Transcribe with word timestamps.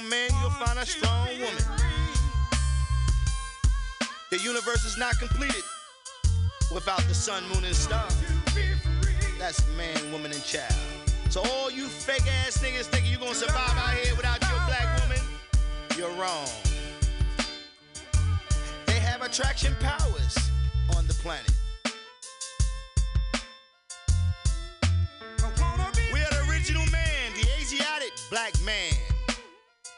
strong 0.00 0.08
man, 0.08 0.30
you'll 0.40 0.50
find 0.50 0.78
a 0.78 0.86
strong 0.86 1.28
woman. 1.38 1.64
The 4.30 4.38
universe 4.38 4.84
is 4.84 4.96
not 4.96 5.18
completed 5.18 5.62
without 6.72 7.02
the 7.02 7.14
sun, 7.14 7.42
moon, 7.52 7.64
and 7.64 7.74
stars. 7.74 8.16
That's 9.38 9.66
man, 9.76 10.12
woman, 10.12 10.32
and 10.32 10.44
child. 10.44 10.74
So 11.30 11.42
all 11.42 11.70
you 11.70 11.86
fake 11.86 12.26
ass 12.46 12.58
niggas 12.58 12.86
thinking 12.86 13.10
you 13.10 13.18
gonna 13.18 13.34
survive 13.34 13.76
out 13.76 13.94
here 13.94 14.14
without 14.16 14.40
your 14.42 14.60
black 14.66 15.00
woman, 15.02 15.20
you're 15.96 16.12
wrong. 16.20 16.48
They 18.86 19.00
have 19.00 19.22
attraction 19.22 19.74
powers 19.80 20.36
on 20.96 21.06
the 21.06 21.14
planet. 21.14 21.50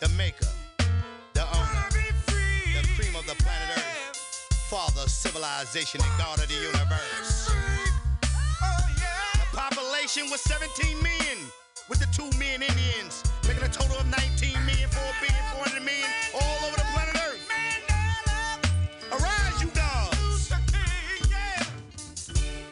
The 0.02 0.08
maker, 0.18 0.48
the 1.32 1.42
owner, 1.42 1.86
the 1.94 2.88
cream 2.96 3.14
of 3.14 3.24
the 3.24 3.36
planet 3.40 3.70
Earth, 3.70 4.16
father 4.68 5.02
of 5.02 5.08
civilization 5.08 6.00
and 6.02 6.10
god 6.18 6.40
of 6.40 6.48
the 6.48 6.54
universe. 6.54 7.52
The 8.58 9.56
population 9.56 10.28
was 10.28 10.40
17 10.40 11.00
million, 11.00 11.38
with 11.88 12.00
the 12.00 12.08
2 12.10 12.36
million 12.36 12.62
Indians, 12.62 13.22
making 13.46 13.62
a 13.62 13.68
total 13.68 13.96
of 13.96 14.06
19 14.10 14.66
million, 14.66 14.88
4 14.90 15.02
billion, 15.22 15.44
400 15.70 15.84
million, 15.84 16.10
all 16.34 16.66
over 16.66 16.74
the 16.74 16.88
planet 16.90 17.14
Earth. 17.22 17.46
Arise, 19.12 19.62
you 19.62 19.70
dogs! 19.70 20.50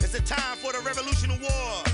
It's 0.00 0.10
the 0.10 0.22
time 0.26 0.56
for 0.56 0.72
the 0.72 0.80
revolution 0.84 1.30
of 1.30 1.40
war. 1.40 1.89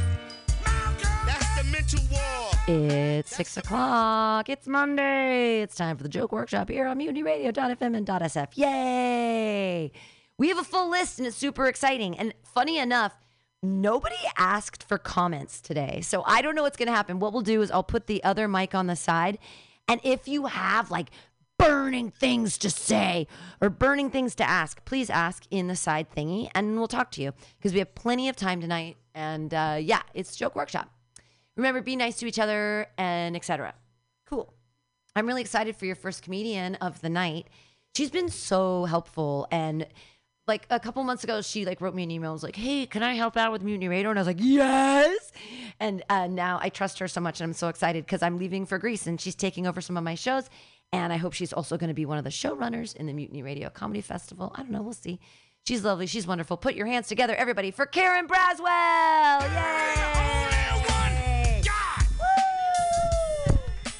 It's 2.68 3.36
six 3.36 3.56
o'clock. 3.56 4.48
It's 4.48 4.66
Monday. 4.66 5.62
It's 5.62 5.76
time 5.76 5.96
for 5.96 6.02
the 6.02 6.08
joke 6.08 6.32
workshop 6.32 6.68
here 6.68 6.88
on 6.88 6.98
Mutiny 6.98 7.22
Radio.fm 7.22 7.96
and 7.96 8.04
.sf. 8.04 8.48
Yay! 8.54 9.92
We 10.36 10.48
have 10.48 10.58
a 10.58 10.64
full 10.64 10.90
list 10.90 11.18
and 11.18 11.28
it's 11.28 11.36
super 11.36 11.66
exciting. 11.66 12.18
And 12.18 12.34
funny 12.42 12.78
enough, 12.78 13.16
nobody 13.62 14.16
asked 14.36 14.82
for 14.82 14.98
comments 14.98 15.60
today. 15.60 16.00
So 16.00 16.24
I 16.26 16.42
don't 16.42 16.56
know 16.56 16.62
what's 16.62 16.76
going 16.76 16.88
to 16.88 16.92
happen. 16.92 17.20
What 17.20 17.32
we'll 17.32 17.42
do 17.42 17.62
is 17.62 17.70
I'll 17.70 17.84
put 17.84 18.08
the 18.08 18.22
other 18.24 18.48
mic 18.48 18.74
on 18.74 18.88
the 18.88 18.96
side. 18.96 19.38
And 19.86 20.00
if 20.02 20.26
you 20.26 20.46
have 20.46 20.90
like 20.90 21.10
burning 21.58 22.10
things 22.10 22.58
to 22.58 22.68
say 22.68 23.28
or 23.60 23.70
burning 23.70 24.10
things 24.10 24.34
to 24.34 24.44
ask, 24.48 24.84
please 24.84 25.08
ask 25.08 25.46
in 25.52 25.68
the 25.68 25.76
side 25.76 26.08
thingy 26.14 26.50
and 26.52 26.76
we'll 26.76 26.88
talk 26.88 27.12
to 27.12 27.22
you 27.22 27.32
because 27.58 27.72
we 27.72 27.78
have 27.78 27.94
plenty 27.94 28.28
of 28.28 28.34
time 28.34 28.60
tonight. 28.60 28.96
And 29.14 29.54
uh, 29.54 29.78
yeah, 29.80 30.02
it's 30.14 30.34
joke 30.34 30.56
workshop. 30.56 30.90
Remember, 31.56 31.80
be 31.80 31.96
nice 31.96 32.16
to 32.18 32.26
each 32.26 32.38
other 32.38 32.86
and 32.98 33.36
etc. 33.36 33.74
Cool. 34.26 34.52
I'm 35.14 35.26
really 35.26 35.40
excited 35.40 35.76
for 35.76 35.86
your 35.86 35.94
first 35.94 36.22
comedian 36.22 36.74
of 36.76 37.00
the 37.00 37.08
night. 37.08 37.48
She's 37.96 38.10
been 38.10 38.28
so 38.28 38.84
helpful 38.84 39.48
and 39.50 39.86
like 40.46 40.66
a 40.70 40.78
couple 40.78 41.02
months 41.02 41.24
ago, 41.24 41.42
she 41.42 41.64
like 41.64 41.80
wrote 41.80 41.94
me 41.94 42.02
an 42.04 42.10
email. 42.10 42.30
and 42.30 42.34
was 42.34 42.42
like, 42.42 42.56
"Hey, 42.56 42.86
can 42.86 43.03
I 43.03 43.14
help 43.14 43.36
out 43.36 43.53
with 43.53 43.62
Mutiny 43.62 43.88
Radio?" 43.88 44.10
And 44.10 44.19
I 44.19 44.22
was 44.22 44.28
like, 44.28 44.38
"Yes." 44.38 45.32
And 45.81 46.04
uh, 46.08 46.28
now 46.28 46.58
I 46.62 46.69
trust 46.69 46.98
her 47.00 47.08
so 47.08 47.20
much, 47.20 47.41
and 47.41 47.48
I'm 47.48 47.53
so 47.53 47.69
excited 47.69 48.04
because 48.04 48.22
I'm 48.22 48.38
leaving 48.38 48.64
for 48.64 48.78
Greece, 48.78 49.06
and 49.06 49.20
she's 49.20 49.34
taking 49.34 49.66
over 49.66 49.81
some 49.81 49.97
of 49.97 50.04
my 50.04 50.14
shows. 50.14 50.48
And 50.92 51.12
I 51.12 51.16
hope 51.16 51.32
she's 51.32 51.52
also 51.52 51.76
going 51.76 51.88
to 51.88 51.94
be 51.94 52.06
one 52.06 52.16
of 52.19 52.25
the 52.25 52.31
showrunners 52.31 52.94
in 52.94 53.06
the 53.06 53.12
Mutiny 53.12 53.42
Radio 53.42 53.69
Comedy 53.70 54.00
Festival. 54.00 54.52
I 54.54 54.58
don't 54.62 54.70
know. 54.70 54.82
We'll 54.82 54.92
see. 54.92 55.19
She's 55.66 55.82
lovely. 55.82 56.06
She's 56.06 56.28
wonderful. 56.28 56.56
Put 56.56 56.76
your 56.76 56.86
hands 56.86 57.08
together, 57.08 57.34
everybody, 57.34 57.72
for 57.72 57.86
Karen 57.86 58.28
Braswell. 58.28 59.41
Yay! 59.42 60.16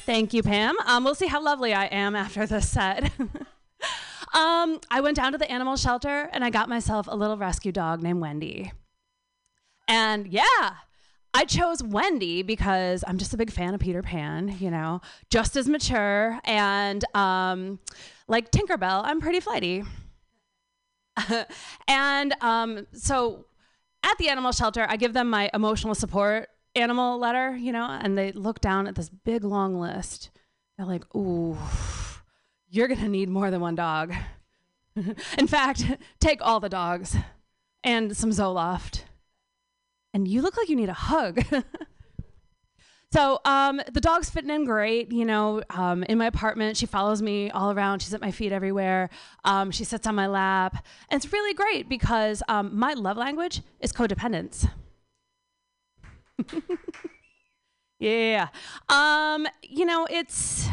Thank 0.07 0.33
you, 0.33 0.41
Pam. 0.41 0.77
Um, 0.85 1.03
we'll 1.03 1.15
see 1.15 1.27
how 1.27 1.43
lovely 1.43 1.73
I 1.73 1.87
am 1.87 2.15
after 2.15 2.47
this 2.47 2.69
set. 2.69 3.11
um, 4.33 4.79
I 4.89 5.01
went 5.01 5.17
down 5.17 5.33
to 5.33 5.37
the 5.37 5.51
animal 5.51 5.75
shelter 5.75 6.29
and 6.31 6.45
I 6.45 6.49
got 6.49 6.69
myself 6.69 7.09
a 7.09 7.15
little 7.17 7.35
rescue 7.35 7.73
dog 7.73 8.01
named 8.01 8.21
Wendy. 8.21 8.71
And 9.85 10.25
yeah, 10.25 10.75
I 11.33 11.43
chose 11.43 11.83
Wendy 11.83 12.41
because 12.41 13.03
I'm 13.05 13.17
just 13.17 13.33
a 13.33 13.37
big 13.37 13.51
fan 13.51 13.73
of 13.73 13.81
Peter 13.81 14.01
Pan, 14.01 14.55
you 14.61 14.71
know, 14.71 15.01
just 15.29 15.57
as 15.57 15.67
mature. 15.67 16.39
And 16.45 17.03
um, 17.13 17.77
like 18.29 18.49
Tinkerbell, 18.49 19.01
I'm 19.03 19.19
pretty 19.19 19.41
flighty. 19.41 19.83
and 21.89 22.33
um, 22.39 22.87
so 22.93 23.43
at 24.03 24.17
the 24.19 24.29
animal 24.29 24.53
shelter, 24.53 24.85
I 24.87 24.95
give 24.95 25.11
them 25.11 25.29
my 25.29 25.49
emotional 25.53 25.95
support 25.95 26.47
animal 26.77 27.17
letter, 27.19 27.55
you 27.55 27.71
know, 27.71 27.85
and 27.85 28.17
they 28.17 28.31
look 28.31 28.61
down 28.61 28.87
at 28.87 28.95
this 28.95 29.09
big 29.09 29.43
long 29.43 29.79
list. 29.79 30.29
They're 30.77 30.87
like, 30.87 31.03
ooh, 31.15 31.57
you're 32.69 32.87
going 32.87 32.99
to 32.99 33.07
need 33.07 33.29
more 33.29 33.49
than 33.49 33.61
one 33.61 33.75
dog. 33.75 34.13
In 35.37 35.47
fact, 35.47 35.85
take 36.19 36.39
all 36.41 36.59
the 36.59 36.69
dogs 36.69 37.15
and 37.83 38.15
some 38.15 38.31
Zoloft. 38.31 39.03
And 40.13 40.27
you 40.27 40.41
look 40.41 40.57
like 40.57 40.69
you 40.69 40.75
need 40.75 40.89
a 40.89 40.93
hug. 40.93 41.43
so 43.13 43.39
um, 43.45 43.81
the 43.91 44.01
dog's 44.01 44.29
fitting 44.29 44.49
in 44.49 44.65
great, 44.65 45.11
you 45.11 45.25
know, 45.25 45.61
um, 45.69 46.03
in 46.03 46.17
my 46.17 46.25
apartment. 46.25 46.77
She 46.77 46.85
follows 46.85 47.21
me 47.21 47.51
all 47.51 47.71
around. 47.71 48.01
She's 48.01 48.13
at 48.13 48.21
my 48.21 48.31
feet 48.31 48.51
everywhere. 48.51 49.09
Um, 49.43 49.71
she 49.71 49.83
sits 49.83 50.07
on 50.07 50.15
my 50.15 50.27
lap. 50.27 50.83
And 51.09 51.23
it's 51.23 51.31
really 51.31 51.53
great 51.53 51.87
because 51.87 52.41
um, 52.47 52.77
my 52.77 52.93
love 52.93 53.17
language 53.17 53.61
is 53.79 53.91
codependence. 53.93 54.67
yeah. 57.99 58.49
Um, 58.89 59.47
you 59.63 59.85
know, 59.85 60.07
it's 60.09 60.67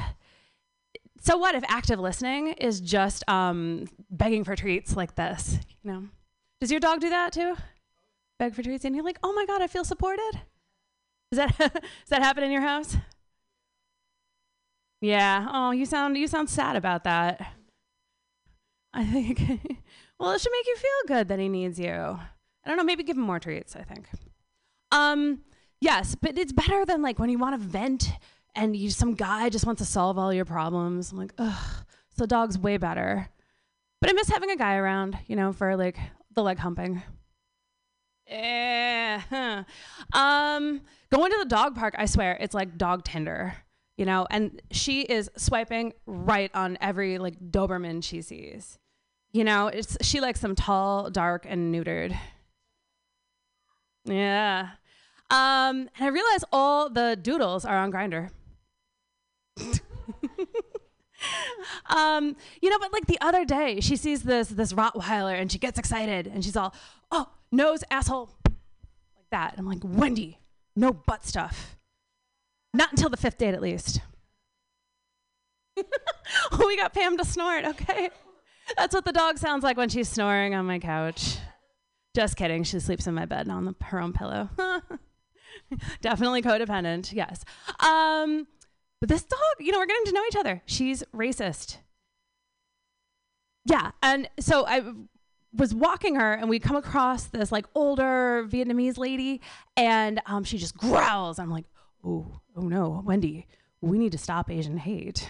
so 1.21 1.37
what 1.39 1.55
if 1.55 1.65
active 1.69 1.99
listening 1.99 2.49
is 2.49 2.81
just 2.81 3.29
um 3.29 3.87
begging 4.11 4.45
for 4.45 4.57
treats 4.57 4.97
like 4.97 5.15
this, 5.15 5.59
you 5.83 5.91
know? 5.91 6.05
Does 6.61 6.71
your 6.71 6.81
dog 6.81 7.01
do 7.01 7.11
that 7.11 7.33
too? 7.33 7.57
Beg 8.39 8.55
for 8.55 8.63
treats 8.63 8.85
and 8.85 8.95
you're 8.95 9.05
like, 9.05 9.19
"Oh 9.23 9.33
my 9.33 9.47
god, 9.47 9.63
I 9.63 9.67
feel 9.67 9.85
supported?" 9.85 10.41
Does 11.31 11.39
that 11.39 11.59
does 11.59 12.11
that 12.11 12.23
happen 12.23 12.45
in 12.45 12.51
your 12.51 12.63
house? 12.63 12.97
Yeah. 15.01 15.49
Oh, 15.53 15.71
you 15.71 15.87
sound 15.87 16.17
you 16.17 16.27
sound 16.27 16.49
sad 16.51 16.77
about 16.77 17.05
that. 17.05 17.41
I 18.93 19.05
think 19.05 19.41
well, 20.19 20.33
it 20.33 20.41
should 20.41 20.53
make 20.53 20.67
you 20.67 20.77
feel 20.77 21.17
good 21.17 21.29
that 21.29 21.39
he 21.39 21.49
needs 21.49 21.79
you. 21.79 21.91
I 21.91 22.69
don't 22.69 22.77
know, 22.77 22.85
maybe 22.85 23.03
give 23.03 23.17
him 23.17 23.23
more 23.25 23.41
treats, 23.41 23.77
I 23.77 23.83
think. 23.83 24.09
Um 24.93 25.41
Yes, 25.81 26.15
but 26.15 26.39
it's 26.39 26.53
better 26.53 26.85
than 26.85 27.03
like 27.03 27.19
when 27.19 27.31
you 27.31 27.39
want 27.39 27.61
to 27.61 27.67
vent 27.67 28.11
and 28.55 28.77
you 28.77 28.91
some 28.91 29.15
guy 29.15 29.49
just 29.49 29.67
wants 29.67 29.81
to 29.81 29.87
solve 29.87 30.19
all 30.19 30.33
your 30.33 30.45
problems. 30.45 31.13
I'm 31.13 31.19
like, 31.19 31.35
ugh. 31.39 31.85
So 32.17 32.27
dog's 32.27 32.59
way 32.59 32.77
better. 32.77 33.29
But 34.01 34.11
I 34.11 34.13
miss 34.13 34.29
having 34.29 34.51
a 34.51 34.57
guy 34.57 34.77
around, 34.77 35.19
you 35.27 35.37
know, 35.37 35.53
for 35.53 35.77
like 35.77 35.99
the 36.35 36.43
leg 36.43 36.59
humping. 36.59 37.03
Eh. 38.27 39.19
huh. 39.19 39.65
Um, 40.13 40.81
going 41.11 41.31
to 41.33 41.39
the 41.39 41.49
dog 41.49 41.75
park, 41.75 41.95
I 41.99 42.07
swear, 42.07 42.37
it's 42.41 42.55
like 42.55 42.79
dog 42.79 43.05
Tinder, 43.05 43.55
you 43.97 44.05
know, 44.05 44.27
and 44.31 44.63
she 44.71 45.03
is 45.03 45.31
swiping 45.37 45.93
right 46.07 46.51
on 46.55 46.79
every 46.81 47.19
like 47.19 47.39
Doberman 47.39 48.03
she 48.03 48.23
sees. 48.23 48.79
You 49.33 49.45
know, 49.45 49.67
it's 49.67 49.97
she 50.01 50.21
likes 50.21 50.41
them 50.41 50.55
tall, 50.55 51.11
dark, 51.11 51.45
and 51.49 51.75
neutered. 51.75 52.17
Yeah. 54.05 54.71
Um, 55.31 55.89
and 55.97 56.05
I 56.05 56.09
realize 56.09 56.45
all 56.53 56.91
the 56.91 57.19
doodles 57.21 57.65
are 57.65 57.77
on 57.77 57.91
Grindr. 57.91 58.31
um, 61.87 62.37
you 62.61 62.71
know, 62.71 62.79
but 62.79 62.93
like 62.93 63.07
the 63.07 63.19
other 63.21 63.45
day, 63.45 63.81
she 63.81 63.97
sees 63.97 64.23
this 64.23 64.49
this 64.49 64.73
Rottweiler 64.73 65.35
and 65.35 65.51
she 65.51 65.59
gets 65.59 65.79
excited 65.79 66.27
and 66.27 66.45
she's 66.45 66.57
all, 66.57 66.75
"Oh, 67.11 67.31
nose, 67.51 67.83
asshole," 67.91 68.31
like 68.47 69.31
that. 69.31 69.53
And 69.53 69.61
I'm 69.61 69.67
like, 69.67 69.81
Wendy, 69.83 70.39
no 70.77 70.93
butt 70.93 71.25
stuff. 71.25 71.77
Not 72.73 72.91
until 72.91 73.09
the 73.09 73.17
fifth 73.17 73.39
date, 73.39 73.55
at 73.55 73.63
least. 73.63 74.01
we 75.77 76.77
got 76.77 76.93
Pam 76.93 77.17
to 77.17 77.25
snort. 77.25 77.65
Okay, 77.65 78.11
that's 78.77 78.95
what 78.95 79.05
the 79.05 79.13
dog 79.13 79.39
sounds 79.39 79.65
like 79.65 79.77
when 79.77 79.89
she's 79.89 80.09
snoring 80.09 80.55
on 80.55 80.67
my 80.67 80.79
couch. 80.79 81.39
Just 82.15 82.37
kidding. 82.37 82.63
She 82.63 82.79
sleeps 82.79 83.07
in 83.07 83.15
my 83.15 83.25
bed 83.25 83.47
not 83.47 83.57
on 83.57 83.65
the, 83.65 83.75
her 83.87 84.01
own 84.01 84.13
pillow. 84.13 84.51
Definitely 86.01 86.43
codependent. 86.43 87.13
Yes. 87.13 87.45
Um, 87.81 88.47
but 89.01 89.09
this 89.09 89.23
dog, 89.23 89.39
you 89.59 89.73
know, 89.73 89.79
we're 89.79 89.87
getting 89.87 90.07
to 90.07 90.13
know 90.13 90.25
each 90.29 90.37
other. 90.37 90.63
She's 90.67 91.03
racist. 91.15 91.79
Yeah. 93.67 93.93
And 94.03 94.29
so 94.41 94.67
I 94.67 94.83
was 95.57 95.75
walking 95.75 96.17
her 96.17 96.33
and 96.33 96.49
we 96.49 96.59
come 96.59 96.77
across 96.77 97.25
this 97.25 97.53
like 97.53 97.67
older 97.75 98.47
Vietnamese 98.49 98.99
lady 98.99 99.41
and 99.77 100.21
um, 100.27 100.45
she 100.45 100.59
just 100.59 100.77
growls. 100.77 101.39
I'm 101.39 101.51
like, 101.51 101.67
oh, 102.05 102.41
oh 102.57 102.63
no, 102.63 103.03
Wendy, 103.05 103.47
we 103.81 103.99
need 103.99 104.13
to 104.13 104.19
stop 104.19 104.51
Asian 104.51 104.77
hate. 104.77 105.29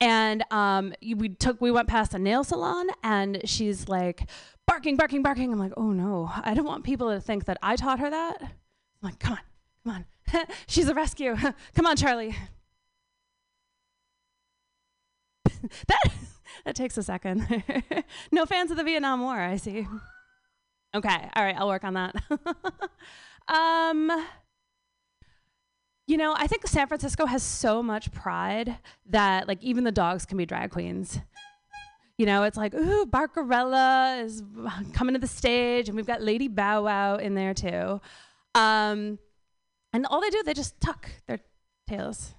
And 0.00 0.42
um, 0.50 0.92
we 1.00 1.28
took 1.28 1.60
we 1.60 1.70
went 1.70 1.86
past 1.86 2.12
a 2.12 2.18
nail 2.18 2.42
salon, 2.42 2.88
and 3.04 3.40
she's 3.44 3.88
like 3.88 4.28
barking, 4.66 4.96
barking, 4.96 5.22
barking. 5.22 5.52
I'm 5.52 5.60
like, 5.60 5.74
oh 5.76 5.92
no, 5.92 6.28
I 6.42 6.54
don't 6.54 6.66
want 6.66 6.82
people 6.82 7.10
to 7.10 7.20
think 7.20 7.44
that 7.44 7.56
I 7.62 7.76
taught 7.76 8.00
her 8.00 8.10
that. 8.10 8.52
I'm 9.02 9.08
like, 9.08 9.18
come 9.18 9.32
on, 9.32 9.40
come 9.84 10.04
on, 10.36 10.46
she's 10.66 10.88
a 10.88 10.94
rescue. 10.94 11.36
come 11.74 11.86
on, 11.86 11.96
Charlie. 11.96 12.36
that 15.88 16.12
that 16.64 16.74
takes 16.74 16.96
a 16.96 17.02
second. 17.02 17.64
no 18.30 18.46
fans 18.46 18.70
of 18.70 18.76
the 18.76 18.84
Vietnam 18.84 19.20
War, 19.22 19.40
I 19.40 19.56
see. 19.56 19.86
Okay, 20.94 21.28
all 21.34 21.44
right, 21.44 21.56
I'll 21.56 21.68
work 21.68 21.84
on 21.84 21.94
that. 21.94 22.14
um, 23.48 24.10
you 26.06 26.16
know, 26.16 26.34
I 26.36 26.46
think 26.46 26.66
San 26.66 26.86
Francisco 26.86 27.26
has 27.26 27.42
so 27.42 27.82
much 27.82 28.12
pride 28.12 28.76
that 29.06 29.48
like 29.48 29.62
even 29.62 29.84
the 29.84 29.92
dogs 29.92 30.26
can 30.26 30.36
be 30.36 30.44
drag 30.44 30.70
queens. 30.70 31.18
You 32.18 32.26
know, 32.26 32.42
it's 32.42 32.58
like, 32.58 32.74
ooh, 32.74 33.06
Barcarella 33.06 34.22
is 34.22 34.42
coming 34.92 35.14
to 35.14 35.18
the 35.18 35.26
stage, 35.26 35.88
and 35.88 35.96
we've 35.96 36.06
got 36.06 36.20
Lady 36.20 36.46
Bow 36.46 36.84
Wow 36.84 37.16
in 37.16 37.34
there 37.34 37.54
too. 37.54 38.00
Um, 38.54 39.18
and 39.92 40.06
all 40.06 40.20
they 40.20 40.30
do, 40.30 40.42
they 40.42 40.54
just 40.54 40.80
tuck 40.80 41.10
their 41.26 41.40
tails. 41.88 42.34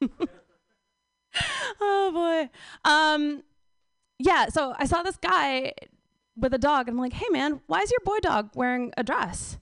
oh 1.80 2.10
boy. 2.12 2.50
Um, 2.88 3.42
yeah. 4.18 4.48
So 4.48 4.74
I 4.78 4.86
saw 4.86 5.02
this 5.02 5.16
guy 5.16 5.72
with 6.36 6.54
a 6.54 6.58
dog, 6.58 6.88
and 6.88 6.96
I'm 6.96 7.00
like, 7.00 7.12
hey 7.12 7.28
man, 7.30 7.60
why 7.66 7.80
is 7.80 7.90
your 7.90 8.00
boy 8.04 8.18
dog 8.20 8.50
wearing 8.54 8.92
a 8.96 9.02
dress? 9.02 9.58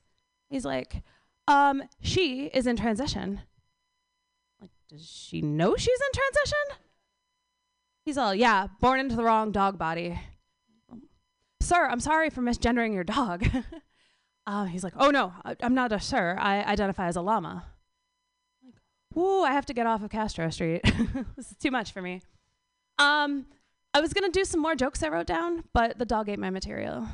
He's 0.49 0.65
like, 0.65 1.03
um, 1.49 1.83
she 2.01 2.47
is 2.47 2.67
in 2.67 2.77
transition. 2.77 3.41
Like, 4.61 4.71
does 4.89 5.07
she 5.07 5.43
know 5.43 5.77
she's 5.77 6.01
in 6.01 6.21
transition? 6.21 6.85
He's 8.05 8.19
all, 8.19 8.35
yeah, 8.35 8.69
born 8.81 9.01
into 9.01 9.17
the 9.17 9.25
wrong 9.25 9.53
dog 9.53 9.79
body. 9.79 10.21
Sir, 11.61 11.87
I'm 11.87 12.01
sorry 12.01 12.31
for 12.31 12.41
misgendering 12.41 12.95
your 12.95 13.05
dog. 13.05 13.47
uh, 14.51 14.65
he's 14.65 14.83
like, 14.83 14.95
oh 14.97 15.11
no, 15.11 15.33
I, 15.45 15.55
I'm 15.63 15.75
not 15.75 15.93
a 15.93 16.01
sir. 16.01 16.37
I 16.39 16.65
identify 16.65 17.07
as 17.07 17.15
a 17.15 17.21
llama. 17.21 17.67
Like, 18.65 18.75
whoa, 19.13 19.45
I 19.45 19.53
have 19.53 19.65
to 19.67 19.73
get 19.73 19.87
off 19.87 20.03
of 20.03 20.11
Castro 20.11 20.51
Street. 20.51 20.83
this 21.37 21.53
is 21.53 21.57
too 21.57 21.71
much 21.71 21.93
for 21.93 22.03
me. 22.03 22.21
Um, 22.99 23.47
I 23.95 24.01
was 24.01 24.13
gonna 24.13 24.31
do 24.31 24.45
some 24.45 24.61
more 24.61 24.75
jokes 24.75 25.05
I 25.05 25.09
wrote 25.09 25.27
down, 25.27 25.63
but 25.73 25.99
the 25.99 26.05
dog 26.05 26.29
ate 26.29 26.41
my 26.41 26.51
material. 26.51 27.07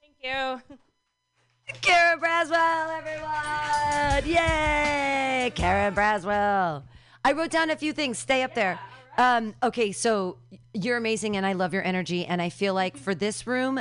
Thank 0.00 0.16
you. 0.22 0.76
Karen 1.82 2.18
Braswell, 2.18 2.98
everyone! 2.98 4.28
Yay! 4.28 5.52
Karen 5.54 5.94
Braswell. 5.94 6.84
I 7.22 7.32
wrote 7.32 7.50
down 7.50 7.68
a 7.68 7.76
few 7.76 7.92
things. 7.92 8.18
Stay 8.18 8.42
up 8.42 8.54
there. 8.54 8.80
Um, 9.18 9.54
okay, 9.62 9.92
so 9.92 10.38
you're 10.72 10.96
amazing, 10.96 11.36
and 11.36 11.44
I 11.44 11.52
love 11.52 11.74
your 11.74 11.84
energy. 11.84 12.24
And 12.24 12.40
I 12.40 12.48
feel 12.48 12.72
like 12.72 12.96
for 12.96 13.14
this 13.14 13.46
room, 13.46 13.78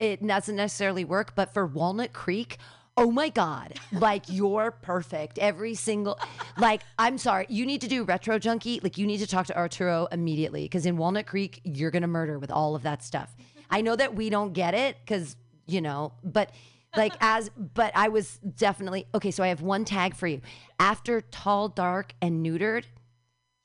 it 0.00 0.26
doesn't 0.26 0.56
necessarily 0.56 1.04
work, 1.04 1.34
but 1.34 1.52
for 1.52 1.66
Walnut 1.66 2.12
Creek, 2.12 2.58
oh 2.96 3.10
my 3.10 3.28
God, 3.28 3.74
like 3.92 4.24
you're 4.28 4.70
perfect. 4.70 5.38
Every 5.38 5.74
single, 5.74 6.18
like, 6.58 6.82
I'm 6.98 7.18
sorry, 7.18 7.46
you 7.48 7.66
need 7.66 7.80
to 7.82 7.88
do 7.88 8.04
Retro 8.04 8.38
Junkie. 8.38 8.80
Like, 8.82 8.98
you 8.98 9.06
need 9.06 9.18
to 9.18 9.26
talk 9.26 9.46
to 9.46 9.56
Arturo 9.56 10.08
immediately 10.10 10.64
because 10.64 10.86
in 10.86 10.96
Walnut 10.96 11.26
Creek, 11.26 11.60
you're 11.64 11.90
going 11.90 12.02
to 12.02 12.08
murder 12.08 12.38
with 12.38 12.50
all 12.50 12.74
of 12.74 12.82
that 12.82 13.02
stuff. 13.02 13.34
I 13.70 13.80
know 13.80 13.96
that 13.96 14.14
we 14.14 14.30
don't 14.30 14.52
get 14.52 14.74
it 14.74 14.96
because, 15.04 15.36
you 15.66 15.80
know, 15.80 16.12
but 16.24 16.50
like 16.96 17.12
as 17.20 17.50
but 17.56 17.92
I 17.94 18.08
was 18.08 18.38
definitely 18.56 19.06
okay. 19.14 19.30
So 19.30 19.44
I 19.44 19.48
have 19.48 19.60
one 19.60 19.84
tag 19.84 20.14
for 20.14 20.26
you. 20.26 20.40
After 20.80 21.20
tall, 21.20 21.68
dark, 21.68 22.14
and 22.22 22.44
neutered, 22.44 22.84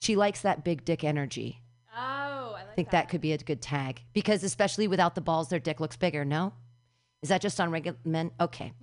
she 0.02 0.16
likes 0.16 0.42
that 0.42 0.64
big 0.64 0.84
dick 0.84 1.04
energy. 1.04 1.62
Oh, 1.96 2.43
I 2.74 2.76
think 2.76 2.90
that. 2.92 3.10
could 3.10 3.22
be 3.22 3.32
a 3.34 3.38
good 3.38 3.62
tag 3.62 4.02
because 4.14 4.44
especially 4.44 4.88
without 4.88 5.16
the 5.16 5.22
balls, 5.22 5.50
their 5.50 5.60
dick 5.60 5.80
looks 5.80 5.96
bigger. 5.96 6.26
No, 6.26 6.54
is 7.22 7.30
that 7.30 7.42
just 7.42 7.60
on 7.62 7.72
regular 7.72 7.98
men? 8.04 8.32
Okay. 8.40 8.74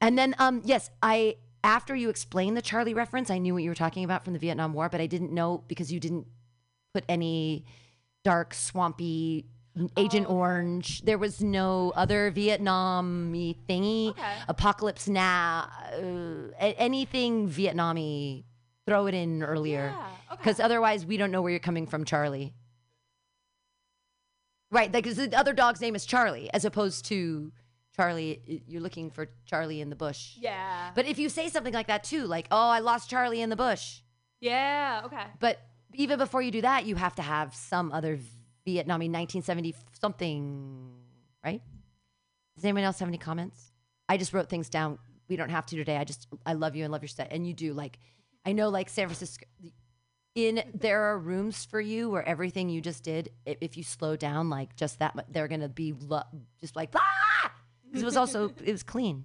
And 0.00 0.18
then 0.18 0.34
um 0.38 0.62
yes, 0.64 0.90
I 1.02 1.36
after 1.62 1.94
you 1.94 2.08
explained 2.08 2.56
the 2.56 2.62
Charlie 2.62 2.94
reference, 2.94 3.30
I 3.30 3.38
knew 3.38 3.54
what 3.54 3.62
you 3.62 3.70
were 3.70 3.74
talking 3.74 4.04
about 4.04 4.24
from 4.24 4.32
the 4.32 4.38
Vietnam 4.38 4.72
War, 4.72 4.88
but 4.88 5.00
I 5.00 5.06
didn't 5.06 5.32
know 5.32 5.62
because 5.68 5.92
you 5.92 6.00
didn't 6.00 6.26
put 6.94 7.04
any 7.08 7.64
dark, 8.24 8.54
swampy 8.54 9.46
Agent 9.96 10.28
Orange. 10.28 11.02
There 11.02 11.18
was 11.18 11.40
no 11.42 11.92
other 11.94 12.30
Vietnam 12.30 13.32
thingy. 13.68 14.10
Okay. 14.10 14.34
Apocalypse 14.48 15.08
Now, 15.08 15.68
uh, 15.94 16.52
anything 16.60 17.48
Vietnammy. 17.48 18.44
Throw 18.86 19.06
it 19.06 19.14
in 19.14 19.42
earlier, 19.44 19.94
Yeah, 19.94 20.06
okay. 20.32 20.38
because 20.42 20.58
otherwise 20.58 21.06
we 21.06 21.16
don't 21.16 21.30
know 21.30 21.42
where 21.42 21.50
you're 21.50 21.60
coming 21.60 21.86
from, 21.86 22.04
Charlie. 22.04 22.54
Right, 24.70 24.90
because 24.92 25.16
the 25.16 25.36
other 25.36 25.52
dog's 25.52 25.80
name 25.80 25.96
is 25.96 26.06
Charlie, 26.06 26.48
as 26.54 26.64
opposed 26.64 27.04
to 27.06 27.52
Charlie. 27.96 28.62
You're 28.68 28.80
looking 28.80 29.10
for 29.10 29.28
Charlie 29.44 29.80
in 29.80 29.90
the 29.90 29.96
bush. 29.96 30.36
Yeah. 30.38 30.90
But 30.94 31.06
if 31.06 31.18
you 31.18 31.28
say 31.28 31.48
something 31.48 31.74
like 31.74 31.88
that 31.88 32.04
too, 32.04 32.26
like, 32.26 32.46
"Oh, 32.50 32.68
I 32.68 32.78
lost 32.78 33.10
Charlie 33.10 33.40
in 33.40 33.50
the 33.50 33.56
bush," 33.56 34.00
yeah. 34.40 35.02
Okay. 35.04 35.24
but 35.40 35.58
even 35.94 36.18
before 36.18 36.40
you 36.40 36.52
do 36.52 36.60
that, 36.60 36.86
you 36.86 36.94
have 36.94 37.16
to 37.16 37.22
have 37.22 37.54
some 37.54 37.90
other 37.90 38.16
Vietnamese 38.66 39.10
1970 39.10 39.74
something, 40.00 40.92
right? 41.44 41.62
Does 42.54 42.64
anyone 42.64 42.84
else 42.84 43.00
have 43.00 43.08
any 43.08 43.18
comments? 43.18 43.72
I 44.08 44.16
just 44.18 44.32
wrote 44.32 44.48
things 44.48 44.68
down. 44.68 44.98
We 45.28 45.36
don't 45.36 45.50
have 45.50 45.66
to 45.66 45.76
today. 45.76 45.96
I 45.96 46.04
just 46.04 46.28
I 46.46 46.52
love 46.52 46.76
you 46.76 46.84
and 46.84 46.92
love 46.92 47.02
your 47.02 47.08
set, 47.08 47.32
and 47.32 47.46
you 47.46 47.54
do. 47.54 47.72
Like 47.72 47.98
I 48.44 48.52
know, 48.52 48.68
like 48.68 48.88
San 48.88 49.06
Francisco. 49.08 49.46
In 50.36 50.62
there 50.74 51.02
are 51.10 51.18
rooms 51.18 51.64
for 51.64 51.80
you 51.80 52.08
where 52.08 52.26
everything 52.26 52.68
you 52.68 52.80
just 52.80 53.02
did, 53.02 53.30
i- 53.48 53.56
if 53.60 53.76
you 53.76 53.82
slow 53.82 54.14
down 54.16 54.48
like 54.48 54.76
just 54.76 55.00
that, 55.00 55.16
mu- 55.16 55.22
they're 55.28 55.48
gonna 55.48 55.68
be 55.68 55.92
lo- 55.92 56.22
just 56.60 56.76
like 56.76 56.90
ah, 56.94 57.52
because 57.86 58.02
it 58.02 58.04
was 58.04 58.16
also 58.16 58.52
it 58.64 58.70
was 58.70 58.84
clean. 58.84 59.24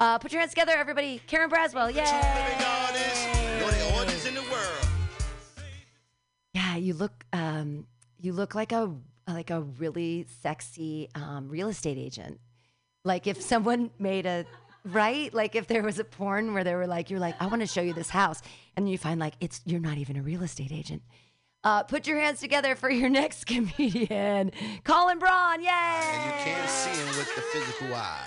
Uh, 0.00 0.18
put 0.18 0.32
your 0.32 0.40
hands 0.40 0.52
together, 0.52 0.72
everybody. 0.72 1.20
Karen 1.26 1.50
Braswell, 1.50 1.86
Living 1.88 1.96
yay! 2.04 2.64
artists, 2.64 3.26
you're 3.60 3.70
the 3.70 3.94
oldest 3.98 4.26
in 4.28 4.34
the 4.34 4.42
world. 4.42 4.86
Yeah, 6.54 6.76
you 6.76 6.94
look 6.94 7.26
um 7.34 7.86
you 8.18 8.32
look 8.32 8.54
like 8.54 8.72
a 8.72 8.90
like 9.26 9.50
a 9.50 9.60
really 9.60 10.24
sexy 10.40 11.10
um, 11.14 11.48
real 11.50 11.68
estate 11.68 11.98
agent. 11.98 12.40
Like 13.04 13.26
if 13.26 13.42
someone 13.42 13.90
made 13.98 14.24
a 14.24 14.46
right, 14.84 15.32
like 15.32 15.54
if 15.54 15.66
there 15.66 15.82
was 15.82 15.98
a 15.98 16.04
porn 16.04 16.54
where 16.54 16.64
they 16.64 16.74
were 16.74 16.86
like, 16.86 17.10
you're 17.10 17.20
like, 17.20 17.34
I 17.40 17.46
want 17.46 17.60
to 17.60 17.66
show 17.66 17.80
you 17.80 17.92
this 17.92 18.10
house, 18.10 18.42
and 18.76 18.88
you 18.88 18.98
find 18.98 19.20
like 19.20 19.34
it's 19.40 19.60
you're 19.64 19.80
not 19.80 19.98
even 19.98 20.16
a 20.16 20.22
real 20.22 20.42
estate 20.42 20.72
agent. 20.72 21.02
Uh, 21.64 21.82
put 21.82 22.06
your 22.06 22.18
hands 22.18 22.40
together 22.40 22.74
for 22.74 22.90
your 22.90 23.08
next 23.10 23.44
comedian, 23.44 24.52
Colin 24.84 25.18
Braun. 25.18 25.60
Yay! 25.60 25.68
And 25.68 26.24
you 26.26 26.44
can't 26.44 26.70
see 26.70 26.90
him 26.90 27.08
with 27.08 27.34
the 27.34 27.42
physical 27.42 27.94
eyes. 27.94 28.26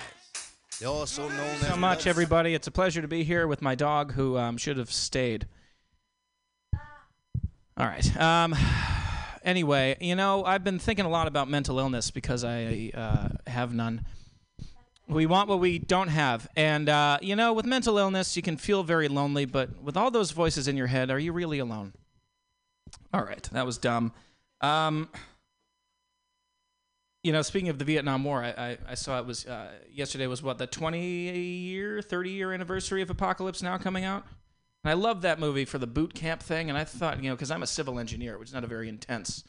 They're 0.79 0.89
also 0.89 1.29
known 1.29 1.39
as 1.39 1.59
so 1.59 1.75
much, 1.75 1.97
nuts. 1.99 2.07
everybody. 2.07 2.55
It's 2.55 2.67
a 2.67 2.71
pleasure 2.71 3.01
to 3.01 3.07
be 3.07 3.23
here 3.23 3.47
with 3.47 3.61
my 3.61 3.75
dog, 3.75 4.13
who 4.13 4.37
um, 4.37 4.57
should 4.57 4.77
have 4.77 4.91
stayed. 4.91 5.45
All 7.77 7.85
right. 7.85 8.17
Um, 8.19 8.55
anyway, 9.43 9.97
you 10.01 10.15
know, 10.15 10.43
I've 10.43 10.63
been 10.63 10.79
thinking 10.79 11.05
a 11.05 11.09
lot 11.09 11.27
about 11.27 11.47
mental 11.47 11.79
illness 11.79 12.11
because 12.11 12.43
I 12.43 12.91
uh, 12.93 13.29
have 13.49 13.73
none. 13.73 14.05
We 15.11 15.25
want 15.25 15.49
what 15.49 15.59
we 15.59 15.77
don't 15.77 16.07
have. 16.07 16.47
And, 16.55 16.87
uh, 16.87 17.17
you 17.21 17.35
know, 17.35 17.51
with 17.51 17.65
mental 17.65 17.97
illness, 17.97 18.37
you 18.37 18.41
can 18.41 18.55
feel 18.55 18.81
very 18.81 19.09
lonely, 19.09 19.43
but 19.43 19.83
with 19.83 19.97
all 19.97 20.09
those 20.09 20.31
voices 20.31 20.69
in 20.69 20.77
your 20.77 20.87
head, 20.87 21.11
are 21.11 21.19
you 21.19 21.33
really 21.33 21.59
alone? 21.59 21.91
All 23.13 23.23
right. 23.23 23.43
That 23.51 23.65
was 23.65 23.77
dumb. 23.77 24.13
Um, 24.61 25.09
you 27.23 27.33
know, 27.33 27.41
speaking 27.41 27.67
of 27.67 27.77
the 27.77 27.83
Vietnam 27.83 28.23
War, 28.23 28.41
I, 28.41 28.49
I, 28.51 28.77
I 28.89 28.95
saw 28.95 29.19
it 29.19 29.25
was 29.25 29.45
uh, 29.45 29.71
yesterday 29.91 30.27
was 30.27 30.41
what 30.41 30.57
the 30.57 30.65
20 30.67 31.37
year, 31.37 32.01
30 32.01 32.29
year 32.29 32.53
anniversary 32.53 33.01
of 33.01 33.09
Apocalypse 33.09 33.61
Now 33.61 33.77
coming 33.77 34.05
out. 34.05 34.25
And 34.83 34.91
I 34.91 34.93
love 34.93 35.23
that 35.23 35.39
movie 35.39 35.65
for 35.65 35.77
the 35.77 35.87
boot 35.87 36.13
camp 36.13 36.41
thing. 36.41 36.69
And 36.69 36.77
I 36.77 36.85
thought, 36.85 37.21
you 37.21 37.29
know, 37.29 37.35
because 37.35 37.51
I'm 37.51 37.63
a 37.63 37.67
civil 37.67 37.99
engineer, 37.99 38.37
which 38.37 38.49
is 38.49 38.53
not 38.53 38.63
a 38.63 38.67
very 38.67 38.87
intense 38.87 39.43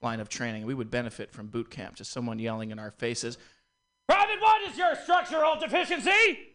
line 0.00 0.20
of 0.20 0.28
training, 0.28 0.64
we 0.64 0.74
would 0.74 0.92
benefit 0.92 1.32
from 1.32 1.48
boot 1.48 1.70
camp. 1.70 1.96
Just 1.96 2.12
someone 2.12 2.38
yelling 2.38 2.70
in 2.70 2.78
our 2.78 2.92
faces, 2.92 3.36
Private, 4.08 4.40
what 4.40 4.62
is 4.70 4.78
your 4.78 4.94
structural 4.96 5.56
deficiency? 5.60 6.54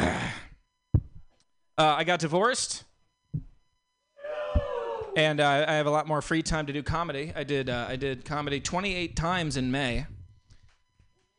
Uh, 0.00 0.16
I 1.76 2.04
got 2.04 2.20
divorced 2.20 2.84
and 5.16 5.40
uh, 5.40 5.64
I 5.68 5.74
have 5.74 5.86
a 5.86 5.90
lot 5.90 6.06
more 6.06 6.22
free 6.22 6.42
time 6.42 6.66
to 6.66 6.72
do 6.72 6.82
comedy. 6.82 7.32
I 7.34 7.44
did 7.44 7.68
uh, 7.68 7.86
I 7.88 7.96
did 7.96 8.24
comedy 8.24 8.60
28 8.60 9.16
times 9.16 9.56
in 9.56 9.70
May, 9.70 10.06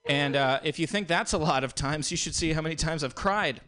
and 0.07 0.35
uh, 0.35 0.59
if 0.63 0.79
you 0.79 0.87
think 0.87 1.07
that's 1.07 1.33
a 1.33 1.37
lot 1.37 1.63
of 1.63 1.75
times, 1.75 2.11
you 2.11 2.17
should 2.17 2.35
see 2.35 2.53
how 2.53 2.61
many 2.61 2.75
times 2.75 3.03
I've 3.03 3.15
cried. 3.15 3.61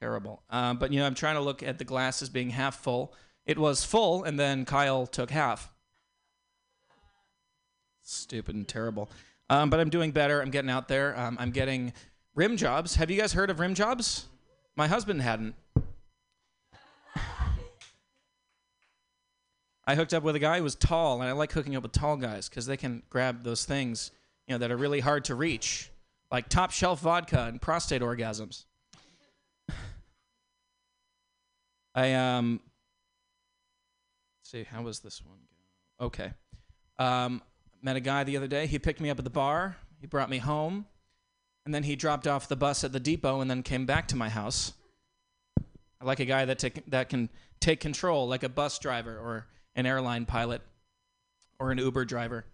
Terrible. 0.00 0.42
Uh, 0.50 0.74
but 0.74 0.92
you 0.92 1.00
know, 1.00 1.06
I'm 1.06 1.14
trying 1.14 1.36
to 1.36 1.40
look 1.40 1.62
at 1.62 1.78
the 1.78 1.84
glass 1.84 2.22
as 2.22 2.28
being 2.28 2.50
half 2.50 2.76
full. 2.76 3.14
It 3.46 3.58
was 3.58 3.84
full, 3.84 4.24
and 4.24 4.38
then 4.38 4.64
Kyle 4.64 5.06
took 5.06 5.30
half. 5.30 5.72
Stupid 8.02 8.54
and 8.54 8.66
terrible. 8.66 9.08
Um, 9.48 9.70
but 9.70 9.78
I'm 9.78 9.90
doing 9.90 10.10
better. 10.10 10.42
I'm 10.42 10.50
getting 10.50 10.70
out 10.70 10.88
there. 10.88 11.18
Um, 11.18 11.36
I'm 11.38 11.52
getting 11.52 11.92
Rim 12.36 12.56
jobs. 12.58 12.94
Have 12.96 13.10
you 13.10 13.18
guys 13.18 13.32
heard 13.32 13.48
of 13.48 13.58
rim 13.60 13.74
jobs? 13.74 14.26
My 14.76 14.86
husband 14.86 15.22
hadn't. 15.22 15.54
I 19.86 19.94
hooked 19.94 20.12
up 20.12 20.22
with 20.22 20.36
a 20.36 20.38
guy 20.38 20.58
who 20.58 20.64
was 20.64 20.74
tall, 20.74 21.22
and 21.22 21.30
I 21.30 21.32
like 21.32 21.50
hooking 21.52 21.76
up 21.76 21.82
with 21.82 21.92
tall 21.92 22.18
guys 22.18 22.50
because 22.50 22.66
they 22.66 22.76
can 22.76 23.02
grab 23.08 23.42
those 23.42 23.64
things, 23.64 24.10
you 24.46 24.52
know, 24.52 24.58
that 24.58 24.70
are 24.70 24.76
really 24.76 25.00
hard 25.00 25.24
to 25.26 25.34
reach, 25.34 25.90
like 26.30 26.50
top 26.50 26.72
shelf 26.72 27.00
vodka 27.00 27.44
and 27.44 27.62
prostate 27.62 28.02
orgasms. 28.02 28.66
I 31.94 32.12
um. 32.12 32.60
See, 34.56 34.64
how 34.64 34.80
was 34.80 35.00
this 35.00 35.22
one? 35.22 35.36
Okay, 36.00 36.32
um, 36.98 37.42
met 37.82 37.96
a 37.96 38.00
guy 38.00 38.24
the 38.24 38.38
other 38.38 38.46
day. 38.48 38.66
He 38.66 38.78
picked 38.78 39.02
me 39.02 39.10
up 39.10 39.18
at 39.18 39.24
the 39.24 39.30
bar. 39.30 39.76
He 40.00 40.06
brought 40.06 40.30
me 40.30 40.38
home, 40.38 40.86
and 41.66 41.74
then 41.74 41.82
he 41.82 41.94
dropped 41.94 42.26
off 42.26 42.48
the 42.48 42.56
bus 42.56 42.82
at 42.82 42.90
the 42.90 43.00
depot, 43.00 43.42
and 43.42 43.50
then 43.50 43.62
came 43.62 43.84
back 43.84 44.08
to 44.08 44.16
my 44.16 44.30
house. 44.30 44.72
I 46.00 46.06
like 46.06 46.20
a 46.20 46.24
guy 46.24 46.46
that 46.46 46.64
that 46.86 47.10
can 47.10 47.28
take 47.60 47.80
control, 47.80 48.26
like 48.26 48.44
a 48.44 48.48
bus 48.48 48.78
driver 48.78 49.18
or 49.18 49.46
an 49.74 49.84
airline 49.84 50.24
pilot 50.24 50.62
or 51.58 51.70
an 51.70 51.76
Uber 51.76 52.06
driver. 52.06 52.46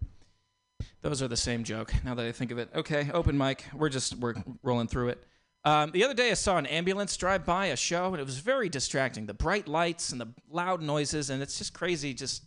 Those 1.03 1.21
are 1.21 1.29
the 1.29 1.37
same 1.37 1.63
joke. 1.63 1.93
Now 2.03 2.15
that 2.15 2.25
I 2.25 2.33
think 2.33 2.51
of 2.51 2.57
it. 2.57 2.67
Okay, 2.75 3.11
open 3.13 3.37
mic. 3.37 3.63
We're 3.73 3.87
just 3.87 4.15
we're 4.15 4.35
rolling 4.61 4.87
through 4.87 5.07
it. 5.09 5.23
Um, 5.65 5.91
the 5.91 6.03
other 6.03 6.13
day, 6.13 6.31
I 6.31 6.33
saw 6.33 6.57
an 6.57 6.65
ambulance 6.65 7.15
drive 7.15 7.45
by 7.45 7.67
a 7.67 7.75
show, 7.77 8.07
and 8.07 8.19
it 8.19 8.25
was 8.25 8.39
very 8.39 8.67
distracting. 8.67 9.25
The 9.25 9.33
bright 9.33 9.67
lights 9.67 10.11
and 10.11 10.19
the 10.19 10.27
loud 10.49 10.81
noises, 10.81 11.29
and 11.29 11.41
it's 11.41 11.57
just 11.57 11.73
crazy. 11.73 12.13
Just 12.13 12.43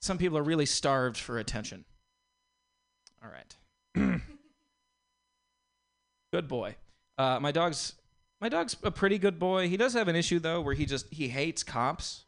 some 0.00 0.16
people 0.16 0.38
are 0.38 0.42
really 0.42 0.66
starved 0.66 1.18
for 1.18 1.38
attention. 1.38 1.84
All 3.22 3.30
right. 3.30 3.56
good 6.32 6.48
boy. 6.48 6.76
Uh, 7.18 7.38
my 7.40 7.52
dog's 7.52 7.94
my 8.40 8.48
dog's 8.48 8.76
a 8.82 8.90
pretty 8.90 9.18
good 9.18 9.38
boy. 9.38 9.68
He 9.68 9.76
does 9.76 9.94
have 9.94 10.08
an 10.08 10.16
issue 10.16 10.38
though, 10.38 10.60
where 10.60 10.74
he 10.74 10.86
just 10.86 11.12
he 11.12 11.28
hates 11.28 11.62
cops. 11.62 12.24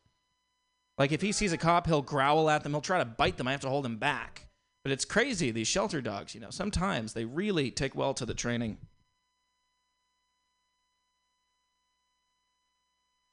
Like 0.98 1.12
if 1.12 1.22
he 1.22 1.32
sees 1.32 1.52
a 1.52 1.58
cop, 1.58 1.86
he'll 1.86 2.02
growl 2.02 2.50
at 2.50 2.62
them. 2.62 2.72
He'll 2.72 2.80
try 2.80 2.98
to 2.98 3.04
bite 3.04 3.36
them. 3.36 3.46
I 3.46 3.52
have 3.52 3.60
to 3.60 3.68
hold 3.68 3.86
him 3.86 3.96
back. 3.96 4.46
But 4.82 4.92
it's 4.92 5.04
crazy 5.04 5.50
these 5.50 5.68
shelter 5.68 6.00
dogs. 6.00 6.34
You 6.34 6.40
know, 6.40 6.50
sometimes 6.50 7.12
they 7.12 7.24
really 7.24 7.70
take 7.70 7.94
well 7.94 8.14
to 8.14 8.26
the 8.26 8.34
training. 8.34 8.78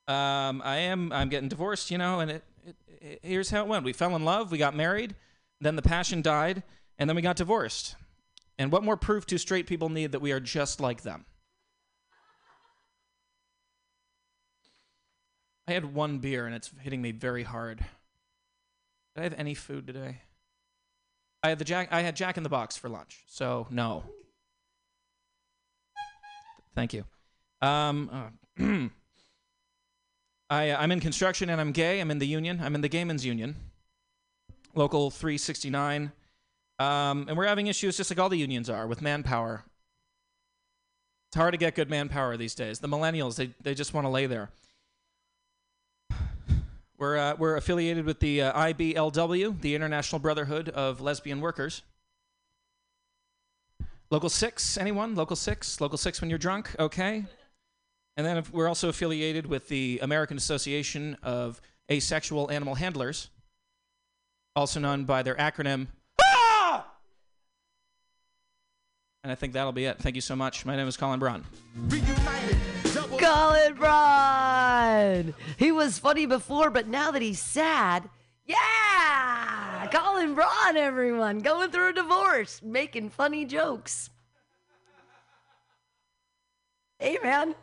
Um, 0.07 0.61
I 0.63 0.77
am. 0.77 1.11
I'm 1.11 1.29
getting 1.29 1.49
divorced. 1.49 1.91
You 1.91 1.97
know, 1.97 2.19
and 2.19 2.31
it, 2.31 2.43
it, 2.65 2.75
it. 2.87 3.19
Here's 3.23 3.49
how 3.49 3.61
it 3.61 3.67
went. 3.67 3.85
We 3.85 3.93
fell 3.93 4.15
in 4.15 4.23
love. 4.25 4.51
We 4.51 4.57
got 4.57 4.75
married. 4.75 5.15
Then 5.61 5.75
the 5.75 5.81
passion 5.81 6.21
died, 6.21 6.63
and 6.99 7.09
then 7.09 7.15
we 7.15 7.21
got 7.21 7.37
divorced. 7.37 7.95
And 8.57 8.71
what 8.71 8.83
more 8.83 8.97
proof 8.97 9.25
do 9.25 9.37
straight 9.37 9.67
people 9.67 9.89
need 9.89 10.11
that 10.13 10.21
we 10.21 10.31
are 10.31 10.39
just 10.39 10.79
like 10.79 11.01
them? 11.01 11.25
I 15.67 15.73
had 15.73 15.93
one 15.93 16.19
beer 16.19 16.45
and 16.45 16.55
it's 16.55 16.71
hitting 16.81 17.01
me 17.01 17.11
very 17.11 17.43
hard. 17.43 17.79
Did 17.79 19.21
I 19.21 19.23
have 19.23 19.33
any 19.37 19.55
food 19.55 19.87
today? 19.87 20.21
I 21.41 21.49
had 21.49 21.59
the 21.59 21.65
Jack. 21.65 21.89
I 21.91 22.01
had 22.01 22.15
Jack 22.15 22.37
in 22.37 22.43
the 22.43 22.49
Box 22.49 22.77
for 22.77 22.89
lunch, 22.89 23.23
so 23.27 23.67
no. 23.69 24.03
Thank 26.75 26.93
you. 26.93 27.05
Um, 27.61 28.31
uh, 28.59 28.87
I 30.55 30.73
I'm 30.73 30.91
in 30.91 30.99
construction 30.99 31.49
and 31.49 31.59
I'm 31.59 31.71
gay. 31.71 31.99
I'm 31.99 32.11
in 32.11 32.19
the 32.19 32.27
union. 32.27 32.61
I'm 32.63 32.75
in 32.75 32.81
the 32.81 32.89
Gaymen's 32.89 33.25
Union, 33.25 33.55
local 34.73 35.11
369. 35.11 36.11
Um, 36.77 37.25
and 37.27 37.37
we're 37.37 37.47
having 37.47 37.67
issues 37.67 37.97
just 37.97 38.09
like 38.09 38.19
all 38.19 38.29
the 38.29 38.37
unions 38.37 38.69
are 38.69 38.87
with 38.87 39.01
manpower. 39.01 39.63
It's 41.29 41.37
hard 41.37 41.53
to 41.53 41.57
get 41.57 41.75
good 41.75 41.89
manpower 41.89 42.37
these 42.37 42.55
days. 42.55 42.79
The 42.79 42.87
millennials, 42.87 43.35
they, 43.35 43.51
they 43.61 43.73
just 43.73 43.93
want 43.93 44.05
to 44.05 44.09
lay 44.09 44.25
there. 44.25 44.49
We're, 46.97 47.17
uh, 47.17 47.35
we're 47.37 47.57
affiliated 47.57 48.05
with 48.05 48.21
the 48.21 48.41
uh, 48.41 48.67
IBLW, 48.67 49.59
the 49.59 49.75
International 49.75 50.17
Brotherhood 50.17 50.69
of 50.69 51.01
Lesbian 51.01 51.41
Workers. 51.41 51.81
Local 54.09 54.29
6, 54.29 54.77
anyone? 54.77 55.13
Local 55.13 55.35
6? 55.35 55.81
Local 55.81 55.97
6 55.97 56.21
when 56.21 56.29
you're 56.29 56.39
drunk? 56.39 56.73
Okay. 56.79 57.25
And 58.17 58.25
then 58.25 58.43
we're 58.51 58.67
also 58.67 58.89
affiliated 58.89 59.45
with 59.45 59.67
the 59.67 59.99
American 60.01 60.37
Association 60.37 61.17
of 61.21 61.61
Asexual 61.91 62.49
Animal 62.49 62.75
Handlers, 62.75 63.29
also 64.55 64.79
known 64.79 65.03
by 65.03 65.21
their 65.21 65.35
acronym 65.35 65.87
Ah! 66.21 66.87
And 69.23 69.31
I 69.31 69.35
think 69.35 69.53
that'll 69.53 69.71
be 69.71 69.85
it. 69.85 69.99
Thank 69.99 70.15
you 70.15 70.21
so 70.21 70.35
much. 70.35 70.65
My 70.65 70.75
name 70.75 70.87
is 70.87 70.97
Colin 70.97 71.19
Braun. 71.19 71.43
Colin 73.19 73.73
Braun. 73.75 75.33
He 75.57 75.71
was 75.71 75.99
funny 75.99 76.25
before, 76.25 76.69
but 76.69 76.87
now 76.87 77.11
that 77.11 77.21
he's 77.21 77.39
sad, 77.39 78.09
yeah, 78.45 79.87
Colin 79.91 80.35
Braun, 80.35 80.77
everyone, 80.77 81.39
going 81.39 81.71
through 81.71 81.89
a 81.89 81.93
divorce, 81.93 82.61
making 82.63 83.09
funny 83.09 83.45
jokes. 83.45 84.09
Hey, 86.99 87.17
man, 87.21 87.55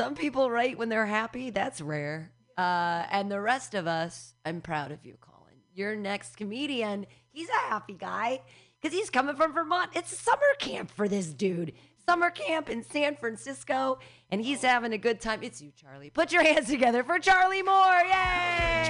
some 0.00 0.14
people 0.14 0.50
write 0.50 0.78
when 0.78 0.88
they're 0.88 1.06
happy. 1.06 1.50
That's 1.50 1.80
rare. 1.80 2.30
Uh, 2.56 3.04
and 3.10 3.30
the 3.30 3.40
rest 3.40 3.74
of 3.74 3.86
us, 3.86 4.34
I'm 4.44 4.60
proud 4.60 4.92
of 4.92 5.04
you, 5.04 5.16
Colin. 5.20 5.54
Your 5.74 5.96
next 5.96 6.36
comedian, 6.36 7.06
he's 7.30 7.48
a 7.48 7.68
happy 7.68 7.94
guy 7.94 8.40
because 8.80 8.96
he's 8.96 9.10
coming 9.10 9.34
from 9.36 9.52
Vermont. 9.52 9.90
It's 9.94 10.16
summer 10.16 10.40
camp 10.58 10.90
for 10.90 11.08
this 11.08 11.26
dude. 11.26 11.72
Summer 12.06 12.30
camp 12.30 12.70
in 12.70 12.82
San 12.84 13.16
Francisco, 13.16 13.98
and 14.30 14.40
he's 14.40 14.62
having 14.62 14.92
a 14.92 14.98
good 14.98 15.20
time. 15.20 15.40
It's 15.42 15.60
you, 15.60 15.72
Charlie. 15.76 16.10
Put 16.10 16.32
your 16.32 16.42
hands 16.52 16.68
together 16.68 17.04
for 17.04 17.18
Charlie 17.18 17.62
Moore. 17.62 18.02
Yay! 18.04 18.88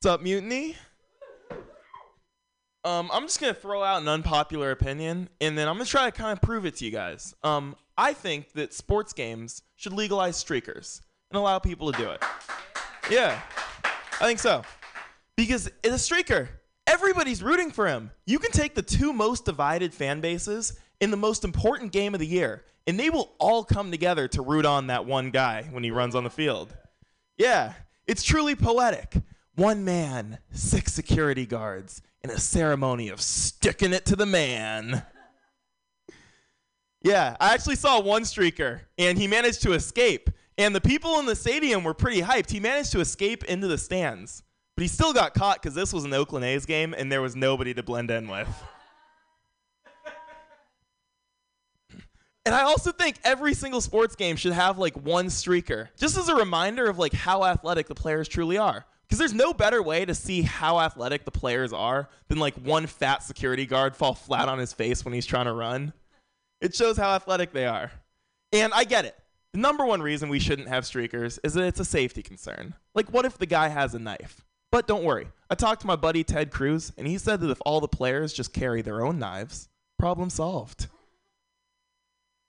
What's 0.00 0.06
up, 0.06 0.20
Just 0.20 0.93
Um, 2.84 3.10
I'm 3.12 3.22
just 3.22 3.40
gonna 3.40 3.54
throw 3.54 3.82
out 3.82 4.02
an 4.02 4.08
unpopular 4.08 4.70
opinion, 4.70 5.30
and 5.40 5.56
then 5.56 5.68
I'm 5.68 5.74
gonna 5.76 5.86
try 5.86 6.04
to 6.04 6.12
kind 6.12 6.32
of 6.32 6.42
prove 6.42 6.66
it 6.66 6.76
to 6.76 6.84
you 6.84 6.90
guys. 6.90 7.34
Um, 7.42 7.76
I 7.96 8.12
think 8.12 8.52
that 8.52 8.74
sports 8.74 9.12
games 9.12 9.62
should 9.76 9.94
legalize 9.94 10.42
streakers 10.42 11.00
and 11.30 11.38
allow 11.38 11.58
people 11.58 11.90
to 11.90 11.98
do 11.98 12.10
it. 12.10 12.22
Yeah, 13.10 13.40
I 14.20 14.26
think 14.26 14.38
so. 14.38 14.62
Because 15.36 15.70
it's 15.82 16.10
a 16.10 16.14
streaker. 16.14 16.48
Everybody's 16.86 17.42
rooting 17.42 17.70
for 17.70 17.88
him. 17.88 18.10
You 18.26 18.38
can 18.38 18.50
take 18.50 18.74
the 18.74 18.82
two 18.82 19.12
most 19.12 19.46
divided 19.46 19.94
fan 19.94 20.20
bases 20.20 20.78
in 21.00 21.10
the 21.10 21.16
most 21.16 21.44
important 21.44 21.92
game 21.92 22.12
of 22.12 22.20
the 22.20 22.26
year, 22.26 22.64
and 22.86 23.00
they 23.00 23.08
will 23.08 23.32
all 23.38 23.64
come 23.64 23.90
together 23.90 24.28
to 24.28 24.42
root 24.42 24.66
on 24.66 24.88
that 24.88 25.06
one 25.06 25.30
guy 25.30 25.62
when 25.70 25.82
he 25.84 25.90
runs 25.90 26.14
on 26.14 26.24
the 26.24 26.30
field. 26.30 26.76
Yeah, 27.38 27.72
it's 28.06 28.22
truly 28.22 28.54
poetic. 28.54 29.16
One 29.54 29.84
man, 29.84 30.38
six 30.52 30.92
security 30.92 31.46
guards, 31.46 32.02
in 32.24 32.30
a 32.30 32.40
ceremony 32.40 33.10
of 33.10 33.20
sticking 33.20 33.92
it 33.92 34.06
to 34.06 34.16
the 34.16 34.24
man. 34.24 35.04
Yeah, 37.02 37.36
I 37.38 37.52
actually 37.52 37.76
saw 37.76 38.00
one 38.00 38.22
streaker, 38.22 38.80
and 38.96 39.18
he 39.18 39.28
managed 39.28 39.60
to 39.62 39.74
escape. 39.74 40.30
And 40.56 40.74
the 40.74 40.80
people 40.80 41.18
in 41.18 41.26
the 41.26 41.36
stadium 41.36 41.84
were 41.84 41.92
pretty 41.92 42.22
hyped. 42.22 42.50
He 42.50 42.60
managed 42.60 42.92
to 42.92 43.00
escape 43.00 43.44
into 43.44 43.68
the 43.68 43.76
stands, 43.76 44.42
but 44.74 44.82
he 44.82 44.88
still 44.88 45.12
got 45.12 45.34
caught 45.34 45.60
because 45.60 45.74
this 45.74 45.92
was 45.92 46.04
an 46.04 46.14
Oakland 46.14 46.46
A's 46.46 46.64
game, 46.64 46.94
and 46.96 47.12
there 47.12 47.20
was 47.20 47.36
nobody 47.36 47.74
to 47.74 47.82
blend 47.82 48.10
in 48.10 48.26
with. 48.26 48.48
And 52.46 52.54
I 52.54 52.62
also 52.62 52.92
think 52.92 53.16
every 53.22 53.52
single 53.52 53.82
sports 53.82 54.16
game 54.16 54.36
should 54.36 54.52
have 54.52 54.78
like 54.78 54.94
one 54.96 55.26
streaker, 55.26 55.88
just 55.98 56.16
as 56.16 56.28
a 56.28 56.34
reminder 56.34 56.88
of 56.88 56.98
like 56.98 57.12
how 57.12 57.44
athletic 57.44 57.86
the 57.86 57.94
players 57.94 58.28
truly 58.28 58.56
are. 58.56 58.86
Because 59.06 59.18
there's 59.18 59.34
no 59.34 59.52
better 59.52 59.82
way 59.82 60.04
to 60.04 60.14
see 60.14 60.42
how 60.42 60.80
athletic 60.80 61.24
the 61.24 61.30
players 61.30 61.72
are 61.72 62.08
than 62.28 62.38
like 62.38 62.54
one 62.56 62.86
fat 62.86 63.22
security 63.22 63.66
guard 63.66 63.94
fall 63.94 64.14
flat 64.14 64.48
on 64.48 64.58
his 64.58 64.72
face 64.72 65.04
when 65.04 65.14
he's 65.14 65.26
trying 65.26 65.44
to 65.44 65.52
run. 65.52 65.92
It 66.60 66.74
shows 66.74 66.96
how 66.96 67.14
athletic 67.14 67.52
they 67.52 67.66
are. 67.66 67.92
And 68.52 68.72
I 68.72 68.84
get 68.84 69.04
it. 69.04 69.16
The 69.52 69.60
number 69.60 69.84
one 69.84 70.02
reason 70.02 70.28
we 70.30 70.40
shouldn't 70.40 70.68
have 70.68 70.84
streakers 70.84 71.38
is 71.44 71.54
that 71.54 71.64
it's 71.64 71.80
a 71.80 71.84
safety 71.84 72.22
concern. 72.22 72.74
Like, 72.94 73.12
what 73.12 73.24
if 73.24 73.38
the 73.38 73.46
guy 73.46 73.68
has 73.68 73.94
a 73.94 73.98
knife? 73.98 74.44
But 74.72 74.88
don't 74.88 75.04
worry. 75.04 75.28
I 75.48 75.54
talked 75.54 75.82
to 75.82 75.86
my 75.86 75.94
buddy 75.94 76.24
Ted 76.24 76.50
Cruz, 76.50 76.92
and 76.98 77.06
he 77.06 77.18
said 77.18 77.40
that 77.40 77.50
if 77.50 77.60
all 77.64 77.80
the 77.80 77.86
players 77.86 78.32
just 78.32 78.52
carry 78.52 78.82
their 78.82 79.04
own 79.04 79.20
knives, 79.20 79.68
problem 79.98 80.30
solved. 80.30 80.88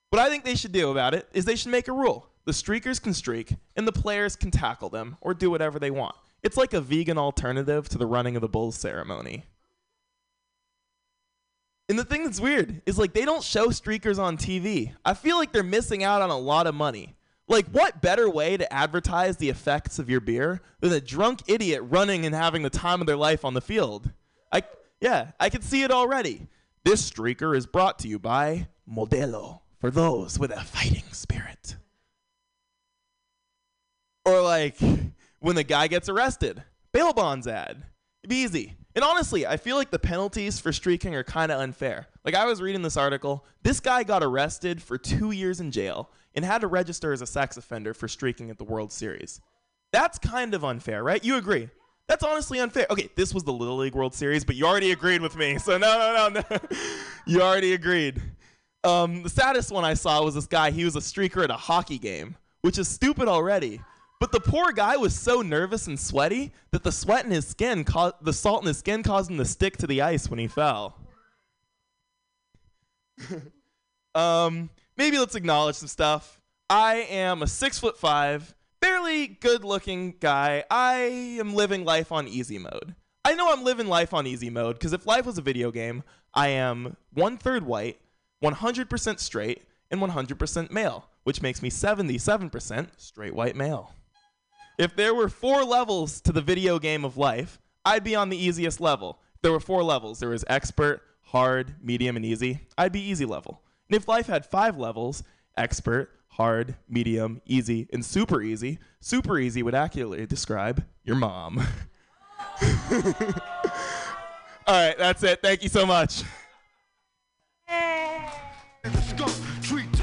What 0.09 0.19
I 0.19 0.29
think 0.29 0.43
they 0.43 0.55
should 0.55 0.71
do 0.71 0.89
about 0.89 1.13
it 1.13 1.27
is 1.33 1.45
they 1.45 1.55
should 1.55 1.71
make 1.71 1.87
a 1.87 1.93
rule. 1.93 2.27
The 2.45 2.51
streakers 2.51 3.01
can 3.01 3.13
streak, 3.13 3.53
and 3.75 3.87
the 3.87 3.91
players 3.91 4.35
can 4.35 4.49
tackle 4.49 4.89
them 4.89 5.17
or 5.21 5.33
do 5.33 5.51
whatever 5.51 5.77
they 5.77 5.91
want. 5.91 6.15
It's 6.45 6.57
like 6.57 6.75
a 6.75 6.79
vegan 6.79 7.17
alternative 7.17 7.89
to 7.89 7.97
the 7.97 8.05
running 8.05 8.35
of 8.35 8.41
the 8.43 8.47
bulls 8.47 8.75
ceremony. 8.75 9.45
And 11.89 11.97
the 11.97 12.05
thing 12.05 12.23
that's 12.23 12.39
weird 12.39 12.83
is 12.85 12.99
like 12.99 13.13
they 13.13 13.25
don't 13.25 13.43
show 13.43 13.69
streakers 13.69 14.19
on 14.19 14.37
TV. 14.37 14.93
I 15.03 15.15
feel 15.15 15.37
like 15.37 15.51
they're 15.51 15.63
missing 15.63 16.03
out 16.03 16.21
on 16.21 16.29
a 16.29 16.37
lot 16.37 16.67
of 16.67 16.75
money. 16.75 17.15
Like, 17.47 17.67
what 17.69 17.99
better 17.99 18.29
way 18.29 18.57
to 18.57 18.71
advertise 18.71 19.37
the 19.37 19.49
effects 19.49 19.97
of 19.97 20.07
your 20.07 20.19
beer 20.19 20.61
than 20.81 20.93
a 20.93 21.01
drunk 21.01 21.41
idiot 21.47 21.81
running 21.83 22.27
and 22.27 22.35
having 22.35 22.61
the 22.61 22.69
time 22.69 23.01
of 23.01 23.07
their 23.07 23.17
life 23.17 23.43
on 23.43 23.55
the 23.55 23.61
field? 23.61 24.11
I, 24.51 24.61
yeah, 25.01 25.31
I 25.39 25.49
can 25.49 25.63
see 25.63 25.81
it 25.81 25.91
already. 25.91 26.47
This 26.83 27.09
streaker 27.09 27.57
is 27.57 27.65
brought 27.65 27.97
to 27.99 28.07
you 28.07 28.19
by 28.19 28.67
Modelo 28.87 29.61
for 29.79 29.89
those 29.89 30.37
with 30.37 30.51
a 30.51 30.61
fighting 30.61 31.11
spirit. 31.11 31.75
Or 34.25 34.41
like 34.41 34.77
when 35.39 35.55
the 35.55 35.63
guy 35.63 35.87
gets 35.87 36.09
arrested, 36.09 36.63
bail 36.91 37.13
bonds 37.13 37.47
ad. 37.47 37.83
It'd 38.23 38.29
be 38.29 38.37
easy. 38.37 38.75
And 38.95 39.03
honestly, 39.03 39.45
I 39.45 39.57
feel 39.57 39.75
like 39.75 39.91
the 39.91 39.99
penalties 39.99 40.59
for 40.59 40.71
streaking 40.71 41.15
are 41.15 41.23
kind 41.23 41.51
of 41.51 41.59
unfair. 41.59 42.07
Like 42.23 42.33
I 42.33 42.45
was 42.45 42.61
reading 42.61 42.81
this 42.81 42.97
article, 42.97 43.45
this 43.61 43.79
guy 43.79 44.03
got 44.03 44.23
arrested 44.23 44.81
for 44.81 44.97
two 44.97 45.31
years 45.31 45.59
in 45.59 45.71
jail 45.71 46.09
and 46.33 46.43
had 46.45 46.61
to 46.61 46.67
register 46.67 47.11
as 47.13 47.21
a 47.21 47.27
sex 47.27 47.57
offender 47.57 47.93
for 47.93 48.07
streaking 48.07 48.49
at 48.49 48.57
the 48.57 48.63
World 48.63 48.91
Series. 48.91 49.41
That's 49.91 50.17
kind 50.17 50.53
of 50.53 50.63
unfair, 50.63 51.03
right? 51.03 51.23
You 51.23 51.35
agree? 51.35 51.69
That's 52.07 52.23
honestly 52.23 52.59
unfair. 52.59 52.85
Okay, 52.89 53.09
this 53.15 53.33
was 53.33 53.43
the 53.43 53.53
Little 53.53 53.77
League 53.77 53.95
World 53.95 54.13
Series, 54.13 54.45
but 54.45 54.55
you 54.55 54.65
already 54.65 54.91
agreed 54.91 55.21
with 55.21 55.35
me. 55.35 55.57
So 55.57 55.77
no, 55.77 55.97
no, 55.97 56.29
no, 56.29 56.43
no. 56.49 56.57
you 57.25 57.41
already 57.41 57.73
agreed. 57.73 58.21
Um, 58.83 59.23
the 59.23 59.29
saddest 59.29 59.71
one 59.71 59.83
I 59.83 59.95
saw 59.95 60.23
was 60.23 60.35
this 60.35 60.45
guy. 60.45 60.71
He 60.71 60.85
was 60.85 60.95
a 60.95 60.99
streaker 60.99 61.43
at 61.43 61.49
a 61.49 61.55
hockey 61.55 61.97
game, 61.97 62.35
which 62.61 62.77
is 62.77 62.87
stupid 62.87 63.27
already. 63.27 63.81
But 64.25 64.31
the 64.31 64.51
poor 64.51 64.71
guy 64.71 64.97
was 64.97 65.13
so 65.13 65.43
nervous 65.43 65.85
and 65.85 65.99
sweaty 65.99 66.51
that 66.71 66.81
the 66.81 66.91
sweat 66.91 67.25
in 67.25 67.31
his 67.31 67.45
skin, 67.45 67.83
co- 67.83 68.13
the 68.23 68.33
salt 68.33 68.63
in 68.63 68.67
his 68.67 68.79
skin, 68.79 69.03
caused 69.03 69.29
him 69.29 69.37
to 69.37 69.45
stick 69.45 69.77
to 69.77 69.85
the 69.85 70.01
ice 70.01 70.31
when 70.31 70.39
he 70.39 70.47
fell. 70.47 70.97
um, 74.15 74.71
maybe 74.97 75.19
let's 75.19 75.35
acknowledge 75.35 75.75
some 75.75 75.87
stuff. 75.87 76.41
I 76.71 77.05
am 77.11 77.43
a 77.43 77.47
six 77.47 77.77
foot 77.77 77.99
five, 77.99 78.55
fairly 78.81 79.27
good 79.27 79.63
looking 79.63 80.15
guy. 80.19 80.63
I 80.71 81.37
am 81.39 81.53
living 81.53 81.85
life 81.85 82.11
on 82.11 82.27
easy 82.27 82.57
mode. 82.57 82.95
I 83.23 83.35
know 83.35 83.53
I'm 83.53 83.63
living 83.63 83.85
life 83.85 84.11
on 84.11 84.25
easy 84.25 84.49
mode 84.49 84.79
because 84.79 84.93
if 84.93 85.05
life 85.05 85.27
was 85.27 85.37
a 85.37 85.43
video 85.43 85.69
game, 85.69 86.01
I 86.33 86.47
am 86.47 86.97
one 87.13 87.37
third 87.37 87.63
white, 87.63 87.99
100% 88.43 89.19
straight, 89.19 89.61
and 89.91 90.01
100% 90.01 90.71
male, 90.71 91.09
which 91.25 91.43
makes 91.43 91.61
me 91.61 91.69
77% 91.69 92.87
straight 92.97 93.35
white 93.35 93.55
male. 93.55 93.93
If 94.77 94.95
there 94.95 95.15
were 95.15 95.29
four 95.29 95.63
levels 95.63 96.19
to 96.21 96.33
the 96.33 96.41
video 96.41 96.79
game 96.79 97.05
of 97.05 97.17
life, 97.17 97.59
I'd 97.85 98.03
be 98.03 98.15
on 98.15 98.29
the 98.29 98.37
easiest 98.37 98.81
level. 98.81 99.19
There 99.41 99.51
were 99.51 99.59
four 99.59 99.83
levels. 99.83 100.19
There 100.19 100.29
was 100.29 100.43
expert, 100.47 101.01
hard, 101.21 101.75
medium, 101.81 102.15
and 102.17 102.25
easy. 102.25 102.61
I'd 102.77 102.91
be 102.91 103.01
easy 103.01 103.25
level. 103.25 103.61
And 103.89 103.95
if 103.95 104.07
life 104.07 104.27
had 104.27 104.45
five 104.45 104.77
levels, 104.77 105.23
expert, 105.55 106.09
hard, 106.27 106.75
medium, 106.89 107.41
easy, 107.45 107.87
and 107.93 108.03
super 108.03 108.41
easy, 108.41 108.79
super 108.99 109.39
easy 109.39 109.63
would 109.63 109.75
accurately 109.75 110.25
describe 110.25 110.83
your 111.03 111.15
mom. 111.15 111.59
All 114.67 114.73
right, 114.73 114.97
that's 114.97 115.23
it. 115.23 115.41
Thank 115.41 115.63
you 115.63 115.69
so 115.69 115.85
much. 115.85 116.23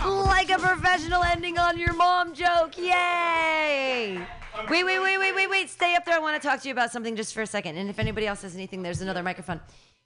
Like 0.04 0.50
a 0.50 0.58
professional 0.58 1.22
ending 1.22 1.58
on 1.58 1.78
your 1.78 1.92
mom 1.92 2.34
joke. 2.34 2.76
Yay! 2.78 4.26
Wait, 4.70 4.84
wait, 4.84 4.98
wait, 5.00 5.18
wait, 5.18 5.34
wait, 5.34 5.50
wait. 5.50 5.70
Stay 5.70 5.94
up 5.94 6.04
there. 6.04 6.14
I 6.14 6.18
want 6.18 6.40
to 6.40 6.46
talk 6.48 6.60
to 6.62 6.68
you 6.68 6.72
about 6.72 6.90
something 6.92 7.16
just 7.16 7.34
for 7.34 7.42
a 7.42 7.46
second. 7.46 7.76
And 7.76 7.90
if 7.90 7.98
anybody 7.98 8.26
else 8.26 8.42
has 8.42 8.54
anything, 8.54 8.82
there's 8.82 9.00
another 9.00 9.22
microphone. 9.22 9.60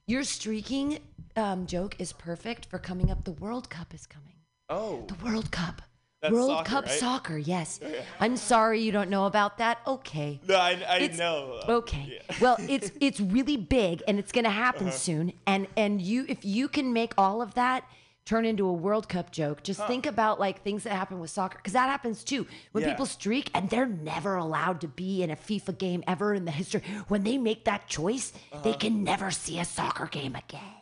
Your 0.07 0.23
streaking 0.25 0.99
um, 1.37 1.67
joke 1.67 1.97
is 1.99 2.13
perfect 2.13 2.67
for 2.67 2.79
coming 2.79 3.11
up. 3.11 3.25
The 3.25 3.33
World 3.33 3.69
Cup 3.71 3.93
is 3.95 4.07
coming. 4.07 4.35
Oh. 4.69 5.05
The 5.09 5.25
World 5.25 5.51
Cup. 5.51 5.83
That's 6.23 6.33
World 6.33 6.49
soccer, 6.51 6.69
Cup 6.71 6.87
right? 6.87 6.99
soccer, 6.99 7.39
yes. 7.39 7.79
I'm 8.21 8.37
sorry 8.37 8.81
you 8.81 8.91
don't 8.91 9.11
know 9.11 9.27
about 9.27 9.59
that. 9.59 9.79
Okay. 9.87 10.41
No, 10.49 10.57
I, 10.57 10.71
I 10.89 10.97
It's- 10.99 11.19
know. 11.19 11.61
Okay. 11.69 12.21
Well, 12.41 12.57
it's 12.69 12.91
it's 13.01 13.21
really 13.21 13.57
big 13.57 14.03
and 14.09 14.19
it's 14.19 14.33
going 14.33 14.45
to 14.45 14.51
happen 14.51 14.89
Uh-huh. 14.89 14.97
soon. 14.97 15.33
And 15.47 15.67
and 15.77 16.01
you 16.01 16.25
if 16.29 16.45
you 16.45 16.69
can 16.69 16.93
make 16.93 17.13
all 17.19 17.41
of 17.43 17.55
that 17.55 17.85
turn 18.27 18.45
into 18.45 18.67
a 18.67 18.73
World 18.73 19.09
Cup 19.09 19.31
joke, 19.31 19.63
just 19.63 19.81
think 19.87 20.05
about 20.05 20.39
like 20.39 20.63
things 20.63 20.83
that 20.83 20.91
happen 20.93 21.21
with 21.21 21.31
soccer 21.31 21.59
cuz 21.63 21.73
that 21.73 21.89
happens 21.89 22.23
too. 22.25 22.47
When 22.73 22.83
Yeah. 22.85 22.91
people 22.91 23.07
streak 23.07 23.51
and 23.55 23.71
they're 23.71 23.87
never 23.87 24.37
allowed 24.37 24.81
to 24.83 24.89
be 24.89 25.23
in 25.23 25.31
a 25.31 25.37
FIFA 25.37 25.79
game 25.79 26.05
ever 26.07 26.35
in 26.35 26.45
the 26.45 26.51
history, 26.51 26.83
when 27.09 27.23
they 27.23 27.39
make 27.39 27.65
that 27.65 27.87
choice, 27.87 28.33
they 28.65 28.71
Uh-huh. 28.71 28.79
can 28.79 29.05
never 29.05 29.31
see 29.31 29.59
a 29.61 29.65
soccer 29.65 30.07
game 30.07 30.35
again. 30.35 30.75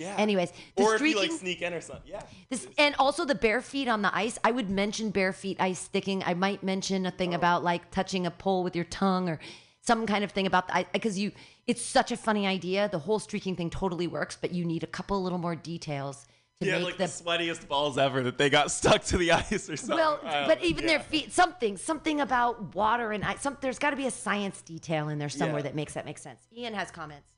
Yeah. 0.00 0.16
Anyways, 0.18 0.52
the 0.74 0.82
or 0.82 0.96
if 0.96 1.00
you 1.00 1.16
like 1.16 1.30
sneak 1.30 1.62
in 1.62 1.72
or 1.72 1.80
something. 1.80 2.10
Yeah. 2.10 2.22
this, 2.50 2.66
and 2.76 2.96
also 2.98 3.24
the 3.24 3.36
bare 3.36 3.60
feet 3.62 3.86
on 3.86 4.02
the 4.02 4.12
ice. 4.16 4.36
I 4.42 4.50
would 4.50 4.68
mention 4.68 5.10
bare 5.10 5.32
feet 5.32 5.58
ice 5.60 5.78
sticking. 5.78 6.24
I 6.24 6.34
might 6.34 6.64
mention 6.64 7.06
a 7.06 7.12
thing 7.12 7.32
about 7.32 7.62
like 7.62 7.92
touching 7.92 8.26
a 8.26 8.30
pole 8.32 8.64
with 8.64 8.74
your 8.74 8.84
tongue 8.86 9.28
or 9.28 9.38
some 9.82 10.04
kind 10.04 10.24
of 10.24 10.32
thing 10.32 10.46
about 10.46 10.66
the 10.66 10.84
because 10.92 11.16
you. 11.18 11.30
It's 11.68 11.80
such 11.82 12.10
a 12.10 12.16
funny 12.16 12.44
idea. 12.44 12.88
The 12.88 12.98
whole 12.98 13.20
streaking 13.20 13.54
thing 13.54 13.70
totally 13.70 14.08
works, 14.08 14.36
but 14.40 14.50
you 14.50 14.64
need 14.64 14.82
a 14.82 14.88
couple 14.88 15.22
little 15.22 15.38
more 15.38 15.54
details 15.54 16.26
to 16.62 16.68
Yeah, 16.68 16.76
make 16.78 16.84
like 16.84 16.96
the. 16.96 17.04
the 17.06 17.10
sweatiest 17.10 17.68
balls 17.68 17.98
ever 17.98 18.22
that 18.22 18.38
they 18.38 18.48
got 18.50 18.70
stuck 18.80 19.02
to 19.04 19.18
the 19.18 19.32
ice 19.32 19.68
or 19.68 19.76
something. 19.76 19.96
well, 19.96 20.20
but 20.22 20.60
know. 20.60 20.66
even 20.66 20.86
their 20.86 21.00
feet, 21.00 21.32
something, 21.32 21.76
something 21.76 22.20
about 22.20 22.74
water 22.74 23.12
and 23.12 23.24
ice. 23.24 23.42
Some, 23.42 23.56
there's 23.60 23.78
got 23.78 23.90
to 23.90 23.96
be 23.96 24.06
a 24.06 24.10
science 24.10 24.62
detail 24.62 25.08
in 25.08 25.18
there 25.18 25.28
somewhere 25.28 25.58
Yeah. 25.58 25.62
that 25.64 25.74
makes 25.74 25.94
that 25.94 26.04
make 26.04 26.18
sense. 26.18 26.46
Ian 26.56 26.74
has 26.74 26.90
comments. 26.90 27.30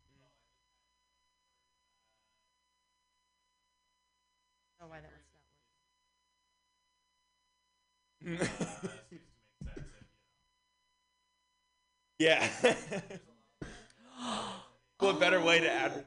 Oh, 4.83 4.87
why 4.89 4.99
that 5.01 5.11
one's 8.39 8.41
not 8.41 8.49
Yeah. 12.19 12.49
what 14.99 15.19
better 15.21 15.41
way 15.41 15.61
to 15.61 15.71
add? 15.71 16.05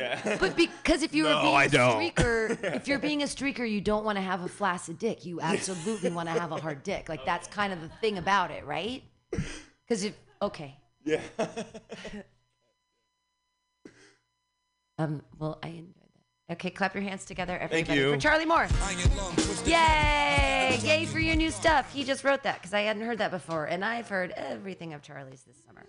Yeah. 0.00 0.20
yeah. 0.24 0.36
But 0.40 0.56
because 0.56 1.02
if 1.02 1.14
you're 1.14 1.28
No, 1.28 1.42
being 1.42 1.54
I 1.54 1.64
a 1.64 1.68
don't. 1.68 2.00
streaker, 2.02 2.64
if 2.76 2.88
you're 2.88 2.98
being 2.98 3.22
a 3.22 3.26
streaker, 3.26 3.70
you 3.70 3.80
don't 3.80 4.04
want 4.04 4.16
to 4.16 4.22
have 4.22 4.42
a 4.42 4.48
flaccid 4.48 4.98
dick. 4.98 5.24
You 5.26 5.40
absolutely 5.40 6.10
want 6.10 6.28
to 6.28 6.34
have 6.38 6.52
a 6.52 6.60
hard 6.60 6.82
dick. 6.82 7.08
Like 7.08 7.24
that's 7.24 7.46
kind 7.48 7.72
of 7.72 7.80
the 7.80 7.88
thing 8.00 8.18
about 8.18 8.50
it, 8.50 8.64
right? 8.64 9.02
Because 9.30 10.04
if 10.04 10.14
okay, 10.42 10.76
yeah. 11.04 11.20
um, 14.98 15.22
well, 15.38 15.58
I 15.62 15.68
enjoyed 15.68 15.94
that. 16.48 16.54
Okay, 16.54 16.70
clap 16.70 16.94
your 16.94 17.02
hands 17.04 17.24
together, 17.24 17.56
everybody, 17.56 17.98
you. 17.98 18.12
for 18.12 18.18
Charlie 18.18 18.44
Moore. 18.44 18.66
Yay! 19.64 20.78
Yay 20.82 21.04
for 21.06 21.20
your 21.20 21.36
new 21.36 21.50
stuff. 21.50 21.92
He 21.92 22.02
just 22.02 22.24
wrote 22.24 22.42
that 22.42 22.56
because 22.56 22.74
I 22.74 22.80
hadn't 22.80 23.02
heard 23.02 23.18
that 23.18 23.30
before, 23.30 23.66
and 23.66 23.84
I've 23.84 24.08
heard 24.08 24.32
everything 24.32 24.92
of 24.92 25.00
Charlie's 25.02 25.42
this 25.44 25.56
summer. 25.64 25.86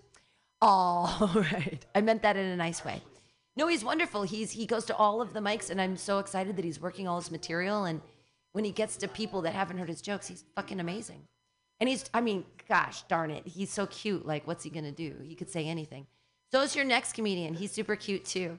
All 0.61 1.31
right, 1.33 1.83
I 1.95 2.01
meant 2.01 2.21
that 2.21 2.37
in 2.37 2.45
a 2.45 2.55
nice 2.55 2.85
way. 2.85 3.01
No, 3.61 3.67
he's 3.67 3.83
wonderful. 3.83 4.23
He's 4.23 4.49
he 4.49 4.65
goes 4.65 4.85
to 4.85 4.95
all 4.95 5.21
of 5.21 5.33
the 5.33 5.39
mics, 5.39 5.69
and 5.69 5.79
I'm 5.79 5.95
so 5.95 6.17
excited 6.17 6.55
that 6.55 6.65
he's 6.65 6.81
working 6.81 7.07
all 7.07 7.19
his 7.19 7.29
material. 7.29 7.85
And 7.85 8.01
when 8.53 8.65
he 8.65 8.71
gets 8.71 8.97
to 8.97 9.07
people 9.07 9.43
that 9.43 9.53
haven't 9.53 9.77
heard 9.77 9.87
his 9.87 10.01
jokes, 10.01 10.25
he's 10.27 10.43
fucking 10.55 10.79
amazing. 10.79 11.27
And 11.79 11.87
he's, 11.87 12.05
I 12.11 12.21
mean, 12.21 12.43
gosh 12.67 13.03
darn 13.03 13.29
it, 13.29 13.45
he's 13.45 13.69
so 13.71 13.85
cute. 13.85 14.25
Like, 14.25 14.47
what's 14.47 14.63
he 14.63 14.71
gonna 14.71 14.91
do? 14.91 15.13
He 15.21 15.35
could 15.35 15.51
say 15.51 15.67
anything. 15.67 16.07
So 16.51 16.61
is 16.61 16.75
your 16.75 16.85
next 16.85 17.13
comedian. 17.13 17.53
He's 17.53 17.71
super 17.71 17.95
cute 17.95 18.25
too. 18.25 18.57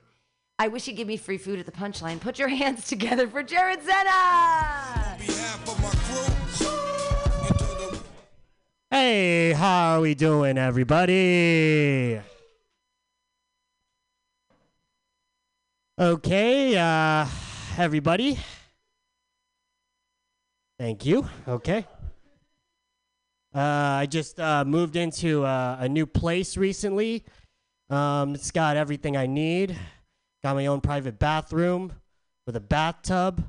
I 0.60 0.68
wish 0.68 0.84
he'd 0.84 0.92
give 0.92 1.08
me 1.08 1.16
free 1.16 1.36
food 1.36 1.58
at 1.58 1.66
the 1.66 1.72
punchline. 1.72 2.20
Put 2.20 2.38
your 2.38 2.46
hands 2.46 2.86
together 2.86 3.26
for 3.26 3.42
Jared 3.42 3.80
Zena. 3.82 5.18
Hey, 8.88 9.52
how 9.52 9.96
are 9.96 10.00
we 10.00 10.14
doing, 10.14 10.58
everybody? 10.58 12.20
Okay, 16.02 16.76
uh, 16.76 17.28
everybody. 17.78 18.36
Thank 20.76 21.06
you. 21.06 21.28
Okay. 21.46 21.86
Uh, 23.54 23.60
I 23.60 24.06
just 24.10 24.40
uh, 24.40 24.64
moved 24.64 24.96
into 24.96 25.44
uh, 25.44 25.76
a 25.78 25.88
new 25.88 26.06
place 26.06 26.56
recently. 26.56 27.22
Um, 27.88 28.34
it's 28.34 28.50
got 28.50 28.76
everything 28.76 29.16
I 29.16 29.26
need. 29.26 29.78
Got 30.42 30.56
my 30.56 30.66
own 30.66 30.80
private 30.80 31.20
bathroom 31.20 31.92
with 32.48 32.56
a 32.56 32.60
bathtub. 32.60 33.44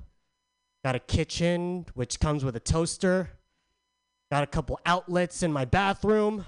Got 0.85 0.93
a 0.93 0.99
kitchen, 0.99 1.87
which 1.95 2.19
comes 2.19 2.45
with 2.45 2.55
a 2.55 2.59
toaster. 2.59 3.31
Got 4.31 4.43
a 4.43 4.47
couple 4.47 4.79
outlets 4.85 5.41
in 5.41 5.51
my 5.51 5.65
bathroom. 5.65 6.45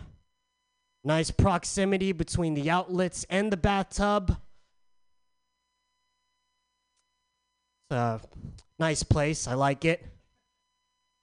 Nice 1.04 1.32
proximity 1.32 2.12
between 2.12 2.54
the 2.54 2.70
outlets 2.70 3.26
and 3.28 3.52
the 3.52 3.58
bathtub. 3.58 4.38
It's 7.90 7.96
a 7.96 8.20
nice 8.80 9.04
place. 9.04 9.48
I 9.48 9.54
like 9.54 9.86
it. 9.86 10.04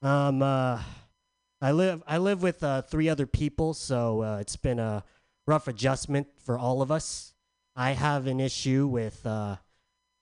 Um, 0.00 0.42
uh, 0.42 0.80
I 1.60 1.72
live 1.72 2.02
I 2.06 2.18
live 2.18 2.42
with 2.42 2.62
uh, 2.62 2.82
three 2.82 3.08
other 3.08 3.26
people, 3.26 3.74
so 3.74 4.22
uh, 4.22 4.38
it's 4.40 4.56
been 4.56 4.78
a 4.78 5.02
rough 5.46 5.66
adjustment 5.66 6.28
for 6.44 6.56
all 6.56 6.80
of 6.80 6.92
us. 6.92 7.34
I 7.74 7.92
have 7.92 8.28
an 8.28 8.38
issue 8.38 8.86
with 8.86 9.26
uh, 9.26 9.56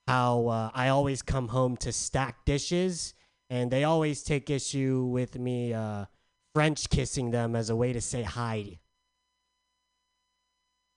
how 0.06 0.46
uh, 0.46 0.70
I 0.72 0.88
always 0.88 1.20
come 1.20 1.48
home 1.48 1.76
to 1.78 1.92
stack 1.92 2.46
dishes, 2.46 3.12
and 3.50 3.70
they 3.70 3.84
always 3.84 4.22
take 4.22 4.48
issue 4.48 5.04
with 5.04 5.38
me 5.38 5.74
uh, 5.74 6.06
French 6.54 6.88
kissing 6.88 7.32
them 7.32 7.54
as 7.54 7.68
a 7.68 7.76
way 7.76 7.92
to 7.92 8.00
say 8.00 8.22
hi. 8.22 8.78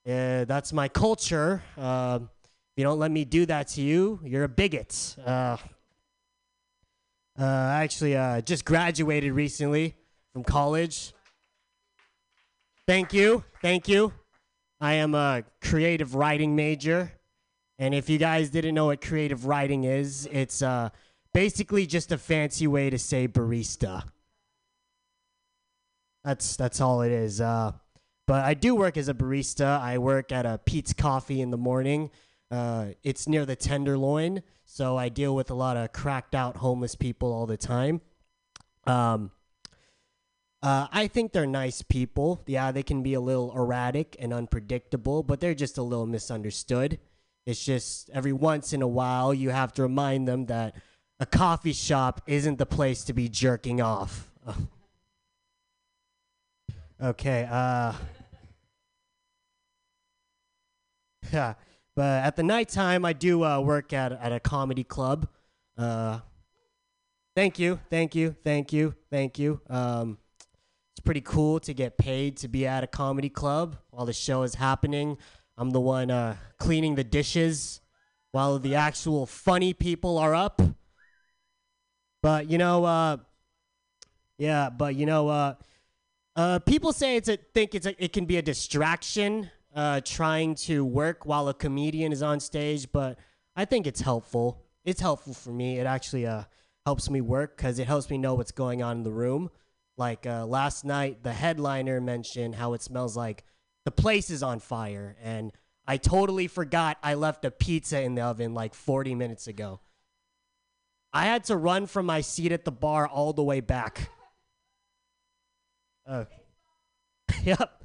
Yeah, 0.06 0.46
that's 0.46 0.72
my 0.72 0.88
culture. 0.88 1.64
Uh, 1.78 2.20
if 2.74 2.80
you 2.80 2.86
don't 2.86 2.98
let 2.98 3.12
me 3.12 3.24
do 3.24 3.46
that 3.46 3.68
to 3.70 3.84
you, 3.84 4.20
you're 4.24 4.46
a 4.46 4.50
bigot. 4.50 5.16
Uh, 5.24 5.58
uh, 7.40 7.44
I 7.44 7.84
actually 7.84 8.18
uh, 8.18 8.42
just 8.42 8.66
graduated 8.66 9.32
recently 9.32 9.96
from 10.34 10.44
college. 10.44 11.14
Thank 12.88 13.14
you. 13.14 13.44
Thank 13.62 13.88
you. 13.88 14.12
I 14.82 14.94
am 14.94 15.14
a 15.14 15.44
creative 15.62 16.16
writing 16.16 16.56
major. 16.56 17.12
And 17.78 17.94
if 17.94 18.10
you 18.10 18.18
guys 18.18 18.50
didn't 18.50 18.74
know 18.74 18.88
what 18.88 19.02
creative 19.02 19.46
writing 19.46 19.84
is, 19.84 20.28
it's 20.32 20.64
uh, 20.64 20.90
basically 21.32 21.86
just 21.86 22.12
a 22.12 22.18
fancy 22.18 22.66
way 22.66 22.90
to 22.90 22.98
say 22.98 23.28
barista. 23.28 24.04
That's 26.24 26.56
that's 26.56 26.82
all 26.82 27.02
it 27.04 27.12
is. 27.12 27.40
Uh, 27.40 27.74
but 28.26 28.44
I 28.44 28.56
do 28.56 28.74
work 28.74 28.98
as 28.98 29.10
a 29.10 29.14
barista. 29.14 29.80
I 29.80 30.00
work 30.00 30.32
at 30.32 30.48
a 30.48 30.60
Peet's 30.66 30.94
Coffee 30.94 31.40
in 31.40 31.52
the 31.52 31.58
morning. 31.58 32.10
Uh, 32.54 32.94
it's 33.02 33.28
near 33.28 33.48
the 33.48 33.56
Tenderloin, 33.56 34.44
so 34.64 34.96
I 34.96 35.10
deal 35.10 35.34
with 35.36 35.50
a 35.50 35.56
lot 35.56 35.76
of 35.76 35.92
cracked 35.92 36.36
out 36.36 36.58
homeless 36.58 36.94
people 36.94 37.34
all 37.34 37.48
the 37.48 37.58
time. 37.58 38.00
Um, 38.86 39.32
uh, 40.62 40.86
I 40.92 41.08
think 41.08 41.32
they're 41.32 41.48
nice 41.48 41.82
people. 41.82 42.44
Yeah, 42.46 42.72
they 42.72 42.84
can 42.84 43.02
be 43.02 43.16
a 43.16 43.20
little 43.20 43.52
erratic 43.58 44.16
and 44.20 44.32
unpredictable, 44.32 45.24
but 45.24 45.40
they're 45.40 45.56
just 45.56 45.80
a 45.80 45.82
little 45.82 46.06
misunderstood. 46.06 47.00
It's 47.48 47.66
just 47.66 48.12
every 48.12 48.34
once 48.34 48.72
in 48.72 48.84
a 48.84 48.88
while 48.88 49.34
you 49.34 49.50
have 49.50 49.74
to 49.74 49.82
remind 49.82 50.28
them 50.28 50.46
that 50.46 50.76
a 51.20 51.26
coffee 51.26 51.74
shop 51.74 52.22
isn't 52.28 52.60
the 52.60 52.68
place 52.68 53.04
to 53.06 53.14
be 53.14 53.30
jerking 53.30 53.82
off. 53.82 54.32
okay, 57.04 57.48
uh. 57.50 57.94
But 61.96 62.24
at 62.24 62.36
the 62.36 62.44
nighttime, 62.44 63.06
I 63.06 63.14
do 63.14 63.44
uh, 63.44 63.60
work 63.60 63.94
at, 63.94 64.12
at 64.12 64.32
a 64.32 64.40
comedy 64.40 64.84
club. 64.84 65.28
Uh, 65.78 66.20
thank 67.36 67.60
you, 67.60 67.80
thank 67.90 68.16
you, 68.16 68.36
thank 68.44 68.74
you, 68.74 68.96
thank 69.12 69.38
you. 69.38 69.62
Um, 69.70 70.18
it's 70.92 71.02
pretty 71.04 71.22
cool 71.22 71.60
to 71.62 71.74
get 71.74 71.98
paid 71.98 72.38
to 72.38 72.48
be 72.48 72.66
at 72.66 72.84
a 72.84 72.88
comedy 72.88 73.30
club 73.30 73.78
while 73.92 74.06
the 74.06 74.14
show 74.14 74.44
is 74.44 74.56
happening. 74.56 75.18
I'm 75.58 75.70
the 75.70 75.80
one 75.80 76.10
uh, 76.10 76.36
cleaning 76.58 76.96
the 76.96 77.04
dishes 77.04 77.82
while 78.32 78.58
the 78.58 78.76
actual 78.76 79.28
funny 79.28 79.74
people 79.74 80.18
are 80.18 80.34
up. 80.34 80.62
But 82.24 82.50
you 82.50 82.58
know, 82.58 82.86
uh, 82.86 83.18
yeah, 84.38 84.70
but 84.70 84.96
you 84.96 85.06
know, 85.06 85.30
uh, 85.30 85.56
uh, 86.36 86.60
people 86.60 86.92
say 86.92 87.18
it's 87.18 87.30
a 87.30 87.38
think 87.38 87.76
it's 87.76 87.86
a, 87.86 88.04
it 88.04 88.14
can 88.14 88.26
be 88.26 88.38
a 88.38 88.42
distraction 88.42 89.52
uh, 89.76 90.02
trying 90.04 90.56
to 90.56 90.86
work 90.86 91.26
while 91.26 91.48
a 91.48 91.54
comedian 91.54 92.12
is 92.12 92.22
on 92.22 92.40
stage, 92.40 92.92
but 92.92 93.18
I 93.56 93.66
think 93.66 93.88
it's 93.88 94.02
helpful. 94.02 94.62
It's 94.86 95.02
helpful 95.02 95.34
for 95.34 95.52
me. 95.52 95.80
It 95.80 95.86
actually 95.86 96.28
uh, 96.28 96.44
helps 96.86 97.10
me 97.10 97.22
work 97.22 97.58
because 97.58 97.80
it 97.80 97.88
helps 97.88 98.10
me 98.10 98.18
know 98.18 98.36
what's 98.36 98.52
going 98.52 98.84
on 98.84 98.98
in 98.98 99.04
the 99.04 99.12
room. 99.12 99.50
Like 99.98 100.26
uh, 100.26 100.46
last 100.46 100.86
night, 100.86 101.24
the 101.24 101.34
headliner 101.34 102.02
mentioned 102.02 102.56
how 102.56 102.74
it 102.74 102.82
smells 102.82 103.16
like 103.16 103.44
the 103.86 103.92
place 103.92 104.30
is 104.30 104.42
on 104.42 104.60
fire, 104.60 105.16
and 105.22 105.52
I 105.86 105.98
totally 105.98 106.48
forgot 106.48 106.98
I 107.04 107.14
left 107.16 107.46
a 107.46 107.52
pizza 107.52 108.02
in 108.02 108.16
the 108.16 108.22
oven 108.22 108.54
like 108.54 108.74
40 108.74 109.16
minutes 109.16 109.48
ago. 109.48 109.82
I 111.12 111.26
had 111.26 111.44
to 111.46 111.58
run 111.58 111.86
from 111.86 112.08
my 112.08 112.22
seat 112.22 112.52
at 112.52 112.66
the 112.66 112.72
bar 112.72 113.08
all 113.08 113.34
the 113.34 113.44
way 113.44 113.60
back. 113.60 114.10
Oh. 116.06 116.26
yep. 117.46 117.83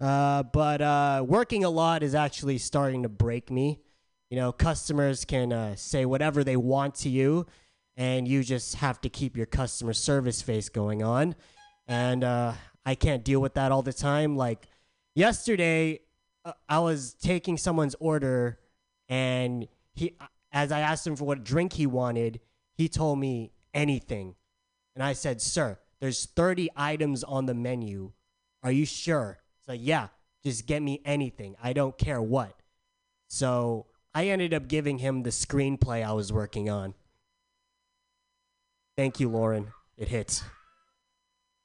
Uh, 0.00 0.42
but 0.42 0.82
uh, 0.82 1.24
working 1.26 1.64
a 1.64 1.70
lot 1.70 2.02
is 2.02 2.14
actually 2.14 2.58
starting 2.58 3.02
to 3.02 3.08
break 3.08 3.50
me. 3.50 3.80
You 4.30 4.36
know, 4.36 4.52
customers 4.52 5.24
can 5.24 5.52
uh, 5.52 5.76
say 5.76 6.04
whatever 6.04 6.44
they 6.44 6.56
want 6.56 6.96
to 6.96 7.08
you, 7.08 7.46
and 7.96 8.28
you 8.28 8.42
just 8.42 8.76
have 8.76 9.00
to 9.02 9.08
keep 9.08 9.36
your 9.36 9.46
customer 9.46 9.92
service 9.92 10.42
face 10.42 10.68
going 10.68 11.02
on. 11.02 11.34
And 11.86 12.24
uh, 12.24 12.52
I 12.84 12.94
can't 12.94 13.24
deal 13.24 13.40
with 13.40 13.54
that 13.54 13.72
all 13.72 13.82
the 13.82 13.92
time. 13.92 14.36
Like 14.36 14.66
yesterday, 15.14 16.00
uh, 16.44 16.52
I 16.68 16.80
was 16.80 17.14
taking 17.14 17.56
someone's 17.56 17.94
order, 18.00 18.58
and 19.08 19.68
he, 19.94 20.16
as 20.52 20.72
I 20.72 20.80
asked 20.80 21.06
him 21.06 21.16
for 21.16 21.24
what 21.24 21.44
drink 21.44 21.74
he 21.74 21.86
wanted, 21.86 22.40
he 22.74 22.88
told 22.88 23.18
me 23.18 23.52
anything, 23.72 24.34
and 24.94 25.02
I 25.02 25.14
said, 25.14 25.40
"Sir, 25.40 25.78
there's 26.00 26.26
30 26.26 26.68
items 26.76 27.24
on 27.24 27.46
the 27.46 27.54
menu. 27.54 28.12
Are 28.62 28.72
you 28.72 28.84
sure?" 28.84 29.38
It's 29.66 29.68
like, 29.68 29.80
"Yeah, 29.82 30.08
just 30.44 30.66
get 30.66 30.82
me 30.82 31.00
anything. 31.04 31.56
I 31.62 31.72
don't 31.72 31.98
care 31.98 32.22
what." 32.22 32.54
So 33.28 33.86
I 34.14 34.28
ended 34.28 34.54
up 34.54 34.68
giving 34.68 34.98
him 34.98 35.24
the 35.24 35.30
screenplay 35.30 36.06
I 36.06 36.12
was 36.12 36.32
working 36.32 36.70
on. 36.70 36.94
Thank 38.96 39.20
you, 39.20 39.28
Lauren. 39.28 39.72
It 39.98 40.08
hits. 40.08 40.42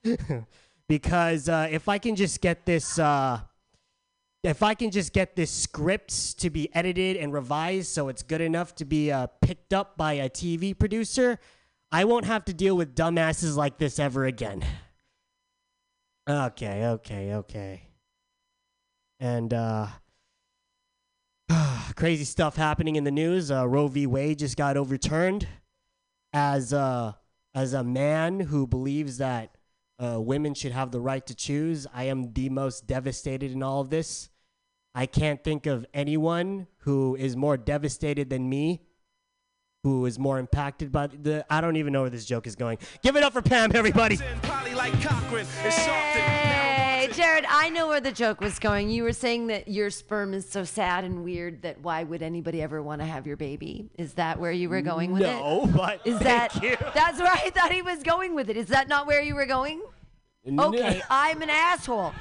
because 0.90 1.48
uh, 1.48 1.70
if 1.72 1.88
I 1.88 1.98
can 1.98 2.16
just 2.16 2.42
get 2.42 2.66
this, 2.66 3.00
uh, 3.00 3.40
if 4.44 4.64
I 4.64 4.74
can 4.74 4.92
just 4.92 5.14
get 5.14 5.36
this 5.36 5.52
script 5.52 6.40
to 6.40 6.50
be 6.50 6.74
edited 6.76 7.16
and 7.16 7.32
revised 7.32 7.88
so 7.90 8.10
it's 8.10 8.24
good 8.24 8.42
enough 8.42 8.76
to 8.76 8.86
be 8.86 9.12
uh, 9.12 9.28
picked 9.42 9.74
up 9.74 9.96
by 9.96 10.14
a 10.14 10.30
TV 10.30 10.78
producer, 10.78 11.40
I 11.92 12.04
won't 12.06 12.26
have 12.26 12.44
to 12.46 12.54
deal 12.54 12.76
with 12.76 12.96
dumbasses 12.96 13.56
like 13.56 13.78
this 13.78 14.00
ever 14.00 14.26
again. 14.26 14.66
Okay, 16.28 16.86
okay, 16.86 17.34
okay. 17.36 17.91
And 19.22 19.54
uh, 19.54 19.88
crazy 21.96 22.26
stuff 22.26 22.56
happening 22.56 22.96
in 22.96 23.04
the 23.04 23.12
news. 23.12 23.52
Uh, 23.52 23.68
Roe 23.68 23.88
v. 23.88 24.08
Wade 24.08 24.40
just 24.40 24.58
got 24.58 24.76
overturned. 24.76 25.48
As 26.34 26.74
uh, 26.74 27.14
as 27.54 27.74
a 27.74 27.84
man 27.84 28.40
who 28.40 28.66
believes 28.66 29.18
that 29.18 29.56
uh, 30.00 30.20
women 30.20 30.54
should 30.54 30.72
have 30.72 30.92
the 30.92 31.00
right 31.00 31.26
to 31.28 31.36
choose, 31.36 31.86
I 31.94 32.06
am 32.06 32.34
the 32.34 32.50
most 32.50 32.88
devastated 32.88 33.52
in 33.52 33.62
all 33.62 33.82
of 33.82 33.90
this. 33.90 34.30
I 34.96 35.06
can't 35.06 35.44
think 35.44 35.68
of 35.68 35.86
anyone 35.94 36.68
who 36.80 37.16
is 37.16 37.36
more 37.36 37.58
devastated 37.58 38.30
than 38.30 38.50
me, 38.50 38.82
who 39.84 40.06
is 40.06 40.18
more 40.18 40.40
impacted 40.40 40.92
by 40.92 41.08
the. 41.08 41.46
I 41.50 41.62
don't 41.62 41.76
even 41.76 41.94
know 41.94 42.02
where 42.02 42.10
this 42.10 42.26
joke 42.26 42.48
is 42.48 42.56
going. 42.56 42.80
Give 43.04 43.16
it 43.16 43.24
up 43.24 43.34
for 43.34 43.42
Pam, 43.42 43.72
everybody. 43.76 44.18
Hey, 47.12 47.18
Jared, 47.24 47.46
I 47.48 47.70
know 47.70 47.88
where 47.88 48.00
the 48.00 48.12
joke 48.12 48.42
was 48.42 48.58
going. 48.60 48.90
You 48.90 49.04
were 49.04 49.14
saying 49.14 49.48
that 49.48 49.68
your 49.68 49.90
sperm 49.90 50.34
is 50.34 50.50
so 50.50 50.64
sad 50.64 51.04
and 51.04 51.24
weird 51.24 51.62
that 51.64 51.82
why 51.82 52.04
would 52.04 52.22
anybody 52.22 52.62
ever 52.62 52.82
want 52.82 53.02
to 53.02 53.06
have 53.06 53.28
your 53.28 53.38
baby? 53.38 53.90
Is 53.98 54.14
that 54.14 54.40
where 54.40 54.52
you 54.52 54.70
were 54.70 54.82
going 54.82 55.12
with 55.12 55.24
it? 55.24 55.26
No, 55.26 55.70
but 55.76 56.02
Is 56.06 56.18
thank 56.20 56.54
that 56.54 56.64
you. 56.64 56.78
that's 56.94 57.20
where 57.20 57.32
I 57.32 57.50
thought 57.50 57.72
he 57.72 57.82
was 57.82 58.02
going 58.04 58.34
with 58.34 58.50
it. 58.50 58.58
Is 58.58 58.68
that 58.68 58.88
not 58.88 59.08
where 59.08 59.22
you 59.22 59.36
were 59.36 59.46
going? 59.46 59.82
Okay, 60.48 61.02
I'm 61.10 61.42
an 61.42 61.50
asshole. 61.50 62.14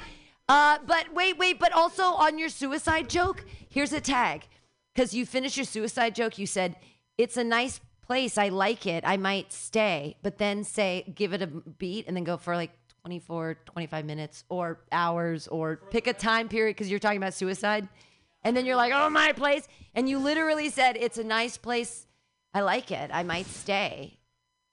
Uh, 0.47 0.77
but 0.85 1.13
wait, 1.13 1.37
wait, 1.37 1.59
but 1.59 1.71
also 1.71 2.03
on 2.03 2.37
your 2.37 2.49
suicide 2.49 3.09
joke, 3.09 3.45
here's 3.69 3.93
a 3.93 4.01
tag. 4.01 4.47
Because 4.93 5.13
you 5.13 5.25
finished 5.25 5.55
your 5.55 5.65
suicide 5.65 6.13
joke, 6.13 6.37
you 6.37 6.45
said, 6.45 6.75
it's 7.17 7.37
a 7.37 7.43
nice 7.43 7.79
place. 8.05 8.37
I 8.37 8.49
like 8.49 8.85
it. 8.85 9.05
I 9.07 9.15
might 9.15 9.53
stay. 9.53 10.17
But 10.21 10.37
then 10.37 10.65
say, 10.65 11.05
give 11.15 11.31
it 11.33 11.41
a 11.41 11.47
beat 11.47 12.07
and 12.07 12.17
then 12.17 12.25
go 12.25 12.35
for 12.35 12.55
like 12.57 12.71
24, 13.03 13.57
25 13.65 14.05
minutes 14.05 14.43
or 14.49 14.79
hours 14.91 15.47
or 15.47 15.77
pick 15.89 16.07
a 16.07 16.13
time 16.13 16.47
period 16.47 16.75
because 16.75 16.89
you're 16.89 16.99
talking 16.99 17.17
about 17.17 17.33
suicide. 17.33 17.87
And 18.43 18.55
then 18.55 18.65
you're 18.65 18.75
like, 18.75 18.91
oh, 18.93 19.09
my 19.09 19.33
place. 19.33 19.67
And 19.93 20.09
you 20.09 20.17
literally 20.19 20.69
said, 20.69 20.97
it's 20.97 21.17
a 21.17 21.23
nice 21.23 21.57
place. 21.57 22.07
I 22.53 22.61
like 22.61 22.91
it. 22.91 23.09
I 23.13 23.23
might 23.23 23.45
stay. 23.45 24.17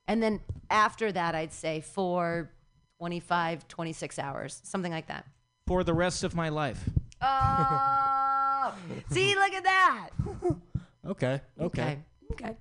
And 0.07 0.23
then 0.23 0.41
after 0.71 1.13
that, 1.13 1.35
I'd 1.35 1.53
say 1.53 1.81
for 1.81 2.51
25, 2.99 3.69
26 3.69 4.19
hours, 4.19 4.61
something 4.65 4.93
like 4.93 5.09
that. 5.09 5.27
For 5.67 5.85
the 5.85 5.95
rest 5.95 6.25
of 6.25 6.35
my 6.35 6.49
life. 6.49 6.89
Oh, 7.21 8.75
see, 9.11 9.35
look 9.35 9.53
at 9.53 9.65
that. 9.65 10.11
Okay, 11.07 11.41
okay. 11.59 11.83
Okay. 11.83 11.99
Okay. 12.33 12.57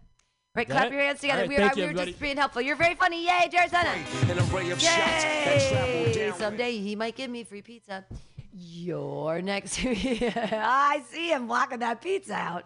Right, 0.57 0.67
clap 0.67 0.87
it? 0.87 0.93
your 0.93 1.01
hands 1.01 1.19
together. 1.19 1.43
All 1.43 1.47
right, 1.47 1.49
we, 1.49 1.55
are, 1.63 1.69
thank 1.69 1.75
we 1.75 1.85
were 1.85 2.05
just 2.05 2.19
being 2.19 2.35
helpful. 2.35 2.63
You're 2.63 2.75
very 2.75 2.95
funny. 2.95 3.27
Yay, 3.27 3.47
Jared 3.51 3.69
Senna. 3.69 3.89
An 3.89 4.39
array 4.39 4.71
of 4.71 4.81
shots 4.81 5.23
that 5.23 5.67
travel 5.69 5.87
Yay! 5.87 6.31
Someday 6.35 6.79
he 6.79 6.95
might 6.95 7.15
give 7.15 7.29
me 7.29 7.43
free 7.43 7.61
pizza. 7.61 8.03
Your 8.51 9.39
next, 9.43 9.79
I 9.85 11.03
see 11.11 11.29
him 11.29 11.47
walking 11.47 11.77
that 11.79 12.01
pizza 12.01 12.33
out. 12.33 12.63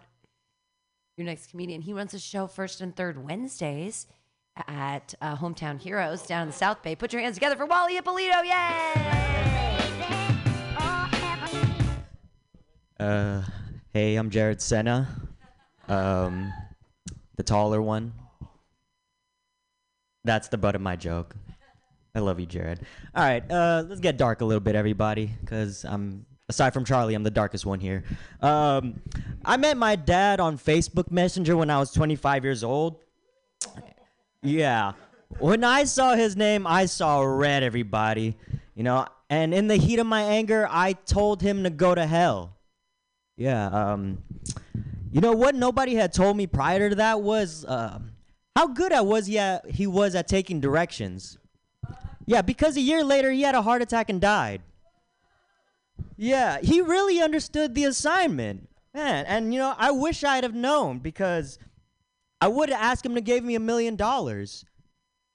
Your 1.18 1.26
next 1.26 1.50
comedian. 1.50 1.82
He 1.82 1.92
runs 1.92 2.14
a 2.14 2.18
show 2.18 2.46
first 2.46 2.80
and 2.80 2.96
third 2.96 3.22
Wednesdays 3.22 4.06
at 4.66 5.14
uh, 5.20 5.36
Hometown 5.36 5.78
Heroes 5.78 6.22
down 6.22 6.42
in 6.42 6.48
the 6.48 6.54
South 6.54 6.82
Bay. 6.82 6.96
Put 6.96 7.12
your 7.12 7.20
hands 7.20 7.34
together 7.34 7.56
for 7.56 7.66
Wally 7.66 7.98
Ippolito. 7.98 8.40
Yay! 8.40 9.42
Uh, 12.98 13.42
hey, 13.92 14.16
I'm 14.16 14.30
Jared 14.30 14.62
Senna, 14.62 15.08
um, 15.88 16.54
the 17.36 17.42
taller 17.42 17.80
one. 17.80 18.12
That's 20.24 20.48
the 20.48 20.58
butt 20.58 20.74
of 20.74 20.80
my 20.80 20.96
joke. 20.96 21.34
I 22.14 22.20
love 22.20 22.38
you, 22.38 22.46
Jared. 22.46 22.80
All 23.14 23.24
right, 23.24 23.42
uh, 23.50 23.84
let's 23.88 24.00
get 24.00 24.16
dark 24.16 24.40
a 24.40 24.44
little 24.44 24.60
bit, 24.60 24.74
everybody, 24.74 25.30
because 25.40 25.84
I'm 25.84 26.26
aside 26.48 26.74
from 26.74 26.84
Charlie, 26.84 27.14
I'm 27.14 27.22
the 27.22 27.30
darkest 27.30 27.64
one 27.64 27.80
here. 27.80 28.04
Um, 28.40 29.00
I 29.44 29.56
met 29.56 29.76
my 29.76 29.96
dad 29.96 30.38
on 30.38 30.58
Facebook 30.58 31.10
Messenger 31.10 31.56
when 31.56 31.70
I 31.70 31.78
was 31.78 31.90
25 31.92 32.44
years 32.44 32.62
old. 32.62 33.00
Yeah, 34.42 34.92
when 35.38 35.64
I 35.64 35.84
saw 35.84 36.14
his 36.14 36.36
name, 36.36 36.66
I 36.66 36.86
saw 36.86 37.22
red. 37.22 37.62
Everybody, 37.62 38.36
you 38.74 38.82
know, 38.82 39.06
and 39.30 39.54
in 39.54 39.66
the 39.66 39.76
heat 39.76 39.98
of 39.98 40.06
my 40.06 40.22
anger, 40.22 40.68
I 40.70 40.92
told 40.92 41.40
him 41.40 41.64
to 41.64 41.70
go 41.70 41.94
to 41.94 42.06
hell. 42.06 42.56
Yeah. 43.36 43.66
Um, 43.66 44.18
you 45.12 45.20
know 45.20 45.32
what? 45.32 45.54
Nobody 45.54 45.94
had 45.94 46.12
told 46.12 46.36
me 46.36 46.46
prior 46.46 46.88
to 46.88 46.96
that 46.96 47.20
was. 47.20 47.64
um 47.68 48.12
how 48.56 48.66
good 48.66 48.92
I 48.92 49.00
was 49.00 49.28
yeah 49.28 49.60
he 49.68 49.86
was 49.86 50.14
at 50.14 50.28
taking 50.28 50.60
directions. 50.60 51.38
Yeah, 52.26 52.42
because 52.42 52.76
a 52.76 52.80
year 52.80 53.02
later 53.02 53.30
he 53.30 53.42
had 53.42 53.54
a 53.54 53.62
heart 53.62 53.82
attack 53.82 54.08
and 54.10 54.20
died. 54.20 54.62
Yeah, 56.16 56.58
he 56.62 56.80
really 56.80 57.20
understood 57.20 57.74
the 57.74 57.84
assignment. 57.84 58.68
Man, 58.94 59.24
and 59.26 59.52
you 59.52 59.58
know, 59.58 59.74
I 59.76 59.90
wish 59.90 60.22
I'd 60.22 60.44
have 60.44 60.54
known 60.54 60.98
because 60.98 61.58
I 62.40 62.48
would 62.48 62.68
have 62.68 62.80
asked 62.80 63.06
him 63.06 63.14
to 63.14 63.20
give 63.20 63.42
me 63.42 63.54
a 63.54 63.60
million 63.60 63.96
dollars 63.96 64.64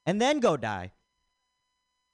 and 0.06 0.22
then 0.22 0.40
go 0.40 0.58
die. 0.58 0.92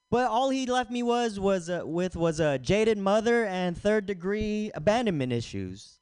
But 0.09 0.27
all 0.27 0.49
he 0.51 0.65
left 0.65 0.91
me 0.91 1.03
was 1.03 1.39
was 1.39 1.69
uh, 1.69 1.81
with 1.85 2.15
was 2.15 2.39
a 2.39 2.59
jaded 2.59 2.97
mother 2.97 3.45
and 3.45 3.77
third 3.77 4.05
degree 4.05 4.71
abandonment 4.73 5.33
issues. 5.33 5.99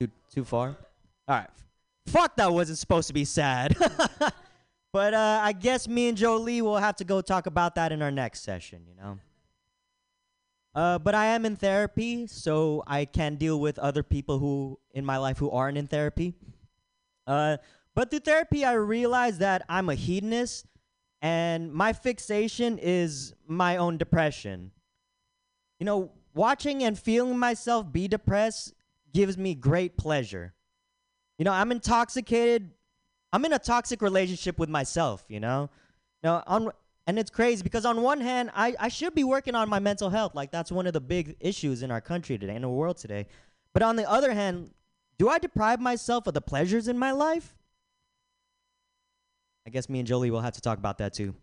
Too 0.00 0.08
too 0.32 0.44
far? 0.44 0.76
All 1.28 1.36
right. 1.36 1.50
Fuck, 2.06 2.36
that 2.36 2.52
wasn't 2.52 2.78
supposed 2.78 3.06
to 3.08 3.14
be 3.14 3.24
sad. 3.24 3.76
but 4.92 5.14
uh, 5.14 5.40
I 5.42 5.52
guess 5.52 5.86
me 5.86 6.08
and 6.08 6.16
Jolie 6.16 6.62
will 6.62 6.78
have 6.78 6.96
to 6.96 7.04
go 7.04 7.20
talk 7.20 7.46
about 7.46 7.74
that 7.74 7.92
in 7.92 8.00
our 8.02 8.10
next 8.10 8.40
session, 8.40 8.82
you 8.88 8.94
know? 8.96 9.18
Uh, 10.74 10.98
but 10.98 11.14
I 11.14 11.26
am 11.26 11.44
in 11.44 11.56
therapy, 11.56 12.26
so 12.26 12.82
I 12.86 13.04
can 13.04 13.36
deal 13.36 13.60
with 13.60 13.78
other 13.78 14.02
people 14.02 14.38
who 14.38 14.78
in 14.92 15.04
my 15.04 15.18
life 15.18 15.38
who 15.38 15.50
aren't 15.50 15.76
in 15.76 15.86
therapy. 15.86 16.34
Uh, 17.26 17.58
but 17.94 18.10
through 18.10 18.20
therapy, 18.20 18.64
I 18.64 18.72
realized 18.72 19.40
that 19.40 19.62
I'm 19.68 19.88
a 19.88 19.94
hedonist, 19.94 20.66
and 21.20 21.72
my 21.72 21.92
fixation 21.92 22.78
is 22.78 23.34
my 23.46 23.76
own 23.76 23.98
depression. 23.98 24.70
You 25.78 25.86
know, 25.86 26.12
watching 26.34 26.84
and 26.84 26.98
feeling 26.98 27.38
myself 27.38 27.92
be 27.92 28.08
depressed 28.08 28.74
gives 29.12 29.36
me 29.36 29.54
great 29.54 29.96
pleasure. 29.96 30.54
You 31.38 31.44
know, 31.44 31.52
I'm 31.52 31.72
intoxicated. 31.72 32.70
I'm 33.32 33.44
in 33.44 33.52
a 33.52 33.58
toxic 33.58 34.02
relationship 34.02 34.58
with 34.58 34.68
myself, 34.68 35.24
you 35.28 35.40
know? 35.40 35.70
Now, 36.22 36.42
on 36.46 36.70
and 37.06 37.18
it's 37.18 37.30
crazy 37.30 37.62
because 37.62 37.84
on 37.84 38.02
one 38.02 38.20
hand, 38.20 38.50
I, 38.54 38.74
I 38.78 38.88
should 38.88 39.14
be 39.14 39.24
working 39.24 39.54
on 39.54 39.68
my 39.68 39.78
mental 39.80 40.10
health. 40.10 40.34
Like 40.34 40.52
that's 40.52 40.70
one 40.70 40.86
of 40.86 40.92
the 40.92 41.00
big 41.00 41.36
issues 41.40 41.82
in 41.82 41.90
our 41.90 42.00
country 42.00 42.38
today, 42.38 42.54
in 42.54 42.62
the 42.62 42.68
world 42.68 42.98
today. 42.98 43.26
But 43.72 43.82
on 43.82 43.96
the 43.96 44.08
other 44.08 44.32
hand, 44.32 44.70
do 45.18 45.28
I 45.28 45.38
deprive 45.38 45.80
myself 45.80 46.26
of 46.26 46.34
the 46.34 46.40
pleasures 46.40 46.88
in 46.88 46.98
my 46.98 47.10
life? 47.10 47.56
I 49.66 49.70
guess 49.70 49.88
me 49.88 49.98
and 49.98 50.06
Jolie 50.08 50.30
will 50.30 50.40
have 50.40 50.54
to 50.54 50.60
talk 50.60 50.78
about 50.78 50.98
that 50.98 51.12
too. 51.12 51.34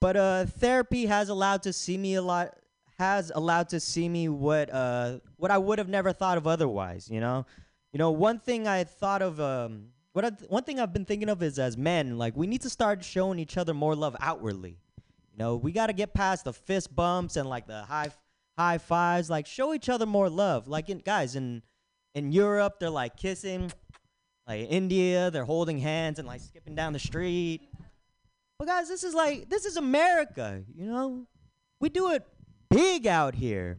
But 0.00 0.16
uh, 0.16 0.46
therapy 0.46 1.06
has 1.06 1.28
allowed 1.28 1.62
to 1.62 1.72
see 1.72 1.96
me 1.96 2.16
a 2.16 2.22
lot. 2.22 2.58
Has 3.02 3.32
allowed 3.34 3.68
to 3.70 3.80
see 3.80 4.08
me 4.08 4.28
what 4.28 4.72
uh 4.72 5.18
what 5.36 5.50
I 5.50 5.58
would 5.58 5.80
have 5.80 5.88
never 5.88 6.12
thought 6.12 6.38
of 6.38 6.46
otherwise. 6.46 7.10
You 7.10 7.18
know, 7.18 7.46
you 7.92 7.98
know 7.98 8.12
one 8.12 8.38
thing 8.38 8.68
I 8.68 8.84
thought 8.84 9.22
of 9.22 9.40
um 9.40 9.88
what 10.12 10.24
I, 10.24 10.28
one 10.46 10.62
thing 10.62 10.78
I've 10.78 10.92
been 10.92 11.04
thinking 11.04 11.28
of 11.28 11.42
is 11.42 11.58
as 11.58 11.76
men, 11.76 12.16
like 12.16 12.36
we 12.36 12.46
need 12.46 12.62
to 12.62 12.70
start 12.70 13.02
showing 13.02 13.40
each 13.40 13.56
other 13.56 13.74
more 13.74 13.96
love 13.96 14.14
outwardly. 14.20 14.78
You 15.32 15.38
know, 15.38 15.56
we 15.56 15.72
got 15.72 15.88
to 15.88 15.92
get 15.92 16.14
past 16.14 16.44
the 16.44 16.52
fist 16.52 16.94
bumps 16.94 17.34
and 17.34 17.48
like 17.48 17.66
the 17.66 17.82
high 17.82 18.12
high 18.56 18.78
fives. 18.78 19.28
Like 19.28 19.46
show 19.46 19.74
each 19.74 19.88
other 19.88 20.06
more 20.06 20.30
love. 20.30 20.68
Like 20.68 20.88
in, 20.88 20.98
guys 20.98 21.34
in 21.34 21.62
in 22.14 22.30
Europe, 22.30 22.78
they're 22.78 22.88
like 22.88 23.16
kissing. 23.16 23.72
Like 24.46 24.68
India, 24.70 25.32
they're 25.32 25.44
holding 25.44 25.78
hands 25.78 26.20
and 26.20 26.28
like 26.28 26.40
skipping 26.40 26.76
down 26.76 26.92
the 26.92 27.00
street. 27.00 27.62
But 28.60 28.68
guys, 28.68 28.88
this 28.88 29.02
is 29.02 29.12
like 29.12 29.48
this 29.48 29.64
is 29.64 29.76
America. 29.76 30.62
You 30.72 30.86
know, 30.86 31.26
we 31.80 31.88
do 31.88 32.12
it 32.12 32.24
big 32.72 33.06
out 33.06 33.34
here. 33.34 33.78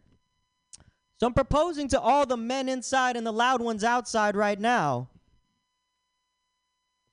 So 1.20 1.26
I'm 1.26 1.34
proposing 1.34 1.88
to 1.88 2.00
all 2.00 2.26
the 2.26 2.36
men 2.36 2.68
inside 2.68 3.16
and 3.16 3.26
the 3.26 3.32
loud 3.32 3.60
ones 3.60 3.84
outside 3.84 4.36
right 4.36 4.58
now. 4.58 5.08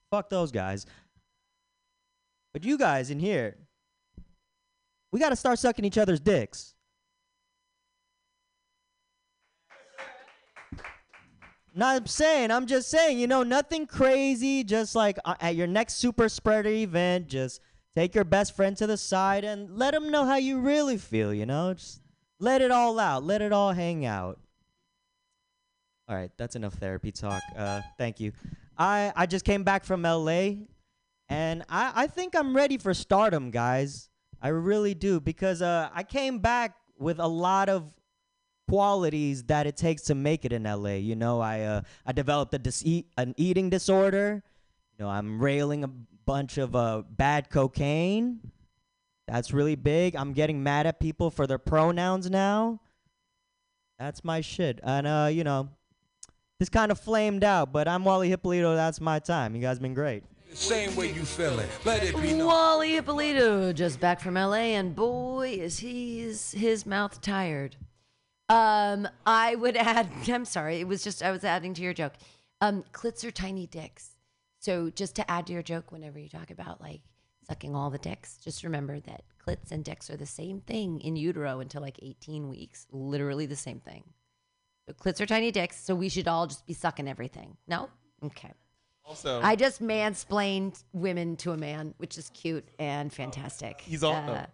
Fuck 0.09 0.29
those 0.29 0.51
guys. 0.51 0.85
But 2.53 2.65
you 2.65 2.77
guys 2.77 3.09
in 3.09 3.19
here, 3.19 3.55
we 5.11 5.19
got 5.19 5.29
to 5.29 5.35
start 5.35 5.59
sucking 5.59 5.85
each 5.85 5.97
other's 5.97 6.19
dicks. 6.19 6.73
Not 11.73 12.09
saying, 12.09 12.51
I'm 12.51 12.65
just 12.65 12.89
saying, 12.89 13.17
you 13.19 13.27
know, 13.27 13.43
nothing 13.43 13.87
crazy. 13.87 14.65
Just 14.65 14.93
like 14.93 15.17
uh, 15.23 15.35
at 15.39 15.55
your 15.55 15.67
next 15.67 15.95
super 15.95 16.27
spreader 16.27 16.69
event, 16.69 17.29
just 17.29 17.61
take 17.95 18.15
your 18.15 18.23
best 18.23 18.55
friend 18.55 18.75
to 18.77 18.87
the 18.87 18.97
side 18.97 19.43
and 19.43 19.77
let 19.77 19.93
them 19.93 20.11
know 20.11 20.25
how 20.25 20.37
you 20.37 20.59
really 20.59 20.97
feel, 20.97 21.33
you 21.33 21.45
know? 21.45 21.73
Just 21.73 22.01
let 22.39 22.61
it 22.61 22.71
all 22.71 22.99
out, 22.99 23.23
let 23.23 23.41
it 23.41 23.51
all 23.51 23.73
hang 23.73 24.05
out. 24.05 24.39
All 26.07 26.15
right, 26.15 26.31
that's 26.37 26.55
enough 26.55 26.73
therapy 26.73 27.11
talk. 27.11 27.41
Uh, 27.55 27.81
thank 27.97 28.19
you. 28.19 28.33
I, 28.77 29.13
I 29.15 29.25
just 29.25 29.45
came 29.45 29.63
back 29.63 29.85
from 29.85 30.01
LA 30.01 30.53
and 31.29 31.63
I, 31.69 31.91
I 31.95 32.07
think 32.07 32.35
I'm 32.35 32.55
ready 32.55 32.77
for 32.77 32.93
stardom, 32.93 33.51
guys. 33.51 34.09
I 34.41 34.49
really 34.49 34.93
do 34.93 35.19
because 35.19 35.61
uh, 35.61 35.89
I 35.93 36.03
came 36.03 36.39
back 36.39 36.75
with 36.97 37.19
a 37.19 37.27
lot 37.27 37.69
of 37.69 37.91
qualities 38.67 39.43
that 39.43 39.67
it 39.67 39.77
takes 39.77 40.03
to 40.03 40.15
make 40.15 40.45
it 40.45 40.53
in 40.53 40.63
LA. 40.63 40.95
You 40.95 41.15
know, 41.15 41.39
I 41.39 41.61
uh, 41.61 41.81
I 42.05 42.11
developed 42.11 42.53
a 42.53 42.59
dis- 42.59 43.03
an 43.17 43.33
eating 43.37 43.69
disorder. 43.69 44.43
You 44.97 45.05
know, 45.05 45.09
I'm 45.09 45.41
railing 45.41 46.07
bunch 46.25 46.57
of 46.57 46.75
uh, 46.75 47.03
bad 47.09 47.49
cocaine. 47.49 48.39
That's 49.27 49.53
really 49.53 49.75
big. 49.75 50.15
I'm 50.15 50.33
getting 50.33 50.61
mad 50.61 50.87
at 50.87 50.99
people 50.99 51.29
for 51.31 51.47
their 51.47 51.57
pronouns 51.57 52.29
now. 52.29 52.81
That's 53.99 54.23
my 54.23 54.41
shit. 54.41 54.79
And 54.83 55.07
uh, 55.07 55.29
you 55.31 55.43
know, 55.43 55.69
this 56.59 56.69
kind 56.69 56.91
of 56.91 56.99
flamed 56.99 57.43
out, 57.43 57.71
but 57.71 57.87
I'm 57.87 58.03
Wally 58.03 58.29
Hippolito. 58.29 58.75
That's 58.75 58.99
my 58.99 59.19
time. 59.19 59.55
You 59.55 59.61
guys 59.61 59.79
been 59.79 59.93
great. 59.93 60.23
Same 60.53 60.95
way 60.95 61.13
you 61.13 61.23
feeling. 61.23 61.67
Let 61.85 62.03
it 62.03 62.19
be 62.21 62.33
known. 62.33 62.47
Wally 62.47 62.93
Hippolito 62.95 63.71
just 63.71 63.99
back 63.99 64.19
from 64.19 64.33
LA, 64.33 64.75
and 64.75 64.95
boy, 64.95 65.57
is 65.59 65.79
he's 65.79 66.51
his 66.51 66.85
mouth 66.85 67.21
tired. 67.21 67.77
Um, 68.49 69.07
I 69.25 69.55
would 69.55 69.77
add. 69.77 70.09
I'm 70.27 70.45
sorry. 70.45 70.81
It 70.81 70.87
was 70.87 71.03
just 71.03 71.23
I 71.23 71.31
was 71.31 71.43
adding 71.43 71.73
to 71.75 71.81
your 71.81 71.93
joke. 71.93 72.13
Um, 72.59 72.83
clits 72.91 73.23
are 73.23 73.31
tiny 73.31 73.65
dicks. 73.65 74.17
So 74.61 74.89
just 74.91 75.15
to 75.15 75.29
add 75.29 75.47
to 75.47 75.53
your 75.53 75.63
joke, 75.63 75.91
whenever 75.91 76.19
you 76.19 76.29
talk 76.29 76.51
about 76.51 76.79
like 76.79 77.01
sucking 77.47 77.75
all 77.75 77.89
the 77.89 77.97
dicks, 77.97 78.37
just 78.37 78.63
remember 78.63 78.99
that 79.01 79.23
clits 79.45 79.71
and 79.71 79.83
dicks 79.83 80.09
are 80.11 80.17
the 80.17 80.25
same 80.27 80.61
thing 80.61 81.01
in 81.01 81.15
utero 81.15 81.59
until 81.59 81.81
like 81.81 81.97
18 82.01 82.47
weeks. 82.47 82.85
Literally 82.91 83.47
the 83.47 83.55
same 83.55 83.79
thing. 83.79 84.03
So 84.87 84.93
clits 84.93 85.19
are 85.19 85.25
tiny 85.25 85.51
dicks. 85.51 85.83
So 85.83 85.95
we 85.95 86.09
should 86.09 86.27
all 86.27 86.45
just 86.47 86.65
be 86.67 86.73
sucking 86.73 87.07
everything. 87.07 87.57
No? 87.67 87.89
Okay. 88.23 88.51
Also, 89.03 89.41
I 89.41 89.55
just 89.55 89.81
mansplained 89.81 90.83
women 90.93 91.35
to 91.37 91.51
a 91.53 91.57
man, 91.57 91.95
which 91.97 92.19
is 92.19 92.29
cute 92.29 92.67
and 92.77 93.11
fantastic. 93.11 93.81
he's 93.81 94.03
all, 94.03 94.13
Uh, 94.13 94.45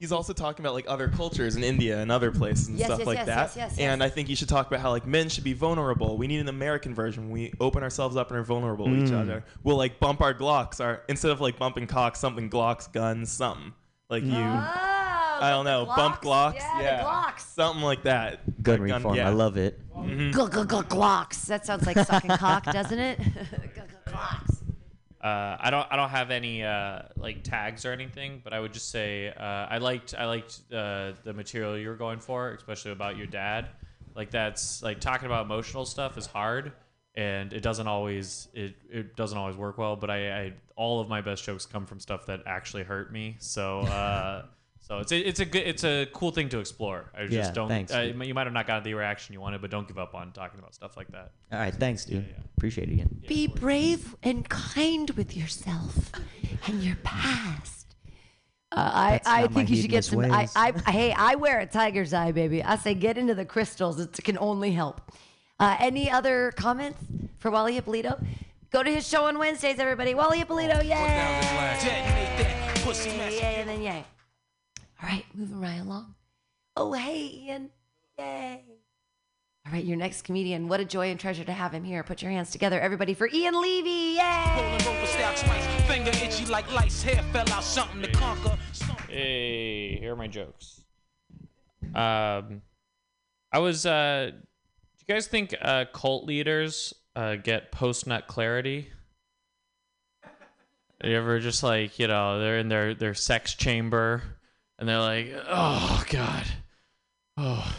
he's 0.00 0.10
also 0.12 0.32
talking 0.32 0.64
about 0.64 0.74
like 0.74 0.86
other 0.88 1.08
cultures 1.08 1.54
in 1.56 1.62
India 1.62 2.00
and 2.00 2.10
other 2.10 2.32
places 2.32 2.68
and 2.68 2.78
Yes, 2.78 2.86
stuff 2.88 3.00
yes, 3.00 3.06
like 3.06 3.18
yes, 3.18 3.26
that. 3.26 3.36
yes, 3.36 3.56
yes, 3.56 3.78
and 3.78 4.00
yes. 4.00 4.06
I 4.10 4.12
think 4.12 4.28
you 4.30 4.34
should 4.34 4.48
talk 4.48 4.66
about 4.66 4.80
how 4.80 4.90
like 4.90 5.06
men 5.06 5.28
should 5.28 5.44
be 5.44 5.52
vulnerable. 5.52 6.16
We 6.16 6.26
need 6.26 6.40
an 6.40 6.48
American 6.48 6.94
version. 6.94 7.30
We 7.30 7.52
open 7.60 7.82
ourselves 7.82 8.16
up 8.16 8.30
and 8.30 8.38
are 8.40 8.42
vulnerable 8.42 8.86
to 8.86 8.94
each 8.96 9.10
Mm. 9.10 9.20
other. 9.20 9.44
We'll 9.62 9.76
like 9.76 10.00
bump 10.00 10.22
our 10.22 10.34
Glocks, 10.34 10.80
our 10.82 11.02
instead 11.08 11.30
of 11.30 11.40
like 11.40 11.58
bumping 11.58 11.86
cocks, 11.86 12.18
something 12.18 12.48
Glocks, 12.50 12.90
guns, 12.90 13.30
something 13.30 13.72
like 14.08 14.24
you. 14.24 14.32
Oh, 14.32 14.66
I 15.42 15.50
don't 15.50 15.64
know, 15.66 15.84
bump 15.84 16.22
Glocks, 16.22 16.54
Yeah, 16.56 16.98
the 16.98 17.04
Glocks. 17.04 17.40
something 17.40 17.82
like 17.82 18.02
that. 18.04 18.62
Good 18.62 18.80
Like 18.80 18.88
gun- 18.88 18.98
reform. 19.02 19.16
yeah. 19.16 19.28
I 19.28 19.32
love 19.32 19.56
it. 19.58 19.78
Mhm. 19.94 20.32
Gl- 20.32 20.48
gl- 20.50 20.66
gl- 20.66 20.84
Glocks. 20.88 21.44
That 21.46 21.66
sounds 21.66 21.86
like 21.86 21.98
sucking 21.98 22.30
cock, 22.36 22.64
doesn't 22.64 22.98
it? 22.98 23.18
Gl- 23.20 23.74
gl- 23.74 24.12
Glocks. 24.12 24.59
Uh, 25.22 25.56
I 25.60 25.70
don't 25.70 25.86
I 25.90 25.96
don't 25.96 26.08
have 26.08 26.30
any 26.30 26.62
uh, 26.62 27.02
like 27.16 27.42
tags 27.42 27.84
or 27.84 27.92
anything, 27.92 28.40
but 28.42 28.54
I 28.54 28.60
would 28.60 28.72
just 28.72 28.90
say 28.90 29.28
uh, 29.28 29.66
I 29.68 29.78
liked 29.78 30.14
I 30.16 30.24
liked 30.24 30.60
uh, 30.72 31.12
the 31.24 31.34
material 31.34 31.76
you 31.76 31.88
were 31.88 31.96
going 31.96 32.20
for, 32.20 32.52
especially 32.52 32.92
about 32.92 33.18
your 33.18 33.26
dad. 33.26 33.68
Like 34.14 34.30
that's 34.30 34.82
like 34.82 34.98
talking 35.00 35.26
about 35.26 35.44
emotional 35.44 35.84
stuff 35.84 36.16
is 36.16 36.26
hard, 36.26 36.72
and 37.14 37.52
it 37.52 37.62
doesn't 37.62 37.86
always 37.86 38.48
it, 38.54 38.74
it 38.90 39.14
doesn't 39.14 39.36
always 39.36 39.56
work 39.56 39.76
well. 39.76 39.94
But 39.94 40.10
I, 40.10 40.40
I 40.40 40.52
all 40.74 41.00
of 41.00 41.08
my 41.08 41.20
best 41.20 41.44
jokes 41.44 41.66
come 41.66 41.84
from 41.84 42.00
stuff 42.00 42.24
that 42.26 42.40
actually 42.46 42.84
hurt 42.84 43.12
me. 43.12 43.36
So 43.40 43.80
uh, 43.80 44.46
So 44.90 44.98
it's 44.98 45.12
a, 45.12 45.18
it's 45.20 45.38
a 45.38 45.44
good 45.44 45.68
it's 45.68 45.84
a 45.84 46.06
cool 46.12 46.32
thing 46.32 46.48
to 46.48 46.58
explore. 46.58 47.12
I 47.16 47.20
just 47.22 47.32
Yeah, 47.32 47.50
don't. 47.52 47.68
thanks, 47.68 47.92
uh, 47.92 48.06
dude. 48.06 48.26
you 48.26 48.34
might 48.34 48.48
have 48.48 48.52
not 48.52 48.66
got 48.66 48.82
the 48.82 48.92
reaction 48.94 49.32
you 49.32 49.40
wanted, 49.40 49.60
but 49.60 49.70
don't 49.70 49.86
give 49.86 50.00
up 50.00 50.16
on 50.16 50.32
talking 50.32 50.58
about 50.58 50.74
stuff 50.74 50.96
like 50.96 51.06
that. 51.12 51.30
All 51.52 51.60
right, 51.60 51.72
thanks, 51.72 52.04
dude. 52.04 52.26
Appreciate 52.56 52.88
it 52.88 52.94
again. 52.94 53.22
Be 53.28 53.46
brave 53.46 54.16
and 54.24 54.48
kind 54.48 55.08
with 55.10 55.36
yourself 55.36 56.10
and 56.66 56.82
your 56.82 56.96
past. 57.04 57.94
Uh, 58.72 58.80
I, 58.80 59.20
I 59.24 59.46
think 59.46 59.70
you 59.70 59.76
should 59.76 59.90
get 59.90 60.04
some. 60.04 60.18
I. 60.20 60.48
I, 60.56 60.72
hey, 60.90 61.12
I 61.12 61.36
wear 61.36 61.60
a 61.60 61.66
tiger's 61.66 62.12
eye, 62.12 62.32
baby. 62.32 62.60
I 62.60 62.74
say 62.74 62.94
get 62.94 63.16
into 63.16 63.36
the 63.36 63.44
crystals. 63.44 64.00
It 64.00 64.18
can 64.24 64.38
only 64.38 64.72
help. 64.72 65.00
Uh, 65.60 65.76
any 65.78 66.10
other 66.10 66.52
comments 66.56 67.00
for 67.38 67.52
Wally 67.52 67.74
Hippolito? 67.74 68.20
Go 68.72 68.82
to 68.82 68.90
his 68.90 69.06
show 69.06 69.26
on 69.26 69.38
Wednesdays, 69.38 69.78
everybody. 69.78 70.14
Wally 70.14 70.38
Hippolito, 70.38 70.80
yay! 70.82 70.88
Yay, 72.92 73.38
yay, 73.40 73.54
and 73.60 73.68
then 73.68 73.82
yay. 73.82 74.04
All 75.02 75.08
right, 75.08 75.24
moving 75.34 75.60
right 75.60 75.80
along. 75.80 76.14
Oh, 76.76 76.92
hey, 76.92 77.44
Ian. 77.46 77.70
Yay. 78.18 78.62
All 79.66 79.72
right, 79.72 79.84
your 79.84 79.96
next 79.96 80.22
comedian. 80.22 80.68
What 80.68 80.80
a 80.80 80.84
joy 80.84 81.10
and 81.10 81.18
treasure 81.18 81.44
to 81.44 81.52
have 81.52 81.72
him 81.72 81.84
here. 81.84 82.02
Put 82.02 82.20
your 82.20 82.30
hands 82.30 82.50
together, 82.50 82.78
everybody, 82.78 83.14
for 83.14 83.28
Ian 83.32 83.60
Levy. 83.60 84.18
Yay! 84.18 84.78
Finger 85.86 86.10
itchy 86.10 86.44
like 86.46 86.70
lice, 86.72 87.02
hair 87.02 87.22
fell 87.32 87.48
out, 87.50 87.64
something 87.64 88.02
to 88.02 88.10
conquer. 88.12 88.58
Hey, 89.08 89.98
here 89.98 90.12
are 90.12 90.16
my 90.16 90.26
jokes. 90.26 90.82
Um, 91.94 92.62
I 93.52 93.58
was. 93.58 93.86
Uh, 93.86 94.30
do 94.32 95.04
you 95.06 95.14
guys 95.14 95.26
think 95.26 95.54
uh, 95.60 95.86
cult 95.92 96.26
leaders 96.26 96.94
uh, 97.16 97.36
get 97.36 97.72
post 97.72 98.06
nut 98.06 98.26
clarity? 98.26 98.88
You 101.02 101.16
ever 101.16 101.38
just 101.40 101.62
like 101.62 101.98
you 101.98 102.06
know 102.06 102.38
they're 102.38 102.58
in 102.58 102.68
their 102.68 102.94
their 102.94 103.14
sex 103.14 103.54
chamber 103.54 104.22
and 104.80 104.88
they're 104.88 104.98
like, 104.98 105.32
oh 105.48 106.02
god, 106.08 106.46
oh, 107.36 107.76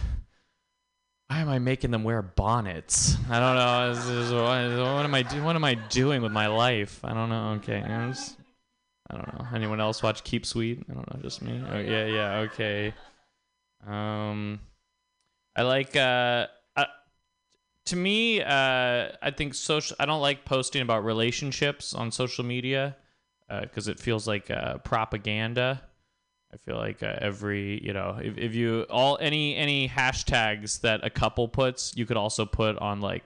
why 1.28 1.40
am 1.40 1.50
I 1.50 1.60
making 1.60 1.92
them 1.92 2.04
wear 2.04 2.22
bonnets? 2.22 3.18
I 3.30 3.40
don't 3.40 3.56
know. 3.56 4.94
What, 4.94 5.06
am 5.06 5.16
I 5.16 5.24
do? 5.24 5.44
What 5.44 5.56
am 5.56 5.64
I 5.64 5.74
doing 5.74 6.22
with 6.22 6.32
my 6.32 6.48
life? 6.48 7.00
I 7.04 7.14
don't 7.14 7.30
know. 7.30 7.54
Okay, 7.54 7.82
I 7.82 9.16
don't 9.16 9.34
know. 9.34 9.48
Anyone 9.54 9.82
else 9.82 10.04
watch 10.04 10.24
Keep 10.24 10.46
Sweet? 10.46 10.84
I 10.90 10.94
don't 10.94 11.14
know. 11.14 11.22
Just 11.22 11.42
me. 11.42 11.64
Oh, 11.70 11.80
yeah, 11.80 12.06
yeah. 12.06 12.38
Okay. 12.40 12.94
Um, 13.86 14.60
I 15.56 15.64
like. 15.64 15.96
Uh, 15.96 16.48
uh, 16.76 16.86
to 17.88 17.96
me, 17.96 18.42
uh, 18.42 19.08
I 19.22 19.32
think 19.36 19.54
social. 19.56 19.98
I 20.00 20.06
don't 20.06 20.22
like 20.22 20.46
posting 20.46 20.82
about 20.82 21.04
relationships 21.04 21.94
on 21.94 22.12
social 22.12 22.46
media 22.46 22.96
because 23.50 23.88
it 23.88 24.00
feels 24.00 24.28
like 24.28 24.52
uh, 24.52 24.78
propaganda. 24.80 25.82
I 26.54 26.58
feel 26.58 26.76
like 26.76 27.02
uh, 27.02 27.16
every 27.20 27.84
you 27.84 27.94
know, 27.94 28.20
if, 28.22 28.38
if 28.38 28.56
you 28.56 28.86
all 28.90 29.18
any 29.22 29.56
any 29.56 29.88
hashtags 29.88 30.82
that 30.82 31.06
a 31.06 31.10
couple 31.10 31.48
puts, 31.48 31.96
you 31.96 32.06
could 32.06 32.18
also 32.18 32.46
put 32.46 32.78
on 32.78 33.02
like 33.02 33.24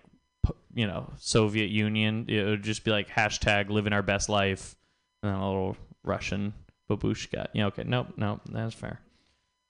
you 0.74 0.88
know 0.88 1.12
Soviet 1.18 1.70
Union. 1.70 2.26
It 2.28 2.44
would 2.46 2.64
just 2.64 2.84
be 2.84 2.92
like 2.92 3.10
hashtag 3.10 3.70
living 3.70 3.94
our 3.94 4.04
best 4.04 4.30
life, 4.30 4.76
and 5.24 5.32
then 5.32 5.40
a 5.40 5.48
little 5.48 5.78
Russian 6.04 6.54
babushka. 6.90 7.48
Yeah, 7.54 7.68
okay, 7.68 7.84
nope, 7.86 8.14
nope, 8.18 8.42
that's 8.52 8.76
fair. 8.76 9.00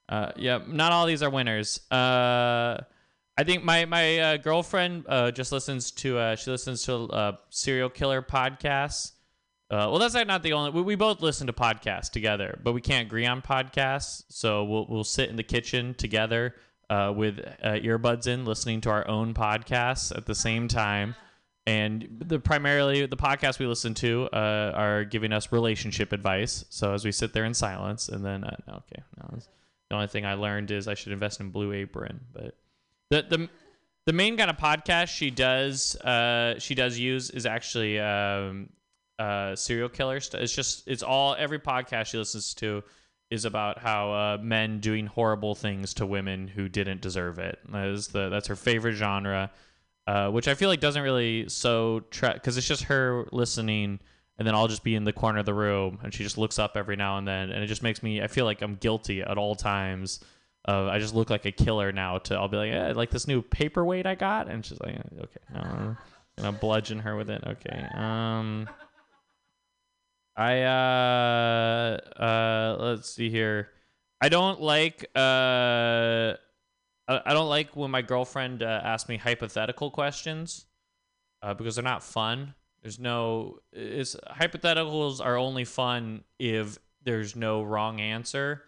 Uh, 0.08 0.32
yeah, 0.36 0.60
not 0.66 0.92
all 0.92 1.06
these 1.06 1.22
are 1.22 1.30
winners. 1.30 1.80
Uh, 1.90 2.78
I 3.38 3.44
think 3.44 3.64
my 3.64 3.84
my 3.84 4.18
uh, 4.18 4.36
girlfriend 4.36 5.04
uh, 5.08 5.30
just 5.30 5.52
listens 5.52 5.90
to 5.92 6.18
uh, 6.18 6.36
she 6.36 6.50
listens 6.50 6.84
to 6.84 6.94
uh, 7.04 7.36
serial 7.50 7.90
killer 7.90 8.22
podcasts. 8.22 9.12
Uh, 9.68 9.90
well, 9.90 9.98
that's 9.98 10.14
like 10.14 10.26
not 10.28 10.42
the 10.42 10.52
only. 10.52 10.70
We, 10.70 10.82
we 10.82 10.94
both 10.94 11.20
listen 11.20 11.48
to 11.48 11.52
podcasts 11.52 12.10
together, 12.10 12.58
but 12.62 12.72
we 12.72 12.80
can't 12.80 13.06
agree 13.06 13.26
on 13.26 13.42
podcasts. 13.42 14.24
So 14.28 14.64
we'll 14.64 14.86
we'll 14.88 15.04
sit 15.04 15.28
in 15.28 15.36
the 15.36 15.42
kitchen 15.42 15.94
together 15.94 16.54
uh, 16.88 17.12
with 17.16 17.40
uh, 17.62 17.70
earbuds 17.72 18.28
in, 18.28 18.44
listening 18.44 18.80
to 18.82 18.90
our 18.90 19.06
own 19.08 19.34
podcasts 19.34 20.16
at 20.16 20.26
the 20.26 20.34
same 20.34 20.68
time. 20.68 21.16
And 21.66 22.22
the 22.24 22.38
primarily 22.38 23.06
the 23.06 23.16
podcasts 23.16 23.58
we 23.58 23.66
listen 23.66 23.92
to 23.94 24.28
uh, 24.32 24.72
are 24.72 25.04
giving 25.04 25.32
us 25.32 25.50
relationship 25.50 26.12
advice. 26.12 26.64
So 26.70 26.94
as 26.94 27.04
we 27.04 27.10
sit 27.10 27.32
there 27.32 27.44
in 27.44 27.54
silence, 27.54 28.08
and 28.08 28.24
then 28.24 28.44
uh, 28.44 28.56
okay, 28.68 29.02
no, 29.18 29.38
the 29.90 29.96
only 29.96 30.06
thing 30.06 30.24
I 30.24 30.34
learned 30.34 30.70
is 30.70 30.86
I 30.86 30.94
should 30.94 31.12
invest 31.12 31.40
in 31.40 31.50
Blue 31.50 31.72
Apron. 31.72 32.20
But 32.32 32.54
the 33.10 33.22
the 33.28 33.48
the 34.04 34.12
main 34.12 34.36
kind 34.36 34.48
of 34.48 34.58
podcast 34.58 35.08
she 35.08 35.32
does 35.32 35.96
uh, 35.96 36.60
she 36.60 36.76
does 36.76 37.00
use 37.00 37.30
is 37.30 37.46
actually 37.46 37.98
um, 37.98 38.68
uh, 39.18 39.56
serial 39.56 39.88
killer 39.88 40.20
stuff. 40.20 40.40
It's 40.40 40.54
just 40.54 40.86
it's 40.86 41.02
all 41.02 41.34
every 41.38 41.58
podcast 41.58 42.06
she 42.06 42.18
listens 42.18 42.54
to 42.54 42.82
is 43.30 43.44
about 43.44 43.78
how 43.78 44.12
uh, 44.12 44.38
men 44.40 44.78
doing 44.80 45.06
horrible 45.06 45.54
things 45.54 45.94
to 45.94 46.06
women 46.06 46.46
who 46.46 46.68
didn't 46.68 47.00
deserve 47.00 47.38
it. 47.38 47.58
That 47.72 47.88
is 47.88 48.08
the 48.08 48.28
that's 48.28 48.46
her 48.48 48.56
favorite 48.56 48.94
genre, 48.94 49.50
uh, 50.06 50.30
which 50.30 50.48
I 50.48 50.54
feel 50.54 50.68
like 50.68 50.80
doesn't 50.80 51.02
really 51.02 51.48
so 51.48 52.04
because 52.10 52.56
it's 52.56 52.68
just 52.68 52.84
her 52.84 53.26
listening. 53.32 54.00
And 54.38 54.46
then 54.46 54.54
I'll 54.54 54.68
just 54.68 54.84
be 54.84 54.94
in 54.94 55.04
the 55.04 55.14
corner 55.14 55.38
of 55.38 55.46
the 55.46 55.54
room, 55.54 55.98
and 56.02 56.12
she 56.12 56.22
just 56.22 56.36
looks 56.36 56.58
up 56.58 56.76
every 56.76 56.94
now 56.94 57.16
and 57.16 57.26
then, 57.26 57.48
and 57.50 57.64
it 57.64 57.68
just 57.68 57.82
makes 57.82 58.02
me. 58.02 58.20
I 58.20 58.26
feel 58.26 58.44
like 58.44 58.60
I'm 58.60 58.74
guilty 58.74 59.22
at 59.22 59.38
all 59.38 59.54
times. 59.54 60.20
Uh, 60.68 60.88
I 60.90 60.98
just 60.98 61.14
look 61.14 61.30
like 61.30 61.46
a 61.46 61.52
killer 61.52 61.90
now. 61.90 62.18
To 62.18 62.34
I'll 62.34 62.46
be 62.46 62.58
like, 62.58 62.70
yeah, 62.70 62.92
like 62.92 63.08
this 63.08 63.26
new 63.26 63.40
paperweight 63.40 64.04
I 64.04 64.14
got, 64.14 64.48
and 64.48 64.62
she's 64.62 64.78
like, 64.80 64.96
okay, 64.96 65.40
no, 65.54 65.60
I'm 65.60 65.96
gonna 66.36 66.52
bludgeon 66.52 66.98
her 66.98 67.16
with 67.16 67.30
it. 67.30 67.42
Okay, 67.46 67.86
um, 67.94 68.68
I 70.36 70.62
uh 70.62 71.98
uh 72.20 72.76
let's 72.78 73.10
see 73.10 73.30
here. 73.30 73.70
I 74.20 74.28
don't 74.28 74.60
like 74.60 75.06
uh 75.14 76.34
I, 77.08 77.34
don't 77.34 77.48
like 77.48 77.76
when 77.76 77.92
my 77.92 78.02
girlfriend 78.02 78.64
uh, 78.64 78.80
asks 78.82 79.08
me 79.08 79.16
hypothetical 79.16 79.92
questions 79.92 80.66
uh, 81.40 81.54
because 81.54 81.76
they're 81.76 81.84
not 81.84 82.02
fun. 82.02 82.54
There's 82.82 82.98
no 82.98 83.58
it's 83.72 84.16
hypotheticals 84.16 85.24
are 85.24 85.36
only 85.36 85.64
fun 85.64 86.24
if 86.38 86.78
there's 87.02 87.36
no 87.36 87.62
wrong 87.62 88.00
answer. 88.00 88.62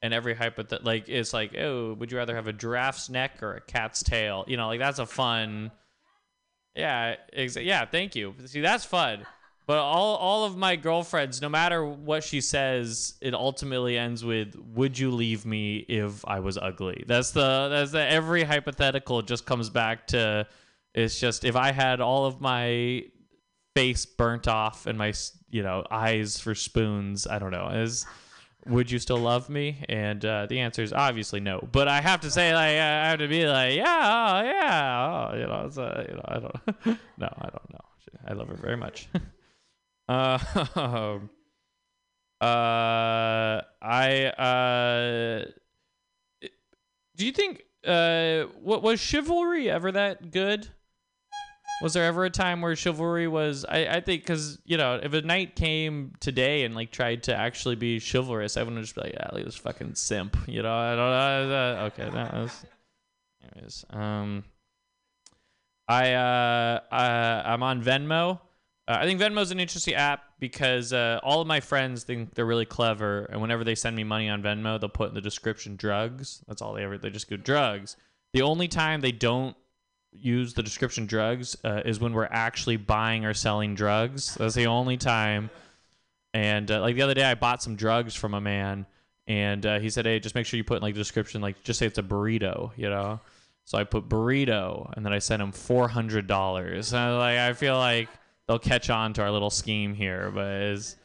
And 0.00 0.12
every 0.12 0.34
hypothet 0.34 0.84
like 0.84 1.08
it's 1.08 1.32
like, 1.32 1.56
oh, 1.56 1.94
would 1.94 2.10
you 2.10 2.18
rather 2.18 2.34
have 2.34 2.48
a 2.48 2.52
giraffe's 2.52 3.08
neck 3.08 3.42
or 3.42 3.54
a 3.54 3.60
cat's 3.60 4.02
tail? 4.02 4.44
You 4.48 4.56
know, 4.56 4.66
like 4.66 4.80
that's 4.80 4.98
a 4.98 5.06
fun. 5.06 5.70
Yeah, 6.74 7.16
exa- 7.36 7.64
yeah. 7.64 7.84
Thank 7.84 8.16
you. 8.16 8.34
See, 8.46 8.62
that's 8.62 8.84
fun. 8.84 9.24
But 9.72 9.78
all 9.78 10.16
all 10.16 10.44
of 10.44 10.54
my 10.54 10.76
girlfriends, 10.76 11.40
no 11.40 11.48
matter 11.48 11.82
what 11.82 12.24
she 12.24 12.42
says, 12.42 13.14
it 13.22 13.32
ultimately 13.32 13.96
ends 13.96 14.22
with 14.22 14.54
"Would 14.74 14.98
you 14.98 15.10
leave 15.10 15.46
me 15.46 15.78
if 15.88 16.22
I 16.26 16.40
was 16.40 16.58
ugly?" 16.58 17.04
That's 17.06 17.30
the 17.30 17.70
that's 17.70 17.90
the 17.90 18.06
every 18.06 18.42
hypothetical 18.42 19.22
just 19.22 19.46
comes 19.46 19.70
back 19.70 20.08
to. 20.08 20.46
It's 20.94 21.18
just 21.18 21.46
if 21.46 21.56
I 21.56 21.72
had 21.72 22.02
all 22.02 22.26
of 22.26 22.38
my 22.38 23.04
face 23.74 24.04
burnt 24.04 24.46
off 24.46 24.84
and 24.84 24.98
my 24.98 25.14
you 25.48 25.62
know 25.62 25.86
eyes 25.90 26.38
for 26.38 26.54
spoons, 26.54 27.26
I 27.26 27.38
don't 27.38 27.50
know. 27.50 27.68
Is 27.68 28.04
would 28.66 28.90
you 28.90 28.98
still 28.98 29.20
love 29.20 29.48
me? 29.48 29.86
And 29.88 30.22
uh, 30.22 30.44
the 30.44 30.60
answer 30.60 30.82
is 30.82 30.92
obviously 30.92 31.40
no. 31.40 31.66
But 31.72 31.88
I 31.88 32.02
have 32.02 32.20
to 32.20 32.30
say, 32.30 32.52
like, 32.52 32.76
I 32.76 33.08
have 33.08 33.20
to 33.20 33.26
be 33.26 33.46
like, 33.46 33.74
yeah, 33.74 33.84
oh, 33.86 34.44
yeah, 34.44 35.30
oh, 35.32 35.34
you 35.34 35.46
know, 35.46 35.64
it's, 35.64 35.76
you 35.78 36.14
know, 36.14 36.24
I 36.26 36.38
don't, 36.40 36.98
no, 37.16 37.28
I 37.40 37.48
don't 37.48 37.72
know. 37.72 37.80
I 38.28 38.34
love 38.34 38.48
her 38.48 38.54
very 38.54 38.76
much. 38.76 39.08
uh, 40.12 41.18
uh, 42.44 43.62
I, 43.80 44.24
uh, 44.26 45.44
do 47.16 47.26
you 47.26 47.32
think, 47.32 47.62
uh, 47.86 48.44
what 48.62 48.82
was 48.82 49.00
chivalry 49.00 49.70
ever 49.70 49.92
that 49.92 50.30
good? 50.30 50.68
Was 51.82 51.94
there 51.94 52.04
ever 52.04 52.24
a 52.24 52.30
time 52.30 52.60
where 52.60 52.76
chivalry 52.76 53.26
was? 53.26 53.64
I, 53.68 53.86
I 53.86 54.00
think 54.00 54.22
because 54.22 54.60
you 54.64 54.76
know, 54.76 55.00
if 55.02 55.12
a 55.14 55.22
knight 55.22 55.56
came 55.56 56.12
today 56.20 56.64
and 56.64 56.76
like 56.76 56.92
tried 56.92 57.24
to 57.24 57.34
actually 57.34 57.74
be 57.74 57.98
chivalrous, 57.98 58.56
I 58.56 58.62
wouldn't 58.62 58.82
just 58.82 58.94
be 58.94 59.00
like, 59.00 59.14
yeah, 59.14 59.30
at 59.32 59.44
this 59.44 59.56
fucking 59.56 59.96
simp. 59.96 60.36
You 60.46 60.62
know, 60.62 60.72
I 60.72 60.94
don't 60.94 61.48
know. 61.48 61.84
Okay, 61.86 62.08
that 62.08 62.34
was. 62.34 62.64
Anyways, 63.42 63.84
um, 63.90 64.44
I 65.88 66.12
uh, 66.12 66.80
I 66.92 67.52
I'm 67.52 67.64
on 67.64 67.82
Venmo. 67.82 68.38
Uh, 68.92 68.98
I 69.00 69.06
think 69.06 69.18
Venmo's 69.18 69.50
an 69.50 69.58
interesting 69.58 69.94
app 69.94 70.24
because 70.38 70.92
uh, 70.92 71.18
all 71.22 71.40
of 71.40 71.46
my 71.46 71.60
friends 71.60 72.04
think 72.04 72.34
they're 72.34 72.44
really 72.44 72.66
clever, 72.66 73.24
and 73.30 73.40
whenever 73.40 73.64
they 73.64 73.74
send 73.74 73.96
me 73.96 74.04
money 74.04 74.28
on 74.28 74.42
Venmo, 74.42 74.78
they'll 74.78 74.90
put 74.90 75.08
in 75.08 75.14
the 75.14 75.20
description 75.20 75.76
drugs. 75.76 76.42
That's 76.46 76.60
all 76.60 76.74
they 76.74 76.84
ever. 76.84 76.98
They 76.98 77.08
just 77.08 77.30
go 77.30 77.36
drugs. 77.36 77.96
The 78.34 78.42
only 78.42 78.68
time 78.68 79.00
they 79.00 79.12
don't 79.12 79.56
use 80.12 80.52
the 80.52 80.62
description 80.62 81.06
drugs 81.06 81.56
uh, 81.64 81.80
is 81.86 82.00
when 82.00 82.12
we're 82.12 82.28
actually 82.30 82.76
buying 82.76 83.24
or 83.24 83.32
selling 83.32 83.74
drugs. 83.74 84.34
That's 84.34 84.54
the 84.54 84.66
only 84.66 84.98
time. 84.98 85.48
And 86.34 86.70
uh, 86.70 86.82
like 86.82 86.94
the 86.94 87.02
other 87.02 87.14
day, 87.14 87.24
I 87.24 87.34
bought 87.34 87.62
some 87.62 87.76
drugs 87.76 88.14
from 88.14 88.34
a 88.34 88.42
man, 88.42 88.84
and 89.26 89.64
uh, 89.64 89.78
he 89.78 89.88
said, 89.88 90.04
"Hey, 90.04 90.18
just 90.20 90.34
make 90.34 90.44
sure 90.44 90.58
you 90.58 90.64
put 90.64 90.76
in 90.76 90.82
like 90.82 90.94
the 90.94 91.00
description, 91.00 91.40
like 91.40 91.62
just 91.62 91.78
say 91.78 91.86
it's 91.86 91.98
a 91.98 92.02
burrito, 92.02 92.72
you 92.76 92.90
know." 92.90 93.20
So 93.64 93.78
I 93.78 93.84
put 93.84 94.10
burrito, 94.10 94.92
and 94.94 95.06
then 95.06 95.14
I 95.14 95.18
sent 95.18 95.40
him 95.40 95.50
four 95.52 95.88
hundred 95.88 96.26
dollars. 96.26 96.92
And 96.92 97.16
like, 97.16 97.38
I 97.38 97.54
feel 97.54 97.78
like 97.78 98.10
they'll 98.52 98.58
catch 98.58 98.90
on 98.90 99.14
to 99.14 99.22
our 99.22 99.30
little 99.30 99.48
scheme 99.48 99.94
here, 99.94 100.30
but 100.30 100.46
it's, 100.46 100.96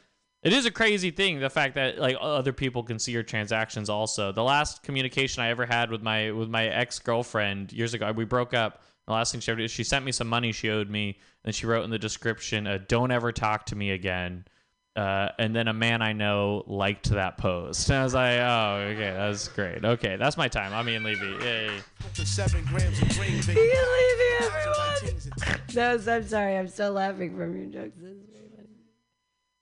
It 0.43 0.51
is 0.51 0.65
a 0.65 0.71
crazy 0.71 1.11
thing 1.11 1.39
the 1.39 1.49
fact 1.49 1.75
that 1.75 1.97
like 1.97 2.17
other 2.19 2.51
people 2.51 2.83
can 2.83 2.99
see 2.99 3.13
your 3.13 3.23
transactions 3.23 3.89
also. 3.89 4.33
The 4.33 4.43
last 4.43 4.83
communication 4.83 5.41
I 5.41 5.49
ever 5.49 5.65
had 5.65 5.89
with 5.89 6.01
my 6.01 6.31
with 6.31 6.49
my 6.49 6.65
ex-girlfriend 6.67 7.71
years 7.71 7.93
ago, 7.93 8.11
we 8.11 8.25
broke 8.25 8.53
up. 8.53 8.81
The 9.07 9.13
last 9.13 9.31
thing 9.31 9.39
she 9.39 9.51
ever 9.51 9.61
did, 9.61 9.71
she 9.71 9.85
sent 9.85 10.03
me 10.03 10.11
some 10.11 10.27
money 10.27 10.51
she 10.51 10.69
owed 10.69 10.89
me, 10.89 11.17
and 11.45 11.55
she 11.55 11.65
wrote 11.65 11.85
in 11.85 11.89
the 11.89 11.97
description, 11.97 12.67
uh, 12.67 12.79
"Don't 12.87 13.11
ever 13.11 13.31
talk 13.31 13.65
to 13.67 13.75
me 13.75 13.91
again." 13.91 14.45
Uh, 14.97 15.29
and 15.37 15.55
then 15.55 15.67
a 15.67 15.73
man 15.73 16.01
I 16.01 16.13
know 16.13 16.63
liked 16.65 17.11
that 17.11 17.37
post, 17.37 17.87
and 17.89 17.99
I 17.99 18.03
was 18.03 18.15
like, 18.15 18.39
"Oh, 18.39 18.77
okay, 18.93 19.11
that's 19.15 19.47
great. 19.47 19.85
Okay, 19.85 20.15
that's 20.15 20.37
my 20.37 20.47
time. 20.47 20.73
I'm 20.73 20.89
Ian 20.89 21.03
Levy. 21.03 21.35
Yay!" 21.45 21.69
Seven 22.13 22.65
grams 22.65 22.99
of 22.99 23.09
green. 23.09 23.33
Ian 23.33 23.45
Levy, 23.45 24.23
everyone. 24.41 25.61
No, 25.75 25.97
so 25.99 26.15
I'm 26.15 26.27
sorry. 26.27 26.57
I'm 26.57 26.67
still 26.67 26.93
laughing 26.93 27.37
from 27.37 27.55
your 27.55 27.67
jokes. 27.67 27.95
This 28.01 28.13
is 28.13 28.23
very 28.31 28.49
funny. 28.55 28.67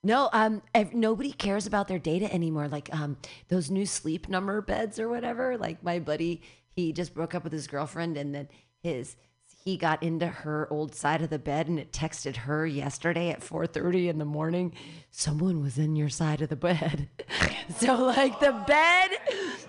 No, 0.03 0.29
um, 0.31 0.61
ev- 0.73 0.93
nobody 0.93 1.33
cares 1.33 1.67
about 1.67 1.89
their 1.89 1.99
data 1.99 2.33
anymore. 2.33 2.69
Like 2.69 2.93
um, 2.95 3.17
those 3.49 3.69
new 3.69 3.85
sleep 3.85 4.29
number 4.29 4.61
beds 4.61 4.99
or 4.99 5.09
whatever. 5.09 5.57
Like 5.57 5.83
my 5.83 5.99
buddy, 5.99 6.41
he 6.77 6.93
just 6.93 7.13
broke 7.13 7.35
up 7.35 7.43
with 7.43 7.51
his 7.51 7.67
girlfriend, 7.67 8.15
and 8.15 8.33
then 8.33 8.47
his 8.81 9.17
he 9.65 9.77
got 9.77 10.03
into 10.03 10.27
her 10.27 10.67
old 10.69 10.93
side 10.93 11.23
of 11.23 11.31
the 11.31 11.39
bed, 11.39 11.67
and 11.67 11.79
it 11.79 11.91
texted 11.91 12.35
her 12.35 12.67
yesterday 12.67 13.31
at 13.31 13.41
4:30 13.41 14.09
in 14.09 14.19
the 14.19 14.25
morning. 14.25 14.73
Someone 15.09 15.63
was 15.63 15.79
in 15.79 15.95
your 15.95 16.07
side 16.07 16.43
of 16.43 16.49
the 16.49 16.55
bed. 16.55 17.09
so 17.79 17.95
like 17.95 18.39
the 18.39 18.51
bed, 18.67 19.09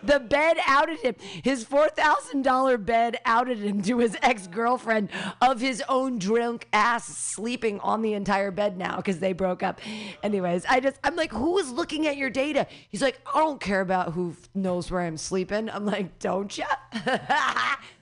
the 0.02 0.20
bed 0.20 0.58
outed 0.66 0.98
him. 0.98 1.14
His 1.42 1.64
four 1.64 1.88
thousand 1.88 2.42
dollar 2.42 2.76
bed 2.76 3.20
outed 3.24 3.56
him 3.56 3.80
to 3.82 3.96
his 3.96 4.18
ex 4.20 4.46
girlfriend 4.46 5.08
of 5.40 5.62
his 5.62 5.82
own 5.88 6.18
drunk 6.18 6.68
ass 6.74 7.06
sleeping 7.06 7.80
on 7.80 8.02
the 8.02 8.12
entire 8.12 8.50
bed 8.50 8.76
now 8.76 8.96
because 8.96 9.18
they 9.18 9.32
broke 9.32 9.62
up. 9.62 9.80
Anyways, 10.22 10.66
I 10.66 10.80
just 10.80 10.98
I'm 11.04 11.16
like, 11.16 11.32
who 11.32 11.56
is 11.56 11.72
looking 11.72 12.06
at 12.06 12.18
your 12.18 12.28
data? 12.28 12.66
He's 12.90 13.00
like, 13.00 13.18
I 13.34 13.38
don't 13.38 13.62
care 13.62 13.80
about 13.80 14.12
who 14.12 14.36
knows 14.54 14.90
where 14.90 15.00
I'm 15.00 15.16
sleeping. 15.16 15.70
I'm 15.70 15.86
like, 15.86 16.18
don't 16.18 16.56
ya? 16.58 16.66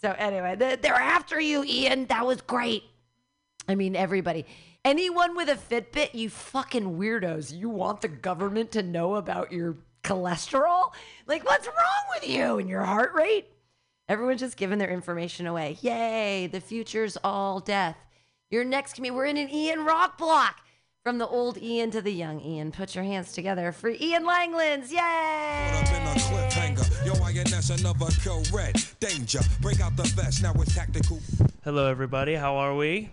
so 0.00 0.12
anyway, 0.18 0.56
they- 0.56 0.76
they're 0.76 0.94
after 0.94 1.40
you, 1.40 1.64
Ian. 1.64 2.06
That 2.06 2.26
was 2.26 2.40
great. 2.40 2.84
I 3.68 3.74
mean, 3.74 3.96
everybody. 3.96 4.46
Anyone 4.84 5.34
with 5.36 5.48
a 5.48 5.56
Fitbit, 5.56 6.14
you 6.14 6.30
fucking 6.30 6.96
weirdos. 6.98 7.52
You 7.56 7.68
want 7.68 8.00
the 8.02 8.08
government 8.08 8.70
to 8.72 8.82
know 8.82 9.16
about 9.16 9.50
your 9.52 9.76
cholesterol? 10.04 10.92
Like, 11.26 11.44
what's 11.44 11.66
wrong 11.66 12.06
with 12.14 12.28
you 12.28 12.58
and 12.58 12.68
your 12.68 12.84
heart 12.84 13.12
rate? 13.14 13.46
Everyone's 14.08 14.38
just 14.40 14.56
giving 14.56 14.78
their 14.78 14.90
information 14.90 15.48
away. 15.48 15.76
Yay, 15.80 16.46
the 16.46 16.60
future's 16.60 17.16
all 17.24 17.58
death. 17.58 17.96
Your 18.50 18.62
next 18.62 18.94
comedian, 18.94 19.16
we're 19.16 19.24
in 19.26 19.36
an 19.36 19.50
Ian 19.50 19.84
rock 19.84 20.16
block. 20.18 20.60
From 21.02 21.18
the 21.18 21.26
old 21.28 21.56
Ian 21.58 21.92
to 21.92 22.02
the 22.02 22.12
young 22.12 22.40
Ian. 22.40 22.72
Put 22.72 22.94
your 22.96 23.04
hands 23.04 23.32
together 23.32 23.70
for 23.72 23.90
Ian 23.90 24.24
Langlands. 24.24 24.90
Yay! 24.90 26.65
Yo, 27.06 27.12
INS 27.22 27.70
another 27.70 28.06
red. 28.52 28.74
Danger. 28.98 29.38
Break 29.60 29.80
out 29.80 29.96
the 29.96 30.02
vest. 30.16 30.42
Now 30.42 30.52
it's 30.54 30.74
tactical. 30.74 31.20
Hello, 31.62 31.88
everybody. 31.88 32.34
How 32.34 32.56
are 32.56 32.74
we? 32.74 33.10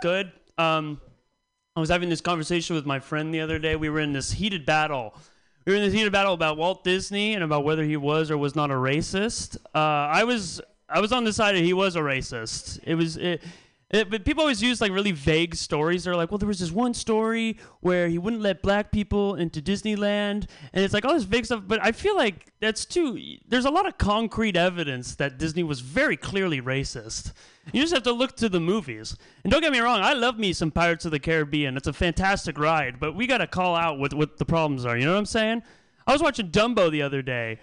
Good. 0.00 0.32
Um, 0.56 0.98
I 1.76 1.80
was 1.80 1.90
having 1.90 2.08
this 2.08 2.22
conversation 2.22 2.74
with 2.74 2.86
my 2.86 2.98
friend 2.98 3.34
the 3.34 3.42
other 3.42 3.58
day. 3.58 3.76
We 3.76 3.90
were 3.90 4.00
in 4.00 4.14
this 4.14 4.32
heated 4.32 4.64
battle. 4.64 5.14
We 5.66 5.74
were 5.74 5.76
in 5.76 5.84
this 5.84 5.92
heated 5.92 6.12
battle 6.12 6.32
about 6.32 6.56
Walt 6.56 6.82
Disney 6.82 7.34
and 7.34 7.44
about 7.44 7.62
whether 7.62 7.84
he 7.84 7.98
was 7.98 8.30
or 8.30 8.38
was 8.38 8.56
not 8.56 8.70
a 8.70 8.74
racist. 8.74 9.58
Uh, 9.74 9.78
I 9.78 10.24
was 10.24 10.62
I 10.88 11.00
was 11.00 11.12
on 11.12 11.24
the 11.24 11.32
side 11.34 11.56
that 11.56 11.62
he 11.62 11.74
was 11.74 11.96
a 11.96 12.00
racist. 12.00 12.80
It 12.84 12.94
was 12.94 13.18
it, 13.18 13.42
it, 13.90 14.10
but 14.10 14.24
people 14.24 14.40
always 14.40 14.62
use 14.62 14.80
like 14.80 14.92
really 14.92 15.12
vague 15.12 15.54
stories. 15.54 16.04
They're 16.04 16.16
like, 16.16 16.30
well, 16.30 16.38
there 16.38 16.48
was 16.48 16.58
this 16.58 16.72
one 16.72 16.94
story 16.94 17.58
where 17.80 18.08
he 18.08 18.18
wouldn't 18.18 18.42
let 18.42 18.62
black 18.62 18.90
people 18.90 19.34
into 19.34 19.60
Disneyland, 19.60 20.48
and 20.72 20.84
it's 20.84 20.94
like 20.94 21.04
all 21.04 21.14
this 21.14 21.24
vague 21.24 21.44
stuff. 21.44 21.62
But 21.66 21.80
I 21.82 21.92
feel 21.92 22.16
like 22.16 22.46
that's 22.60 22.84
too. 22.84 23.20
There's 23.46 23.66
a 23.66 23.70
lot 23.70 23.86
of 23.86 23.98
concrete 23.98 24.56
evidence 24.56 25.14
that 25.16 25.38
Disney 25.38 25.62
was 25.62 25.80
very 25.80 26.16
clearly 26.16 26.60
racist. 26.60 27.32
You 27.72 27.82
just 27.82 27.94
have 27.94 28.02
to 28.04 28.12
look 28.12 28.36
to 28.36 28.48
the 28.48 28.60
movies. 28.60 29.16
And 29.42 29.52
don't 29.52 29.62
get 29.62 29.72
me 29.72 29.80
wrong, 29.80 30.00
I 30.00 30.12
love 30.14 30.38
me 30.38 30.52
some 30.52 30.70
Pirates 30.70 31.04
of 31.04 31.10
the 31.10 31.20
Caribbean. 31.20 31.76
It's 31.76 31.86
a 31.86 31.92
fantastic 31.92 32.58
ride, 32.58 32.98
but 32.98 33.14
we 33.14 33.26
got 33.26 33.38
to 33.38 33.46
call 33.46 33.76
out 33.76 33.98
what 33.98 34.14
what 34.14 34.38
the 34.38 34.44
problems 34.44 34.84
are. 34.86 34.96
You 34.96 35.04
know 35.04 35.12
what 35.12 35.18
I'm 35.18 35.26
saying? 35.26 35.62
I 36.06 36.12
was 36.12 36.22
watching 36.22 36.50
Dumbo 36.50 36.90
the 36.90 37.02
other 37.02 37.22
day. 37.22 37.58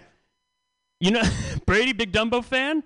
You 1.00 1.10
know, 1.10 1.22
Brady, 1.66 1.92
big 1.92 2.12
Dumbo 2.12 2.44
fan. 2.44 2.84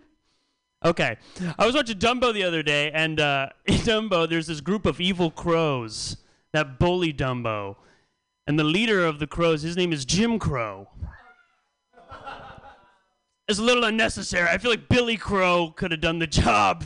Okay. 0.85 1.16
I 1.59 1.66
was 1.66 1.74
watching 1.74 1.99
Dumbo 1.99 2.33
the 2.33 2.45
other 2.45 2.62
day, 2.62 2.91
and 2.93 3.20
uh, 3.20 3.49
in 3.66 3.77
Dumbo, 3.77 4.29
there's 4.29 4.47
this 4.47 4.61
group 4.61 4.87
of 4.87 5.01
evil 5.01 5.31
crows 5.31 6.18
that 6.53 6.79
bully 6.79 7.12
Dumbo. 7.12 7.77
And 8.47 8.59
the 8.59 8.64
leader 8.64 9.05
of 9.05 9.18
the 9.18 9.27
crows, 9.27 9.62
his 9.62 9.77
name 9.77 9.93
is 9.93 10.05
Jim 10.05 10.39
Crow. 10.39 10.89
It's 13.49 13.61
a 13.61 13.62
little 13.62 13.85
unnecessary. 13.85 14.49
I 14.49 14.59
feel 14.59 14.72
like 14.72 14.89
Billy 14.89 15.16
Crow 15.16 15.72
could 15.77 15.93
have 15.93 16.01
done 16.01 16.18
the 16.18 16.27
job, 16.45 16.85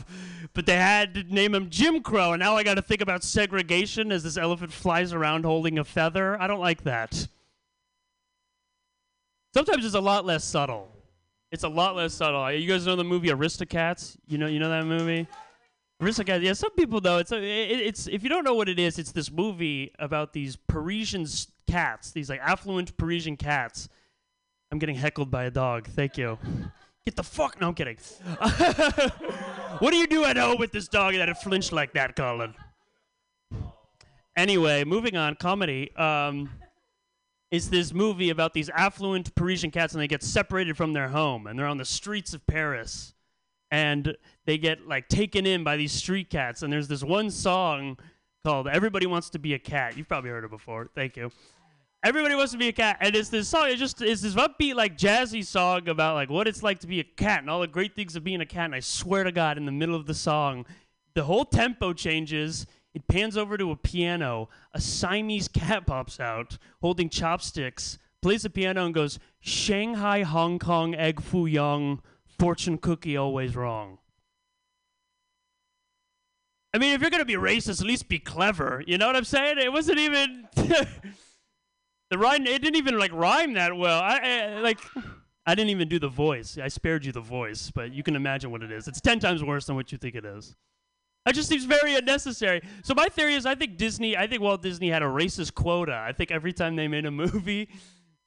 but 0.53 0.67
they 0.67 0.75
had 0.75 1.15
to 1.15 1.23
name 1.23 1.55
him 1.55 1.71
Jim 1.71 2.03
Crow, 2.03 2.33
and 2.33 2.39
now 2.39 2.55
I 2.55 2.61
got 2.61 2.75
to 2.75 2.83
think 2.83 3.01
about 3.01 3.23
segregation 3.23 4.11
as 4.11 4.21
this 4.21 4.37
elephant 4.37 4.71
flies 4.71 5.11
around 5.11 5.43
holding 5.43 5.79
a 5.79 5.83
feather. 5.83 6.39
I 6.39 6.45
don't 6.45 6.59
like 6.59 6.83
that. 6.83 7.27
Sometimes 9.55 9.85
it's 9.85 9.95
a 9.95 10.01
lot 10.01 10.23
less 10.23 10.43
subtle. 10.43 10.90
It's 11.51 11.63
a 11.63 11.69
lot 11.69 11.95
less 11.95 12.13
subtle. 12.13 12.51
You 12.51 12.67
guys 12.67 12.85
know 12.85 12.95
the 12.95 13.03
movie 13.03 13.27
Aristocats? 13.27 14.15
You 14.25 14.37
know, 14.37 14.47
you 14.47 14.59
know 14.59 14.69
that 14.69 14.85
movie. 14.85 15.27
Aristocats. 16.01 16.41
Yeah, 16.41 16.53
some 16.53 16.71
people 16.71 17.01
though. 17.01 17.17
It's 17.17 17.31
a, 17.31 17.37
it, 17.37 17.79
it's 17.79 18.07
if 18.07 18.23
you 18.23 18.29
don't 18.29 18.43
know 18.43 18.55
what 18.55 18.69
it 18.69 18.79
is, 18.79 18.97
it's 18.97 19.11
this 19.11 19.29
movie 19.29 19.91
about 19.99 20.33
these 20.33 20.55
Parisian 20.55 21.27
cats, 21.69 22.11
these 22.11 22.29
like 22.29 22.39
affluent 22.41 22.95
Parisian 22.97 23.35
cats. 23.35 23.89
I'm 24.71 24.79
getting 24.79 24.95
heckled 24.95 25.29
by 25.29 25.43
a 25.43 25.51
dog. 25.51 25.87
Thank 25.89 26.17
you. 26.17 26.39
Get 27.05 27.15
the 27.15 27.23
fuck. 27.23 27.59
No, 27.59 27.67
I'm 27.67 27.73
kidding. 27.73 27.97
what 29.79 29.91
do 29.91 29.97
you 29.97 30.07
do 30.07 30.23
at 30.23 30.37
home 30.37 30.57
with 30.57 30.71
this 30.71 30.87
dog 30.87 31.15
that 31.15 31.27
it 31.27 31.37
flinched 31.37 31.73
like 31.73 31.93
that, 31.93 32.15
Colin? 32.15 32.53
Anyway, 34.37 34.85
moving 34.85 35.17
on. 35.17 35.35
Comedy. 35.35 35.93
Um, 35.97 36.49
is 37.51 37.69
this 37.69 37.93
movie 37.93 38.29
about 38.29 38.53
these 38.53 38.69
affluent 38.69 39.35
Parisian 39.35 39.71
cats 39.71 39.93
and 39.93 40.01
they 40.01 40.07
get 40.07 40.23
separated 40.23 40.77
from 40.77 40.93
their 40.93 41.09
home 41.09 41.47
and 41.47 41.59
they're 41.59 41.67
on 41.67 41.77
the 41.77 41.85
streets 41.85 42.33
of 42.33 42.45
Paris 42.47 43.13
and 43.69 44.15
they 44.45 44.57
get 44.57 44.87
like 44.87 45.09
taken 45.09 45.45
in 45.45 45.63
by 45.63 45.75
these 45.75 45.91
street 45.91 46.29
cats 46.29 46.63
and 46.63 46.71
there's 46.71 46.87
this 46.87 47.03
one 47.03 47.29
song 47.29 47.97
called 48.43 48.67
Everybody 48.67 49.05
Wants 49.05 49.29
to 49.31 49.39
Be 49.39 49.53
a 49.53 49.59
Cat. 49.59 49.97
You've 49.97 50.07
probably 50.07 50.29
heard 50.29 50.45
it 50.45 50.49
before. 50.49 50.89
Thank 50.95 51.17
you. 51.17 51.31
Everybody 52.03 52.33
wants 52.33 52.51
to 52.53 52.57
be 52.57 52.67
a 52.67 52.71
cat, 52.71 52.97
and 52.99 53.15
it's 53.15 53.29
this 53.29 53.47
song. 53.47 53.69
It 53.69 53.75
just 53.75 54.01
it's 54.01 54.23
this 54.23 54.33
upbeat, 54.33 54.73
like 54.73 54.97
jazzy 54.97 55.45
song 55.45 55.87
about 55.87 56.15
like 56.15 56.31
what 56.31 56.47
it's 56.47 56.63
like 56.63 56.79
to 56.79 56.87
be 56.87 56.99
a 56.99 57.03
cat 57.03 57.41
and 57.41 57.49
all 57.49 57.59
the 57.59 57.67
great 57.67 57.95
things 57.95 58.15
of 58.15 58.23
being 58.23 58.41
a 58.41 58.45
cat. 58.45 58.65
And 58.65 58.75
I 58.75 58.79
swear 58.79 59.23
to 59.23 59.31
God, 59.31 59.55
in 59.55 59.67
the 59.67 59.71
middle 59.71 59.93
of 59.93 60.07
the 60.07 60.15
song, 60.15 60.65
the 61.13 61.23
whole 61.23 61.45
tempo 61.45 61.93
changes. 61.93 62.65
It 62.93 63.07
pans 63.07 63.37
over 63.37 63.57
to 63.57 63.71
a 63.71 63.75
piano. 63.75 64.49
A 64.73 64.81
Siamese 64.81 65.47
cat 65.53 65.85
pops 65.85 66.19
out 66.19 66.57
holding 66.81 67.09
chopsticks, 67.09 67.97
plays 68.21 68.43
the 68.43 68.49
piano, 68.49 68.85
and 68.85 68.93
goes, 68.93 69.19
Shanghai, 69.39 70.23
Hong 70.23 70.59
Kong, 70.59 70.93
egg 70.95 71.21
foo 71.21 71.45
young, 71.45 72.01
fortune 72.37 72.77
cookie 72.77 73.17
always 73.17 73.55
wrong. 73.55 73.99
I 76.73 76.77
mean, 76.77 76.93
if 76.93 77.01
you're 77.01 77.09
going 77.09 77.21
to 77.21 77.25
be 77.25 77.35
racist, 77.35 77.81
at 77.81 77.87
least 77.87 78.07
be 78.07 78.19
clever. 78.19 78.81
You 78.87 78.97
know 78.97 79.07
what 79.07 79.15
I'm 79.15 79.25
saying? 79.25 79.57
It 79.57 79.73
wasn't 79.73 79.99
even. 79.99 80.47
the 80.55 82.17
rhyme, 82.17 82.45
it 82.45 82.61
didn't 82.61 82.77
even 82.77 82.97
like 82.97 83.11
rhyme 83.11 83.53
that 83.53 83.75
well. 83.75 83.99
I, 84.01 84.19
I 84.19 84.59
like. 84.59 84.79
I 85.45 85.55
didn't 85.55 85.71
even 85.71 85.89
do 85.89 85.99
the 85.99 86.07
voice. 86.07 86.57
I 86.61 86.67
spared 86.67 87.03
you 87.03 87.11
the 87.11 87.19
voice, 87.19 87.71
but 87.71 87.91
you 87.93 88.03
can 88.03 88.15
imagine 88.15 88.51
what 88.51 88.61
it 88.61 88.71
is. 88.71 88.87
It's 88.87 89.01
10 89.01 89.19
times 89.19 89.43
worse 89.43 89.65
than 89.65 89.75
what 89.75 89.91
you 89.91 89.97
think 89.97 90.15
it 90.15 90.23
is. 90.23 90.55
That 91.25 91.35
just 91.35 91.49
seems 91.49 91.65
very 91.65 91.95
unnecessary. 91.95 92.61
So 92.83 92.95
my 92.95 93.07
theory 93.07 93.35
is 93.35 93.45
I 93.45 93.55
think 93.55 93.77
Disney, 93.77 94.17
I 94.17 94.25
think 94.27 94.41
Walt 94.41 94.61
Disney 94.61 94.89
had 94.89 95.03
a 95.03 95.07
racist 95.07 95.53
quota. 95.53 95.93
I 95.93 96.13
think 96.13 96.31
every 96.31 96.51
time 96.53 96.75
they 96.75 96.87
made 96.87 97.05
a 97.05 97.11
movie, 97.11 97.69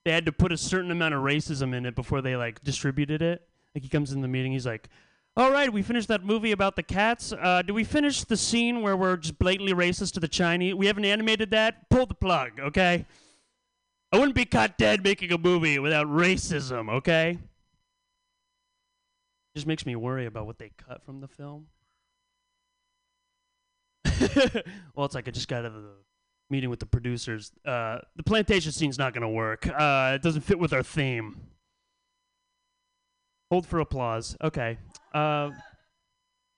they 0.04 0.12
had 0.12 0.26
to 0.26 0.32
put 0.32 0.52
a 0.52 0.56
certain 0.56 0.90
amount 0.90 1.14
of 1.14 1.22
racism 1.22 1.74
in 1.74 1.86
it 1.86 1.94
before 1.94 2.22
they 2.22 2.36
like 2.36 2.62
distributed 2.62 3.20
it. 3.22 3.42
Like 3.74 3.82
he 3.82 3.88
comes 3.88 4.12
in 4.12 4.20
the 4.20 4.28
meeting, 4.28 4.52
he's 4.52 4.66
like, 4.66 4.88
"All 5.36 5.50
right, 5.50 5.72
we 5.72 5.82
finished 5.82 6.06
that 6.08 6.24
movie 6.24 6.52
about 6.52 6.76
the 6.76 6.84
cats. 6.84 7.32
Uh, 7.32 7.62
do 7.62 7.74
we 7.74 7.82
finish 7.82 8.22
the 8.22 8.36
scene 8.36 8.82
where 8.82 8.96
we're 8.96 9.16
just 9.16 9.38
blatantly 9.40 9.74
racist 9.74 10.12
to 10.12 10.20
the 10.20 10.28
Chinese? 10.28 10.74
We 10.74 10.86
haven't 10.86 11.04
animated 11.04 11.50
that. 11.50 11.88
Pull 11.90 12.06
the 12.06 12.14
plug, 12.14 12.60
okay? 12.60 13.06
I 14.12 14.18
wouldn't 14.18 14.36
be 14.36 14.44
caught 14.44 14.78
dead 14.78 15.02
making 15.02 15.32
a 15.32 15.38
movie 15.38 15.80
without 15.80 16.06
racism, 16.06 16.88
okay? 16.88 17.38
Just 19.56 19.66
makes 19.66 19.84
me 19.84 19.96
worry 19.96 20.26
about 20.26 20.46
what 20.46 20.58
they 20.58 20.70
cut 20.76 21.02
from 21.04 21.20
the 21.20 21.26
film. 21.26 21.66
well, 24.94 25.06
it's 25.06 25.14
like 25.14 25.28
I 25.28 25.30
just 25.30 25.48
got 25.48 25.60
out 25.60 25.66
of 25.66 25.74
the 25.74 25.90
meeting 26.50 26.70
with 26.70 26.80
the 26.80 26.86
producers. 26.86 27.52
Uh, 27.64 27.98
the 28.16 28.22
plantation 28.22 28.72
scene's 28.72 28.98
not 28.98 29.12
going 29.12 29.22
to 29.22 29.28
work. 29.28 29.66
Uh, 29.66 30.12
it 30.14 30.22
doesn't 30.22 30.42
fit 30.42 30.58
with 30.58 30.72
our 30.72 30.82
theme. 30.82 31.40
Hold 33.50 33.66
for 33.66 33.80
applause. 33.80 34.36
Okay. 34.42 34.78
Uh, 35.12 35.50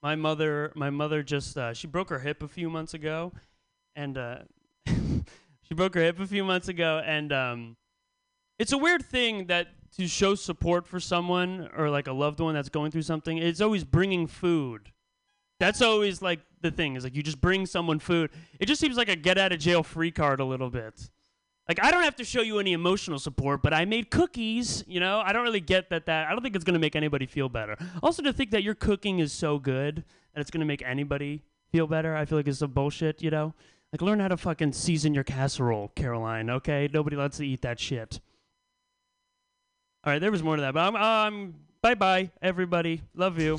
my 0.02 0.14
mother, 0.14 0.72
my 0.74 0.90
mother 0.90 1.22
just 1.22 1.56
uh, 1.56 1.74
she 1.74 1.86
broke 1.86 2.10
her 2.10 2.20
hip 2.20 2.42
a 2.42 2.48
few 2.48 2.70
months 2.70 2.94
ago, 2.94 3.32
and 3.96 4.16
uh, 4.16 4.38
She 5.68 5.74
broke 5.74 5.94
her 5.94 6.00
hip 6.00 6.20
a 6.20 6.26
few 6.26 6.44
months 6.44 6.68
ago, 6.68 7.02
and 7.04 7.32
um, 7.32 7.76
it's 8.58 8.72
a 8.72 8.78
weird 8.78 9.04
thing 9.04 9.46
that 9.46 9.68
to 9.96 10.06
show 10.06 10.34
support 10.34 10.86
for 10.86 11.00
someone 11.00 11.70
or 11.76 11.90
like 11.90 12.06
a 12.06 12.12
loved 12.12 12.38
one 12.38 12.54
that's 12.54 12.68
going 12.68 12.92
through 12.92 13.02
something. 13.02 13.38
It's 13.38 13.60
always 13.60 13.82
bringing 13.82 14.26
food. 14.28 14.92
That's 15.58 15.82
always 15.82 16.22
like 16.22 16.40
the 16.70 16.76
thing 16.76 16.96
is 16.96 17.04
like 17.04 17.14
you 17.14 17.22
just 17.22 17.40
bring 17.40 17.66
someone 17.66 17.98
food. 17.98 18.30
It 18.60 18.66
just 18.66 18.80
seems 18.80 18.96
like 18.96 19.08
a 19.08 19.16
get 19.16 19.38
out 19.38 19.52
of 19.52 19.58
jail 19.58 19.82
free 19.82 20.10
card 20.10 20.40
a 20.40 20.44
little 20.44 20.70
bit. 20.70 21.08
Like 21.68 21.82
I 21.82 21.90
don't 21.90 22.04
have 22.04 22.16
to 22.16 22.24
show 22.24 22.42
you 22.42 22.58
any 22.58 22.72
emotional 22.72 23.18
support, 23.18 23.62
but 23.62 23.74
I 23.74 23.84
made 23.84 24.10
cookies. 24.10 24.84
You 24.86 25.00
know, 25.00 25.20
I 25.24 25.32
don't 25.32 25.42
really 25.42 25.60
get 25.60 25.90
that. 25.90 26.06
That 26.06 26.28
I 26.28 26.32
don't 26.32 26.42
think 26.42 26.54
it's 26.54 26.64
gonna 26.64 26.78
make 26.78 26.94
anybody 26.94 27.26
feel 27.26 27.48
better. 27.48 27.76
Also, 28.02 28.22
to 28.22 28.32
think 28.32 28.50
that 28.52 28.62
your 28.62 28.74
cooking 28.74 29.18
is 29.18 29.32
so 29.32 29.58
good 29.58 30.04
that 30.34 30.40
it's 30.40 30.50
gonna 30.50 30.64
make 30.64 30.82
anybody 30.82 31.42
feel 31.72 31.86
better, 31.86 32.14
I 32.14 32.24
feel 32.24 32.38
like 32.38 32.46
it's 32.46 32.60
some 32.60 32.70
bullshit. 32.70 33.22
You 33.22 33.30
know, 33.30 33.54
like 33.92 34.02
learn 34.02 34.20
how 34.20 34.28
to 34.28 34.36
fucking 34.36 34.72
season 34.72 35.14
your 35.14 35.24
casserole, 35.24 35.92
Caroline. 35.96 36.50
Okay, 36.50 36.88
nobody 36.92 37.16
lets 37.16 37.40
you 37.40 37.46
eat 37.46 37.62
that 37.62 37.80
shit. 37.80 38.20
All 40.04 40.12
right, 40.12 40.20
there 40.20 40.30
was 40.30 40.42
more 40.42 40.54
to 40.54 40.62
that, 40.62 40.74
but 40.74 40.94
I'm 40.94 40.96
um. 40.96 41.54
Bye 41.87 41.95
bye, 41.95 42.30
everybody. 42.43 43.01
Love 43.14 43.39
you. 43.39 43.57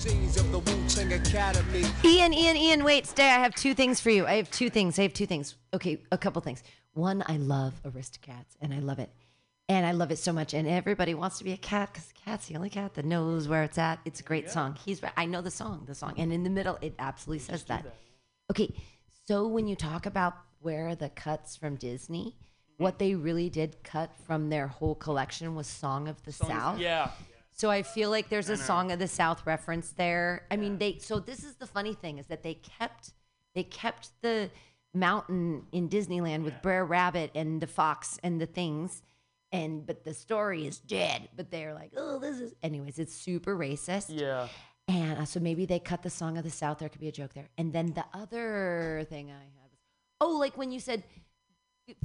Ian, 2.03 2.33
Ian, 2.33 2.57
Ian, 2.57 2.83
wait, 2.83 3.07
stay. 3.07 3.23
I 3.23 3.39
have 3.39 3.55
two 3.55 3.73
things 3.73 4.01
for 4.01 4.09
you. 4.09 4.27
I 4.27 4.33
have 4.33 4.51
two 4.51 4.69
things. 4.69 4.99
I 4.99 5.03
have 5.03 5.13
two 5.13 5.25
things. 5.25 5.55
Okay, 5.73 6.03
a 6.11 6.17
couple 6.17 6.41
things. 6.41 6.61
One, 6.91 7.23
I 7.27 7.37
love 7.37 7.81
Aristocats, 7.85 8.57
and 8.59 8.73
I 8.73 8.79
love 8.79 8.99
it. 8.99 9.09
And 9.69 9.85
I 9.85 9.93
love 9.93 10.11
it 10.11 10.19
so 10.19 10.33
much. 10.33 10.53
And 10.53 10.67
everybody 10.67 11.13
wants 11.13 11.37
to 11.37 11.45
be 11.45 11.53
a 11.53 11.57
cat 11.57 11.93
because 11.93 12.11
cat's 12.25 12.47
the 12.47 12.57
only 12.57 12.69
cat 12.69 12.95
that 12.95 13.05
knows 13.05 13.47
where 13.47 13.63
it's 13.63 13.77
at. 13.77 14.01
It's 14.03 14.19
a 14.19 14.23
great 14.23 14.49
song. 14.49 14.75
He's 14.83 14.99
I 15.15 15.25
know 15.25 15.41
the 15.41 15.49
song, 15.49 15.85
the 15.87 15.95
song. 15.95 16.15
And 16.17 16.33
in 16.33 16.43
the 16.43 16.49
middle, 16.49 16.77
it 16.81 16.95
absolutely 16.99 17.45
says 17.45 17.63
that. 17.63 17.85
Okay, 18.51 18.73
so 19.25 19.47
when 19.47 19.69
you 19.69 19.77
talk 19.77 20.05
about 20.05 20.33
where 20.59 20.95
the 20.95 21.07
cuts 21.07 21.55
from 21.55 21.75
Disney, 21.77 22.35
what 22.75 22.99
they 22.99 23.15
really 23.15 23.49
did 23.49 23.81
cut 23.83 24.11
from 24.25 24.49
their 24.49 24.67
whole 24.67 24.95
collection 24.95 25.55
was 25.55 25.65
Song 25.65 26.09
of 26.09 26.21
the 26.25 26.33
South. 26.33 26.77
Yeah. 26.77 27.11
So 27.57 27.71
I 27.71 27.81
feel 27.81 28.11
like 28.11 28.29
there's 28.29 28.49
a 28.49 28.57
Song 28.57 28.91
of 28.91 28.99
the 28.99 29.07
South 29.07 29.45
reference 29.47 29.89
there. 29.89 30.45
I 30.51 30.57
mean, 30.57 30.77
they 30.77 30.99
so 30.99 31.19
this 31.19 31.43
is 31.43 31.55
the 31.55 31.65
funny 31.65 31.95
thing 31.95 32.19
is 32.19 32.27
that 32.27 32.43
they 32.43 32.53
kept 32.53 33.13
they 33.55 33.63
kept 33.63 34.11
the 34.21 34.51
mountain 34.93 35.65
in 35.71 35.89
Disneyland 35.89 36.43
with 36.43 36.61
Brer 36.61 36.85
Rabbit 36.85 37.31
and 37.33 37.59
the 37.59 37.67
fox 37.67 38.19
and 38.21 38.39
the 38.39 38.45
things. 38.45 39.01
And 39.51 39.87
but 39.87 40.03
the 40.03 40.13
story 40.13 40.67
is 40.67 40.77
dead. 40.77 41.29
But 41.35 41.49
they're 41.49 41.73
like, 41.73 41.93
oh, 41.97 42.19
this 42.19 42.39
is 42.39 42.53
anyways, 42.61 42.99
it's 42.99 43.15
super 43.15 43.57
racist. 43.57 44.09
Yeah. 44.09 44.49
And 44.87 45.17
uh, 45.17 45.25
so 45.25 45.39
maybe 45.39 45.65
they 45.65 45.79
cut 45.79 46.03
the 46.03 46.11
Song 46.11 46.37
of 46.37 46.43
the 46.43 46.51
South. 46.51 46.77
There 46.77 46.89
could 46.89 47.01
be 47.01 47.07
a 47.07 47.11
joke 47.11 47.33
there. 47.33 47.49
And 47.57 47.73
then 47.73 47.87
the 47.93 48.05
other 48.13 49.05
thing 49.09 49.31
I 49.31 49.33
have 49.33 49.71
is, 49.73 49.79
oh, 50.21 50.37
like 50.37 50.57
when 50.57 50.71
you 50.71 50.79
said 50.79 51.03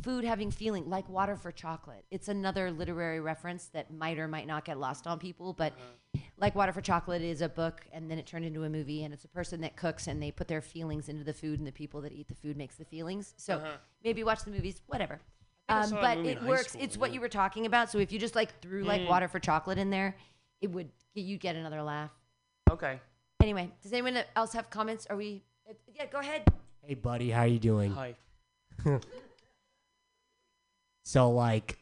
food 0.02 0.24
having 0.24 0.50
feeling, 0.50 0.88
like 0.88 1.08
water 1.08 1.36
for 1.36 1.50
chocolate. 1.52 2.04
It's 2.10 2.28
another 2.28 2.70
literary 2.70 3.20
reference 3.20 3.66
that 3.68 3.92
might 3.92 4.18
or 4.18 4.28
might 4.28 4.46
not 4.46 4.64
get 4.64 4.78
lost 4.78 5.06
on 5.06 5.18
people. 5.18 5.52
But 5.52 5.72
like 6.38 6.54
water 6.54 6.72
for 6.72 6.80
chocolate 6.80 7.22
is 7.22 7.40
a 7.40 7.48
book, 7.48 7.84
and 7.92 8.10
then 8.10 8.18
it 8.18 8.26
turned 8.26 8.44
into 8.44 8.64
a 8.64 8.68
movie, 8.68 9.04
and 9.04 9.12
it's 9.12 9.24
a 9.24 9.28
person 9.28 9.60
that 9.62 9.76
cooks, 9.76 10.06
and 10.06 10.22
they 10.22 10.30
put 10.30 10.48
their 10.48 10.60
feelings 10.62 11.08
into 11.08 11.24
the 11.24 11.32
food, 11.32 11.58
and 11.58 11.66
the 11.66 11.72
people 11.72 12.00
that 12.02 12.12
eat 12.12 12.28
the 12.28 12.34
food 12.34 12.56
makes 12.56 12.76
the 12.76 12.84
feelings. 12.84 13.34
So 13.36 13.56
Uh-huh. 13.56 13.76
maybe 14.04 14.24
watch 14.24 14.44
the 14.44 14.50
movies, 14.50 14.82
whatever. 14.86 15.20
Um, 15.68 15.90
but 15.90 16.18
it 16.18 16.42
works. 16.42 16.72
school, 16.72 16.82
it's 16.82 16.96
what 16.96 17.12
you 17.14 17.20
were 17.20 17.28
talking 17.28 17.66
about. 17.66 17.90
So 17.90 17.98
if 17.98 18.12
you 18.12 18.18
just 18.18 18.34
like 18.34 18.60
threw 18.60 18.82
like 18.84 19.00
Mm. 19.02 19.06
water 19.08 19.28
for 19.28 19.38
chocolate 19.38 19.78
in 19.78 19.90
there, 19.90 20.16
it 20.60 20.70
would 20.70 20.90
you 21.14 21.38
get 21.38 21.56
another 21.56 21.82
laugh. 21.82 22.10
Okay. 22.70 23.00
Anyway, 23.40 23.70
does 23.82 23.92
anyone 23.92 24.22
else 24.36 24.52
have 24.52 24.70
comments? 24.70 25.06
Are 25.08 25.16
we? 25.16 25.42
uh, 25.68 25.72
Yeah, 25.94 26.06
go 26.06 26.18
ahead. 26.18 26.44
Hey, 26.84 26.94
buddy, 26.94 27.30
how 27.30 27.42
are 27.42 27.46
you 27.46 27.58
doing? 27.58 27.92
Hi. 27.92 28.14
so, 31.02 31.30
like, 31.30 31.78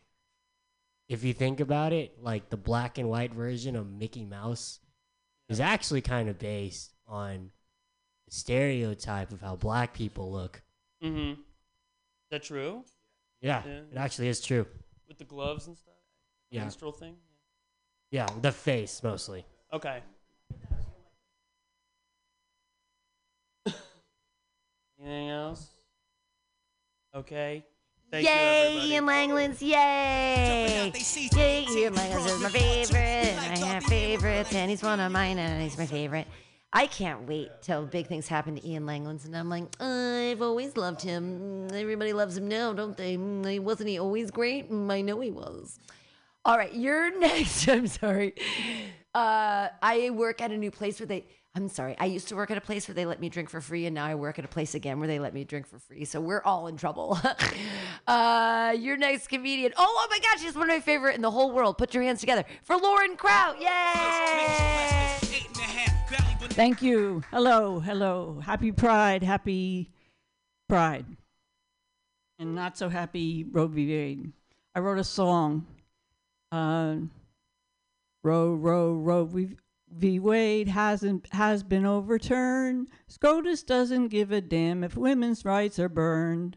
if 1.09 1.25
you 1.25 1.33
think 1.33 1.61
about 1.61 1.93
it, 1.93 2.23
like 2.23 2.51
the 2.51 2.57
black 2.57 2.99
and 2.99 3.09
white 3.09 3.33
version 3.35 3.75
of 3.77 3.91
Mickey 3.91 4.25
Mouse 4.25 4.81
is 5.49 5.61
actually 5.61 6.01
kind 6.03 6.29
of 6.29 6.39
based 6.39 6.95
on 7.07 7.51
the 8.27 8.33
stereotype 8.33 9.33
of 9.33 9.41
how 9.41 9.57
black 9.57 9.93
people 9.93 10.31
look. 10.31 10.63
Mm-hmm. 11.03 11.33
Is 11.33 11.37
that 12.31 12.43
true? 12.45 12.85
Yeah, 13.41 13.63
Yeah. 13.67 13.81
it 13.91 13.97
actually 13.97 14.29
is 14.29 14.41
true. 14.41 14.67
With 15.09 15.19
the 15.19 15.25
gloves 15.25 15.67
and 15.67 15.77
stuff. 15.77 15.95
Yeah. 16.51 16.63
Minstrel 16.63 16.93
thing. 16.93 17.17
Yeah, 18.13 18.27
the 18.41 18.53
face 18.53 19.03
mostly. 19.03 19.45
Okay. 19.73 20.01
Anything 25.01 25.31
else? 25.31 25.69
Okay. 27.15 27.65
Thank 28.11 28.27
Yay, 28.27 28.67
everybody. 28.67 28.89
Ian 28.89 29.05
Langlands! 29.07 29.61
Yay! 29.61 30.93
Yay, 31.37 31.67
Ian 31.71 31.95
Langlands 31.95 32.27
is 32.27 32.41
my 32.43 32.49
favorite. 32.49 32.99
I 32.99 33.57
have 33.67 33.85
favorites, 33.85 34.53
and 34.53 34.69
he's 34.69 34.83
one 34.83 34.99
of 34.99 35.13
mine, 35.13 35.39
and 35.39 35.63
he's 35.63 35.79
my 35.79 35.87
favorite. 35.87 36.27
I 36.73 36.89
can't 36.89 37.29
wait 37.29 37.51
till 37.63 37.87
big 37.87 38.09
things 38.09 38.27
happen 38.27 38.57
to 38.57 38.69
Ian 38.69 38.85
Langlands, 38.85 39.27
and 39.27 39.37
I'm 39.37 39.49
like, 39.49 39.65
I've 39.81 40.43
always 40.43 40.77
loved 40.77 41.03
him. 41.03 41.69
Everybody 41.73 42.13
loves 42.13 42.37
him 42.37 42.49
now, 42.49 42.73
don't 42.73 42.97
they? 42.97 43.17
Wasn't 43.61 43.89
he 43.89 44.01
always 44.01 44.33
great? 44.33 44.67
I 44.73 45.03
know 45.03 45.21
he 45.21 45.31
was. 45.31 45.79
All 46.45 46.59
right, 46.59 46.75
you're 46.75 47.17
next. 47.21 47.69
I'm 47.69 47.87
sorry. 47.87 48.35
Uh, 49.15 49.69
I 49.83 50.11
work 50.11 50.41
at 50.41 50.51
a 50.51 50.57
new 50.57 50.73
place 50.73 50.99
where 50.99 51.07
they. 51.07 51.27
I'm 51.55 51.69
sorry. 51.69 51.97
I 51.99 52.05
used 52.05 52.29
to 52.29 52.37
work 52.37 52.53
at 52.53 52.59
a 52.59 52.61
place 52.61 52.87
where 52.87 52.95
they 52.95 53.05
let 53.05 53.19
me 53.19 53.29
drink 53.29 53.51
for 53.51 53.61
free, 53.61 53.87
and 53.87 53.95
now 53.95 54.07
I 54.07 54.15
work 54.15 54.39
at 54.39 54.45
a 54.45 54.49
place 54.49 54.77
again 54.77 55.01
where 55.01 55.09
they 55.09 55.19
let 55.19 55.35
me 55.35 55.43
drink 55.43 55.67
for 55.67 55.81
free. 55.81 56.05
So 56.05 56.21
we're 56.21 56.43
all 56.45 56.69
in 56.69 56.77
trouble. 56.77 57.19
uh, 58.07 58.77
your 58.79 58.97
next 58.97 59.27
comedian. 59.27 59.73
Oh, 59.77 59.85
oh 59.85 60.07
my 60.11 60.21
gosh, 60.21 60.43
she's 60.43 60.55
one 60.55 60.71
of 60.71 60.77
my 60.77 60.81
favorite 60.81 61.17
in 61.17 61.23
the 61.23 61.31
whole 61.31 61.51
world. 61.51 61.77
Put 61.77 61.93
your 61.93 62.05
hands 62.05 62.21
together 62.21 62.45
for 62.63 62.77
Lauren 62.77 63.17
Kraut. 63.17 63.61
Yay! 63.61 65.11
Thank 66.51 66.83
you. 66.83 67.23
Hello, 67.31 67.81
hello. 67.81 68.41
Happy 68.45 68.71
Pride, 68.71 69.23
happy 69.23 69.91
Pride. 70.69 71.07
And 72.39 72.55
not 72.55 72.79
so 72.79 72.89
happy 72.89 73.45
Roe 73.51 73.67
v. 73.67 73.87
Wade. 73.89 74.33
I 74.75 74.81
wrote 74.81 74.99
a 74.99 75.05
song. 75.05 75.67
Uh, 76.53 76.97
Roe, 78.23 78.55
Roe, 78.55 78.95
Roe 78.95 79.25
v. 79.25 79.57
v. 79.91 80.19
Wade 80.19 80.69
hasn't 80.69 81.33
has 81.33 81.63
been 81.63 81.85
overturned. 81.85 82.89
SCOTUS 83.09 83.63
doesn't 83.63 84.09
give 84.09 84.33
a 84.33 84.41
damn 84.41 84.85
if 84.85 84.97
women's 84.97 85.45
rights 85.45 85.79
are 85.79 85.89
burned. 85.89 86.57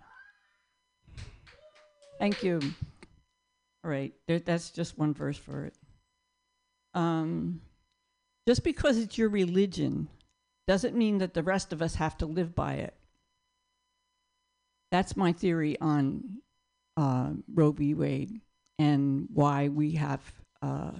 Thank 2.19 2.43
you. 2.43 2.61
All 3.83 3.91
right, 3.91 4.13
there, 4.27 4.39
that's 4.39 4.69
just 4.69 4.97
one 4.97 5.13
verse 5.13 5.37
for 5.37 5.65
it. 5.65 5.73
Um, 6.93 7.61
just 8.47 8.63
because 8.63 8.97
it's 8.97 9.17
your 9.17 9.29
religion 9.29 10.07
doesn't 10.67 10.95
mean 10.95 11.17
that 11.17 11.33
the 11.33 11.43
rest 11.43 11.73
of 11.73 11.81
us 11.81 11.95
have 11.95 12.17
to 12.19 12.25
live 12.25 12.55
by 12.55 12.75
it. 12.75 12.93
That's 14.91 15.17
my 15.17 15.33
theory 15.33 15.77
on 15.81 16.37
uh, 16.95 17.31
Roe 17.53 17.71
v. 17.71 17.93
Wade 17.93 18.41
and 18.79 19.27
why 19.33 19.69
we 19.69 19.93
have 19.93 20.21
uh, 20.61 20.91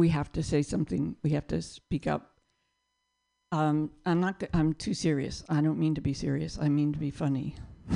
we 0.00 0.08
have 0.08 0.32
to 0.32 0.42
say 0.42 0.62
something. 0.62 1.14
We 1.22 1.30
have 1.30 1.46
to 1.48 1.62
speak 1.62 2.06
up. 2.06 2.40
Um, 3.52 3.90
I'm 4.06 4.20
not. 4.20 4.42
I'm 4.54 4.72
too 4.74 4.94
serious. 4.94 5.44
I 5.48 5.60
don't 5.60 5.78
mean 5.78 5.94
to 5.94 6.00
be 6.00 6.14
serious. 6.14 6.58
I 6.60 6.68
mean 6.68 6.92
to 6.92 6.98
be 6.98 7.10
funny. 7.10 7.54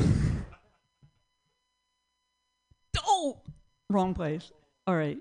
oh, 3.06 3.40
wrong 3.88 4.14
place. 4.14 4.52
All 4.86 4.94
right. 4.94 5.18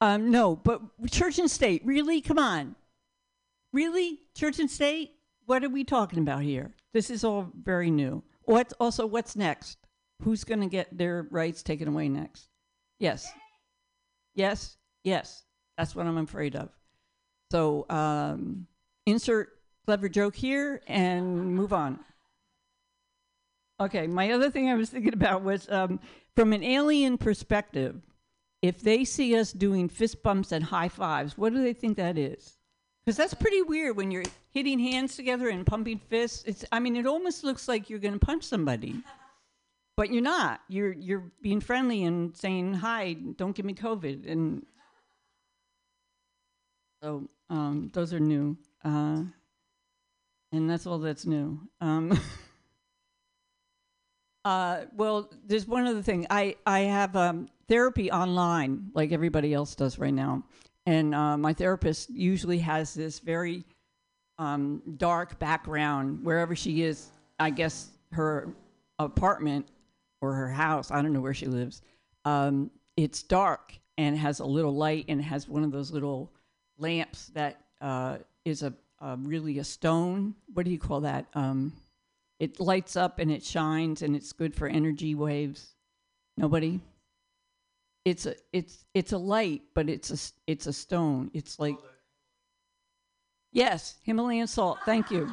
Um, 0.00 0.30
no, 0.30 0.56
but 0.56 0.80
church 1.10 1.38
and 1.38 1.50
state, 1.50 1.82
really? 1.84 2.20
Come 2.20 2.38
on. 2.38 2.76
Really? 3.72 4.20
Church 4.34 4.58
and 4.58 4.70
state? 4.70 5.10
What 5.46 5.64
are 5.64 5.68
we 5.68 5.84
talking 5.84 6.20
about 6.20 6.42
here? 6.42 6.72
This 6.94 7.10
is 7.10 7.24
all 7.24 7.50
very 7.62 7.90
new. 7.90 8.22
What's 8.44 8.72
also 8.74 9.04
what's 9.04 9.36
next? 9.36 9.78
Who's 10.22 10.44
going 10.44 10.60
to 10.60 10.66
get 10.66 10.96
their 10.96 11.26
rights 11.30 11.62
taken 11.62 11.88
away 11.88 12.08
next? 12.08 12.48
Yes. 12.98 13.30
Yes. 14.34 14.76
Yes. 15.02 15.44
That's 15.76 15.94
what 15.94 16.06
I'm 16.06 16.18
afraid 16.18 16.56
of. 16.56 16.68
So, 17.50 17.86
um, 17.88 18.66
insert 19.06 19.50
clever 19.86 20.08
joke 20.08 20.36
here 20.36 20.82
and 20.86 21.54
move 21.54 21.72
on. 21.72 21.98
Okay, 23.80 24.06
my 24.06 24.30
other 24.30 24.50
thing 24.50 24.68
I 24.68 24.74
was 24.74 24.90
thinking 24.90 25.14
about 25.14 25.42
was 25.42 25.68
um, 25.70 26.00
from 26.36 26.52
an 26.52 26.62
alien 26.62 27.16
perspective, 27.18 28.00
if 28.62 28.80
they 28.80 29.04
see 29.04 29.36
us 29.36 29.52
doing 29.52 29.88
fist 29.88 30.22
bumps 30.22 30.52
and 30.52 30.62
high 30.62 30.88
fives, 30.88 31.38
what 31.38 31.52
do 31.52 31.62
they 31.62 31.72
think 31.72 31.96
that 31.96 32.18
is? 32.18 32.58
Because 33.04 33.16
that's 33.16 33.34
pretty 33.34 33.62
weird 33.62 33.96
when 33.96 34.10
you're 34.10 34.24
hitting 34.52 34.78
hands 34.78 35.16
together 35.16 35.48
and 35.48 35.66
pumping 35.66 35.98
fists. 35.98 36.44
It's, 36.46 36.64
I 36.70 36.78
mean, 36.78 36.94
it 36.96 37.06
almost 37.06 37.42
looks 37.42 37.66
like 37.66 37.88
you're 37.88 37.98
going 37.98 38.18
to 38.18 38.24
punch 38.24 38.44
somebody, 38.44 38.96
but 39.96 40.12
you're 40.12 40.22
not. 40.22 40.60
You're 40.68 40.92
you're 40.92 41.24
being 41.40 41.60
friendly 41.60 42.04
and 42.04 42.36
saying 42.36 42.74
hi. 42.74 43.14
Don't 43.14 43.56
give 43.56 43.64
me 43.64 43.74
COVID. 43.74 44.30
And 44.30 44.66
so 47.02 47.28
um, 47.48 47.90
those 47.92 48.12
are 48.12 48.20
new, 48.20 48.56
uh, 48.84 49.22
and 50.52 50.70
that's 50.70 50.86
all 50.86 50.98
that's 50.98 51.26
new. 51.26 51.60
Um, 51.80 52.18
Uh, 54.44 54.84
well, 54.96 55.30
there's 55.46 55.66
one 55.66 55.86
other 55.86 56.02
thing. 56.02 56.26
I 56.30 56.56
I 56.64 56.80
have 56.80 57.14
um, 57.14 57.48
therapy 57.68 58.10
online, 58.10 58.90
like 58.94 59.12
everybody 59.12 59.52
else 59.52 59.74
does 59.74 59.98
right 59.98 60.14
now, 60.14 60.44
and 60.86 61.14
uh, 61.14 61.36
my 61.36 61.52
therapist 61.52 62.10
usually 62.10 62.58
has 62.58 62.94
this 62.94 63.18
very 63.18 63.64
um, 64.38 64.82
dark 64.96 65.38
background 65.38 66.24
wherever 66.24 66.56
she 66.56 66.82
is. 66.82 67.10
I 67.38 67.50
guess 67.50 67.90
her 68.12 68.54
apartment 68.98 69.68
or 70.22 70.34
her 70.34 70.50
house. 70.50 70.90
I 70.90 71.02
don't 71.02 71.12
know 71.12 71.20
where 71.20 71.34
she 71.34 71.46
lives. 71.46 71.82
Um, 72.24 72.70
it's 72.96 73.22
dark 73.22 73.78
and 73.98 74.16
has 74.16 74.40
a 74.40 74.46
little 74.46 74.74
light 74.74 75.06
and 75.08 75.22
has 75.22 75.48
one 75.48 75.64
of 75.64 75.70
those 75.70 75.90
little 75.90 76.32
lamps 76.80 77.26
that 77.34 77.60
uh, 77.80 78.18
is 78.44 78.62
a, 78.62 78.72
a 79.00 79.16
really 79.16 79.58
a 79.58 79.64
stone. 79.64 80.34
What 80.52 80.64
do 80.64 80.72
you 80.72 80.78
call 80.78 81.00
that? 81.02 81.26
Um, 81.34 81.72
it 82.38 82.58
lights 82.58 82.96
up 82.96 83.18
and 83.18 83.30
it 83.30 83.44
shines 83.44 84.02
and 84.02 84.16
it's 84.16 84.32
good 84.32 84.54
for 84.54 84.66
energy 84.66 85.14
waves. 85.14 85.74
Nobody. 86.36 86.80
It's 88.06 88.24
a 88.24 88.34
it's 88.52 88.86
it's 88.94 89.12
a 89.12 89.18
light, 89.18 89.60
but 89.74 89.90
it's 89.90 90.10
a 90.10 90.50
it's 90.50 90.66
a 90.66 90.72
stone. 90.72 91.30
It's 91.34 91.58
like 91.58 91.76
yes, 93.52 93.96
Himalayan 94.02 94.46
salt. 94.46 94.78
Thank 94.86 95.10
you, 95.10 95.30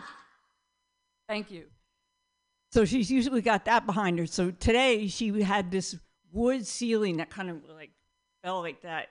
thank 1.29 1.49
you. 1.49 1.63
So 2.73 2.83
she's 2.83 3.09
usually 3.09 3.41
got 3.41 3.65
that 3.65 3.85
behind 3.85 4.19
her. 4.19 4.25
So 4.25 4.51
today 4.51 5.07
she 5.07 5.41
had 5.41 5.71
this 5.71 5.95
wood 6.33 6.67
ceiling 6.67 7.17
that 7.17 7.29
kind 7.29 7.49
of 7.49 7.63
like 7.69 7.91
fell 8.43 8.59
like 8.59 8.81
that 8.81 9.07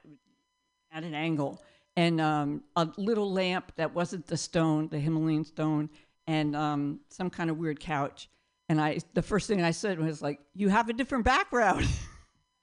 at 0.92 1.02
an 1.02 1.14
angle, 1.14 1.62
and 1.96 2.20
um, 2.20 2.62
a 2.76 2.88
little 2.96 3.32
lamp 3.32 3.72
that 3.76 3.94
wasn't 3.94 4.26
the 4.26 4.36
stone, 4.36 4.88
the 4.88 4.98
Himalayan 4.98 5.44
stone, 5.44 5.88
and 6.26 6.54
um, 6.54 7.00
some 7.08 7.30
kind 7.30 7.50
of 7.50 7.56
weird 7.56 7.80
couch. 7.80 8.28
And 8.68 8.80
I, 8.80 8.98
the 9.14 9.22
first 9.22 9.48
thing 9.48 9.62
I 9.62 9.70
said 9.70 9.98
was 9.98 10.20
like, 10.20 10.40
"You 10.54 10.68
have 10.68 10.88
a 10.88 10.92
different 10.92 11.24
background." 11.24 11.88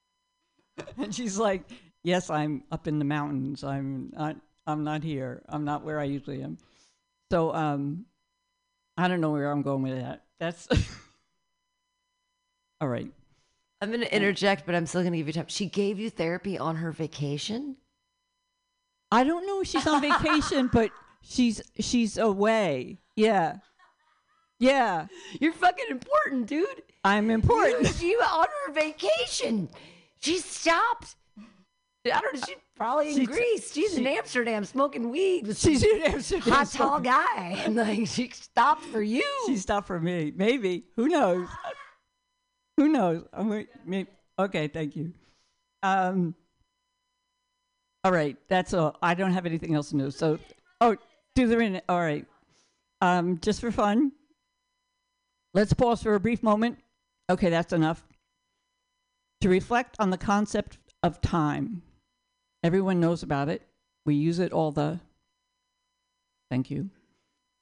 and 0.97 1.13
she's 1.13 1.37
like, 1.37 1.63
"Yes, 2.03 2.29
I'm 2.29 2.63
up 2.71 2.87
in 2.87 2.99
the 2.99 3.05
mountains. 3.05 3.63
I'm 3.63 4.11
not. 4.15 4.35
I'm 4.67 4.83
not 4.83 5.03
here. 5.03 5.41
I'm 5.49 5.65
not 5.65 5.83
where 5.83 5.99
I 5.99 6.05
usually 6.05 6.43
am." 6.43 6.57
So, 7.31 7.53
um, 7.53 8.05
I 8.97 9.07
don't 9.07 9.21
know 9.21 9.31
where 9.31 9.49
I'm 9.49 9.63
going 9.63 9.81
with 9.81 9.99
that. 9.99 10.23
That's 10.39 10.67
all 12.81 12.87
right. 12.87 13.11
I'm 13.81 13.89
going 13.89 14.01
to 14.01 14.15
interject, 14.15 14.65
but 14.65 14.75
I'm 14.75 14.85
still 14.85 15.01
going 15.01 15.13
to 15.13 15.17
give 15.17 15.27
you 15.27 15.33
time. 15.33 15.45
She 15.47 15.65
gave 15.65 15.99
you 15.99 16.09
therapy 16.09 16.57
on 16.57 16.77
her 16.77 16.91
vacation? 16.91 17.75
I 19.13 19.23
don't 19.23 19.45
know 19.45 19.61
if 19.61 19.67
she's 19.67 19.85
on 19.85 20.01
vacation, 20.01 20.69
but 20.73 20.89
she's 21.21 21.61
she's 21.79 22.17
away. 22.17 22.99
Yeah. 23.15 23.57
Yeah. 24.59 25.07
You're 25.39 25.53
fucking 25.53 25.85
important, 25.89 26.47
dude. 26.47 26.67
I'm 27.03 27.29
important. 27.29 27.87
She 27.95 28.15
on 28.15 28.47
her 28.65 28.73
vacation. 28.73 29.69
She 30.19 30.39
stopped. 30.39 31.15
I 31.37 32.19
don't 32.21 32.33
know. 32.35 32.41
She's 32.47 32.55
probably 32.75 33.09
in 33.11 33.15
She- 33.19 33.25
Greece. 33.25 33.71
She's 33.73 33.97
in 33.97 34.07
Amsterdam 34.07 34.65
smoking 34.65 35.09
weed 35.11 35.47
with 35.47 35.59
She's 35.59 35.83
in 35.83 36.01
Amsterdam 36.01 36.53
hot 36.53 36.71
tall 36.71 36.99
guy, 36.99 37.61
and 37.65 37.75
like 37.75 38.07
she 38.07 38.29
stopped 38.29 38.83
for 38.85 39.01
you. 39.01 39.23
She 39.45 39.57
stopped 39.57 39.87
for 39.87 39.99
me. 39.99 40.33
Maybe. 40.35 40.85
Who 40.95 41.07
knows? 41.07 41.47
Who 42.77 42.89
knows? 42.89 43.23
I'm 43.31 43.49
wait- 43.49 43.69
may- 43.85 44.07
okay, 44.39 44.67
thank 44.69 44.95
you. 44.95 45.13
Um 45.83 46.33
all 48.03 48.11
right, 48.11 48.37
that's 48.47 48.73
all. 48.73 48.97
I 49.01 49.13
don't 49.13 49.33
have 49.33 49.45
anything 49.45 49.75
else 49.75 49.89
to 49.89 49.97
know. 49.97 50.09
So 50.09 50.39
oh, 50.81 50.97
do 51.35 51.47
the 51.47 51.57
minute. 51.57 51.83
All 51.87 51.99
right. 51.99 52.25
Um, 53.01 53.39
just 53.41 53.61
for 53.61 53.71
fun. 53.71 54.11
Let's 55.53 55.73
pause 55.73 56.01
for 56.01 56.15
a 56.15 56.19
brief 56.19 56.41
moment. 56.41 56.79
Okay, 57.29 57.49
that's 57.49 57.73
enough. 57.73 58.03
To 59.41 59.49
reflect 59.49 59.95
on 59.99 60.09
the 60.09 60.17
concept 60.17 60.77
of 61.01 61.21
time. 61.21 61.83
Everyone 62.63 62.99
knows 62.99 63.23
about 63.23 63.49
it. 63.49 63.61
We 64.05 64.15
use 64.15 64.39
it 64.39 64.51
all 64.51 64.71
the 64.71 64.99
Thank 66.53 66.69
you. 66.69 66.91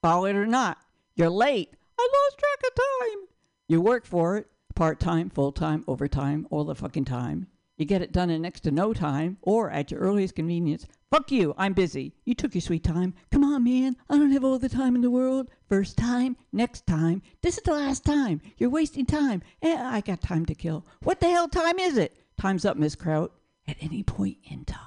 Follow 0.02 0.26
it 0.26 0.36
or 0.36 0.46
not. 0.46 0.78
You're 1.16 1.30
late. 1.30 1.70
I 1.98 2.02
lost 2.02 2.38
track 2.38 2.60
of 2.68 2.76
time. 2.76 3.28
You 3.70 3.80
work 3.80 4.06
for 4.06 4.36
it, 4.36 4.48
part 4.76 5.00
time, 5.00 5.30
full 5.30 5.54
time, 5.54 5.86
overtime, 5.88 6.46
all 6.50 6.66
the 6.66 6.76
fucking 6.76 7.06
time. 7.06 7.48
You 7.82 7.88
get 7.88 8.04
it 8.04 8.12
done 8.12 8.30
in 8.30 8.44
next 8.44 8.60
to 8.60 8.70
no 8.70 8.94
time 8.94 9.38
or 9.42 9.72
at 9.72 9.90
your 9.90 10.02
earliest 10.02 10.36
convenience. 10.36 10.86
Fuck 11.10 11.32
you, 11.32 11.56
I'm 11.58 11.74
busy. 11.74 12.14
You 12.26 12.36
took 12.36 12.54
your 12.54 12.62
sweet 12.62 12.84
time. 12.84 13.16
Come 13.32 13.44
on, 13.44 13.64
man. 13.64 13.96
I 14.08 14.20
don't 14.20 14.34
have 14.34 14.44
all 14.44 14.60
the 14.60 14.70
time 14.70 14.94
in 14.94 15.02
the 15.02 15.10
world. 15.10 15.50
First 15.68 15.98
time, 15.98 16.38
next 16.54 16.86
time. 16.86 17.24
This 17.42 17.58
is 17.58 17.64
the 17.64 17.72
last 17.72 18.06
time. 18.06 18.40
You're 18.60 18.70
wasting 18.70 19.08
time. 19.08 19.42
Eh, 19.64 19.76
I 19.76 20.02
got 20.02 20.22
time 20.22 20.46
to 20.46 20.54
kill. 20.54 20.86
What 21.02 21.20
the 21.20 21.32
hell 21.32 21.48
time 21.48 21.80
is 21.80 21.98
it? 21.98 22.16
Time's 22.40 22.66
up, 22.66 22.78
Miss 22.78 22.94
Kraut. 22.94 23.32
At 23.68 23.78
any 23.82 24.04
point 24.04 24.38
in 24.44 24.64
time. 24.64 24.78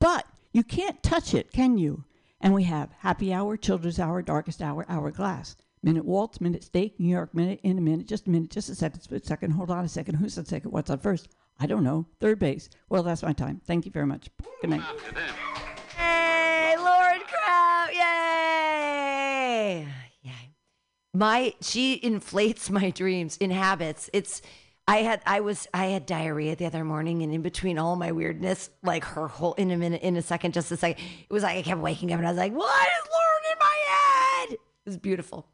But 0.00 0.26
you 0.52 0.64
can't 0.64 1.04
touch 1.04 1.34
it, 1.34 1.52
can 1.52 1.78
you? 1.78 2.02
And 2.40 2.52
we 2.52 2.64
have 2.64 2.90
happy 2.98 3.32
hour, 3.32 3.56
children's 3.56 4.00
hour, 4.00 4.22
darkest 4.22 4.60
hour, 4.60 4.84
hourglass. 4.88 5.54
Minute 5.84 6.04
waltz, 6.04 6.40
minute 6.40 6.64
steak, 6.64 6.98
New 6.98 7.10
York 7.10 7.32
minute, 7.32 7.60
in 7.62 7.78
a 7.78 7.80
minute, 7.80 8.08
just 8.08 8.26
a 8.26 8.30
minute, 8.30 8.50
just 8.50 8.70
a 8.70 8.74
second, 8.74 9.02
split 9.02 9.24
second, 9.24 9.52
hold 9.52 9.70
on 9.70 9.84
a 9.84 9.88
second. 9.88 10.16
Who's 10.16 10.36
on 10.36 10.46
second? 10.46 10.72
What's 10.72 10.90
on 10.90 10.98
first? 10.98 11.28
I 11.58 11.66
don't 11.66 11.84
know. 11.84 12.06
Third 12.20 12.38
base. 12.38 12.68
Well, 12.88 13.02
that's 13.02 13.22
my 13.22 13.32
time. 13.32 13.60
Thank 13.64 13.86
you 13.86 13.92
very 13.92 14.06
much. 14.06 14.28
Good 14.60 14.70
night. 14.70 14.82
Hey, 15.96 16.74
Lauren 16.76 17.20
Kraut! 17.20 17.94
Yay! 17.94 19.86
Yeah. 20.22 20.32
My 21.12 21.54
she 21.60 21.94
inflates 22.02 22.70
my 22.70 22.90
dreams, 22.90 23.36
inhabits. 23.36 24.10
It's 24.12 24.42
I 24.86 24.98
had 24.98 25.22
I 25.26 25.40
was 25.40 25.66
I 25.72 25.86
had 25.86 26.06
diarrhea 26.06 26.56
the 26.56 26.66
other 26.66 26.84
morning 26.84 27.22
and 27.22 27.32
in 27.32 27.40
between 27.42 27.78
all 27.78 27.96
my 27.96 28.12
weirdness, 28.12 28.70
like 28.82 29.04
her 29.04 29.28
whole 29.28 29.54
in 29.54 29.70
a 29.70 29.76
minute, 29.76 30.02
in 30.02 30.16
a 30.16 30.22
second, 30.22 30.52
just 30.54 30.70
a 30.72 30.76
second, 30.76 31.02
it 31.02 31.32
was 31.32 31.42
like 31.42 31.56
I 31.56 31.62
kept 31.62 31.80
waking 31.80 32.12
up 32.12 32.18
and 32.18 32.26
I 32.26 32.30
was 32.30 32.38
like, 32.38 32.52
what 32.52 32.66
is 32.82 33.08
Lauren 33.10 33.44
in 33.52 33.58
my 33.60 33.78
head? 33.88 34.52
It 34.52 34.60
was 34.86 34.98
beautiful. 34.98 35.46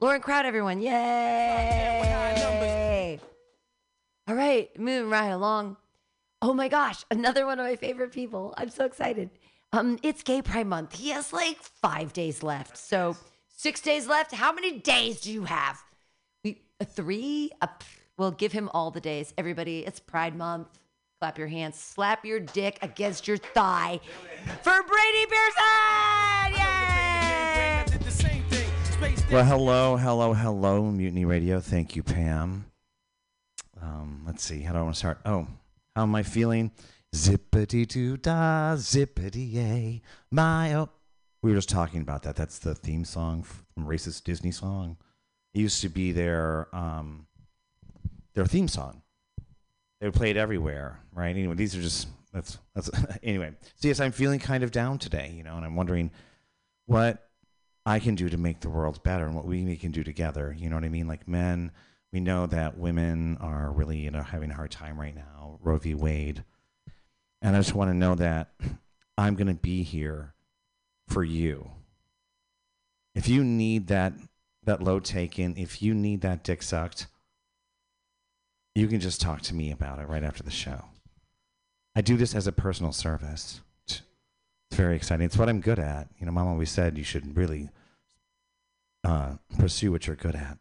Lauren 0.00 0.20
Kraut, 0.20 0.44
everyone. 0.46 0.80
Yay! 0.80 2.69
All 4.30 4.36
right, 4.36 4.70
moving 4.78 5.10
right 5.10 5.30
along. 5.30 5.76
Oh 6.40 6.54
my 6.54 6.68
gosh, 6.68 7.04
another 7.10 7.46
one 7.46 7.58
of 7.58 7.66
my 7.66 7.74
favorite 7.74 8.12
people. 8.12 8.54
I'm 8.56 8.70
so 8.70 8.84
excited. 8.84 9.28
Um, 9.72 9.98
it's 10.04 10.22
Gay 10.22 10.40
Pride 10.40 10.68
Month. 10.68 10.92
He 10.94 11.08
has 11.08 11.32
like 11.32 11.60
five 11.60 12.12
days 12.12 12.40
left. 12.40 12.78
So 12.78 13.16
six 13.48 13.80
days 13.80 14.06
left. 14.06 14.32
How 14.32 14.52
many 14.52 14.78
days 14.78 15.22
do 15.22 15.32
you 15.32 15.46
have? 15.46 15.82
We 16.44 16.62
a 16.78 16.84
three. 16.84 17.50
A, 17.60 17.68
we'll 18.18 18.30
give 18.30 18.52
him 18.52 18.70
all 18.72 18.92
the 18.92 19.00
days. 19.00 19.34
Everybody, 19.36 19.80
it's 19.80 19.98
Pride 19.98 20.36
Month. 20.36 20.68
Clap 21.20 21.36
your 21.36 21.48
hands. 21.48 21.76
Slap 21.76 22.24
your 22.24 22.38
dick 22.38 22.78
against 22.82 23.26
your 23.26 23.36
thigh 23.36 23.98
for 24.62 24.80
Brady 24.84 25.26
Pearson. 25.28 26.52
Yay! 26.52 27.84
Well, 29.32 29.44
hello, 29.44 29.96
hello, 29.96 30.34
hello, 30.34 30.82
Mutiny 30.84 31.24
Radio. 31.24 31.58
Thank 31.58 31.96
you, 31.96 32.04
Pam. 32.04 32.69
Um, 33.82 34.22
let's 34.26 34.42
see. 34.44 34.60
How 34.60 34.72
do 34.72 34.78
I 34.78 34.82
want 34.82 34.94
to 34.94 34.98
start? 34.98 35.20
Oh, 35.24 35.46
how 35.96 36.02
am 36.02 36.14
I 36.14 36.22
feeling? 36.22 36.70
Zippity 37.14 37.86
doo 37.86 38.16
da, 38.16 38.74
zippity 38.76 39.52
yay, 39.52 40.02
my 40.30 40.74
oh. 40.74 40.90
We 41.42 41.50
were 41.50 41.56
just 41.56 41.70
talking 41.70 42.02
about 42.02 42.22
that. 42.24 42.36
That's 42.36 42.58
the 42.58 42.74
theme 42.74 43.04
song 43.04 43.42
from 43.42 43.86
racist 43.86 44.24
Disney 44.24 44.52
song. 44.52 44.98
It 45.54 45.60
used 45.60 45.80
to 45.80 45.88
be 45.88 46.12
their 46.12 46.68
um, 46.72 47.26
their 48.34 48.44
theme 48.44 48.68
song. 48.68 49.02
They 50.00 50.06
would 50.06 50.14
play 50.14 50.30
it 50.30 50.36
everywhere, 50.36 51.00
right? 51.12 51.30
Anyway, 51.30 51.54
these 51.54 51.74
are 51.74 51.82
just 51.82 52.08
that's 52.32 52.58
that's 52.74 52.90
anyway. 53.22 53.52
So 53.76 53.88
yes, 53.88 54.00
I'm 54.00 54.12
feeling 54.12 54.38
kind 54.38 54.62
of 54.62 54.70
down 54.70 54.98
today, 54.98 55.32
you 55.34 55.42
know, 55.42 55.56
and 55.56 55.64
I'm 55.64 55.76
wondering 55.76 56.10
what 56.86 57.28
I 57.86 57.98
can 57.98 58.14
do 58.14 58.28
to 58.28 58.36
make 58.36 58.60
the 58.60 58.70
world 58.70 59.02
better 59.02 59.24
and 59.24 59.34
what 59.34 59.46
we 59.46 59.76
can 59.76 59.90
do 59.90 60.04
together. 60.04 60.54
You 60.56 60.68
know 60.68 60.76
what 60.76 60.84
I 60.84 60.90
mean? 60.90 61.08
Like 61.08 61.26
men, 61.26 61.72
we 62.12 62.20
know 62.20 62.46
that 62.46 62.78
women 62.78 63.36
are 63.40 63.70
really, 63.70 63.98
you 63.98 64.10
know, 64.10 64.22
having 64.22 64.50
a 64.50 64.54
hard 64.54 64.70
time 64.70 64.98
right 64.98 65.14
now. 65.14 65.58
Roe 65.62 65.78
v. 65.78 65.94
Wade. 65.94 66.44
And 67.42 67.56
I 67.56 67.60
just 67.60 67.74
want 67.74 67.90
to 67.90 67.96
know 67.96 68.14
that 68.16 68.52
I'm 69.18 69.34
going 69.34 69.48
to 69.48 69.54
be 69.54 69.82
here 69.82 70.34
for 71.08 71.22
you. 71.22 71.70
If 73.14 73.28
you 73.28 73.44
need 73.44 73.88
that 73.88 74.14
that 74.64 74.82
load 74.82 75.04
taken, 75.04 75.56
if 75.56 75.80
you 75.82 75.94
need 75.94 76.20
that 76.20 76.44
dick 76.44 76.62
sucked, 76.62 77.06
you 78.74 78.86
can 78.86 79.00
just 79.00 79.20
talk 79.20 79.40
to 79.42 79.54
me 79.54 79.70
about 79.70 79.98
it 79.98 80.08
right 80.08 80.22
after 80.22 80.42
the 80.42 80.50
show. 80.50 80.84
I 81.96 82.02
do 82.02 82.16
this 82.16 82.34
as 82.34 82.46
a 82.46 82.52
personal 82.52 82.92
service. 82.92 83.60
It's 83.88 84.02
very 84.72 84.96
exciting. 84.96 85.26
It's 85.26 85.38
what 85.38 85.48
I'm 85.48 85.60
good 85.60 85.78
at. 85.78 86.08
You 86.18 86.26
know, 86.26 86.32
mom 86.32 86.46
always 86.46 86.70
said 86.70 86.98
you 86.98 87.04
should 87.04 87.36
really 87.36 87.70
uh, 89.02 89.36
pursue 89.58 89.90
what 89.90 90.06
you're 90.06 90.14
good 90.14 90.36
at. 90.36 90.58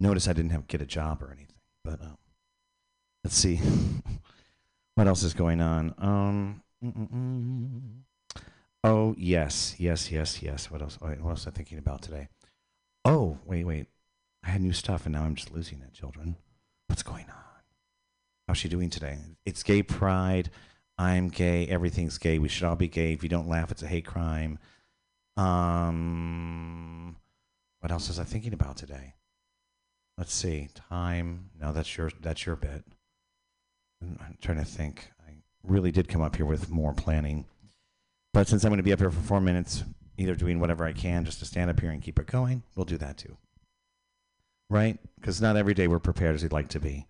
Notice 0.00 0.28
I 0.28 0.32
didn't 0.32 0.50
have 0.50 0.66
get 0.66 0.82
a 0.82 0.86
job 0.86 1.22
or 1.22 1.28
anything, 1.28 1.56
but 1.84 2.00
um, 2.00 2.18
let's 3.22 3.36
see 3.36 3.60
what 4.94 5.06
else 5.06 5.22
is 5.22 5.34
going 5.34 5.60
on. 5.60 5.94
Um, 5.98 6.62
mm-mm-mm. 6.84 7.80
oh 8.82 9.14
yes, 9.16 9.76
yes, 9.78 10.10
yes, 10.10 10.42
yes. 10.42 10.70
What 10.70 10.82
else? 10.82 10.98
What 11.00 11.18
else 11.20 11.46
am 11.46 11.52
I 11.54 11.56
thinking 11.56 11.78
about 11.78 12.02
today? 12.02 12.28
Oh, 13.04 13.38
wait, 13.44 13.64
wait. 13.64 13.86
I 14.42 14.50
had 14.50 14.62
new 14.62 14.72
stuff 14.72 15.06
and 15.06 15.14
now 15.14 15.24
I'm 15.24 15.34
just 15.34 15.52
losing 15.52 15.80
it, 15.80 15.92
children. 15.92 16.36
What's 16.86 17.02
going 17.02 17.26
on? 17.28 17.62
How's 18.46 18.58
she 18.58 18.68
doing 18.68 18.90
today? 18.90 19.18
It's 19.46 19.62
gay 19.62 19.82
pride. 19.82 20.50
I'm 20.98 21.28
gay. 21.28 21.66
Everything's 21.66 22.18
gay. 22.18 22.38
We 22.38 22.48
should 22.48 22.64
all 22.64 22.76
be 22.76 22.88
gay. 22.88 23.12
If 23.12 23.22
you 23.22 23.28
don't 23.28 23.48
laugh, 23.48 23.70
it's 23.70 23.82
a 23.82 23.86
hate 23.86 24.06
crime. 24.06 24.58
Um, 25.36 27.16
what 27.80 27.90
else 27.90 28.08
was 28.08 28.18
I 28.18 28.24
thinking 28.24 28.52
about 28.52 28.76
today? 28.76 29.14
Let's 30.16 30.32
see. 30.32 30.68
Time. 30.74 31.50
No, 31.60 31.72
that's 31.72 31.96
your 31.96 32.10
that's 32.20 32.46
your 32.46 32.56
bit. 32.56 32.84
I'm 34.02 34.36
trying 34.40 34.58
to 34.58 34.64
think. 34.64 35.10
I 35.26 35.32
really 35.62 35.90
did 35.90 36.08
come 36.08 36.22
up 36.22 36.36
here 36.36 36.46
with 36.46 36.70
more 36.70 36.92
planning, 36.92 37.46
but 38.32 38.48
since 38.48 38.64
I'm 38.64 38.70
going 38.70 38.78
to 38.78 38.84
be 38.84 38.92
up 38.92 39.00
here 39.00 39.10
for 39.10 39.20
four 39.20 39.40
minutes, 39.40 39.82
either 40.18 40.34
doing 40.34 40.60
whatever 40.60 40.84
I 40.84 40.92
can 40.92 41.24
just 41.24 41.38
to 41.40 41.44
stand 41.44 41.70
up 41.70 41.80
here 41.80 41.90
and 41.90 42.02
keep 42.02 42.18
it 42.18 42.26
going, 42.26 42.62
we'll 42.76 42.84
do 42.84 42.98
that 42.98 43.16
too. 43.16 43.36
Right? 44.70 44.98
Because 45.16 45.40
not 45.40 45.56
every 45.56 45.74
day 45.74 45.88
we're 45.88 45.98
prepared 45.98 46.34
as 46.34 46.42
we'd 46.42 46.52
like 46.52 46.68
to 46.68 46.80
be. 46.80 47.06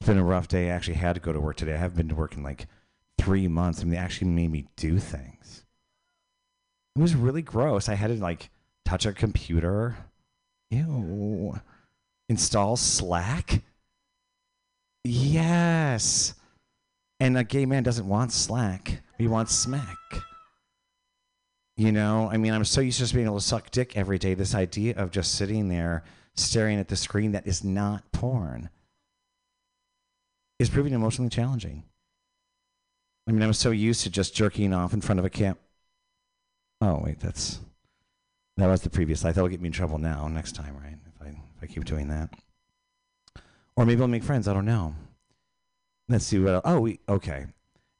It's 0.00 0.08
been 0.08 0.18
a 0.18 0.24
rough 0.24 0.48
day. 0.48 0.70
I 0.70 0.74
actually 0.74 0.94
had 0.94 1.14
to 1.14 1.20
go 1.20 1.32
to 1.32 1.40
work 1.40 1.56
today. 1.56 1.74
I 1.74 1.78
haven't 1.78 1.96
been 1.96 2.08
to 2.08 2.14
work 2.14 2.36
in 2.36 2.42
like 2.42 2.66
three 3.18 3.48
months. 3.48 3.82
Mean, 3.82 3.92
they 3.92 3.96
actually 3.96 4.28
made 4.28 4.50
me 4.50 4.66
do 4.76 4.98
things. 4.98 5.64
It 6.96 7.00
was 7.00 7.14
really 7.14 7.42
gross. 7.42 7.88
I 7.88 7.94
had 7.94 8.08
to 8.08 8.14
like 8.14 8.50
touch 8.84 9.06
a 9.06 9.12
computer. 9.12 9.96
Ew. 10.70 11.60
Install 12.28 12.76
Slack. 12.76 13.62
Yes. 15.04 16.34
And 17.20 17.36
a 17.36 17.44
gay 17.44 17.66
man 17.66 17.82
doesn't 17.82 18.08
want 18.08 18.32
Slack. 18.32 19.02
He 19.18 19.28
wants 19.28 19.54
smack. 19.54 19.96
You 21.76 21.90
know, 21.90 22.28
I 22.30 22.36
mean, 22.36 22.52
I'm 22.52 22.64
so 22.64 22.80
used 22.80 22.98
to 22.98 23.02
just 23.02 23.14
being 23.14 23.26
able 23.26 23.38
to 23.38 23.44
suck 23.44 23.70
dick 23.70 23.96
every 23.96 24.18
day. 24.18 24.34
This 24.34 24.54
idea 24.54 24.94
of 24.96 25.10
just 25.10 25.34
sitting 25.34 25.68
there 25.68 26.04
staring 26.36 26.78
at 26.78 26.88
the 26.88 26.96
screen 26.96 27.32
that 27.32 27.46
is 27.46 27.64
not 27.64 28.10
porn 28.12 28.70
is 30.58 30.70
proving 30.70 30.92
emotionally 30.92 31.30
challenging. 31.30 31.82
I 33.26 33.32
mean, 33.32 33.42
I 33.42 33.46
was 33.46 33.58
so 33.58 33.70
used 33.70 34.02
to 34.02 34.10
just 34.10 34.34
jerking 34.34 34.72
off 34.72 34.92
in 34.92 35.00
front 35.00 35.18
of 35.18 35.24
a 35.24 35.30
camp. 35.30 35.58
Oh 36.80 37.00
wait, 37.02 37.18
that's 37.18 37.58
that 38.56 38.66
was 38.66 38.82
the 38.82 38.90
previous 38.90 39.24
life. 39.24 39.34
That'll 39.34 39.48
get 39.48 39.60
me 39.60 39.68
in 39.68 39.72
trouble 39.72 39.98
now 39.98 40.28
next 40.28 40.52
time, 40.52 40.76
right? 40.76 40.98
I 41.64 41.66
keep 41.66 41.84
doing 41.84 42.08
that, 42.08 42.30
or 43.74 43.86
maybe 43.86 44.02
I'll 44.02 44.08
make 44.08 44.22
friends. 44.22 44.46
I 44.46 44.52
don't 44.52 44.66
know. 44.66 44.94
Let's 46.08 46.26
see 46.26 46.38
what. 46.38 46.54
Else. 46.54 46.62
Oh, 46.66 46.80
we 46.80 47.00
okay. 47.08 47.46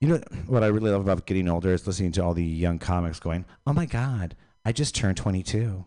You 0.01 0.09
know 0.09 0.21
what 0.47 0.63
I 0.63 0.67
really 0.67 0.91
love 0.91 1.01
about 1.01 1.25
getting 1.25 1.49
older 1.49 1.73
is 1.73 1.87
listening 1.87 2.13
to 2.13 2.23
all 2.23 2.35
the 2.35 2.45
young 2.45 2.79
comics 2.79 3.19
going, 3.19 3.47
"Oh 3.67 3.73
my 3.73 3.87
God, 3.87 4.37
I 4.65 4.73
just 4.73 4.95
turned 4.95 5.17
22." 5.17 5.87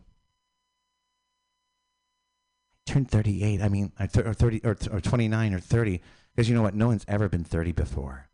I 2.87 2.91
turned 2.91 3.11
38. 3.11 3.61
I 3.61 3.69
mean, 3.69 3.91
or 3.99 4.33
30 4.33 4.61
or, 4.63 4.75
or 4.91 5.01
29 5.01 5.53
or 5.53 5.59
30 5.59 6.01
because 6.35 6.49
you 6.49 6.55
know 6.55 6.63
what? 6.63 6.73
No 6.73 6.87
one's 6.87 7.05
ever 7.07 7.29
been 7.29 7.43
30 7.43 7.73
before. 7.73 8.27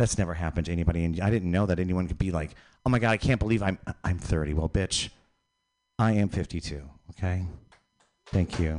That's 0.00 0.18
never 0.18 0.34
happened 0.34 0.66
to 0.66 0.72
anybody, 0.72 1.04
and 1.04 1.20
I 1.20 1.30
didn't 1.30 1.50
know 1.52 1.66
that 1.66 1.78
anyone 1.78 2.08
could 2.08 2.18
be 2.18 2.32
like, 2.32 2.56
"Oh 2.84 2.90
my 2.90 2.98
God, 2.98 3.10
I 3.10 3.16
can't 3.18 3.38
believe 3.38 3.62
I'm 3.62 3.78
I'm 4.02 4.18
30." 4.18 4.54
Well, 4.54 4.68
bitch, 4.68 5.10
I 5.96 6.12
am 6.12 6.28
52. 6.28 6.82
Okay, 7.10 7.46
thank 8.32 8.58
you, 8.58 8.78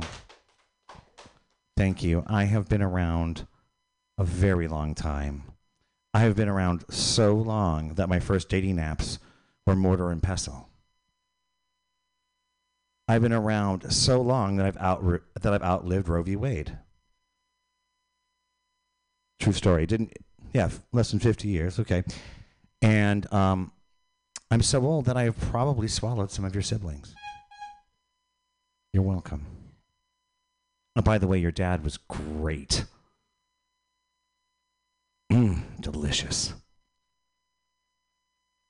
thank 1.76 2.02
you. 2.02 2.24
I 2.26 2.44
have 2.44 2.68
been 2.68 2.82
around 2.82 3.46
a 4.18 4.24
very 4.24 4.68
long 4.68 4.94
time. 4.94 5.44
I 6.14 6.20
have 6.20 6.36
been 6.36 6.48
around 6.48 6.84
so 6.90 7.34
long 7.34 7.94
that 7.94 8.08
my 8.08 8.20
first 8.20 8.48
dating 8.48 8.76
apps 8.76 9.18
were 9.66 9.76
mortar 9.76 10.10
and 10.10 10.22
pestle. 10.22 10.68
I've 13.08 13.22
been 13.22 13.32
around 13.32 13.92
so 13.92 14.20
long 14.20 14.56
that 14.56 14.66
I've 14.66 14.76
out 14.76 15.22
that 15.40 15.52
I've 15.52 15.62
outlived 15.62 16.08
Roe 16.08 16.22
v. 16.22 16.36
Wade. 16.36 16.78
True 19.40 19.52
story. 19.52 19.86
Didn't 19.86 20.12
yeah, 20.52 20.70
less 20.92 21.10
than 21.10 21.20
50 21.20 21.48
years. 21.48 21.78
Okay. 21.78 22.04
And 22.80 23.32
um, 23.32 23.72
I'm 24.50 24.62
so 24.62 24.84
old 24.84 25.06
that 25.06 25.16
I 25.16 25.24
have 25.24 25.38
probably 25.38 25.88
swallowed 25.88 26.30
some 26.30 26.44
of 26.44 26.54
your 26.54 26.62
siblings. 26.62 27.14
You're 28.92 29.02
welcome. 29.02 29.46
Oh, 30.96 31.02
by 31.02 31.16
the 31.16 31.26
way, 31.26 31.38
your 31.38 31.50
dad 31.50 31.82
was 31.82 31.96
great. 31.96 32.84
Mm, 35.32 35.62
delicious. 35.80 36.52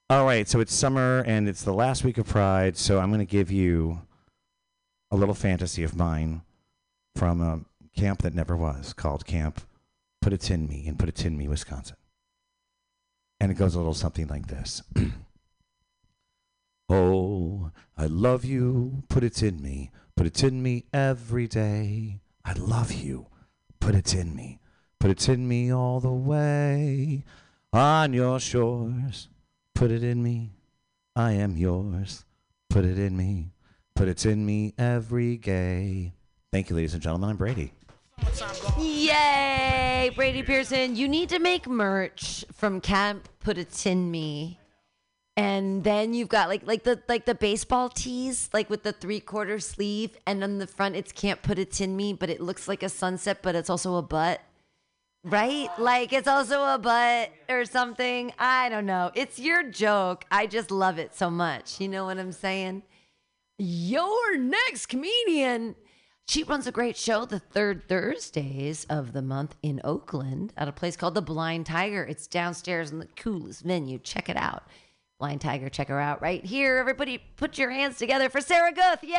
All 0.08 0.24
right, 0.24 0.46
so 0.46 0.60
it's 0.60 0.72
summer 0.72 1.24
and 1.26 1.48
it's 1.48 1.64
the 1.64 1.72
last 1.72 2.04
week 2.04 2.18
of 2.18 2.28
Pride, 2.28 2.76
so 2.76 3.00
I'm 3.00 3.10
going 3.10 3.18
to 3.18 3.24
give 3.24 3.50
you 3.50 4.02
a 5.10 5.16
little 5.16 5.34
fantasy 5.34 5.82
of 5.82 5.96
mine 5.96 6.42
from 7.16 7.40
a 7.40 7.60
camp 7.98 8.22
that 8.22 8.34
never 8.34 8.56
was 8.56 8.92
called 8.92 9.26
Camp 9.26 9.60
Put 10.20 10.32
It 10.32 10.50
In 10.50 10.68
Me 10.68 10.86
in 10.86 10.96
Put 10.96 11.08
It 11.08 11.24
In 11.24 11.36
Me, 11.36 11.48
Wisconsin. 11.48 11.96
And 13.40 13.50
it 13.50 13.54
goes 13.54 13.74
a 13.74 13.78
little 13.78 13.94
something 13.94 14.28
like 14.28 14.46
this. 14.46 14.82
oh, 16.92 17.70
I 17.96 18.06
love 18.06 18.44
you, 18.44 19.02
put 19.08 19.24
it 19.24 19.42
in 19.42 19.62
me, 19.62 19.90
put 20.16 20.26
it 20.26 20.42
in 20.44 20.62
me 20.62 20.84
every 20.92 21.48
day. 21.48 22.20
I 22.44 22.52
love 22.52 22.92
you, 22.92 23.26
put 23.80 23.94
it 23.94 24.14
in 24.14 24.36
me, 24.36 24.60
put 24.98 25.10
it 25.10 25.28
in 25.28 25.48
me 25.48 25.72
all 25.72 26.00
the 26.00 26.12
way. 26.12 27.24
On 27.72 28.12
your 28.12 28.38
shores, 28.38 29.28
put 29.74 29.90
it 29.90 30.04
in 30.04 30.22
me, 30.22 30.50
I 31.16 31.32
am 31.32 31.56
yours, 31.56 32.24
put 32.68 32.84
it 32.84 32.98
in 32.98 33.16
me, 33.16 33.52
put 33.94 34.08
it 34.08 34.26
in 34.26 34.44
me 34.44 34.74
every 34.76 35.38
day. 35.38 36.12
Thank 36.52 36.68
you, 36.68 36.76
ladies 36.76 36.92
and 36.92 37.02
gentlemen. 37.02 37.30
I'm 37.30 37.36
Brady. 37.36 37.72
Yay, 38.78 40.10
Brady 40.14 40.42
Pearson. 40.42 40.94
You 40.94 41.08
need 41.08 41.30
to 41.30 41.38
make 41.38 41.66
merch 41.66 42.44
from 42.52 42.80
Camp 42.80 43.28
Put 43.40 43.56
It 43.56 43.86
In 43.86 44.10
Me. 44.10 44.58
And 45.36 45.82
then 45.82 46.12
you've 46.12 46.28
got 46.28 46.48
like 46.48 46.66
like 46.66 46.84
the 46.84 47.00
like 47.08 47.24
the 47.24 47.34
baseball 47.34 47.88
tees, 47.88 48.50
like 48.52 48.68
with 48.68 48.82
the 48.82 48.92
three 48.92 49.20
quarter 49.20 49.58
sleeve, 49.58 50.18
and 50.26 50.44
on 50.44 50.58
the 50.58 50.66
front 50.66 50.94
it's 50.94 51.12
can't 51.12 51.42
put 51.42 51.58
it 51.58 51.80
in 51.80 51.96
me, 51.96 52.12
but 52.12 52.28
it 52.28 52.40
looks 52.40 52.68
like 52.68 52.82
a 52.82 52.88
sunset, 52.88 53.38
but 53.42 53.54
it's 53.54 53.70
also 53.70 53.96
a 53.96 54.02
butt. 54.02 54.42
Right? 55.24 55.68
Like 55.78 56.12
it's 56.12 56.28
also 56.28 56.62
a 56.64 56.78
butt 56.78 57.30
or 57.48 57.64
something. 57.64 58.32
I 58.38 58.68
don't 58.68 58.86
know. 58.86 59.10
It's 59.14 59.38
your 59.38 59.62
joke. 59.62 60.24
I 60.30 60.46
just 60.46 60.70
love 60.70 60.98
it 60.98 61.14
so 61.14 61.30
much. 61.30 61.80
You 61.80 61.88
know 61.88 62.04
what 62.04 62.18
I'm 62.18 62.32
saying? 62.32 62.82
Your 63.58 64.36
next 64.36 64.86
comedian. 64.86 65.76
She 66.26 66.44
runs 66.44 66.66
a 66.66 66.72
great 66.72 66.96
show 66.96 67.24
the 67.24 67.38
third 67.38 67.88
Thursdays 67.88 68.84
of 68.88 69.12
the 69.12 69.22
month 69.22 69.56
in 69.62 69.80
Oakland 69.84 70.52
at 70.56 70.68
a 70.68 70.72
place 70.72 70.96
called 70.96 71.14
The 71.14 71.22
Blind 71.22 71.66
Tiger. 71.66 72.04
It's 72.04 72.26
downstairs 72.26 72.90
in 72.90 72.98
the 72.98 73.08
coolest 73.16 73.62
venue. 73.62 73.98
Check 73.98 74.28
it 74.28 74.36
out. 74.36 74.64
Blind 75.22 75.40
Tiger, 75.40 75.68
check 75.68 75.86
her 75.86 76.00
out 76.00 76.20
right 76.20 76.44
here. 76.44 76.78
Everybody 76.78 77.16
put 77.36 77.56
your 77.56 77.70
hands 77.70 77.96
together 77.96 78.28
for 78.28 78.40
Sarah 78.40 78.72
Guth. 78.72 79.04
Yay! 79.04 79.14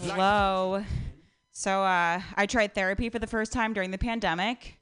Hello. 0.00 0.84
So 1.50 1.82
uh, 1.82 2.20
I 2.36 2.46
tried 2.46 2.72
therapy 2.72 3.10
for 3.10 3.18
the 3.18 3.26
first 3.26 3.52
time 3.52 3.72
during 3.72 3.90
the 3.90 3.98
pandemic. 3.98 4.78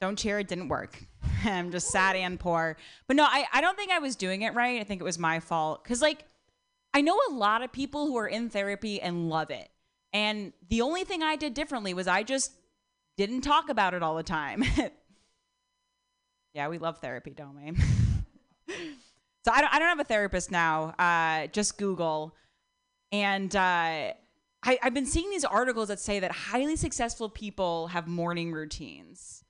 Don't 0.00 0.18
cheer, 0.18 0.40
it 0.40 0.48
didn't 0.48 0.66
work. 0.66 1.04
I'm 1.44 1.70
just 1.70 1.92
sad 1.92 2.16
and 2.16 2.40
poor. 2.40 2.76
But 3.06 3.14
no, 3.14 3.22
I, 3.22 3.44
I 3.52 3.60
don't 3.60 3.76
think 3.76 3.92
I 3.92 4.00
was 4.00 4.16
doing 4.16 4.42
it 4.42 4.52
right. 4.54 4.80
I 4.80 4.84
think 4.84 5.00
it 5.00 5.04
was 5.04 5.16
my 5.16 5.38
fault. 5.38 5.84
Because, 5.84 6.02
like, 6.02 6.24
I 6.92 7.02
know 7.02 7.16
a 7.30 7.32
lot 7.32 7.62
of 7.62 7.70
people 7.70 8.06
who 8.08 8.16
are 8.16 8.26
in 8.26 8.50
therapy 8.50 9.00
and 9.00 9.28
love 9.28 9.52
it. 9.52 9.68
And 10.12 10.52
the 10.70 10.80
only 10.80 11.04
thing 11.04 11.22
I 11.22 11.36
did 11.36 11.54
differently 11.54 11.94
was 11.94 12.08
I 12.08 12.24
just 12.24 12.50
didn't 13.16 13.42
talk 13.42 13.68
about 13.68 13.94
it 13.94 14.02
all 14.02 14.14
the 14.16 14.22
time. 14.22 14.64
yeah, 16.54 16.68
we 16.68 16.78
love 16.78 16.98
therapy, 16.98 17.30
don't 17.30 17.56
we? 17.56 17.76
so 19.44 19.52
I 19.52 19.60
don't, 19.60 19.74
I 19.74 19.78
don't 19.78 19.88
have 19.88 20.00
a 20.00 20.04
therapist 20.04 20.50
now. 20.50 20.94
Uh, 20.98 21.46
just 21.48 21.78
Google. 21.78 22.34
And 23.12 23.54
uh, 23.54 23.58
I, 23.58 24.78
I've 24.82 24.94
been 24.94 25.06
seeing 25.06 25.30
these 25.30 25.44
articles 25.44 25.88
that 25.88 26.00
say 26.00 26.20
that 26.20 26.32
highly 26.32 26.76
successful 26.76 27.28
people 27.28 27.88
have 27.88 28.08
morning 28.08 28.52
routines. 28.52 29.44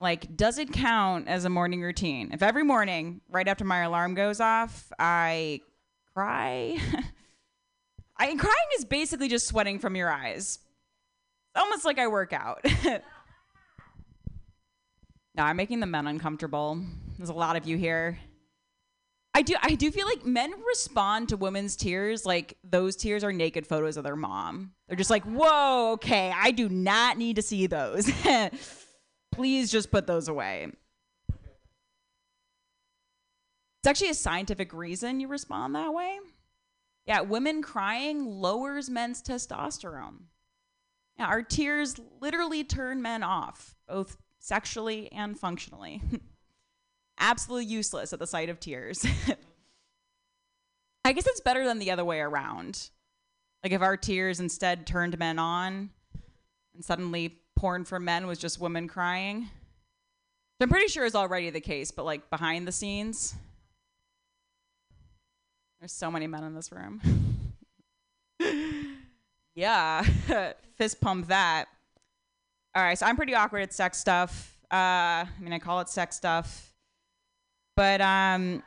Like, 0.00 0.36
does 0.36 0.58
it 0.58 0.72
count 0.72 1.28
as 1.28 1.44
a 1.44 1.50
morning 1.50 1.80
routine? 1.80 2.30
If 2.32 2.42
every 2.42 2.64
morning, 2.64 3.22
right 3.30 3.48
after 3.48 3.64
my 3.64 3.80
alarm 3.80 4.14
goes 4.14 4.40
off, 4.40 4.92
I 4.98 5.60
cry. 6.14 6.78
I 8.18 8.34
crying 8.34 8.68
is 8.78 8.84
basically 8.84 9.28
just 9.28 9.46
sweating 9.46 9.78
from 9.78 9.96
your 9.96 10.10
eyes. 10.10 10.58
Almost 11.56 11.84
like 11.84 11.98
I 11.98 12.06
work 12.06 12.32
out. 12.32 12.64
no, 12.84 13.00
I'm 15.38 15.56
making 15.56 15.80
the 15.80 15.86
men 15.86 16.06
uncomfortable. 16.06 16.80
There's 17.16 17.30
a 17.30 17.34
lot 17.34 17.56
of 17.56 17.66
you 17.66 17.76
here. 17.76 18.18
I 19.34 19.42
do 19.42 19.54
I 19.60 19.74
do 19.74 19.90
feel 19.90 20.06
like 20.06 20.24
men 20.24 20.54
respond 20.66 21.28
to 21.28 21.36
women's 21.36 21.76
tears 21.76 22.24
like 22.24 22.56
those 22.64 22.96
tears 22.96 23.22
are 23.22 23.32
naked 23.32 23.66
photos 23.66 23.98
of 23.98 24.04
their 24.04 24.16
mom. 24.16 24.72
They're 24.88 24.96
just 24.96 25.10
like, 25.10 25.24
"Whoa, 25.24 25.92
okay, 25.92 26.32
I 26.34 26.52
do 26.52 26.70
not 26.70 27.18
need 27.18 27.36
to 27.36 27.42
see 27.42 27.66
those." 27.66 28.10
Please 29.32 29.70
just 29.70 29.90
put 29.90 30.06
those 30.06 30.28
away. 30.28 30.68
It's 31.28 31.36
actually 33.86 34.08
a 34.08 34.14
scientific 34.14 34.72
reason 34.72 35.20
you 35.20 35.28
respond 35.28 35.74
that 35.74 35.92
way. 35.92 36.18
Yeah, 37.04 37.20
women 37.20 37.60
crying 37.60 38.24
lowers 38.24 38.88
men's 38.88 39.22
testosterone. 39.22 40.20
Our 41.18 41.42
tears 41.42 41.96
literally 42.20 42.62
turn 42.64 43.00
men 43.00 43.22
off, 43.22 43.74
both 43.88 44.18
sexually 44.38 45.10
and 45.12 45.38
functionally. 45.38 46.02
Absolutely 47.18 47.66
useless 47.66 48.12
at 48.12 48.18
the 48.18 48.26
sight 48.26 48.48
of 48.50 48.60
tears. 48.60 49.04
I 51.04 51.12
guess 51.12 51.26
it's 51.26 51.40
better 51.40 51.64
than 51.64 51.78
the 51.78 51.90
other 51.90 52.04
way 52.04 52.20
around. 52.20 52.90
Like 53.62 53.72
if 53.72 53.80
our 53.80 53.96
tears 53.96 54.40
instead 54.40 54.86
turned 54.86 55.18
men 55.18 55.38
on 55.38 55.90
and 56.74 56.84
suddenly 56.84 57.40
porn 57.56 57.84
for 57.84 57.98
men 57.98 58.26
was 58.26 58.38
just 58.38 58.60
women 58.60 58.86
crying. 58.86 59.48
I'm 60.60 60.68
pretty 60.68 60.88
sure 60.88 61.04
is 61.04 61.14
already 61.14 61.50
the 61.50 61.60
case, 61.60 61.90
but 61.90 62.04
like 62.04 62.28
behind 62.30 62.66
the 62.66 62.72
scenes. 62.72 63.34
There's 65.80 65.92
so 65.92 66.10
many 66.10 66.26
men 66.26 66.44
in 66.44 66.54
this 66.54 66.72
room. 66.72 67.00
yeah. 69.56 70.02
Fist 70.76 71.00
pump 71.00 71.26
that. 71.28 71.66
All 72.76 72.82
right, 72.82 72.96
so 72.96 73.06
I'm 73.06 73.16
pretty 73.16 73.34
awkward 73.34 73.62
at 73.62 73.72
sex 73.72 73.98
stuff. 73.98 74.56
Uh, 74.70 75.24
I 75.24 75.28
mean, 75.40 75.52
I 75.52 75.58
call 75.58 75.80
it 75.80 75.88
sex 75.88 76.14
stuff. 76.14 76.72
But 77.74 78.00
um, 78.00 78.62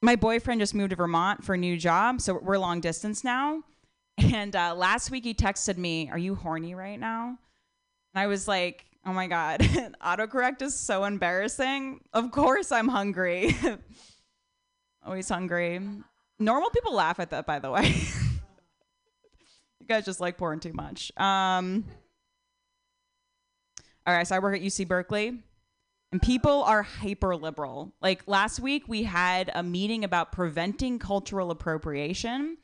my 0.00 0.16
boyfriend 0.16 0.60
just 0.60 0.74
moved 0.74 0.90
to 0.90 0.96
Vermont 0.96 1.44
for 1.44 1.54
a 1.54 1.58
new 1.58 1.76
job, 1.76 2.20
so 2.20 2.34
we're 2.34 2.58
long 2.58 2.80
distance 2.80 3.22
now. 3.22 3.62
And 4.18 4.54
uh, 4.54 4.74
last 4.74 5.10
week 5.10 5.24
he 5.24 5.32
texted 5.32 5.78
me, 5.78 6.10
"Are 6.10 6.18
you 6.18 6.34
horny 6.34 6.74
right 6.74 7.00
now?" 7.00 7.28
And 7.28 8.22
I 8.22 8.26
was 8.26 8.46
like, 8.46 8.84
"Oh 9.06 9.12
my 9.14 9.26
god, 9.26 9.60
autocorrect 10.04 10.60
is 10.60 10.78
so 10.78 11.04
embarrassing. 11.04 12.00
Of 12.12 12.30
course 12.30 12.70
I'm 12.70 12.88
hungry. 12.88 13.56
Always 15.04 15.30
hungry." 15.30 15.80
Normal 16.38 16.70
people 16.70 16.94
laugh 16.94 17.20
at 17.20 17.30
that, 17.30 17.46
by 17.46 17.58
the 17.58 17.70
way. 17.70 17.94
You 19.82 19.88
guys 19.88 20.04
just 20.04 20.20
like 20.20 20.38
porn 20.38 20.60
too 20.60 20.72
much. 20.72 21.10
Um, 21.16 21.84
all 24.06 24.14
right, 24.14 24.26
so 24.26 24.36
I 24.36 24.38
work 24.38 24.56
at 24.56 24.62
UC 24.62 24.86
Berkeley, 24.86 25.38
and 26.12 26.22
people 26.22 26.62
are 26.62 26.82
hyper 26.82 27.36
liberal. 27.36 27.92
Like 28.00 28.22
last 28.26 28.60
week, 28.60 28.84
we 28.86 29.02
had 29.02 29.50
a 29.54 29.62
meeting 29.62 30.04
about 30.04 30.32
preventing 30.32 30.98
cultural 30.98 31.50
appropriation. 31.50 32.58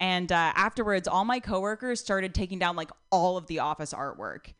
And 0.00 0.32
uh, 0.32 0.52
afterwards, 0.54 1.06
all 1.06 1.24
my 1.24 1.38
coworkers 1.38 2.00
started 2.00 2.34
taking 2.34 2.58
down 2.58 2.76
like 2.76 2.90
all 3.10 3.36
of 3.36 3.46
the 3.46 3.60
office 3.60 3.92
artwork. 3.92 4.52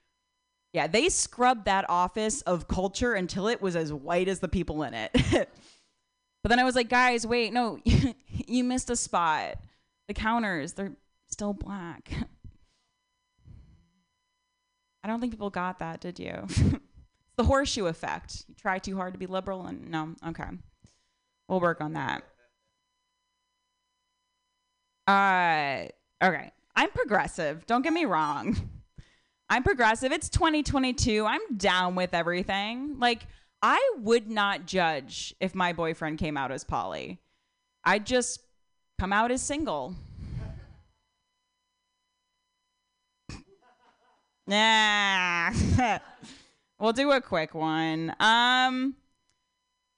Yeah, 0.73 0.87
they 0.87 1.09
scrubbed 1.09 1.67
that 1.67 1.89
office 1.89 2.43
of 2.43 2.69
culture 2.69 3.15
until 3.15 3.49
it 3.49 3.63
was 3.63 3.77
as 3.77 3.93
white 3.93 4.29
as 4.29 4.41
the 4.41 4.49
people 4.49 4.83
in 4.83 4.95
it. 4.95 5.11
but 5.33 6.49
then 6.49 6.59
I 6.59 6.65
was 6.65 6.75
like, 6.75 6.89
guys, 6.89 7.27
wait, 7.27 7.53
no, 7.53 7.79
you 8.47 8.65
missed 8.65 8.91
a 8.91 8.97
spot. 8.97 9.57
The 10.09 10.15
counters, 10.15 10.75
they're 10.75 10.93
still 11.35 11.53
black. 11.53 12.13
I 15.03 15.09
don't 15.09 15.21
think 15.21 15.33
people 15.33 15.51
got 15.51 15.81
that, 15.81 16.01
did 16.01 16.21
you? 16.21 16.45
it's 16.47 16.63
the 17.37 17.43
horseshoe 17.43 17.87
effect. 17.87 18.45
You 18.47 18.55
try 18.55 18.79
too 18.79 18.97
hard 18.97 19.15
to 19.15 19.19
be 19.19 19.27
liberal, 19.27 19.67
and 19.67 19.91
no, 19.91 20.15
okay. 20.29 20.49
We'll 21.49 21.59
work 21.59 21.81
on 21.81 21.95
that. 21.95 22.23
Uh, 25.09 25.89
okay. 26.25 26.53
I'm 26.77 26.91
progressive. 26.91 27.67
Don't 27.67 27.83
get 27.83 27.93
me 27.93 28.05
wrong. 28.05 28.57
I'm 29.51 29.65
progressive. 29.65 30.13
It's 30.13 30.29
2022. 30.29 31.27
I'm 31.27 31.57
down 31.57 31.97
with 31.97 32.15
everything. 32.15 33.01
Like, 33.01 33.27
I 33.61 33.93
would 33.99 34.31
not 34.31 34.67
judge 34.67 35.35
if 35.41 35.55
my 35.55 35.73
boyfriend 35.73 36.19
came 36.19 36.37
out 36.37 36.53
as 36.53 36.63
poly. 36.63 37.19
I'd 37.85 38.07
just 38.07 38.41
come 39.01 39.13
out 39.13 39.33
as 39.33 39.43
single. 39.43 39.97
Nah. 44.47 45.51
we'll 46.79 46.93
do 46.93 47.13
a 47.13 47.21
quick 47.21 47.55
one. 47.55 48.15
Um 48.21 48.95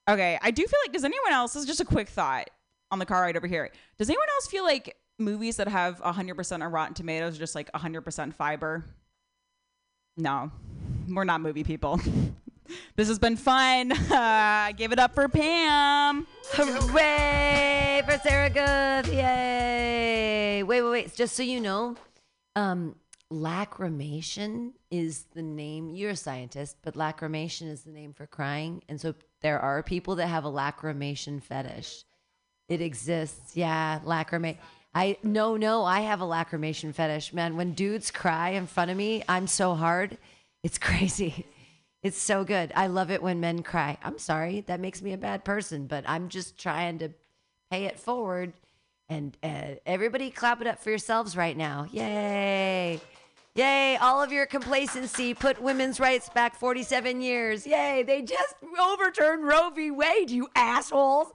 Okay, 0.09 0.39
I 0.41 0.51
do 0.51 0.65
feel 0.65 0.79
like 0.85 0.93
does 0.93 1.03
anyone 1.03 1.33
else 1.33 1.53
this 1.53 1.63
is 1.63 1.67
just 1.67 1.81
a 1.81 1.85
quick 1.85 2.09
thought 2.09 2.49
on 2.91 2.99
the 2.99 3.05
car 3.05 3.21
ride 3.21 3.37
over 3.37 3.47
here. 3.47 3.69
Does 3.97 4.09
anyone 4.09 4.27
else 4.35 4.47
feel 4.47 4.63
like 4.63 4.95
movies 5.19 5.57
that 5.57 5.67
have 5.67 6.01
100% 6.01 6.63
on 6.63 6.71
Rotten 6.71 6.93
Tomatoes 6.93 7.35
are 7.35 7.39
just 7.39 7.55
like 7.55 7.71
100% 7.73 8.33
fiber? 8.33 8.85
No. 10.15 10.51
We're 11.09 11.23
not 11.23 11.41
movie 11.41 11.63
people. 11.63 11.99
this 12.95 13.07
has 13.07 13.19
been 13.19 13.37
fun. 13.37 13.91
Uh, 13.91 14.71
give 14.77 14.91
it 14.91 14.99
up 14.99 15.13
for 15.13 15.27
Pam. 15.27 16.27
Hooray 16.53 18.01
for 18.05 18.17
Sarah 18.19 18.49
Good. 18.49 19.13
Yay. 19.13 20.63
Wait, 20.63 20.81
wait, 20.81 20.91
wait. 20.91 21.15
Just 21.15 21.35
so 21.35 21.43
you 21.43 21.59
know, 21.59 21.95
um, 22.55 22.95
lacrimation 23.31 24.71
is 24.89 25.25
the 25.33 25.41
name. 25.41 25.89
You're 25.89 26.11
a 26.11 26.15
scientist, 26.15 26.77
but 26.81 26.95
lacrimation 26.95 27.69
is 27.69 27.81
the 27.81 27.91
name 27.91 28.13
for 28.13 28.25
crying. 28.25 28.83
And 28.87 28.99
so 28.99 29.15
there 29.41 29.59
are 29.59 29.83
people 29.83 30.15
that 30.15 30.27
have 30.27 30.45
a 30.45 30.51
lacrimation 30.51 31.41
fetish. 31.41 32.03
It 32.69 32.81
exists. 32.81 33.55
Yeah, 33.55 33.99
lacrimate. 34.05 34.57
I 34.93 35.17
no 35.23 35.57
no, 35.57 35.83
I 35.83 36.01
have 36.01 36.21
a 36.21 36.25
lacrimation 36.25 36.93
fetish, 36.93 37.33
man. 37.33 37.55
When 37.55 37.73
dudes 37.73 38.11
cry 38.11 38.49
in 38.49 38.67
front 38.67 38.91
of 38.91 38.97
me, 38.97 39.23
I'm 39.27 39.47
so 39.47 39.75
hard. 39.75 40.17
It's 40.63 40.77
crazy. 40.79 41.45
It's 42.03 42.17
so 42.17 42.43
good. 42.43 42.71
I 42.75 42.87
love 42.87 43.11
it 43.11 43.21
when 43.21 43.39
men 43.39 43.63
cry. 43.63 43.97
I'm 44.03 44.17
sorry, 44.17 44.61
that 44.67 44.79
makes 44.79 45.01
me 45.01 45.13
a 45.13 45.17
bad 45.17 45.43
person, 45.43 45.87
but 45.87 46.03
I'm 46.07 46.29
just 46.29 46.57
trying 46.57 46.99
to 46.99 47.09
pay 47.69 47.85
it 47.85 47.99
forward. 47.99 48.53
And 49.09 49.37
uh, 49.41 49.75
everybody 49.85 50.29
clap 50.29 50.61
it 50.61 50.67
up 50.67 50.79
for 50.79 50.89
yourselves 50.89 51.35
right 51.35 51.55
now. 51.55 51.87
Yay. 51.91 53.01
Yay, 53.57 53.97
all 53.99 54.21
of 54.21 54.31
your 54.31 54.45
complacency 54.45 55.33
put 55.33 55.59
women's 55.59 55.99
rights 55.99 56.29
back 56.29 56.53
47 56.55 57.21
years. 57.21 57.65
Yay, 57.65 58.03
they 58.03 58.21
just 58.21 58.53
overturned 58.79 59.47
Roe 59.47 59.71
v. 59.71 59.89
Wade, 59.89 60.29
you 60.29 60.47
assholes. 60.55 61.29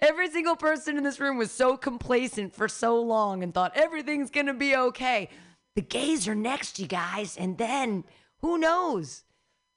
Every 0.00 0.28
single 0.28 0.56
person 0.56 0.96
in 0.96 1.04
this 1.04 1.20
room 1.20 1.38
was 1.38 1.52
so 1.52 1.76
complacent 1.76 2.56
for 2.56 2.66
so 2.66 3.00
long 3.00 3.44
and 3.44 3.54
thought 3.54 3.70
everything's 3.76 4.30
gonna 4.30 4.52
be 4.52 4.74
okay. 4.74 5.28
The 5.76 5.82
gays 5.82 6.26
are 6.26 6.34
next, 6.34 6.80
you 6.80 6.88
guys, 6.88 7.36
and 7.36 7.56
then 7.56 8.02
who 8.40 8.58
knows? 8.58 9.22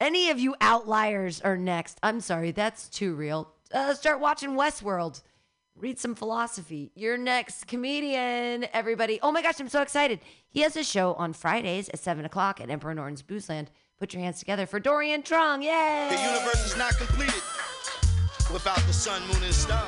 Any 0.02 0.32
of 0.32 0.40
you 0.40 0.56
outliers 0.60 1.42
are 1.42 1.58
next. 1.58 2.00
I'm 2.02 2.22
sorry, 2.22 2.50
that's 2.50 2.90
too 2.90 3.14
real. 3.14 3.54
Uh, 3.72 3.94
start 3.94 4.20
watching 4.20 4.56
Westworld. 4.56 5.22
Read 5.76 6.00
some 6.00 6.14
philosophy. 6.14 6.92
Your 6.96 7.18
next 7.18 7.68
comedian, 7.68 8.66
everybody. 8.74 9.20
Oh 9.22 9.32
my 9.32 9.42
gosh, 9.42 9.60
I'm 9.60 9.70
so 9.70 9.82
excited. 9.82 10.20
He 10.48 10.62
has 10.62 10.78
a 10.78 10.84
show 10.84 11.14
on 11.16 11.34
Fridays 11.34 11.90
at 11.90 12.00
7 12.00 12.24
o'clock 12.26 12.62
at 12.62 12.70
Emperor 12.70 12.94
Norton's 12.94 13.24
Boozeland. 13.24 13.68
Put 14.00 14.14
your 14.14 14.22
hands 14.22 14.40
together 14.40 14.66
for 14.66 14.80
Dorian 14.80 15.24
Trung. 15.24 15.64
Yay! 15.64 16.10
The 16.16 16.22
universe 16.22 16.66
is 16.66 16.78
not 16.78 16.96
completed 16.98 17.42
without 18.52 18.78
the 18.86 18.94
sun, 18.94 19.22
moon, 19.28 19.44
and 19.44 19.54
star. 19.54 19.88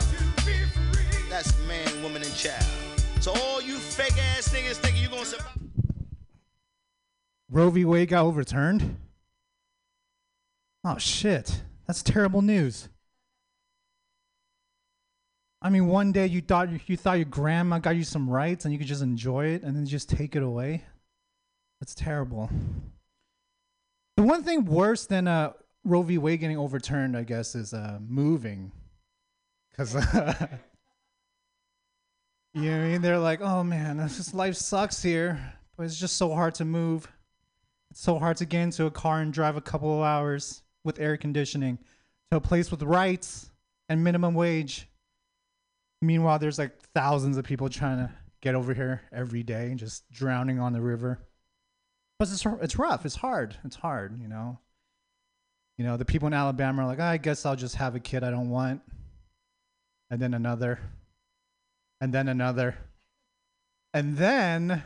That's 1.30 1.58
man, 1.68 2.02
woman, 2.02 2.24
and 2.24 2.36
child. 2.36 2.66
So 3.22 3.34
all 3.34 3.62
you 3.62 3.76
fake 3.78 4.18
ass 4.18 4.50
niggas 4.50 4.78
thinking 4.78 5.04
you're 5.04 5.12
gonna 5.12 5.26
survive. 5.26 5.58
Roe 7.50 7.70
v. 7.70 7.86
Wade 7.86 8.10
got 8.10 8.26
overturned? 8.26 8.98
Oh 10.84 10.98
shit. 10.98 11.62
That's 11.86 12.02
terrible 12.02 12.42
news. 12.42 12.90
I 15.66 15.70
mean, 15.72 15.88
one 15.88 16.12
day 16.12 16.28
you 16.28 16.42
thought 16.42 16.70
you 16.88 16.96
thought 16.96 17.14
your 17.14 17.26
grandma 17.26 17.80
got 17.80 17.96
you 17.96 18.04
some 18.04 18.30
rights 18.30 18.66
and 18.66 18.72
you 18.72 18.78
could 18.78 18.88
just 18.88 19.02
enjoy 19.02 19.48
it 19.48 19.64
and 19.64 19.76
then 19.76 19.88
just 19.88 20.08
take 20.08 20.36
it 20.36 20.44
away. 20.44 20.84
That's 21.82 21.96
terrible. 21.96 22.52
The 24.16 24.22
one 24.22 24.44
thing 24.44 24.66
worse 24.66 25.08
than 25.08 25.28
uh, 25.28 25.54
Roe 25.84 26.04
v. 26.04 26.20
Wade 26.20 26.42
getting 26.42 26.60
overturned, 26.60 27.18
I 27.18 27.24
guess, 27.24 27.56
is 27.56 27.74
uh, 27.74 27.98
moving. 28.08 28.74
Because, 29.72 29.96
you 29.96 30.02
know 30.02 30.38
what 32.54 32.84
I 32.84 32.88
mean? 32.88 33.02
They're 33.02 33.18
like, 33.18 33.42
oh 33.42 33.64
man, 33.64 33.98
this 33.98 34.36
life 34.36 34.58
sucks 34.58 35.02
here, 35.02 35.52
but 35.76 35.88
it's 35.88 36.00
just 36.00 36.18
so 36.18 36.32
hard 36.32 36.54
to 36.56 36.66
move. 36.66 37.12
It's 37.90 38.02
so 38.02 38.20
hard 38.20 38.38
to 38.38 38.46
get 38.46 38.62
into 38.62 38.86
a 38.86 38.92
car 38.92 39.20
and 39.22 39.34
drive 39.34 39.58
a 39.58 39.62
couple 39.62 39.92
of 39.98 40.04
hours 40.04 40.62
with 40.84 41.00
air 41.00 41.18
conditioning 41.18 41.80
to 42.30 42.38
a 42.38 42.42
place 42.42 42.70
with 42.70 42.84
rights 42.84 43.50
and 43.90 44.04
minimum 44.04 44.36
wage. 44.36 44.88
Meanwhile, 46.02 46.40
there's 46.40 46.60
like 46.60 46.80
thousands 46.94 47.38
of 47.38 47.46
people 47.46 47.70
trying 47.70 47.98
to 47.98 48.12
get 48.42 48.56
over 48.56 48.74
here 48.74 49.02
every 49.12 49.44
day, 49.44 49.74
just 49.76 50.10
drowning 50.12 50.60
on 50.60 50.74
the 50.74 50.82
river. 50.82 51.20
But 52.20 52.30
it's 52.30 52.46
it's 52.62 52.78
rough. 52.78 53.06
It's 53.06 53.16
hard. 53.16 53.58
It's 53.64 53.76
hard. 53.76 54.22
You 54.22 54.28
know. 54.28 54.60
You 55.78 55.84
know, 55.84 55.98
the 55.98 56.06
people 56.06 56.28
in 56.28 56.34
Alabama 56.34 56.84
are 56.84 56.86
like, 56.86 57.02
I 57.02 57.18
guess 57.18 57.46
I'll 57.46 57.58
just 57.58 57.76
have 57.76 57.96
a 57.96 58.00
kid 58.00 58.24
I 58.24 58.32
don't 58.32 58.50
want, 58.50 58.82
and 60.10 60.22
then 60.22 60.34
another, 60.34 60.80
and 62.00 62.14
then 62.14 62.30
another, 62.30 62.78
and 63.94 64.16
then 64.16 64.84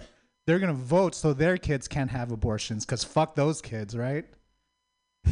they're 0.48 0.58
gonna 0.58 0.74
vote 0.74 1.14
so 1.14 1.32
their 1.32 1.58
kids 1.58 1.88
can't 1.88 2.10
have 2.10 2.32
abortions 2.32 2.86
because 2.86 3.04
fuck 3.04 3.36
those 3.36 3.62
kids, 3.62 3.96
right? 3.96 4.26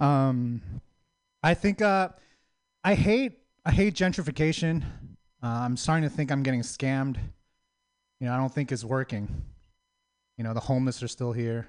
um, 0.00 0.62
I 1.42 1.52
think 1.52 1.82
uh, 1.82 2.08
I 2.82 2.94
hate 2.94 3.38
I 3.68 3.70
hate 3.70 3.92
gentrification. 3.92 4.82
Uh, 5.42 5.46
I'm 5.46 5.76
starting 5.76 6.08
to 6.08 6.08
think 6.08 6.32
I'm 6.32 6.42
getting 6.42 6.62
scammed. 6.62 7.18
You 8.18 8.26
know, 8.26 8.32
I 8.32 8.38
don't 8.38 8.52
think 8.52 8.72
it's 8.72 8.82
working. 8.82 9.44
You 10.38 10.44
know, 10.44 10.54
the 10.54 10.60
homeless 10.60 11.02
are 11.02 11.08
still 11.08 11.32
here. 11.32 11.68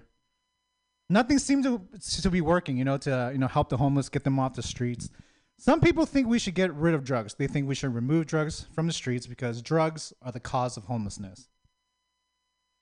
Nothing 1.10 1.40
seems 1.40 1.66
to 1.66 1.82
to 2.22 2.30
be 2.30 2.40
working. 2.40 2.78
You 2.78 2.86
know, 2.86 2.98
to 3.00 3.32
you 3.34 3.38
know 3.38 3.48
help 3.48 3.68
the 3.68 3.76
homeless, 3.76 4.08
get 4.08 4.24
them 4.24 4.40
off 4.40 4.54
the 4.54 4.64
streets. 4.64 5.10
Some 5.58 5.82
people 5.82 6.06
think 6.06 6.28
we 6.28 6.40
should 6.40 6.56
get 6.56 6.74
rid 6.74 6.94
of 6.94 7.04
drugs. 7.04 7.34
They 7.34 7.48
think 7.48 7.68
we 7.68 7.76
should 7.76 7.94
remove 7.94 8.28
drugs 8.28 8.66
from 8.74 8.88
the 8.88 8.94
streets 8.94 9.28
because 9.28 9.62
drugs 9.62 10.14
are 10.22 10.32
the 10.32 10.40
cause 10.40 10.78
of 10.78 10.86
homelessness. 10.86 11.50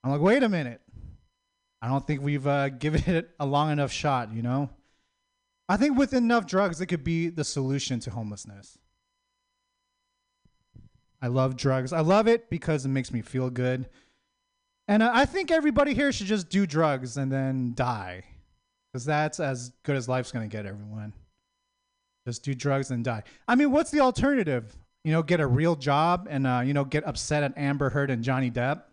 I'm 0.03 0.11
like, 0.11 0.21
wait 0.21 0.43
a 0.43 0.49
minute. 0.49 0.81
I 1.81 1.87
don't 1.87 2.05
think 2.05 2.21
we've 2.21 2.45
uh, 2.45 2.69
given 2.85 3.01
it 3.07 3.31
a 3.39 3.47
long 3.47 3.71
enough 3.71 3.91
shot. 3.91 4.31
You 4.31 4.43
know, 4.43 4.69
I 5.67 5.75
think 5.75 5.97
with 5.97 6.13
enough 6.13 6.45
drugs, 6.45 6.79
it 6.81 6.85
could 6.85 7.03
be 7.03 7.29
the 7.29 7.43
solution 7.43 7.99
to 8.01 8.11
homelessness. 8.11 8.77
I 11.21 11.27
love 11.27 11.55
drugs. 11.55 11.93
I 11.93 12.01
love 12.01 12.27
it 12.27 12.49
because 12.49 12.85
it 12.85 12.89
makes 12.89 13.11
me 13.11 13.21
feel 13.21 13.49
good. 13.49 13.89
And 14.87 15.03
I 15.03 15.25
think 15.25 15.51
everybody 15.51 15.93
here 15.93 16.11
should 16.11 16.27
just 16.27 16.49
do 16.49 16.65
drugs 16.65 17.17
and 17.17 17.31
then 17.31 17.73
die. 17.75 18.23
Because 18.91 19.05
that's 19.05 19.39
as 19.39 19.71
good 19.83 19.95
as 19.97 20.07
life's 20.07 20.31
going 20.31 20.49
to 20.49 20.55
get 20.55 20.65
everyone. 20.65 21.13
Just 22.25 22.43
do 22.43 22.53
drugs 22.53 22.91
and 22.91 23.03
die. 23.03 23.23
I 23.47 23.55
mean, 23.55 23.71
what's 23.71 23.91
the 23.91 23.99
alternative? 23.99 24.75
You 25.03 25.11
know, 25.11 25.23
get 25.23 25.39
a 25.39 25.47
real 25.47 25.75
job 25.75 26.27
and, 26.29 26.45
uh, 26.45 26.61
you 26.63 26.73
know, 26.73 26.85
get 26.85 27.05
upset 27.05 27.43
at 27.43 27.57
Amber 27.57 27.89
Heard 27.89 28.11
and 28.11 28.23
Johnny 28.23 28.51
Depp? 28.51 28.83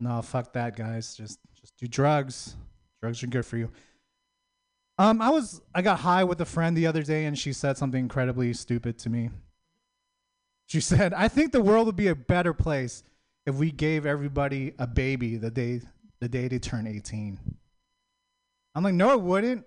No, 0.00 0.20
fuck 0.22 0.52
that, 0.52 0.76
guys. 0.76 1.14
Just 1.14 1.38
just 1.58 1.76
do 1.78 1.86
drugs. 1.86 2.56
Drugs 3.00 3.22
are 3.22 3.28
good 3.28 3.46
for 3.46 3.56
you. 3.56 3.70
Um, 4.98 5.20
I 5.20 5.30
was 5.30 5.60
I 5.74 5.82
got 5.82 6.00
high 6.00 6.24
with 6.24 6.40
a 6.40 6.44
friend 6.44 6.76
the 6.76 6.86
other 6.86 7.02
day 7.02 7.24
and 7.26 7.38
she 7.38 7.52
said 7.52 7.76
something 7.76 8.00
incredibly 8.00 8.52
stupid 8.52 8.98
to 9.00 9.10
me. 9.10 9.30
She 10.66 10.80
said, 10.80 11.14
"I 11.14 11.28
think 11.28 11.52
the 11.52 11.62
world 11.62 11.86
would 11.86 11.96
be 11.96 12.08
a 12.08 12.14
better 12.14 12.52
place 12.52 13.02
if 13.46 13.54
we 13.54 13.70
gave 13.70 14.04
everybody 14.04 14.74
a 14.78 14.86
baby 14.86 15.36
the 15.36 15.50
day 15.50 15.80
the 16.20 16.28
day 16.28 16.48
they 16.48 16.58
turn 16.58 16.86
18." 16.86 17.38
I'm 18.74 18.84
like, 18.84 18.94
"No, 18.94 19.12
it 19.12 19.22
wouldn't. 19.22 19.64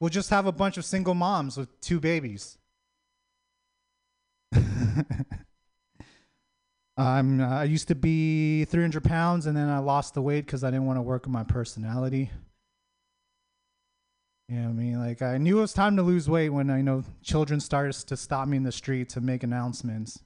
We'll 0.00 0.10
just 0.10 0.30
have 0.30 0.46
a 0.46 0.52
bunch 0.52 0.76
of 0.76 0.84
single 0.84 1.14
moms 1.14 1.56
with 1.56 1.80
two 1.80 2.00
babies." 2.00 2.58
I'm, 6.98 7.40
uh, 7.40 7.60
I 7.60 7.64
used 7.64 7.88
to 7.88 7.94
be 7.94 8.64
300 8.64 9.04
pounds 9.04 9.46
and 9.46 9.56
then 9.56 9.68
I 9.68 9.78
lost 9.78 10.14
the 10.14 10.22
weight 10.22 10.46
because 10.46 10.64
I 10.64 10.70
didn't 10.70 10.86
want 10.86 10.96
to 10.96 11.02
work 11.02 11.26
on 11.26 11.32
my 11.32 11.44
personality. 11.44 12.30
What 14.48 14.58
I 14.58 14.68
mean? 14.68 14.98
Like, 14.98 15.20
I 15.20 15.36
knew 15.36 15.58
it 15.58 15.62
was 15.62 15.74
time 15.74 15.96
to 15.96 16.02
lose 16.02 16.28
weight 16.28 16.48
when, 16.48 16.70
I 16.70 16.80
know, 16.80 17.04
children 17.22 17.60
started 17.60 17.92
to 18.06 18.16
stop 18.16 18.48
me 18.48 18.56
in 18.56 18.62
the 18.62 18.72
street 18.72 19.10
to 19.10 19.20
make 19.20 19.42
announcements. 19.42 20.20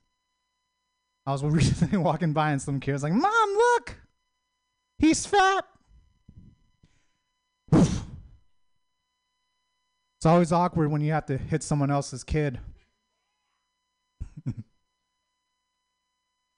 I 1.26 1.32
was 1.32 1.42
recently 1.44 1.98
walking 1.98 2.32
by 2.32 2.52
and 2.52 2.62
some 2.62 2.78
kid 2.78 2.92
was 2.92 3.02
like, 3.02 3.12
Mom, 3.12 3.48
look! 3.54 3.96
He's 4.98 5.26
fat! 5.26 5.64
it's 7.72 7.96
always 10.24 10.52
awkward 10.52 10.92
when 10.92 11.00
you 11.00 11.12
have 11.12 11.26
to 11.26 11.36
hit 11.36 11.64
someone 11.64 11.90
else's 11.90 12.22
kid. 12.22 12.60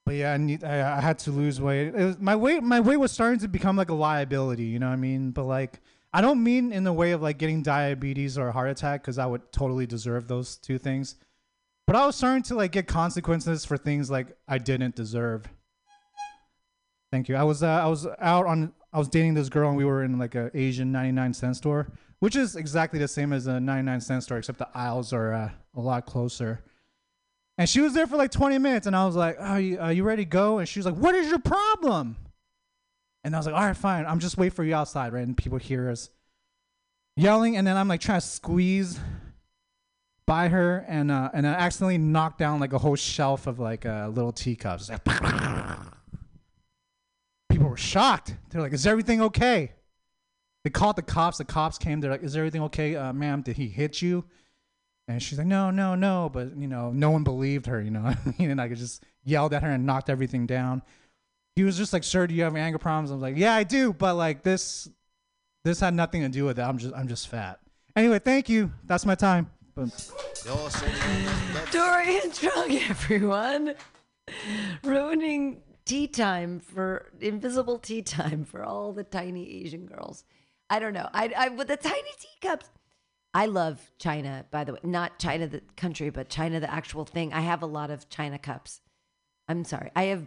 But 0.07 0.17
yeah, 0.17 0.35
I, 0.35 0.37
need, 0.37 0.63
I, 0.63 0.99
I 0.99 1.01
had 1.01 1.19
to 1.21 1.31
lose 1.31 1.63
weight. 1.63 1.95
Was, 1.95 2.19
my 2.19 2.37
weight, 2.37 2.63
my 2.63 2.79
weight 2.79 2.99
was 2.99 3.11
starting 3.11 3.41
to 3.41 3.49
become 3.49 3.75
like 3.75 3.89
a 3.89 3.95
liability. 3.95 4.65
You 4.65 4.79
know 4.79 4.89
what 4.89 4.93
I 4.93 4.97
mean? 4.97 5.31
But 5.31 5.45
like, 5.45 5.81
I 6.15 6.21
don't 6.21 6.45
mean 6.45 6.73
in 6.73 6.85
the 6.85 6.93
way 6.93 7.11
of 7.11 7.23
like 7.23 7.39
getting 7.39 7.61
diabetes 7.61 8.39
or 8.39 8.47
a 8.47 8.53
heart 8.53 8.71
attack 8.71 9.03
because 9.03 9.19
I 9.19 9.27
would 9.27 9.51
totally 9.51 9.85
deserve 9.85 10.29
those 10.29 10.55
two 10.55 10.79
things. 10.79 11.17
But 11.89 11.97
I 11.97 12.07
was 12.07 12.15
starting 12.15 12.45
to 12.45 12.55
like 12.55 12.71
get 12.71 12.87
consequences 12.87 13.65
for 13.65 13.77
things 13.77 14.13
like 14.13 14.29
I 14.47 14.59
didn't 14.59 14.95
deserve. 14.95 15.45
Thank 17.11 17.29
you. 17.29 17.35
I 17.35 17.43
was 17.43 17.65
uh, 17.65 17.67
I 17.67 17.89
was 17.89 18.07
out 18.21 18.47
on 18.47 18.73
I 18.93 18.99
was 18.99 19.09
dating 19.09 19.35
this 19.35 19.49
girl 19.49 19.69
and 19.69 19.77
we 19.77 19.85
were 19.85 20.05
in 20.05 20.17
like 20.17 20.37
a 20.37 20.53
Asian 20.55 20.93
99 20.93 21.35
cent 21.35 21.57
store, 21.57 21.91
which 22.21 22.37
is 22.37 22.55
exactly 22.55 23.01
the 23.01 23.09
same 23.09 23.33
as 23.33 23.49
a 23.49 23.59
99 23.59 24.01
cent 24.01 24.23
store 24.23 24.39
except 24.39 24.61
the 24.61 24.69
aisles 24.73 25.13
are 25.13 25.35
uh, 25.35 25.51
a 25.75 25.81
lot 25.81 26.07
closer. 26.07 26.63
And 27.59 27.69
she 27.69 27.81
was 27.81 27.93
there 27.93 28.07
for 28.07 28.17
like 28.17 28.31
20 28.31 28.59
minutes, 28.59 28.87
and 28.87 28.95
I 28.95 29.05
was 29.05 29.17
like, 29.17 29.37
"Are 29.41 29.61
you, 29.61 29.81
are 29.81 29.93
you 29.93 30.05
ready 30.05 30.25
to 30.25 30.31
go?" 30.31 30.59
And 30.59 30.69
she 30.69 30.79
was 30.79 30.87
like, 30.87 30.97
"What 30.97 31.17
is 31.17 31.29
your 31.29 31.41
problem?" 31.41 32.17
And 33.25 33.35
I 33.35 33.39
was 33.39 33.47
like, 33.47 33.55
"All 33.55 33.63
right, 33.65 33.77
fine. 33.77 34.07
I'm 34.07 34.21
just 34.21 34.37
wait 34.37 34.53
for 34.53 34.63
you 34.63 34.75
outside, 34.75 35.13
right?" 35.13 35.27
And 35.27 35.37
people 35.37 35.59
hear 35.59 35.91
us 35.91 36.11
yelling, 37.17 37.57
and 37.57 37.67
then 37.67 37.77
I'm 37.77 37.89
like 37.89 38.01
trying 38.01 38.21
to 38.21 38.27
squeeze 38.27 39.01
by 40.27 40.49
her, 40.49 40.85
and 40.87 41.11
uh, 41.11 41.31
and 41.33 41.47
I 41.47 41.55
accidentally 41.55 41.99
knocked 41.99 42.39
down 42.39 42.61
like 42.61 42.73
a 42.73 42.79
whole 42.79 42.97
shelf 42.97 43.47
of 43.47 43.59
like 43.59 43.87
uh, 43.87 44.09
little 44.09 44.33
teacups. 44.33 44.91
People 47.49 47.69
were 47.69 47.77
shocked. 47.77 48.37
They're 48.51 48.61
like, 48.61 48.73
"Is 48.73 48.87
everything 48.87 49.23
okay?" 49.23 49.73
They 50.63 50.71
called 50.71 50.97
the 50.97 51.03
cops. 51.03 51.39
The 51.39 51.45
cops 51.45 51.79
came. 51.79 52.01
They're 52.01 52.11
like, 52.11 52.23
"Is 52.23 52.37
everything 52.37 52.63
okay, 52.65 52.95
uh, 52.95 53.13
ma'am? 53.13 53.43
Did 53.43 53.57
he 53.57 53.69
hit 53.69 54.03
you?" 54.03 54.25
And 55.07 55.23
she's 55.23 55.39
like, 55.39 55.47
no, 55.47 55.71
no, 55.71 55.95
no. 55.95 56.31
But, 56.33 56.57
you 56.57 56.67
know, 56.67 56.91
no 56.91 57.11
one 57.11 57.25
believed 57.25 57.67
her, 57.67 57.81
you 57.81 57.91
know 57.91 58.01
I 58.05 58.17
mean? 58.39 58.51
And 58.51 58.61
I 58.61 58.69
just 58.69 59.05
yelled 59.23 59.53
at 59.53 59.63
her 59.63 59.71
and 59.71 59.85
knocked 59.85 60.09
everything 60.09 60.47
down. 60.47 60.83
He 61.57 61.63
was 61.63 61.77
just 61.77 61.93
like, 61.93 62.03
sir, 62.03 62.27
do 62.27 62.35
you 62.35 62.43
have 62.43 62.57
anger 62.57 62.79
problems? 62.79 63.11
I 63.11 63.15
was 63.15 63.23
like, 63.23 63.37
yeah, 63.37 63.55
I 63.55 63.63
do. 63.63 63.93
But 63.93 64.15
like 64.15 64.43
this, 64.43 64.89
this 65.65 65.81
had 65.81 65.95
nothing 65.95 66.23
to 66.23 66.29
do 66.29 66.45
with 66.45 66.59
it. 66.59 66.63
I'm 66.63 66.79
just, 66.79 66.95
I'm 66.95 67.07
just 67.07 67.29
fat. 67.29 67.61
Anyway, 67.95 68.19
thank 68.19 68.49
you. 68.49 68.73
That's 68.85 69.07
my 69.07 69.15
time. 69.15 69.51
Dorian 71.71 72.31
Drunk, 72.33 72.91
everyone. 72.91 73.75
Ruining 74.83 75.63
tea 75.85 76.09
time 76.09 76.61
for 76.61 77.13
invisible 77.21 77.79
tea 77.79 78.03
time 78.03 78.45
for 78.45 78.65
all 78.65 78.93
the 78.93 79.05
tiny 79.05 79.63
Asian 79.63 79.87
girls. 79.87 80.25
I 80.71 80.81
don't 80.81 80.93
know. 80.93 81.09
I, 81.13 81.33
I 81.37 81.49
with 81.51 81.69
the 81.69 81.77
tiny 81.77 82.11
teacups. 82.19 82.71
I 83.33 83.47
love 83.47 83.93
China, 83.99 84.45
by 84.51 84.65
the 84.65 84.73
way. 84.75 84.81
Not 84.83 85.19
China 85.19 85.47
the 85.47 85.63
country, 85.77 86.11
but 86.11 86.29
China 86.29 86.61
the 86.61 86.73
actual 86.73 87.05
thing. 87.05 87.33
I 87.33 87.41
have 87.41 87.63
a 87.63 87.67
lot 87.67 87.91
of 87.91 88.09
China 88.09 88.39
cups. 88.39 88.81
I'm 89.49 89.65
sorry. 89.65 89.91
I 89.95 90.05
have 90.05 90.27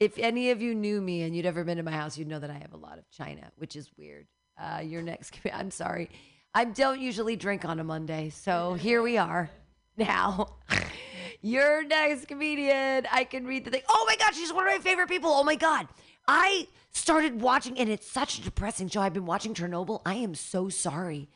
if 0.00 0.18
any 0.18 0.50
of 0.50 0.62
you 0.62 0.74
knew 0.74 1.00
me 1.00 1.22
and 1.22 1.36
you'd 1.36 1.46
ever 1.46 1.62
been 1.62 1.76
to 1.76 1.82
my 1.82 1.92
house, 1.92 2.16
you'd 2.16 2.26
know 2.26 2.38
that 2.38 2.50
I 2.50 2.54
have 2.54 2.72
a 2.72 2.78
lot 2.78 2.98
of 2.98 3.08
China, 3.10 3.52
which 3.56 3.76
is 3.76 3.90
weird. 3.96 4.26
Uh, 4.60 4.80
your 4.82 5.02
next, 5.02 5.38
I'm 5.52 5.70
sorry. 5.70 6.10
I 6.54 6.64
don't 6.64 7.00
usually 7.00 7.36
drink 7.36 7.64
on 7.64 7.78
a 7.78 7.84
Monday, 7.84 8.30
so 8.30 8.74
here 8.74 9.02
we 9.02 9.18
are 9.18 9.50
now. 9.96 10.56
your 11.42 11.84
next 11.84 12.26
comedian, 12.26 13.06
I 13.12 13.24
can 13.24 13.46
read 13.46 13.64
the 13.66 13.70
thing. 13.70 13.82
Oh 13.88 14.04
my 14.08 14.16
God, 14.16 14.34
she's 14.34 14.52
one 14.52 14.66
of 14.66 14.72
my 14.72 14.80
favorite 14.80 15.08
people. 15.08 15.30
Oh 15.30 15.44
my 15.44 15.54
God. 15.54 15.86
I 16.26 16.66
started 16.92 17.40
watching, 17.40 17.78
and 17.78 17.88
it's 17.88 18.10
such 18.10 18.38
a 18.38 18.42
depressing 18.42 18.88
show. 18.88 19.00
I've 19.00 19.12
been 19.12 19.26
watching 19.26 19.54
Chernobyl. 19.54 20.00
I 20.04 20.14
am 20.14 20.34
so 20.34 20.68
sorry 20.70 21.28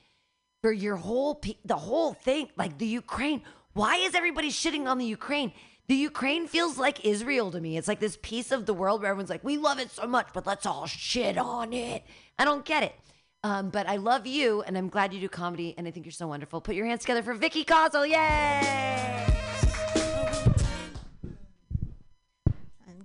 for 0.62 0.72
your 0.72 0.96
whole, 0.96 1.36
pe- 1.36 1.56
the 1.64 1.76
whole 1.76 2.14
thing, 2.14 2.48
like 2.56 2.78
the 2.78 2.86
Ukraine. 2.86 3.42
Why 3.74 3.96
is 3.96 4.14
everybody 4.14 4.48
shitting 4.48 4.86
on 4.86 4.98
the 4.98 5.04
Ukraine? 5.04 5.52
The 5.86 5.94
Ukraine 5.94 6.46
feels 6.46 6.78
like 6.78 7.04
Israel 7.04 7.50
to 7.50 7.60
me. 7.60 7.76
It's 7.76 7.88
like 7.88 8.00
this 8.00 8.18
piece 8.22 8.52
of 8.52 8.64
the 8.64 8.72
world 8.72 9.02
where 9.02 9.10
everyone's 9.10 9.28
like, 9.28 9.44
we 9.44 9.58
love 9.58 9.78
it 9.78 9.90
so 9.90 10.06
much, 10.06 10.28
but 10.32 10.46
let's 10.46 10.64
all 10.64 10.86
shit 10.86 11.36
on 11.36 11.74
it. 11.74 12.02
I 12.38 12.46
don't 12.46 12.64
get 12.64 12.82
it. 12.84 12.94
Um, 13.42 13.68
but 13.68 13.86
I 13.86 13.96
love 13.96 14.26
you, 14.26 14.62
and 14.62 14.78
I'm 14.78 14.88
glad 14.88 15.12
you 15.12 15.20
do 15.20 15.28
comedy, 15.28 15.74
and 15.76 15.86
I 15.86 15.90
think 15.90 16.06
you're 16.06 16.12
so 16.12 16.26
wonderful. 16.26 16.62
Put 16.62 16.74
your 16.74 16.86
hands 16.86 17.02
together 17.02 17.22
for 17.22 17.34
Vicky 17.34 17.62
Kozel. 17.62 18.08
Yay! 18.08 19.26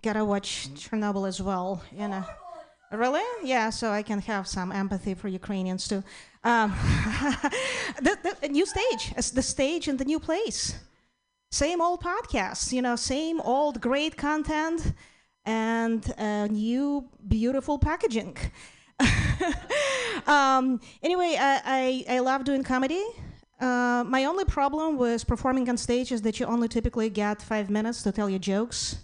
Gotta 0.01 0.23
watch 0.23 0.69
Chernobyl 0.75 1.27
as 1.27 1.41
well. 1.41 1.83
You 1.91 2.07
know. 2.07 2.23
Really? 2.93 3.21
Yeah, 3.43 3.69
so 3.69 3.91
I 3.91 4.01
can 4.01 4.19
have 4.21 4.47
some 4.47 4.71
empathy 4.71 5.13
for 5.13 5.27
Ukrainians 5.27 5.89
too. 5.89 6.01
Um, 6.45 6.71
the, 8.01 8.35
the 8.41 8.47
new 8.47 8.65
stage, 8.65 9.13
the 9.33 9.41
stage 9.41 9.89
in 9.89 9.97
the 9.97 10.05
new 10.05 10.21
place. 10.21 10.79
Same 11.51 11.81
old 11.81 12.01
podcasts, 12.03 12.71
you 12.71 12.81
know, 12.81 12.95
same 12.95 13.41
old 13.41 13.81
great 13.81 14.17
content 14.17 14.93
and 15.45 16.13
uh, 16.17 16.45
new 16.47 17.09
beautiful 17.27 17.79
packaging. 17.79 18.37
um, 20.27 20.79
anyway, 21.01 21.35
I, 21.39 22.05
I, 22.07 22.15
I 22.15 22.19
love 22.19 22.43
doing 22.43 22.63
comedy. 22.63 23.03
Uh, 23.59 24.03
my 24.07 24.25
only 24.25 24.45
problem 24.45 24.97
with 24.97 25.25
performing 25.27 25.67
on 25.69 25.77
stage 25.77 26.11
is 26.11 26.21
that 26.21 26.39
you 26.39 26.45
only 26.45 26.67
typically 26.67 27.09
get 27.09 27.41
five 27.41 27.69
minutes 27.69 28.03
to 28.03 28.11
tell 28.11 28.29
your 28.29 28.39
jokes. 28.39 28.97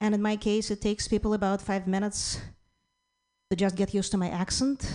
And 0.00 0.14
in 0.14 0.22
my 0.22 0.36
case, 0.36 0.70
it 0.70 0.80
takes 0.80 1.08
people 1.08 1.34
about 1.34 1.60
five 1.60 1.86
minutes 1.88 2.40
to 3.50 3.56
just 3.56 3.74
get 3.74 3.92
used 3.92 4.12
to 4.12 4.18
my 4.18 4.28
accent 4.28 4.88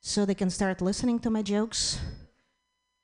so 0.00 0.26
they 0.26 0.34
can 0.34 0.50
start 0.50 0.82
listening 0.82 1.18
to 1.20 1.30
my 1.30 1.42
jokes. 1.42 1.98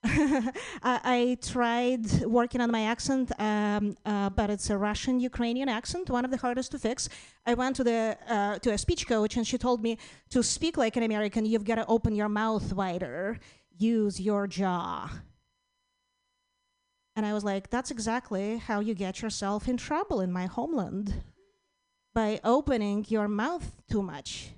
I, 0.05 0.55
I, 0.83 1.39
tried 1.43 2.23
working 2.23 2.63
on 2.63 2.71
my 2.71 2.85
accent, 2.85 3.33
um, 3.39 3.99
uh, 4.07 4.31
but 4.31 4.49
it's 4.49 4.71
a 4.71 4.79
Russian 4.79 5.21
Ukrainian 5.21 5.69
accent, 5.69 6.09
one 6.09 6.25
of 6.25 6.31
the 6.31 6.39
hardest 6.39 6.71
to 6.73 6.79
fix. 6.79 7.11
I 7.45 7.53
went 7.53 7.77
to 7.77 7.85
the 7.85 8.17
uh, 8.27 8.59
to 8.61 8.71
a 8.71 8.79
speech 8.79 9.07
coach, 9.07 9.37
and 9.37 9.47
she 9.47 9.59
told 9.59 9.83
me 9.83 9.99
to 10.31 10.43
speak 10.43 10.79
like 10.79 10.97
an 10.97 11.03
American. 11.03 11.45
You've 11.45 11.67
got 11.67 11.75
to 11.75 11.87
open 11.87 12.15
your 12.15 12.31
mouth 12.31 12.73
wider, 12.73 13.39
use 13.77 14.19
your 14.19 14.47
jaw. 14.47 15.11
And 17.15 17.27
I 17.27 17.35
was 17.35 17.45
like, 17.45 17.69
that's 17.69 17.91
exactly 17.91 18.57
how 18.57 18.81
you 18.81 18.95
get 18.95 19.21
yourself 19.21 19.69
in 19.69 19.77
trouble 19.77 20.23
in 20.23 20.33
my 20.33 20.47
homeland 20.47 21.23
by 22.15 22.41
opening 22.43 23.05
your 23.09 23.29
mouth 23.29 23.71
too 23.91 24.01
much. 24.01 24.53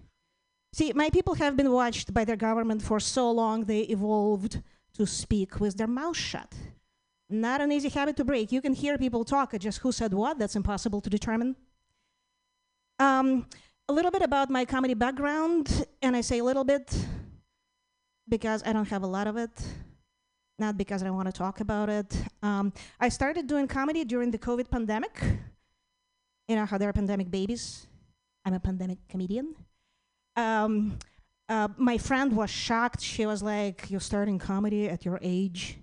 See, 0.73 0.93
my 0.95 1.11
people 1.11 1.35
have 1.35 1.57
been 1.57 1.73
watched 1.73 2.15
by 2.15 2.25
their 2.25 2.37
government 2.37 2.81
for 2.83 3.01
so 3.01 3.31
long 3.31 3.65
they 3.65 3.81
evolved 3.81 4.63
to 4.95 5.07
speak 5.07 5.61
with 5.61 5.77
their 5.77 5.87
mouth 5.87 6.17
shut. 6.17 6.55
Not 7.29 7.61
an 7.61 7.73
easy 7.73 7.89
habit 7.89 8.17
to 8.17 8.25
break. 8.25 8.53
You 8.53 8.61
can 8.61 8.75
hear 8.75 8.99
people 8.99 9.25
talk, 9.25 9.59
just 9.59 9.79
who 9.79 9.91
said 9.91 10.13
what, 10.13 10.39
that's 10.39 10.57
impossible 10.57 11.01
to 11.01 11.09
determine. 11.09 11.57
Um, 12.99 13.47
a 13.89 13.93
little 13.93 14.11
bit 14.11 14.23
about 14.23 14.51
my 14.51 14.65
comedy 14.65 14.95
background, 14.95 15.87
and 16.03 16.15
I 16.15 16.21
say 16.21 16.39
a 16.39 16.45
little 16.45 16.65
bit 16.65 16.95
because 18.29 18.63
I 18.65 18.73
don't 18.73 18.89
have 18.89 19.03
a 19.03 19.07
lot 19.07 19.27
of 19.27 19.37
it, 19.37 19.51
not 20.59 20.77
because 20.77 21.03
I 21.03 21.11
want 21.11 21.27
to 21.27 21.33
talk 21.33 21.61
about 21.61 21.89
it. 21.89 22.15
Um, 22.43 22.73
I 23.01 23.09
started 23.09 23.47
doing 23.47 23.67
comedy 23.67 24.05
during 24.05 24.31
the 24.31 24.39
COVID 24.39 24.71
pandemic. 24.71 25.21
You 26.49 26.57
know 26.57 26.67
how 26.67 26.79
there 26.79 26.89
are 26.89 26.93
pandemic 26.93 27.31
babies? 27.31 27.87
I'm 28.45 28.55
a 28.55 28.61
pandemic 28.61 28.99
comedian. 29.09 29.55
Um, 30.37 30.99
uh, 31.53 31.69
my 31.77 31.99
friend 31.99 32.35
was 32.35 32.49
shocked. 32.49 33.03
She 33.03 33.27
was 33.27 33.43
like, 33.43 33.91
You're 33.91 34.01
starting 34.01 34.39
comedy 34.39 34.89
at 34.89 35.05
your 35.05 35.19
age? 35.21 35.77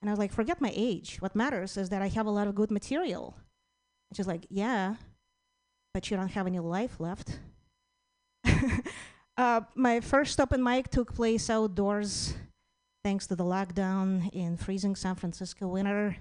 And 0.00 0.08
I 0.08 0.12
was 0.12 0.18
like, 0.18 0.32
Forget 0.32 0.60
my 0.60 0.72
age. 0.74 1.18
What 1.20 1.36
matters 1.36 1.76
is 1.76 1.90
that 1.90 2.00
I 2.00 2.08
have 2.08 2.26
a 2.26 2.30
lot 2.30 2.48
of 2.48 2.54
good 2.54 2.70
material. 2.70 3.34
And 4.08 4.16
she's 4.16 4.26
like, 4.26 4.46
Yeah, 4.48 4.94
but 5.92 6.10
you 6.10 6.16
don't 6.16 6.28
have 6.28 6.46
any 6.46 6.60
life 6.60 6.98
left. 6.98 7.40
uh, 9.36 9.60
my 9.74 10.00
first 10.00 10.40
open 10.40 10.62
mic 10.62 10.88
took 10.88 11.14
place 11.14 11.50
outdoors 11.50 12.34
thanks 13.04 13.26
to 13.26 13.36
the 13.36 13.44
lockdown 13.44 14.30
in 14.32 14.56
freezing 14.56 14.96
San 14.96 15.14
Francisco 15.14 15.68
winter. 15.68 16.16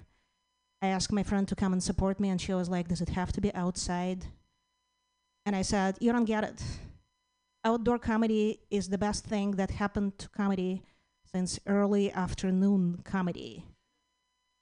I 0.82 0.88
asked 0.88 1.14
my 1.14 1.24
friend 1.24 1.47
to 1.47 1.55
come 1.55 1.72
and 1.72 1.84
support 1.84 2.20
me, 2.20 2.30
and 2.30 2.41
she 2.41 2.53
was 2.53 2.68
like, 2.68 2.89
Does 2.89 2.99
it 2.99 3.10
have 3.10 3.32
to 3.34 3.41
be 3.41 3.55
outside? 3.55 4.26
And 5.45 5.55
I 5.55 5.62
said, 5.62 5.97
You 6.01 6.12
don't 6.12 6.26
get 6.26 6.43
it. 6.43 6.62
Outdoor 7.70 7.99
comedy 7.99 8.61
is 8.72 8.89
the 8.89 8.97
best 8.97 9.26
thing 9.26 9.51
that 9.51 9.70
happened 9.70 10.17
to 10.17 10.28
comedy 10.30 10.82
since 11.32 11.59
early 11.67 12.11
afternoon 12.11 13.01
comedy. 13.03 13.63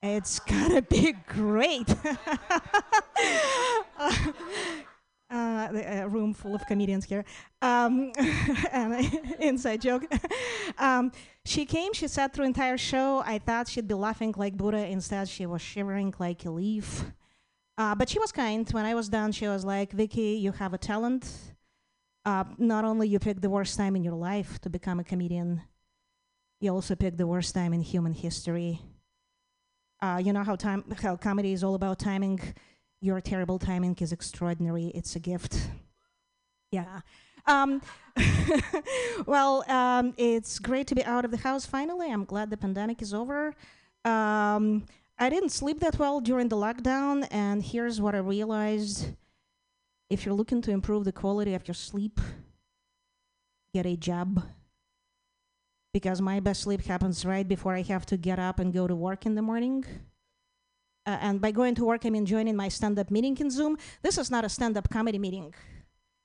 It's 0.04 0.40
gonna 0.52 0.82
be 0.82 1.14
great. 1.26 1.90
uh, 5.30 5.72
the, 5.72 6.02
a 6.04 6.08
room 6.10 6.34
full 6.34 6.54
of 6.54 6.66
comedians 6.68 7.06
here. 7.06 7.24
Um, 7.62 8.12
inside 9.40 9.80
joke. 9.80 10.04
um, 10.78 11.14
she 11.46 11.66
came, 11.66 11.94
she 11.94 12.10
sat 12.10 12.34
through 12.34 12.44
entire 12.44 12.78
show. 12.78 13.24
I 13.26 13.40
thought 13.40 13.70
she'd 13.70 13.88
be 13.88 13.94
laughing 13.94 14.34
like 14.36 14.58
Buddha. 14.58 14.86
Instead, 14.86 15.30
she 15.30 15.46
was 15.46 15.62
shivering 15.62 16.14
like 16.20 16.44
a 16.44 16.50
leaf. 16.50 17.06
Uh, 17.78 17.96
but 17.96 18.10
she 18.10 18.20
was 18.20 18.34
kind. 18.34 18.70
When 18.72 18.84
I 18.84 18.96
was 18.96 19.08
done, 19.08 19.32
she 19.32 19.48
was 19.48 19.64
like, 19.64 19.94
Vicky, 19.94 20.36
you 20.44 20.52
have 20.52 20.74
a 20.74 20.78
talent. 20.78 21.56
Uh, 22.28 22.44
not 22.58 22.84
only 22.84 23.08
you 23.08 23.20
picked 23.20 23.42
the 23.42 23.50
worst 23.50 23.78
time 23.78 23.96
in 23.96 24.04
your 24.04 24.14
life 24.14 24.60
to 24.60 24.70
become 24.70 25.00
a 25.00 25.04
comedian, 25.04 25.62
you 26.60 26.70
also 26.70 26.94
picked 26.94 27.18
the 27.18 27.26
worst 27.26 27.56
time 27.56 27.72
in 27.72 27.82
human 27.82 28.12
history. 28.12 28.82
Uh, 30.02 30.20
you 30.22 30.34
know 30.34 30.44
how 30.44 30.58
time 30.58 30.84
how 31.02 31.16
comedy 31.16 31.54
is 31.54 31.64
all 31.64 31.74
about 31.74 32.00
timing. 32.00 32.38
Your 33.00 33.22
terrible 33.22 33.58
timing 33.58 33.96
is 34.02 34.12
extraordinary. 34.12 34.88
It's 34.88 35.16
a 35.16 35.20
gift. 35.20 35.70
Yeah. 36.70 37.00
Um, 37.46 37.82
well, 39.26 39.64
um, 39.72 40.14
it's 40.18 40.60
great 40.60 40.88
to 40.88 40.96
be 40.96 41.06
out 41.06 41.24
of 41.24 41.32
the 41.32 41.38
house 41.38 41.66
finally. 41.66 42.12
I'm 42.12 42.26
glad 42.26 42.50
the 42.50 42.58
pandemic 42.58 43.02
is 43.02 43.14
over. 43.14 43.56
Um, 44.04 44.84
I 45.18 45.30
didn't 45.30 45.54
sleep 45.54 45.80
that 45.80 45.98
well 45.98 46.20
during 46.20 46.50
the 46.50 46.58
lockdown, 46.58 47.26
and 47.32 47.64
here's 47.64 48.02
what 48.02 48.16
I 48.16 48.18
realized. 48.18 49.14
If 50.10 50.26
you're 50.26 50.36
looking 50.36 50.62
to 50.62 50.72
improve 50.72 51.04
the 51.04 51.12
quality 51.12 51.54
of 51.54 51.68
your 51.68 51.76
sleep, 51.76 52.20
get 53.74 53.86
a 53.86 53.98
job. 53.98 54.44
Because 55.94 56.22
my 56.22 56.40
best 56.40 56.62
sleep 56.62 56.86
happens 56.86 57.26
right 57.26 57.48
before 57.48 57.74
I 57.74 57.82
have 57.82 58.06
to 58.08 58.18
get 58.18 58.40
up 58.40 58.60
and 58.60 58.74
go 58.74 58.88
to 58.88 58.96
work 58.96 59.26
in 59.26 59.36
the 59.36 59.42
morning. 59.42 59.84
Uh, 61.06 61.18
and 61.22 61.42
by 61.42 61.52
going 61.52 61.76
to 61.76 61.86
work, 61.86 62.06
I 62.06 62.10
mean 62.10 62.26
joining 62.26 62.56
my 62.56 62.70
stand 62.70 63.00
up 63.00 63.12
meeting 63.12 63.38
in 63.38 63.50
Zoom. 63.50 63.78
This 64.02 64.18
is 64.18 64.30
not 64.30 64.46
a 64.46 64.50
stand 64.50 64.78
up 64.78 64.90
comedy 64.90 65.20
meeting, 65.20 65.54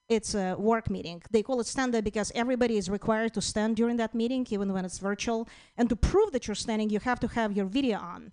it's 0.08 0.34
a 0.34 0.56
work 0.58 0.90
meeting. 0.90 1.22
They 1.30 1.42
call 1.42 1.60
it 1.60 1.66
stand 1.66 1.94
up 1.94 2.04
because 2.04 2.30
everybody 2.34 2.76
is 2.76 2.90
required 2.90 3.34
to 3.34 3.40
stand 3.40 3.76
during 3.76 3.96
that 3.96 4.14
meeting, 4.14 4.46
even 4.50 4.72
when 4.72 4.84
it's 4.84 4.98
virtual. 4.98 5.48
And 5.76 5.88
to 5.88 5.96
prove 5.96 6.32
that 6.32 6.46
you're 6.46 6.54
standing, 6.54 6.90
you 6.90 7.00
have 7.00 7.20
to 7.20 7.28
have 7.28 7.56
your 7.56 7.66
video 7.66 7.98
on. 7.98 8.32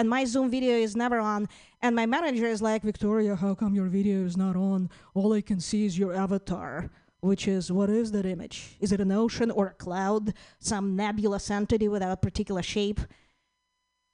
And 0.00 0.08
my 0.08 0.24
Zoom 0.24 0.50
video 0.50 0.76
is 0.76 0.96
never 0.96 1.18
on. 1.18 1.46
And 1.82 1.94
my 1.94 2.06
manager 2.06 2.46
is 2.46 2.62
like, 2.62 2.80
Victoria, 2.82 3.36
how 3.36 3.54
come 3.54 3.74
your 3.74 3.84
video 3.84 4.24
is 4.24 4.34
not 4.34 4.56
on? 4.56 4.88
All 5.12 5.34
I 5.34 5.42
can 5.42 5.60
see 5.60 5.84
is 5.84 5.98
your 5.98 6.14
avatar. 6.14 6.88
Which 7.20 7.46
is, 7.46 7.70
what 7.70 7.90
is 7.90 8.10
that 8.12 8.24
image? 8.24 8.76
Is 8.80 8.92
it 8.92 9.02
an 9.02 9.12
ocean 9.12 9.50
or 9.50 9.66
a 9.66 9.74
cloud? 9.74 10.32
Some 10.58 10.96
nebulous 10.96 11.50
entity 11.50 11.86
without 11.86 12.22
particular 12.22 12.62
shape? 12.62 13.00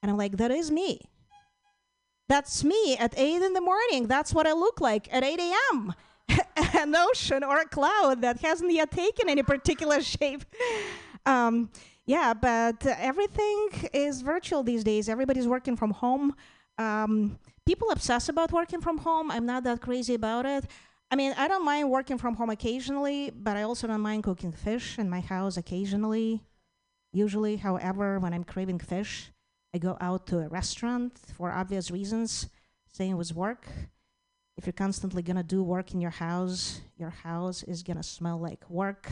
And 0.02 0.10
I'm 0.10 0.16
like, 0.16 0.38
that 0.38 0.50
is 0.50 0.72
me. 0.72 1.02
That's 2.28 2.64
me 2.64 2.96
at 2.96 3.16
8 3.16 3.42
in 3.42 3.52
the 3.52 3.60
morning. 3.60 4.08
That's 4.08 4.34
what 4.34 4.48
I 4.48 4.54
look 4.54 4.80
like 4.80 5.06
at 5.14 5.22
8 5.22 5.38
a.m. 5.38 5.94
An 6.74 6.96
ocean 6.96 7.44
or 7.44 7.60
a 7.60 7.68
cloud 7.68 8.22
that 8.22 8.40
hasn't 8.40 8.72
yet 8.72 8.90
taken 8.90 9.28
any 9.28 9.44
particular 9.44 10.02
shape. 10.02 10.44
Um, 11.24 11.70
yeah, 12.06 12.34
but 12.34 12.86
everything 12.86 13.68
is 13.92 14.22
virtual 14.22 14.62
these 14.62 14.84
days. 14.84 15.08
Everybody's 15.08 15.48
working 15.48 15.76
from 15.76 15.90
home. 15.90 16.34
Um, 16.78 17.38
people 17.66 17.90
obsess 17.90 18.28
about 18.28 18.52
working 18.52 18.80
from 18.80 18.98
home. 18.98 19.30
I'm 19.30 19.44
not 19.44 19.64
that 19.64 19.80
crazy 19.80 20.14
about 20.14 20.46
it. 20.46 20.66
I 21.10 21.16
mean, 21.16 21.34
I 21.36 21.48
don't 21.48 21.64
mind 21.64 21.90
working 21.90 22.18
from 22.18 22.34
home 22.34 22.50
occasionally, 22.50 23.30
but 23.30 23.56
I 23.56 23.62
also 23.62 23.86
don't 23.86 24.00
mind 24.00 24.24
cooking 24.24 24.52
fish 24.52 24.98
in 24.98 25.10
my 25.10 25.20
house 25.20 25.56
occasionally. 25.56 26.42
Usually, 27.12 27.56
however, 27.56 28.18
when 28.18 28.32
I'm 28.32 28.44
craving 28.44 28.80
fish, 28.80 29.32
I 29.74 29.78
go 29.78 29.96
out 30.00 30.26
to 30.28 30.38
a 30.38 30.48
restaurant 30.48 31.18
for 31.36 31.50
obvious 31.52 31.90
reasons. 31.90 32.48
Same 32.86 33.16
with 33.16 33.34
work. 33.34 33.66
If 34.56 34.66
you're 34.66 34.72
constantly 34.72 35.22
gonna 35.22 35.42
do 35.42 35.62
work 35.62 35.92
in 35.92 36.00
your 36.00 36.10
house, 36.10 36.80
your 36.96 37.10
house 37.10 37.62
is 37.62 37.82
gonna 37.82 38.02
smell 38.02 38.38
like 38.38 38.68
work. 38.70 39.10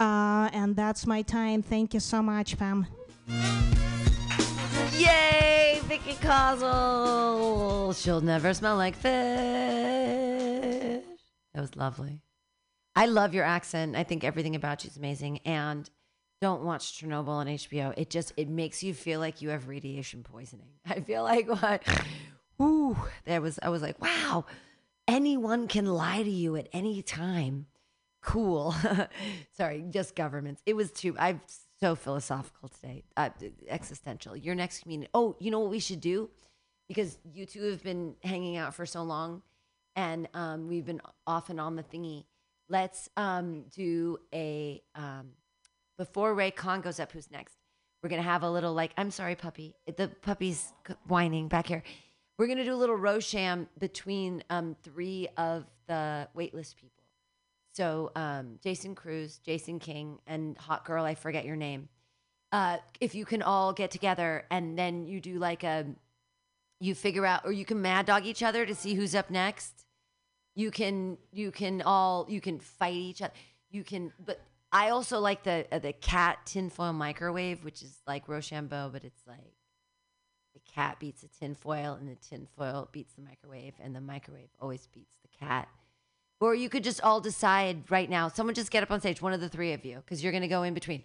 Uh, 0.00 0.48
and 0.52 0.76
that's 0.76 1.06
my 1.06 1.22
time. 1.22 1.62
Thank 1.62 1.94
you 1.94 2.00
so 2.00 2.22
much, 2.22 2.56
Pam. 2.58 2.86
Yay, 4.96 5.80
Vicky 5.84 6.14
Causel. 6.20 7.92
She'll 7.92 8.20
never 8.20 8.54
smell 8.54 8.76
like 8.76 8.94
fish. 8.94 9.12
That 11.54 11.60
was 11.60 11.74
lovely. 11.76 12.22
I 12.94 13.06
love 13.06 13.34
your 13.34 13.44
accent. 13.44 13.96
I 13.96 14.04
think 14.04 14.24
everything 14.24 14.54
about 14.54 14.84
you 14.84 14.90
is 14.90 14.96
amazing. 14.96 15.38
And 15.44 15.88
don't 16.40 16.62
watch 16.62 17.00
Chernobyl 17.00 17.28
on 17.28 17.46
HBO. 17.46 17.94
It 17.96 18.10
just 18.10 18.32
it 18.36 18.48
makes 18.48 18.82
you 18.82 18.94
feel 18.94 19.20
like 19.20 19.42
you 19.42 19.48
have 19.50 19.68
radiation 19.68 20.22
poisoning. 20.22 20.70
I 20.86 21.00
feel 21.00 21.22
like 21.22 21.48
what 21.48 21.82
ooh, 22.60 22.96
that 23.24 23.42
was 23.42 23.58
I 23.62 23.68
was 23.68 23.82
like, 23.82 24.00
wow, 24.00 24.44
anyone 25.06 25.68
can 25.68 25.86
lie 25.86 26.22
to 26.22 26.30
you 26.30 26.56
at 26.56 26.68
any 26.72 27.02
time. 27.02 27.66
Cool. 28.20 28.74
Sorry, 29.56 29.84
just 29.90 30.14
governments. 30.14 30.62
It 30.66 30.74
was 30.74 30.90
too 30.90 31.16
I'm 31.18 31.40
so 31.80 31.94
philosophical 31.94 32.68
today. 32.68 33.04
Uh, 33.16 33.30
existential. 33.68 34.36
Your 34.36 34.54
next 34.54 34.82
community. 34.82 35.10
Oh, 35.14 35.36
you 35.38 35.50
know 35.50 35.60
what 35.60 35.70
we 35.70 35.78
should 35.78 36.00
do? 36.00 36.30
Because 36.88 37.18
you 37.32 37.46
two 37.46 37.62
have 37.70 37.82
been 37.82 38.14
hanging 38.22 38.56
out 38.56 38.74
for 38.74 38.86
so 38.86 39.02
long 39.02 39.42
and 39.98 40.28
um, 40.32 40.68
we've 40.68 40.86
been 40.86 41.00
off 41.26 41.50
and 41.50 41.60
on 41.60 41.74
the 41.74 41.82
thingy. 41.82 42.24
Let's 42.68 43.08
um, 43.16 43.64
do 43.74 44.18
a 44.32 44.80
um, 44.94 45.30
before 45.96 46.34
Ray 46.34 46.52
Khan 46.52 46.80
goes 46.80 47.00
up, 47.00 47.10
who's 47.12 47.30
next? 47.30 47.56
We're 48.02 48.10
gonna 48.10 48.22
have 48.22 48.44
a 48.44 48.50
little 48.50 48.72
like 48.72 48.92
I'm 48.96 49.10
sorry, 49.10 49.34
puppy. 49.34 49.74
The 49.96 50.08
puppy's 50.08 50.72
whining 51.08 51.48
back 51.48 51.66
here. 51.66 51.82
We're 52.38 52.46
gonna 52.46 52.64
do 52.64 52.74
a 52.74 52.76
little 52.76 52.96
Rosham 52.96 53.66
between 53.78 54.44
um, 54.50 54.76
three 54.84 55.28
of 55.36 55.64
the 55.88 56.28
waitlist 56.36 56.76
people. 56.76 56.97
So 57.78 58.10
um, 58.16 58.58
Jason 58.60 58.96
Cruz, 58.96 59.38
Jason 59.46 59.78
King, 59.78 60.18
and 60.26 60.58
Hot 60.58 60.84
Girl, 60.84 61.04
I 61.04 61.14
forget 61.14 61.44
your 61.44 61.54
name. 61.54 61.88
Uh, 62.50 62.78
if 63.00 63.14
you 63.14 63.24
can 63.24 63.40
all 63.40 63.72
get 63.72 63.92
together 63.92 64.44
and 64.50 64.76
then 64.76 65.06
you 65.06 65.20
do 65.20 65.38
like 65.38 65.62
a, 65.62 65.86
you 66.80 66.96
figure 66.96 67.24
out, 67.24 67.42
or 67.44 67.52
you 67.52 67.64
can 67.64 67.80
mad 67.80 68.06
dog 68.06 68.26
each 68.26 68.42
other 68.42 68.66
to 68.66 68.74
see 68.74 68.94
who's 68.94 69.14
up 69.14 69.30
next. 69.30 69.84
You 70.56 70.72
can, 70.72 71.18
you 71.30 71.52
can 71.52 71.80
all, 71.82 72.26
you 72.28 72.40
can 72.40 72.58
fight 72.58 72.94
each 72.94 73.22
other. 73.22 73.32
You 73.70 73.84
can, 73.84 74.12
but 74.26 74.40
I 74.72 74.90
also 74.90 75.20
like 75.20 75.44
the 75.44 75.64
uh, 75.70 75.78
the 75.78 75.92
cat 75.92 76.38
tinfoil 76.46 76.92
microwave, 76.92 77.62
which 77.62 77.82
is 77.82 77.96
like 78.08 78.28
Rochambeau, 78.28 78.90
but 78.92 79.04
it's 79.04 79.22
like 79.24 79.54
the 80.52 80.60
cat 80.74 80.98
beats 80.98 81.20
the 81.20 81.28
tinfoil 81.28 81.94
and 81.94 82.08
the 82.08 82.16
tinfoil 82.16 82.88
beats 82.90 83.12
the 83.14 83.22
microwave, 83.22 83.74
and 83.78 83.94
the 83.94 84.00
microwave 84.00 84.50
always 84.58 84.88
beats 84.92 85.14
the 85.22 85.46
cat. 85.46 85.68
Or 86.40 86.54
you 86.54 86.68
could 86.68 86.84
just 86.84 87.00
all 87.00 87.20
decide 87.20 87.90
right 87.90 88.08
now. 88.08 88.28
Someone 88.28 88.54
just 88.54 88.70
get 88.70 88.82
up 88.82 88.90
on 88.90 89.00
stage, 89.00 89.20
one 89.20 89.32
of 89.32 89.40
the 89.40 89.48
three 89.48 89.72
of 89.72 89.84
you, 89.84 89.96
because 89.96 90.22
you're 90.22 90.32
going 90.32 90.42
to 90.42 90.48
go 90.48 90.62
in 90.62 90.74
between. 90.74 91.02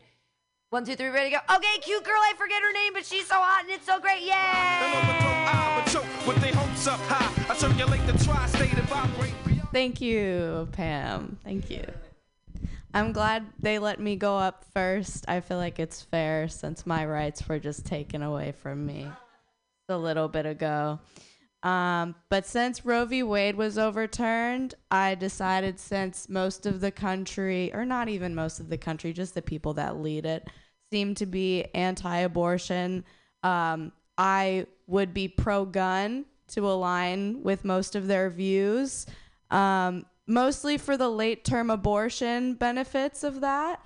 One, 0.69 0.85
two, 0.85 0.95
three, 0.95 1.09
ready, 1.09 1.31
to 1.31 1.37
go. 1.37 1.55
Okay, 1.55 1.79
cute 1.81 2.03
girl, 2.03 2.19
I 2.19 2.33
forget 2.37 2.61
her 2.61 2.71
name, 2.71 2.93
but 2.93 3.05
she's 3.05 3.27
so 3.27 3.35
hot 3.35 3.63
and 3.63 3.71
it's 3.71 3.85
so 3.85 3.99
great. 3.99 4.21
Yay! 4.21 4.31
I 4.33 5.83
choke 5.87 6.03
ah, 6.05 6.23
with 6.27 6.37
their 6.37 6.53
hopes 6.53 6.87
up 6.87 6.99
high. 7.01 7.51
I 7.51 7.55
circulate 7.55 8.05
the 8.07 8.23
tri-state 8.23 8.73
and 8.73 8.89
vibrate. 8.89 9.33
Thank 9.71 10.01
you, 10.01 10.67
Pam. 10.71 11.37
Thank 11.43 11.69
you. 11.69 11.83
I'm 12.93 13.11
glad 13.11 13.45
they 13.59 13.79
let 13.79 13.99
me 13.99 14.15
go 14.15 14.37
up 14.37 14.65
first. 14.71 15.25
I 15.27 15.39
feel 15.39 15.57
like 15.57 15.79
it's 15.79 16.01
fair 16.01 16.47
since 16.47 16.85
my 16.85 17.05
rights 17.05 17.47
were 17.47 17.57
just 17.57 17.85
taken 17.85 18.21
away 18.21 18.51
from 18.51 18.85
me 18.85 19.07
a 19.89 19.97
little 19.97 20.27
bit 20.27 20.45
ago. 20.45 20.99
Um, 21.63 22.15
but 22.29 22.45
since 22.45 22.85
Roe 22.85 23.05
v. 23.05 23.23
Wade 23.23 23.55
was 23.55 23.77
overturned, 23.77 24.75
I 24.91 25.15
decided 25.15 25.79
since 25.79 26.27
most 26.27 26.65
of 26.65 26.81
the 26.81 26.91
country, 26.91 27.73
or 27.73 27.85
not 27.85 28.09
even 28.09 28.35
most 28.35 28.59
of 28.59 28.69
the 28.69 28.77
country, 28.77 29.13
just 29.13 29.33
the 29.33 29.41
people 29.41 29.73
that 29.75 29.97
lead 29.97 30.25
it, 30.25 30.45
seem 30.91 31.15
to 31.15 31.25
be 31.25 31.63
anti 31.73 32.17
abortion, 32.17 33.05
um, 33.43 33.93
I 34.17 34.67
would 34.87 35.13
be 35.13 35.29
pro 35.29 35.63
gun 35.63 36.25
to 36.49 36.69
align 36.69 37.41
with 37.43 37.63
most 37.63 37.95
of 37.95 38.07
their 38.07 38.29
views, 38.29 39.05
um, 39.49 40.05
mostly 40.27 40.77
for 40.77 40.97
the 40.97 41.09
late 41.09 41.45
term 41.45 41.69
abortion 41.69 42.55
benefits 42.55 43.23
of 43.23 43.39
that. 43.39 43.79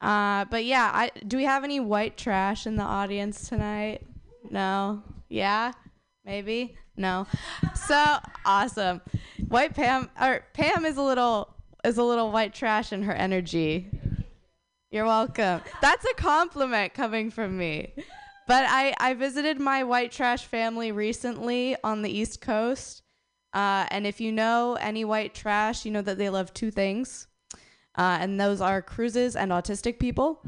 Uh, 0.00 0.44
but 0.44 0.64
yeah, 0.64 0.90
I, 0.94 1.10
do 1.26 1.36
we 1.36 1.44
have 1.44 1.64
any 1.64 1.80
white 1.80 2.16
trash 2.16 2.64
in 2.64 2.76
the 2.76 2.84
audience 2.84 3.48
tonight? 3.48 4.06
No? 4.50 5.02
Yeah? 5.28 5.72
Maybe? 6.26 6.76
No. 6.96 7.26
So 7.86 8.16
awesome. 8.44 9.00
White 9.48 9.74
Pam 9.74 10.10
or 10.20 10.44
Pam 10.52 10.84
is 10.84 10.96
a 10.96 11.02
little 11.02 11.54
is 11.84 11.98
a 11.98 12.02
little 12.02 12.32
white 12.32 12.52
trash 12.52 12.92
in 12.92 13.04
her 13.04 13.12
energy. 13.12 13.88
You're 14.90 15.04
welcome. 15.04 15.60
That's 15.80 16.04
a 16.04 16.14
compliment 16.14 16.94
coming 16.94 17.30
from 17.30 17.56
me. 17.56 17.94
But 18.48 18.64
I, 18.68 18.94
I 18.98 19.14
visited 19.14 19.60
my 19.60 19.84
white 19.84 20.12
trash 20.12 20.44
family 20.44 20.92
recently 20.92 21.76
on 21.82 22.02
the 22.02 22.10
East 22.10 22.40
Coast. 22.40 23.02
Uh, 23.52 23.86
and 23.90 24.06
if 24.06 24.20
you 24.20 24.32
know 24.32 24.76
any 24.80 25.04
white 25.04 25.34
trash, 25.34 25.84
you 25.84 25.90
know 25.90 26.02
that 26.02 26.18
they 26.18 26.30
love 26.30 26.54
two 26.54 26.70
things. 26.70 27.26
Uh, 27.96 28.18
and 28.20 28.40
those 28.40 28.60
are 28.60 28.82
cruises 28.82 29.36
and 29.36 29.50
autistic 29.50 29.98
people. 29.98 30.42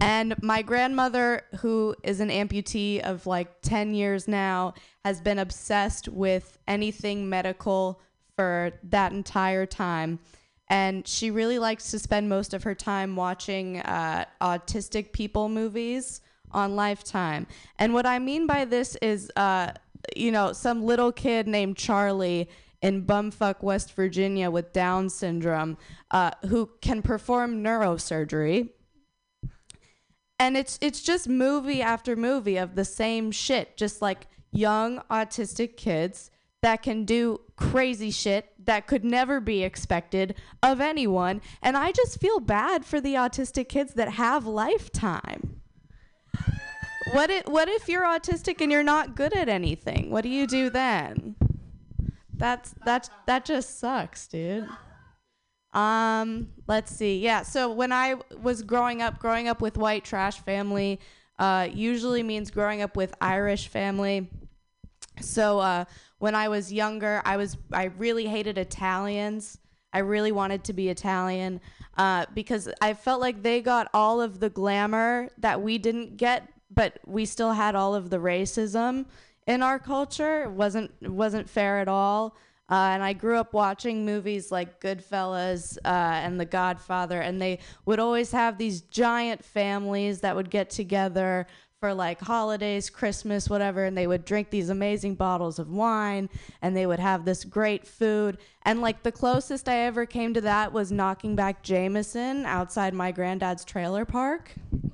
And 0.00 0.40
my 0.42 0.62
grandmother, 0.62 1.42
who 1.60 1.94
is 2.02 2.20
an 2.20 2.28
amputee 2.28 3.00
of 3.00 3.26
like 3.26 3.62
10 3.62 3.94
years 3.94 4.28
now, 4.28 4.74
has 5.04 5.20
been 5.20 5.38
obsessed 5.38 6.08
with 6.08 6.58
anything 6.68 7.28
medical 7.28 8.00
for 8.36 8.72
that 8.84 9.12
entire 9.12 9.66
time. 9.66 10.20
And 10.68 11.06
she 11.08 11.30
really 11.30 11.58
likes 11.58 11.90
to 11.90 11.98
spend 11.98 12.28
most 12.28 12.54
of 12.54 12.62
her 12.62 12.74
time 12.74 13.16
watching 13.16 13.78
uh, 13.80 14.26
autistic 14.40 15.12
people 15.12 15.48
movies 15.48 16.20
on 16.52 16.76
Lifetime. 16.76 17.46
And 17.78 17.92
what 17.94 18.06
I 18.06 18.18
mean 18.18 18.46
by 18.46 18.64
this 18.64 18.94
is, 18.96 19.32
uh, 19.34 19.72
you 20.14 20.30
know, 20.30 20.52
some 20.52 20.84
little 20.84 21.10
kid 21.10 21.48
named 21.48 21.76
Charlie 21.76 22.48
in 22.82 23.04
bumfuck 23.04 23.62
West 23.62 23.94
Virginia 23.94 24.50
with 24.50 24.72
Down 24.72 25.08
syndrome 25.08 25.76
uh, 26.10 26.30
who 26.48 26.70
can 26.80 27.02
perform 27.02 27.64
neurosurgery 27.64 28.68
and 30.38 30.56
it's 30.56 30.78
it's 30.80 31.02
just 31.02 31.28
movie 31.28 31.82
after 31.82 32.16
movie 32.16 32.56
of 32.56 32.74
the 32.74 32.84
same 32.84 33.30
shit 33.30 33.76
just 33.76 34.00
like 34.00 34.26
young 34.52 35.00
autistic 35.10 35.76
kids 35.76 36.30
that 36.62 36.82
can 36.82 37.04
do 37.04 37.40
crazy 37.56 38.10
shit 38.10 38.52
that 38.64 38.86
could 38.86 39.04
never 39.04 39.40
be 39.40 39.62
expected 39.62 40.34
of 40.62 40.80
anyone. 40.80 41.40
And 41.62 41.76
i 41.76 41.92
just 41.92 42.20
feel 42.20 42.40
bad 42.40 42.84
for 42.84 43.00
the 43.00 43.14
autistic 43.14 43.68
kids 43.68 43.94
that 43.94 44.10
have 44.12 44.46
lifetime. 44.46 45.60
What 47.12 47.30
if, 47.30 47.46
what 47.46 47.68
if 47.68 47.88
you're 47.88 48.02
autistic 48.02 48.60
and 48.60 48.70
you're 48.70 48.82
not 48.82 49.16
good 49.16 49.34
at 49.34 49.48
anything? 49.48 50.10
What 50.10 50.22
do 50.22 50.28
you 50.28 50.46
do 50.46 50.68
then? 50.68 51.36
That's 52.34 52.74
that's 52.84 53.08
that 53.26 53.44
just 53.44 53.78
sucks 53.78 54.26
dude 54.28 54.68
um, 55.72 56.48
let's 56.66 56.94
see. 56.94 57.18
Yeah, 57.18 57.42
so 57.42 57.70
when 57.70 57.92
I 57.92 58.16
was 58.40 58.62
growing 58.62 59.02
up, 59.02 59.18
growing 59.18 59.48
up 59.48 59.60
with 59.60 59.76
white 59.76 60.04
trash 60.04 60.38
family, 60.40 61.00
uh, 61.38 61.68
usually 61.72 62.22
means 62.22 62.50
growing 62.50 62.82
up 62.82 62.96
with 62.96 63.14
Irish 63.20 63.68
family. 63.68 64.28
So 65.20 65.58
uh, 65.58 65.84
when 66.18 66.34
I 66.34 66.48
was 66.48 66.72
younger, 66.72 67.22
I 67.24 67.36
was 67.36 67.56
I 67.72 67.84
really 67.98 68.26
hated 68.26 68.58
Italians. 68.58 69.58
I 69.92 70.00
really 70.00 70.32
wanted 70.32 70.64
to 70.64 70.72
be 70.72 70.88
Italian 70.88 71.60
uh, 71.96 72.26
because 72.34 72.68
I 72.80 72.94
felt 72.94 73.20
like 73.20 73.42
they 73.42 73.60
got 73.60 73.88
all 73.94 74.20
of 74.20 74.38
the 74.40 74.50
glamour 74.50 75.30
that 75.38 75.62
we 75.62 75.78
didn't 75.78 76.16
get, 76.16 76.48
but 76.70 76.98
we 77.06 77.24
still 77.24 77.52
had 77.52 77.74
all 77.74 77.94
of 77.94 78.10
the 78.10 78.18
racism 78.18 79.06
in 79.46 79.62
our 79.62 79.78
culture. 79.78 80.44
It 80.44 80.50
wasn't 80.50 80.92
it 81.00 81.10
wasn't 81.10 81.48
fair 81.48 81.78
at 81.78 81.88
all. 81.88 82.36
Uh, 82.70 82.90
and 82.92 83.02
I 83.02 83.14
grew 83.14 83.38
up 83.38 83.54
watching 83.54 84.04
movies 84.04 84.52
like 84.52 84.80
Goodfellas 84.80 85.78
uh, 85.84 85.88
and 85.88 86.38
The 86.38 86.44
Godfather, 86.44 87.20
and 87.20 87.40
they 87.40 87.60
would 87.86 87.98
always 87.98 88.30
have 88.32 88.58
these 88.58 88.82
giant 88.82 89.42
families 89.42 90.20
that 90.20 90.36
would 90.36 90.50
get 90.50 90.68
together 90.68 91.46
for 91.80 91.94
like 91.94 92.20
holidays, 92.20 92.90
Christmas, 92.90 93.48
whatever, 93.48 93.84
and 93.84 93.96
they 93.96 94.06
would 94.06 94.24
drink 94.24 94.50
these 94.50 94.68
amazing 94.68 95.14
bottles 95.14 95.58
of 95.58 95.70
wine 95.70 96.28
and 96.60 96.76
they 96.76 96.86
would 96.86 96.98
have 96.98 97.24
this 97.24 97.44
great 97.44 97.86
food. 97.86 98.38
And 98.62 98.80
like 98.80 99.02
the 99.02 99.12
closest 99.12 99.68
I 99.68 99.76
ever 99.80 100.04
came 100.04 100.34
to 100.34 100.40
that 100.40 100.72
was 100.72 100.90
knocking 100.90 101.36
back 101.36 101.62
Jameson 101.62 102.44
outside 102.46 102.94
my 102.94 103.12
granddad's 103.12 103.64
trailer 103.64 104.04
park. 104.04 104.54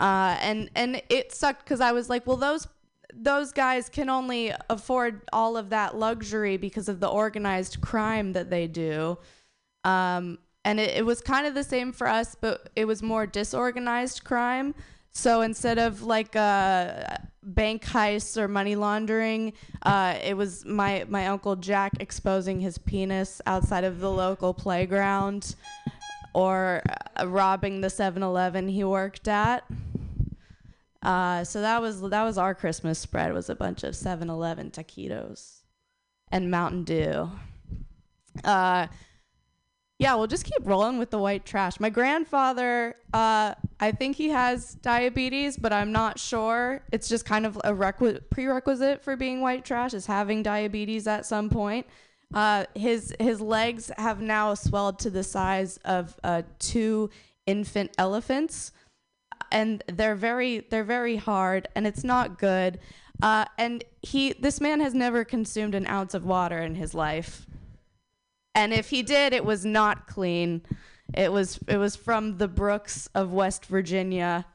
Uh, 0.00 0.38
and 0.42 0.70
and 0.76 1.02
it 1.08 1.32
sucked 1.32 1.64
because 1.64 1.80
I 1.80 1.90
was 1.90 2.08
like, 2.08 2.24
well, 2.24 2.36
those 2.36 2.68
those 3.14 3.52
guys 3.52 3.88
can 3.88 4.10
only 4.10 4.52
afford 4.68 5.22
all 5.32 5.56
of 5.56 5.70
that 5.70 5.96
luxury 5.96 6.56
because 6.56 6.88
of 6.88 7.00
the 7.00 7.08
organized 7.08 7.80
crime 7.80 8.32
that 8.32 8.50
they 8.50 8.66
do. 8.66 9.18
Um, 9.84 10.38
and 10.64 10.78
it, 10.78 10.98
it 10.98 11.06
was 11.06 11.20
kind 11.20 11.46
of 11.46 11.54
the 11.54 11.64
same 11.64 11.92
for 11.92 12.06
us, 12.06 12.36
but 12.38 12.70
it 12.76 12.84
was 12.84 13.02
more 13.02 13.26
disorganized 13.26 14.24
crime. 14.24 14.74
So 15.10 15.40
instead 15.40 15.78
of 15.78 16.02
like 16.02 16.36
uh, 16.36 17.04
bank 17.42 17.84
heists 17.84 18.36
or 18.36 18.46
money 18.46 18.76
laundering, 18.76 19.54
uh, 19.82 20.16
it 20.22 20.36
was 20.36 20.64
my, 20.64 21.04
my 21.08 21.26
uncle 21.28 21.56
Jack 21.56 21.94
exposing 22.00 22.60
his 22.60 22.78
penis 22.78 23.40
outside 23.46 23.84
of 23.84 24.00
the 24.00 24.10
local 24.10 24.52
playground 24.52 25.56
or 26.34 26.82
uh, 27.18 27.26
robbing 27.26 27.80
the 27.80 27.90
7 27.90 28.22
Eleven 28.22 28.68
he 28.68 28.84
worked 28.84 29.26
at. 29.26 29.64
Uh, 31.02 31.44
so 31.44 31.60
that 31.60 31.80
was 31.80 32.00
that 32.00 32.24
was 32.24 32.38
our 32.38 32.54
Christmas 32.54 32.98
spread 32.98 33.32
was 33.32 33.48
a 33.48 33.54
bunch 33.54 33.84
of 33.84 33.94
7-Eleven 33.94 34.70
taquitos 34.70 35.62
and 36.30 36.50
Mountain 36.50 36.84
Dew. 36.84 37.30
Uh, 38.44 38.88
yeah, 39.98 40.14
we'll 40.14 40.28
just 40.28 40.44
keep 40.44 40.64
rolling 40.64 40.98
with 40.98 41.10
the 41.10 41.18
white 41.18 41.44
trash. 41.44 41.80
My 41.80 41.90
grandfather, 41.90 42.94
uh, 43.12 43.54
I 43.80 43.90
think 43.92 44.14
he 44.14 44.28
has 44.28 44.74
diabetes, 44.74 45.56
but 45.56 45.72
I'm 45.72 45.90
not 45.90 46.20
sure. 46.20 46.84
It's 46.92 47.08
just 47.08 47.24
kind 47.24 47.44
of 47.44 47.56
a 47.64 47.72
requi- 47.72 48.20
prerequisite 48.30 49.02
for 49.02 49.16
being 49.16 49.40
white 49.40 49.64
trash 49.64 49.94
is 49.94 50.06
having 50.06 50.44
diabetes 50.44 51.08
at 51.08 51.26
some 51.26 51.50
point. 51.50 51.84
Uh, 52.32 52.66
his 52.74 53.14
his 53.18 53.40
legs 53.40 53.90
have 53.96 54.20
now 54.20 54.54
swelled 54.54 54.98
to 55.00 55.10
the 55.10 55.24
size 55.24 55.78
of 55.78 56.18
uh, 56.22 56.42
two 56.58 57.10
infant 57.46 57.90
elephants 57.98 58.70
and 59.50 59.82
they're 59.86 60.14
very 60.14 60.60
they're 60.70 60.84
very 60.84 61.16
hard 61.16 61.68
and 61.74 61.86
it's 61.86 62.04
not 62.04 62.38
good. 62.38 62.78
Uh, 63.20 63.44
and 63.56 63.84
he 64.02 64.32
this 64.34 64.60
man 64.60 64.80
has 64.80 64.94
never 64.94 65.24
consumed 65.24 65.74
an 65.74 65.86
ounce 65.86 66.14
of 66.14 66.24
water 66.24 66.58
in 66.58 66.74
his 66.74 66.94
life. 66.94 67.46
And 68.54 68.72
if 68.72 68.90
he 68.90 69.02
did 69.02 69.32
it 69.32 69.44
was 69.44 69.64
not 69.64 70.06
clean. 70.06 70.62
It 71.14 71.32
was 71.32 71.58
it 71.66 71.78
was 71.78 71.96
from 71.96 72.38
the 72.38 72.48
brooks 72.48 73.08
of 73.14 73.32
west 73.32 73.66
virginia 73.66 74.46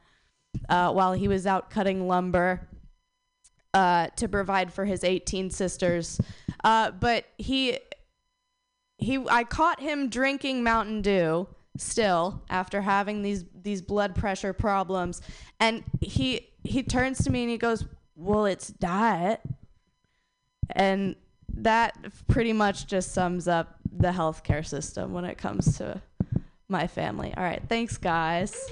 uh, 0.70 0.92
while 0.92 1.14
he 1.14 1.28
was 1.28 1.48
out 1.48 1.70
cutting 1.70 2.08
lumber 2.08 2.68
uh, 3.74 4.08
to 4.16 4.28
provide 4.28 4.72
for 4.72 4.86
his 4.86 5.04
18 5.04 5.50
sisters. 5.50 6.22
Uh, 6.64 6.92
but 6.92 7.26
he 7.38 7.80
he 8.98 9.18
i 9.30 9.44
caught 9.44 9.80
him 9.82 10.10
drinking 10.10 10.64
mountain 10.64 11.02
dew 11.02 11.48
still 11.78 12.42
after 12.50 12.82
having 12.82 13.22
these 13.22 13.46
these 13.64 13.82
blood 13.82 14.14
pressure 14.16 14.54
problems 14.54 15.22
and 15.60 15.84
he 16.02 16.50
he 16.64 16.84
turns 16.84 17.24
to 17.24 17.32
me 17.32 17.42
and 17.42 17.50
he 17.50 17.58
goes 17.58 17.84
well 18.16 18.46
it's 18.46 18.68
diet 18.68 19.42
and 20.76 21.16
that 21.56 21.98
pretty 22.28 22.54
much 22.54 22.86
just 22.86 23.12
sums 23.12 23.48
up 23.48 23.76
the 23.92 24.10
healthcare 24.10 24.66
system 24.66 25.14
when 25.14 25.26
it 25.26 25.38
comes 25.38 25.78
to 25.78 26.00
my 26.70 26.86
family 26.86 27.34
all 27.36 27.44
right 27.44 27.64
thanks 27.68 27.98
guys 27.98 28.70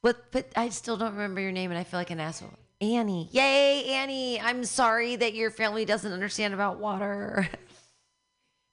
What? 0.03 0.31
But 0.31 0.53
I 0.55 0.69
still 0.69 0.97
don't 0.99 1.13
remember 1.13 1.41
your 1.41 1.53
name, 1.53 1.71
and 1.71 1.79
I 1.79 1.85
feel 1.85 1.99
like 1.99 2.11
an 2.11 2.21
asshole. 2.21 2.53
Annie. 2.81 3.29
Yay, 3.33 3.87
Annie! 3.87 4.39
I'm 4.41 4.65
sorry 4.65 5.17
that 5.17 5.35
your 5.35 5.51
family 5.51 5.85
doesn't 5.85 6.13
understand 6.13 6.53
about 6.53 6.79
water. 6.79 7.49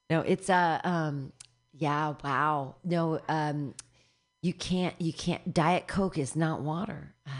No, 0.09 0.21
it's 0.21 0.49
uh 0.49 0.79
um 0.83 1.31
yeah, 1.73 2.15
wow. 2.23 2.75
No, 2.83 3.19
um 3.29 3.75
you 4.41 4.53
can't 4.53 4.99
you 4.99 5.13
can't 5.13 5.53
diet 5.53 5.87
coke 5.87 6.17
is 6.17 6.35
not 6.35 6.61
water. 6.61 7.13
Uh, 7.27 7.31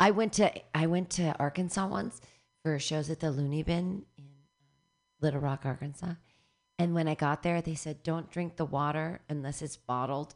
I 0.00 0.12
went 0.12 0.34
to 0.34 0.52
I 0.74 0.86
went 0.86 1.10
to 1.10 1.34
Arkansas 1.38 1.86
once 1.86 2.20
for 2.62 2.78
shows 2.78 3.10
at 3.10 3.20
the 3.20 3.30
Looney 3.30 3.62
Bin 3.62 4.04
in 4.16 4.24
um, 4.24 4.30
Little 5.20 5.40
Rock, 5.40 5.62
Arkansas. 5.64 6.14
And 6.78 6.94
when 6.94 7.08
I 7.08 7.14
got 7.14 7.42
there, 7.42 7.60
they 7.60 7.74
said 7.74 8.02
don't 8.02 8.30
drink 8.30 8.56
the 8.56 8.64
water 8.64 9.20
unless 9.28 9.62
it's 9.62 9.76
bottled, 9.76 10.34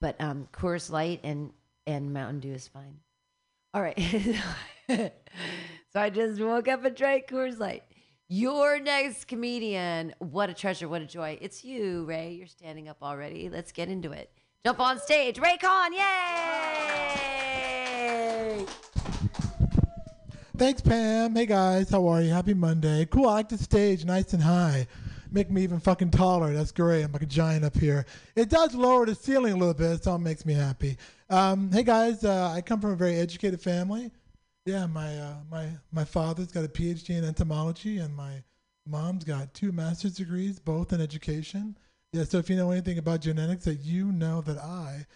but 0.00 0.20
um 0.20 0.48
Coors 0.52 0.90
Light 0.90 1.20
and 1.22 1.52
and 1.86 2.12
Mountain 2.12 2.40
Dew 2.40 2.52
is 2.52 2.66
fine. 2.66 2.98
All 3.72 3.82
right. 3.82 3.98
so 4.88 5.10
I 5.94 6.10
just 6.10 6.40
woke 6.40 6.68
up 6.68 6.84
and 6.84 6.96
drank 6.96 7.28
Coors 7.28 7.58
Light. 7.58 7.84
Your 8.36 8.80
next 8.80 9.28
comedian, 9.28 10.12
what 10.18 10.50
a 10.50 10.54
treasure, 10.54 10.88
what 10.88 11.00
a 11.00 11.06
joy. 11.06 11.38
It's 11.40 11.64
you, 11.64 12.04
Ray. 12.04 12.32
You're 12.32 12.48
standing 12.48 12.88
up 12.88 12.96
already. 13.00 13.48
Let's 13.48 13.70
get 13.70 13.88
into 13.88 14.10
it. 14.10 14.28
Jump 14.66 14.80
on 14.80 14.98
stage. 14.98 15.38
Ray 15.38 15.56
Khan, 15.56 15.92
yay! 15.92 16.00
Thanks, 20.56 20.80
Pam. 20.82 21.36
Hey 21.36 21.46
guys, 21.46 21.90
how 21.90 22.08
are 22.08 22.22
you? 22.22 22.30
Happy 22.30 22.54
Monday. 22.54 23.06
Cool. 23.06 23.28
I 23.28 23.34
like 23.34 23.50
the 23.50 23.56
stage, 23.56 24.04
nice 24.04 24.32
and 24.32 24.42
high. 24.42 24.88
Make 25.30 25.52
me 25.52 25.62
even 25.62 25.78
fucking 25.78 26.10
taller. 26.10 26.52
That's 26.52 26.72
great. 26.72 27.04
I'm 27.04 27.12
like 27.12 27.22
a 27.22 27.26
giant 27.26 27.64
up 27.64 27.76
here. 27.76 28.04
It 28.34 28.48
does 28.48 28.74
lower 28.74 29.06
the 29.06 29.14
ceiling 29.14 29.52
a 29.52 29.56
little 29.56 29.74
bit, 29.74 30.02
so 30.02 30.16
it 30.16 30.18
makes 30.18 30.44
me 30.44 30.54
happy. 30.54 30.96
Um, 31.30 31.70
hey 31.70 31.84
guys, 31.84 32.24
uh, 32.24 32.50
I 32.50 32.62
come 32.62 32.80
from 32.80 32.90
a 32.90 32.96
very 32.96 33.14
educated 33.14 33.62
family. 33.62 34.10
Yeah, 34.66 34.86
my 34.86 35.18
uh, 35.18 35.36
my 35.50 35.68
my 35.92 36.04
father's 36.04 36.50
got 36.50 36.64
a 36.64 36.68
PhD 36.68 37.10
in 37.10 37.24
entomology, 37.24 37.98
and 37.98 38.14
my 38.16 38.42
mom's 38.86 39.24
got 39.24 39.52
two 39.52 39.72
master's 39.72 40.14
degrees, 40.14 40.58
both 40.58 40.92
in 40.92 41.00
education. 41.00 41.76
Yeah, 42.12 42.24
so 42.24 42.38
if 42.38 42.48
you 42.48 42.56
know 42.56 42.70
anything 42.70 42.98
about 42.98 43.20
genetics, 43.20 43.64
that 43.64 43.80
you 43.80 44.10
know 44.12 44.40
that 44.42 44.58
I 44.58 45.06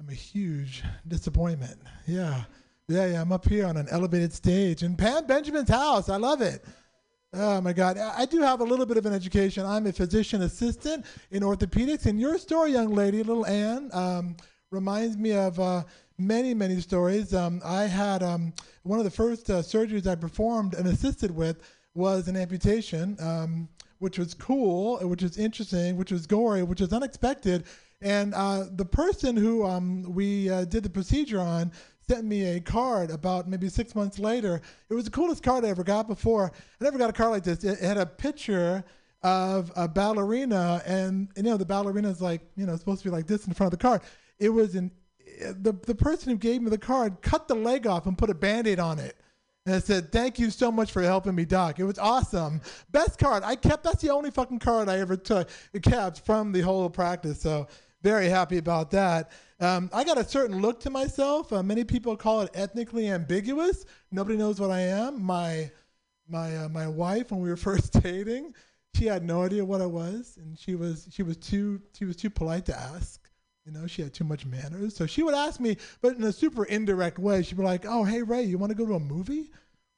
am 0.00 0.08
a 0.08 0.14
huge 0.14 0.82
disappointment. 1.06 1.78
Yeah, 2.06 2.44
yeah, 2.88 3.06
yeah. 3.06 3.20
I'm 3.20 3.30
up 3.30 3.46
here 3.48 3.66
on 3.66 3.76
an 3.76 3.86
elevated 3.90 4.32
stage 4.32 4.82
in 4.82 4.96
Pam 4.96 5.26
Benjamin's 5.26 5.68
house. 5.68 6.08
I 6.08 6.16
love 6.16 6.42
it. 6.42 6.64
Oh 7.34 7.60
my 7.60 7.74
God. 7.74 7.98
I 7.98 8.24
do 8.24 8.40
have 8.40 8.60
a 8.60 8.64
little 8.64 8.86
bit 8.86 8.96
of 8.96 9.04
an 9.04 9.12
education. 9.12 9.66
I'm 9.66 9.86
a 9.86 9.92
physician 9.92 10.42
assistant 10.42 11.04
in 11.30 11.42
orthopedics. 11.42 12.06
And 12.06 12.18
your 12.18 12.38
story, 12.38 12.72
young 12.72 12.94
lady, 12.94 13.22
little 13.22 13.44
Anne, 13.44 13.90
um, 13.92 14.36
reminds 14.70 15.16
me 15.16 15.32
of 15.32 15.60
uh, 15.60 15.84
many, 16.18 16.52
many 16.52 16.80
stories. 16.80 17.32
Um, 17.32 17.60
I 17.64 17.84
had 17.84 18.22
um, 18.22 18.52
one 18.82 18.98
of 18.98 19.04
the 19.04 19.10
first 19.10 19.48
uh, 19.48 19.62
surgeries 19.62 20.06
I 20.06 20.16
performed 20.16 20.74
and 20.74 20.86
assisted 20.88 21.30
with 21.30 21.62
was 21.94 22.28
an 22.28 22.36
amputation, 22.36 23.16
um, 23.20 23.68
which 23.98 24.18
was 24.18 24.34
cool, 24.34 24.98
which 24.98 25.22
was 25.22 25.38
interesting, 25.38 25.96
which 25.96 26.12
was 26.12 26.26
gory, 26.26 26.62
which 26.62 26.80
was 26.80 26.92
unexpected. 26.92 27.64
And 28.00 28.34
uh, 28.34 28.64
the 28.72 28.84
person 28.84 29.36
who 29.36 29.64
um, 29.64 30.02
we 30.02 30.50
uh, 30.50 30.64
did 30.64 30.82
the 30.82 30.90
procedure 30.90 31.40
on 31.40 31.72
sent 32.08 32.24
me 32.24 32.56
a 32.56 32.60
card 32.60 33.10
about 33.10 33.48
maybe 33.48 33.68
six 33.68 33.94
months 33.94 34.18
later. 34.18 34.60
It 34.88 34.94
was 34.94 35.04
the 35.04 35.10
coolest 35.10 35.42
card 35.42 35.64
I 35.64 35.68
ever 35.68 35.84
got 35.84 36.08
before. 36.08 36.52
I 36.80 36.84
never 36.84 36.98
got 36.98 37.10
a 37.10 37.12
card 37.12 37.30
like 37.30 37.44
this. 37.44 37.64
It, 37.64 37.82
it 37.82 37.84
had 37.84 37.98
a 37.98 38.06
picture 38.06 38.84
of 39.22 39.72
a 39.74 39.88
ballerina, 39.88 40.80
and 40.86 41.28
you 41.36 41.42
know 41.42 41.56
the 41.56 41.66
ballerina 41.66 42.08
is 42.08 42.20
like 42.20 42.40
you 42.56 42.66
know 42.66 42.76
supposed 42.76 43.02
to 43.02 43.08
be 43.08 43.12
like 43.12 43.26
this 43.26 43.46
in 43.46 43.52
front 43.52 43.72
of 43.72 43.78
the 43.78 43.82
card. 43.82 44.02
It 44.38 44.50
was 44.50 44.76
an 44.76 44.92
the 45.38 45.72
the 45.86 45.94
person 45.94 46.30
who 46.30 46.38
gave 46.38 46.62
me 46.62 46.70
the 46.70 46.78
card 46.78 47.20
cut 47.22 47.48
the 47.48 47.54
leg 47.54 47.86
off 47.86 48.06
and 48.06 48.16
put 48.16 48.30
a 48.30 48.34
band-aid 48.34 48.78
on 48.78 48.98
it. 48.98 49.16
And 49.66 49.74
I 49.74 49.78
said, 49.80 50.10
"Thank 50.12 50.38
you 50.38 50.50
so 50.50 50.72
much 50.72 50.92
for 50.92 51.02
helping 51.02 51.34
me, 51.34 51.44
Doc. 51.44 51.78
It 51.78 51.84
was 51.84 51.98
awesome. 51.98 52.60
Best 52.90 53.18
card 53.18 53.42
I 53.44 53.56
kept. 53.56 53.84
That's 53.84 54.02
the 54.02 54.10
only 54.10 54.30
fucking 54.30 54.58
card 54.60 54.88
I 54.88 54.98
ever 54.98 55.16
took 55.16 55.48
kept 55.82 56.24
from 56.24 56.52
the 56.52 56.60
whole 56.60 56.88
practice. 56.88 57.40
So 57.40 57.68
very 58.02 58.28
happy 58.28 58.58
about 58.58 58.90
that. 58.92 59.32
Um, 59.60 59.90
I 59.92 60.04
got 60.04 60.18
a 60.18 60.24
certain 60.24 60.60
look 60.60 60.80
to 60.80 60.90
myself. 60.90 61.52
Uh, 61.52 61.62
many 61.62 61.84
people 61.84 62.16
call 62.16 62.42
it 62.42 62.50
ethnically 62.54 63.08
ambiguous. 63.10 63.84
Nobody 64.12 64.36
knows 64.36 64.60
what 64.60 64.70
I 64.70 64.80
am. 64.80 65.22
My 65.22 65.70
my 66.28 66.56
uh, 66.56 66.68
my 66.68 66.86
wife, 66.86 67.30
when 67.30 67.40
we 67.40 67.48
were 67.48 67.56
first 67.68 67.92
dating, 67.92 68.54
she 68.94 69.06
had 69.06 69.24
no 69.24 69.42
idea 69.42 69.64
what 69.64 69.80
I 69.80 69.86
was, 69.86 70.38
and 70.40 70.58
she 70.58 70.74
was 70.74 71.08
she 71.10 71.22
was 71.22 71.36
too 71.36 71.80
she 71.96 72.04
was 72.04 72.16
too 72.16 72.30
polite 72.30 72.66
to 72.66 72.78
ask. 72.78 73.17
You 73.68 73.78
know, 73.78 73.86
she 73.86 74.00
had 74.00 74.14
too 74.14 74.24
much 74.24 74.46
manners. 74.46 74.96
So 74.96 75.04
she 75.04 75.22
would 75.22 75.34
ask 75.34 75.60
me, 75.60 75.76
but 76.00 76.16
in 76.16 76.24
a 76.24 76.32
super 76.32 76.64
indirect 76.64 77.18
way. 77.18 77.42
She'd 77.42 77.58
be 77.58 77.62
like, 77.62 77.84
"Oh, 77.86 78.02
hey 78.02 78.22
Ray, 78.22 78.44
you 78.44 78.56
want 78.56 78.70
to 78.70 78.74
go 78.74 78.86
to 78.86 78.94
a 78.94 79.00
movie? 79.00 79.50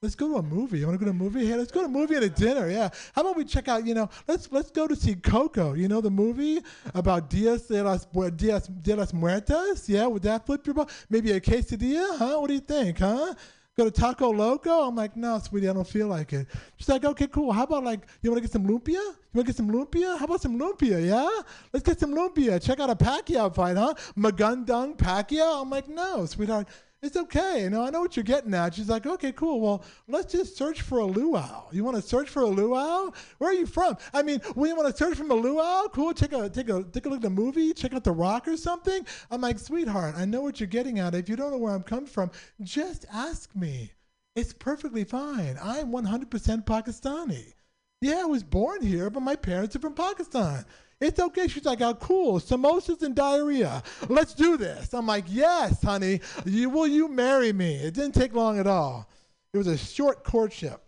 Let's 0.02 0.16
go 0.16 0.26
to 0.26 0.36
a 0.38 0.42
movie. 0.42 0.80
You 0.80 0.88
want 0.88 0.98
to 0.98 1.05
go 1.05 1.12
to 1.12 1.16
a 1.16 1.22
movie? 1.22 1.47
Hey, 1.47 1.55
let's 1.55 1.70
go 1.70 1.80
to 1.80 1.86
a 1.86 1.88
movie 1.88 2.16
and 2.16 2.24
a 2.24 2.30
dinner. 2.30 2.68
Yeah. 2.68 2.88
How 3.14 3.22
about 3.22 3.36
we 3.36 3.44
check 3.44 3.68
out? 3.68 3.86
You 3.86 3.94
know, 3.94 4.10
let's 4.26 4.51
let's 4.51 4.72
go 4.72 4.88
to 4.88 4.97
see 4.97 5.14
Coco. 5.14 5.74
You 5.74 5.86
know 5.86 6.01
the 6.01 6.10
movie 6.10 6.60
about 6.94 7.30
Dias 7.30 7.68
de 7.68 7.84
las 7.84 8.06
Dias 8.34 8.66
de 8.66 8.97
las 8.97 9.12
Muertas. 9.12 9.88
Yeah, 9.88 10.06
would 10.06 10.22
that 10.22 10.47
flip 10.47 10.66
your 10.66 10.74
boat? 10.74 10.90
Maybe 11.09 11.30
a 11.30 11.40
quesadilla? 11.40 12.18
Huh? 12.18 12.38
What 12.40 12.48
do 12.48 12.55
you 12.55 12.60
think? 12.60 12.98
Huh? 12.98 13.34
Go 13.81 13.89
to 13.89 13.90
Taco 13.90 14.28
Loco? 14.28 14.82
I'm 14.82 14.94
like, 14.94 15.16
no, 15.16 15.39
sweetie, 15.39 15.66
I 15.66 15.73
don't 15.73 15.89
feel 15.89 16.07
like 16.07 16.35
it. 16.35 16.47
She's 16.77 16.86
like, 16.86 17.02
okay, 17.02 17.27
cool. 17.28 17.51
How 17.51 17.62
about 17.62 17.82
like, 17.82 18.01
you 18.20 18.31
want 18.31 18.36
to 18.36 18.47
get 18.47 18.52
some 18.52 18.66
lumpia? 18.66 18.89
You 18.90 19.16
want 19.32 19.47
to 19.47 19.52
get 19.52 19.57
some 19.57 19.70
lumpia? 19.70 20.19
How 20.19 20.27
about 20.27 20.43
some 20.43 20.59
lumpia? 20.59 21.02
Yeah, 21.02 21.27
let's 21.73 21.82
get 21.82 21.98
some 21.98 22.15
lumpia. 22.15 22.62
Check 22.62 22.78
out 22.78 22.90
a 22.90 22.94
Pacquiao 22.94 23.55
fight, 23.55 23.78
huh? 23.78 23.94
Magundung 24.19 24.98
Pacquiao? 24.98 25.62
I'm 25.62 25.70
like, 25.70 25.89
no, 25.89 26.27
sweetheart. 26.27 26.69
It's 27.02 27.16
okay. 27.16 27.62
You 27.62 27.70
know, 27.70 27.82
I 27.82 27.89
know 27.89 28.01
what 28.01 28.14
you're 28.14 28.24
getting 28.24 28.52
at. 28.52 28.74
She's 28.74 28.90
like, 28.90 29.06
okay, 29.06 29.32
cool. 29.32 29.60
Well, 29.60 29.85
let's 30.06 30.32
just 30.32 30.56
search 30.56 30.82
for 30.82 30.98
a 30.98 31.06
luau. 31.06 31.64
You 31.72 31.82
want 31.82 31.97
to 31.97 32.02
search 32.02 32.28
for 32.28 32.43
a 32.43 32.47
luau? 32.47 33.10
Where 33.39 33.51
are 33.51 33.55
you 33.55 33.64
from? 33.64 33.97
I 34.12 34.22
mean, 34.22 34.40
you 34.44 34.77
want 34.77 34.90
to 34.90 34.97
search 34.97 35.16
from 35.16 35.31
a 35.31 35.35
luau, 35.35 35.89
cool. 35.93 36.12
Take 36.12 36.35
a 36.35 36.51
take 36.51 36.68
a 36.68 36.82
take 36.85 37.06
a 37.06 37.09
look 37.09 37.18
at 37.18 37.22
the 37.22 37.31
movie. 37.31 37.72
Check 37.72 37.94
out 37.94 38.05
The 38.05 38.12
Rock 38.12 38.47
or 38.48 38.56
something. 38.56 39.06
I'm 39.31 39.40
like, 39.40 39.59
sweetheart, 39.59 40.14
I 40.16 40.27
know 40.27 40.43
what 40.43 40.60
you're 40.60 40.66
getting 40.66 40.98
at. 40.98 41.14
If 41.14 41.28
you 41.28 41.36
don't 41.36 41.52
know 41.52 41.59
where 41.59 41.74
I'm 41.74 41.82
coming 41.82 42.06
from, 42.06 42.31
just 42.62 43.06
ask 43.10 43.55
me. 43.56 43.93
It's 44.36 44.52
perfectly 44.52 45.05
fine. 45.05 45.59
I'm 45.62 45.90
100% 45.90 46.64
Pakistani. 46.64 47.55
Yeah, 48.01 48.20
I 48.20 48.24
was 48.24 48.43
born 48.43 48.82
here, 48.82 49.10
but 49.10 49.20
my 49.20 49.36
parents 49.36 49.74
are 49.74 49.81
from 49.81 49.94
Pakistan. 49.94 50.64
It's 51.01 51.18
okay. 51.18 51.48
She's 51.48 51.64
like, 51.64 51.81
oh, 51.81 51.94
cool. 51.94 52.40
Samosas 52.40 53.02
and 53.02 53.14
diarrhea. 53.14 53.82
Let's 54.09 54.35
do 54.35 54.56
this. 54.56 54.93
I'm 54.93 55.06
like, 55.06 55.24
yes, 55.28 55.82
honey. 55.82 56.20
You, 56.44 56.68
will 56.68 56.86
you 56.86 57.09
marry 57.09 57.52
me? 57.52 57.77
It 57.77 57.94
didn't 57.94 58.14
take 58.14 58.35
long 58.35 58.59
at 58.59 58.66
all. 58.66 59.09
It 59.52 59.59
was 59.59 59.66
a 59.66 59.78
short 59.78 60.24
courtship. 60.24 60.82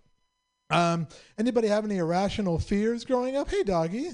Um, 0.71 1.09
anybody 1.39 1.69
have 1.69 1.85
any 1.85 1.97
irrational 1.97 2.59
fears 2.59 3.05
growing 3.05 3.37
up? 3.37 3.49
Hey, 3.49 3.63
doggy. 3.63 4.11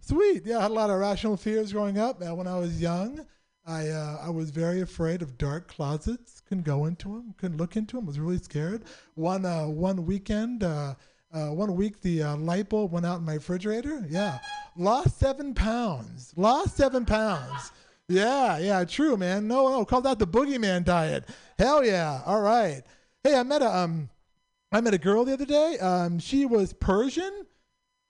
Sweet. 0.00 0.44
Yeah, 0.44 0.58
I 0.58 0.62
had 0.62 0.70
a 0.70 0.74
lot 0.74 0.90
of 0.90 0.96
irrational 0.96 1.36
fears 1.36 1.72
growing 1.72 1.98
up. 1.98 2.22
Uh, 2.22 2.34
when 2.34 2.46
I 2.46 2.58
was 2.58 2.80
young, 2.80 3.26
I 3.66 3.88
uh, 3.88 4.18
I 4.22 4.28
was 4.28 4.50
very 4.50 4.82
afraid 4.82 5.22
of 5.22 5.38
dark 5.38 5.68
closets. 5.68 6.42
Couldn't 6.46 6.64
go 6.64 6.84
into 6.84 7.08
them. 7.08 7.34
Couldn't 7.38 7.56
look 7.56 7.76
into 7.76 7.96
them. 7.96 8.04
Was 8.04 8.20
really 8.20 8.38
scared. 8.38 8.84
One 9.14 9.46
uh, 9.46 9.66
one 9.66 10.04
weekend. 10.04 10.62
Uh, 11.34 11.52
one 11.52 11.74
week 11.74 12.00
the 12.00 12.22
uh, 12.22 12.36
light 12.36 12.68
bulb 12.68 12.92
went 12.92 13.04
out 13.04 13.18
in 13.18 13.24
my 13.24 13.34
refrigerator. 13.34 14.06
Yeah, 14.08 14.38
lost 14.76 15.18
seven 15.18 15.52
pounds. 15.52 16.32
Lost 16.36 16.76
seven 16.76 17.04
pounds. 17.04 17.72
Yeah, 18.08 18.58
yeah, 18.58 18.84
true, 18.84 19.16
man. 19.16 19.48
No, 19.48 19.68
no, 19.68 19.84
call 19.84 20.02
that 20.02 20.18
the 20.18 20.26
boogeyman 20.26 20.84
diet. 20.84 21.28
Hell 21.58 21.84
yeah. 21.84 22.20
All 22.24 22.40
right. 22.40 22.82
Hey, 23.24 23.34
I 23.34 23.42
met 23.42 23.62
a 23.62 23.76
um, 23.76 24.10
I 24.70 24.80
met 24.80 24.94
a 24.94 24.98
girl 24.98 25.24
the 25.24 25.32
other 25.32 25.46
day. 25.46 25.78
Um, 25.78 26.18
she 26.18 26.46
was 26.46 26.72
Persian. 26.72 27.46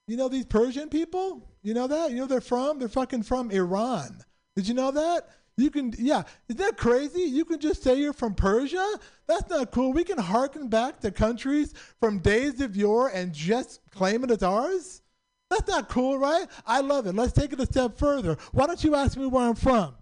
You 0.07 0.17
know 0.17 0.27
these 0.27 0.45
Persian 0.45 0.89
people? 0.89 1.49
You 1.63 1.73
know 1.73 1.87
that? 1.87 2.11
You 2.11 2.17
know 2.17 2.27
they're 2.27 2.41
from? 2.41 2.77
They're 2.77 2.87
fucking 2.87 3.23
from 3.23 3.49
Iran. 3.49 4.19
Did 4.55 4.67
you 4.67 4.75
know 4.75 4.91
that? 4.91 5.29
You 5.57 5.71
can, 5.71 5.93
yeah, 5.97 6.23
isn't 6.49 6.59
that 6.59 6.77
crazy? 6.77 7.21
You 7.21 7.45
can 7.45 7.59
just 7.59 7.81
say 7.81 7.95
you're 7.95 8.11
from 8.11 8.35
Persia? 8.35 8.99
That's 9.25 9.49
not 9.49 9.71
cool. 9.71 9.93
We 9.93 10.03
can 10.03 10.17
harken 10.17 10.67
back 10.67 10.99
to 10.99 11.11
countries 11.11 11.73
from 11.99 12.19
days 12.19 12.59
of 12.59 12.75
yore 12.75 13.07
and 13.07 13.31
just 13.31 13.79
claim 13.89 14.23
it 14.25 14.31
as 14.31 14.43
ours? 14.43 15.01
That's 15.49 15.67
not 15.67 15.87
cool, 15.87 16.17
right? 16.17 16.45
I 16.65 16.81
love 16.81 17.07
it. 17.07 17.15
Let's 17.15 17.31
take 17.31 17.53
it 17.53 17.59
a 17.59 17.65
step 17.65 17.97
further. 17.97 18.37
Why 18.51 18.67
don't 18.67 18.83
you 18.83 18.95
ask 18.95 19.17
me 19.17 19.27
where 19.27 19.47
I'm 19.47 19.55
from? 19.55 19.95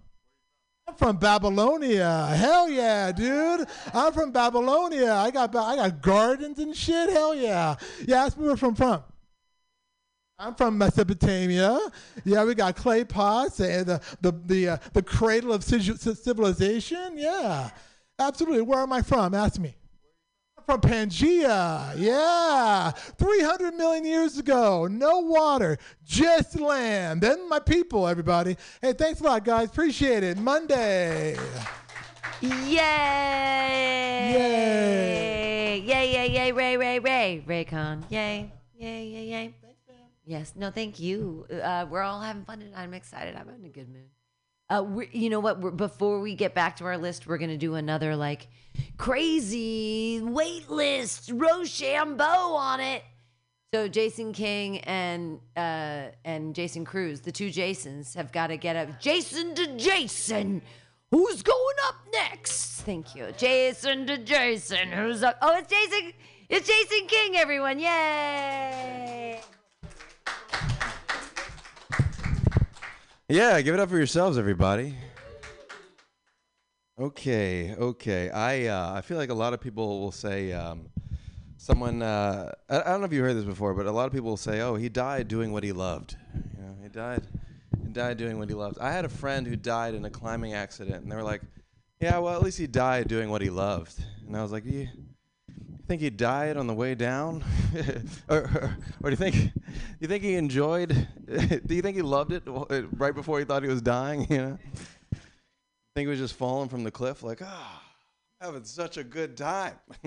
I'm 0.88 0.94
from 0.96 1.16
Babylonia. 1.16 2.26
Hell 2.34 2.68
yeah, 2.68 3.12
dude. 3.12 3.66
I'm 3.94 4.12
from 4.12 4.32
Babylonia. 4.32 5.14
I 5.14 5.30
got 5.30 5.54
I 5.54 5.76
got 5.76 6.02
gardens 6.02 6.58
and 6.58 6.76
shit. 6.76 7.10
Hell 7.10 7.34
yeah. 7.34 7.76
Yeah, 8.06 8.24
ask 8.24 8.36
me 8.36 8.44
where 8.44 8.56
I'm 8.60 8.74
from. 8.74 9.02
I'm 10.38 10.54
from 10.54 10.76
Mesopotamia. 10.78 11.78
Yeah, 12.24 12.44
we 12.44 12.54
got 12.54 12.74
clay 12.74 13.04
pots 13.04 13.60
and 13.60 13.86
the 13.86 14.00
the 14.20 14.32
the, 14.46 14.68
uh, 14.70 14.76
the 14.92 15.02
cradle 15.02 15.52
of 15.52 15.62
civilization. 15.62 17.16
Yeah, 17.16 17.70
absolutely. 18.18 18.62
Where 18.62 18.80
am 18.80 18.92
I 18.92 19.02
from? 19.02 19.32
Ask 19.32 19.60
me. 19.60 19.76
I'm 20.58 20.64
from 20.64 20.80
Pangea. 20.80 21.94
Yeah, 21.96 22.90
300 22.90 23.74
million 23.74 24.04
years 24.04 24.36
ago. 24.38 24.88
No 24.88 25.20
water, 25.20 25.78
just 26.04 26.58
land. 26.58 27.20
Then 27.20 27.48
my 27.48 27.60
people, 27.60 28.08
everybody. 28.08 28.56
Hey, 28.82 28.92
thanks 28.92 29.20
a 29.20 29.24
lot, 29.24 29.44
guys. 29.44 29.68
Appreciate 29.68 30.24
it. 30.24 30.36
Monday. 30.36 31.36
Yay! 32.40 32.50
Yay! 34.34 35.82
Yay! 35.86 36.12
Yay! 36.12 36.30
Yay! 36.32 36.52
Ray! 36.52 36.76
Ray! 36.76 36.98
Ray! 36.98 37.44
Raycon! 37.46 38.02
Yay! 38.10 38.50
Yay! 38.76 39.06
Yay! 39.06 39.26
Yay! 39.28 39.54
Yes. 40.26 40.52
No, 40.56 40.70
thank 40.70 40.98
you. 40.98 41.46
Uh, 41.50 41.86
we're 41.88 42.02
all 42.02 42.20
having 42.20 42.44
fun 42.44 42.62
and 42.62 42.74
I'm 42.74 42.94
excited. 42.94 43.36
I'm 43.36 43.48
in 43.48 43.64
a 43.64 43.68
good 43.68 43.88
mood. 43.88 44.08
Uh, 44.70 44.82
we 44.82 45.08
you 45.12 45.28
know 45.28 45.40
what? 45.40 45.60
We're, 45.60 45.70
before 45.70 46.20
we 46.20 46.34
get 46.34 46.54
back 46.54 46.76
to 46.76 46.84
our 46.84 46.96
list, 46.96 47.26
we're 47.26 47.36
gonna 47.36 47.58
do 47.58 47.74
another 47.74 48.16
like 48.16 48.48
crazy 48.96 50.22
wait 50.22 50.70
list, 50.70 51.30
Rochambeau 51.32 52.54
on 52.54 52.80
it. 52.80 53.02
So 53.74 53.88
Jason 53.88 54.32
King 54.32 54.78
and 54.80 55.40
uh, 55.56 56.06
and 56.24 56.54
Jason 56.54 56.84
Cruz, 56.86 57.20
the 57.20 57.32
two 57.32 57.50
Jasons, 57.50 58.14
have 58.14 58.32
got 58.32 58.46
to 58.46 58.56
get 58.56 58.76
up. 58.76 59.00
Jason 59.00 59.54
to 59.56 59.76
Jason, 59.76 60.62
who's 61.10 61.42
going 61.42 61.76
up 61.86 61.96
next? 62.12 62.82
Thank 62.82 63.14
you, 63.14 63.34
Jason 63.36 64.06
to 64.06 64.16
Jason, 64.16 64.92
who's 64.92 65.22
up? 65.22 65.36
Oh, 65.42 65.58
it's 65.58 65.68
Jason. 65.68 66.12
It's 66.48 66.68
Jason 66.68 67.06
King, 67.06 67.36
everyone! 67.36 67.78
Yay! 67.78 69.40
Yeah, 73.28 73.58
give 73.62 73.72
it 73.72 73.80
up 73.80 73.88
for 73.88 73.96
yourselves, 73.96 74.36
everybody. 74.36 74.94
Okay, 77.00 77.74
okay. 77.74 78.28
I 78.28 78.66
uh, 78.66 78.92
I 78.92 79.00
feel 79.00 79.16
like 79.16 79.30
a 79.30 79.34
lot 79.34 79.54
of 79.54 79.62
people 79.62 80.00
will 80.00 80.12
say 80.12 80.52
um, 80.52 80.90
someone. 81.56 82.02
Uh, 82.02 82.52
I, 82.68 82.80
I 82.82 82.84
don't 82.84 83.00
know 83.00 83.06
if 83.06 83.14
you 83.14 83.22
heard 83.22 83.34
this 83.34 83.46
before, 83.46 83.72
but 83.72 83.86
a 83.86 83.90
lot 83.90 84.06
of 84.06 84.12
people 84.12 84.28
will 84.28 84.36
say, 84.36 84.60
"Oh, 84.60 84.74
he 84.74 84.90
died 84.90 85.26
doing 85.26 85.52
what 85.52 85.64
he 85.64 85.72
loved." 85.72 86.18
You 86.34 86.62
know, 86.62 86.76
he 86.82 86.90
died. 86.90 87.26
He 87.82 87.88
died 87.88 88.18
doing 88.18 88.38
what 88.38 88.50
he 88.50 88.54
loved. 88.54 88.78
I 88.78 88.92
had 88.92 89.06
a 89.06 89.08
friend 89.08 89.46
who 89.46 89.56
died 89.56 89.94
in 89.94 90.04
a 90.04 90.10
climbing 90.10 90.52
accident, 90.52 91.02
and 91.02 91.10
they 91.10 91.16
were 91.16 91.22
like, 91.22 91.40
"Yeah, 92.00 92.18
well, 92.18 92.34
at 92.34 92.42
least 92.42 92.58
he 92.58 92.66
died 92.66 93.08
doing 93.08 93.30
what 93.30 93.40
he 93.40 93.48
loved." 93.48 94.04
And 94.26 94.36
I 94.36 94.42
was 94.42 94.52
like, 94.52 94.64
"You 95.84 95.88
think 95.88 96.00
he 96.00 96.08
died 96.08 96.56
on 96.56 96.66
the 96.66 96.72
way 96.72 96.94
down, 96.94 97.44
or, 98.28 98.36
or, 98.38 98.78
or 99.02 99.10
do 99.10 99.10
you 99.10 99.16
think 99.16 99.52
you 100.00 100.08
think 100.08 100.24
he 100.24 100.34
enjoyed? 100.34 101.08
do 101.26 101.74
you 101.74 101.82
think 101.82 101.96
he 101.96 102.02
loved 102.02 102.32
it 102.32 102.42
right 102.46 103.14
before 103.14 103.38
he 103.38 103.44
thought 103.44 103.62
he 103.62 103.68
was 103.68 103.82
dying? 103.82 104.26
You 104.30 104.38
know, 104.38 104.58
think 105.94 106.06
he 106.06 106.10
was 106.10 106.18
just 106.18 106.34
falling 106.34 106.68
from 106.68 106.84
the 106.84 106.90
cliff, 106.90 107.22
like, 107.22 107.40
ah, 107.42 107.82
having 108.40 108.64
such 108.64 108.96
a 108.96 109.04
good 109.04 109.36
time. 109.36 109.74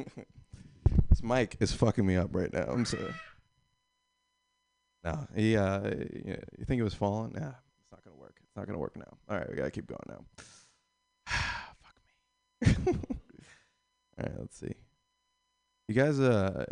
this 1.10 1.24
mic 1.24 1.58
is 1.60 1.72
fucking 1.74 2.06
me 2.06 2.16
up 2.18 2.36
right 2.36 2.52
now. 2.52 2.64
I'm 2.64 2.86
sorry. 2.86 3.14
No, 5.04 5.28
he. 5.36 5.56
Uh, 5.56 5.84
you, 5.86 6.66
think 6.66 6.80
he 6.80 6.82
was 6.82 6.94
falling? 6.94 7.34
Nah, 7.34 7.50
it's 7.50 7.92
not 7.92 8.04
gonna 8.04 8.18
work. 8.18 8.36
It's 8.44 8.56
not 8.56 8.66
gonna 8.66 8.80
work 8.80 8.98
now. 8.98 9.18
All 9.30 9.38
right, 9.38 9.50
we 9.50 9.56
gotta 9.56 9.72
keep 9.72 9.88
going 9.88 10.00
now. 10.08 10.26
Fuck 11.86 12.86
me. 12.86 12.94
All 14.18 14.26
right, 14.26 14.40
let's 14.40 14.58
see. 14.58 14.74
You 15.88 15.96
guys, 15.96 16.20
uh, 16.20 16.66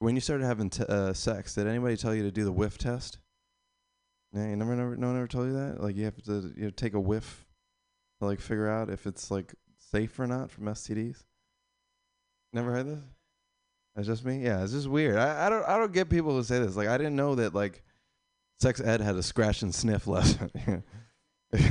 when 0.00 0.16
you 0.16 0.20
started 0.20 0.44
having 0.44 0.70
t- 0.70 0.84
uh, 0.88 1.12
sex, 1.12 1.54
did 1.54 1.66
anybody 1.66 1.96
tell 1.96 2.14
you 2.14 2.24
to 2.24 2.32
do 2.32 2.44
the 2.44 2.52
whiff 2.52 2.78
test? 2.78 3.18
Yeah, 4.32 4.48
you 4.48 4.56
never, 4.56 4.74
never, 4.74 4.96
no 4.96 5.08
one 5.08 5.16
ever 5.16 5.28
told 5.28 5.46
you 5.46 5.52
that. 5.54 5.80
Like 5.80 5.96
you 5.96 6.04
have 6.04 6.20
to, 6.24 6.52
you 6.56 6.64
know, 6.64 6.70
take 6.70 6.94
a 6.94 7.00
whiff 7.00 7.46
to 8.18 8.26
like 8.26 8.40
figure 8.40 8.68
out 8.68 8.90
if 8.90 9.06
it's 9.06 9.30
like 9.30 9.54
safe 9.78 10.18
or 10.18 10.26
not 10.26 10.50
from 10.50 10.64
STDs. 10.64 11.22
Never 12.52 12.72
heard 12.72 12.86
this? 12.86 13.04
That's 13.94 14.08
just 14.08 14.24
me. 14.24 14.42
Yeah, 14.42 14.62
it's 14.62 14.72
just 14.72 14.88
weird. 14.88 15.16
I, 15.16 15.46
I 15.46 15.50
don't, 15.50 15.64
I 15.66 15.78
don't 15.78 15.92
get 15.92 16.08
people 16.08 16.32
who 16.32 16.42
say 16.42 16.58
this. 16.58 16.76
Like 16.76 16.88
I 16.88 16.96
didn't 16.96 17.16
know 17.16 17.36
that 17.36 17.54
like 17.54 17.82
sex 18.60 18.80
ed 18.80 19.00
had 19.00 19.16
a 19.16 19.22
scratch 19.22 19.62
and 19.62 19.74
sniff 19.74 20.06
lesson. 20.10 20.50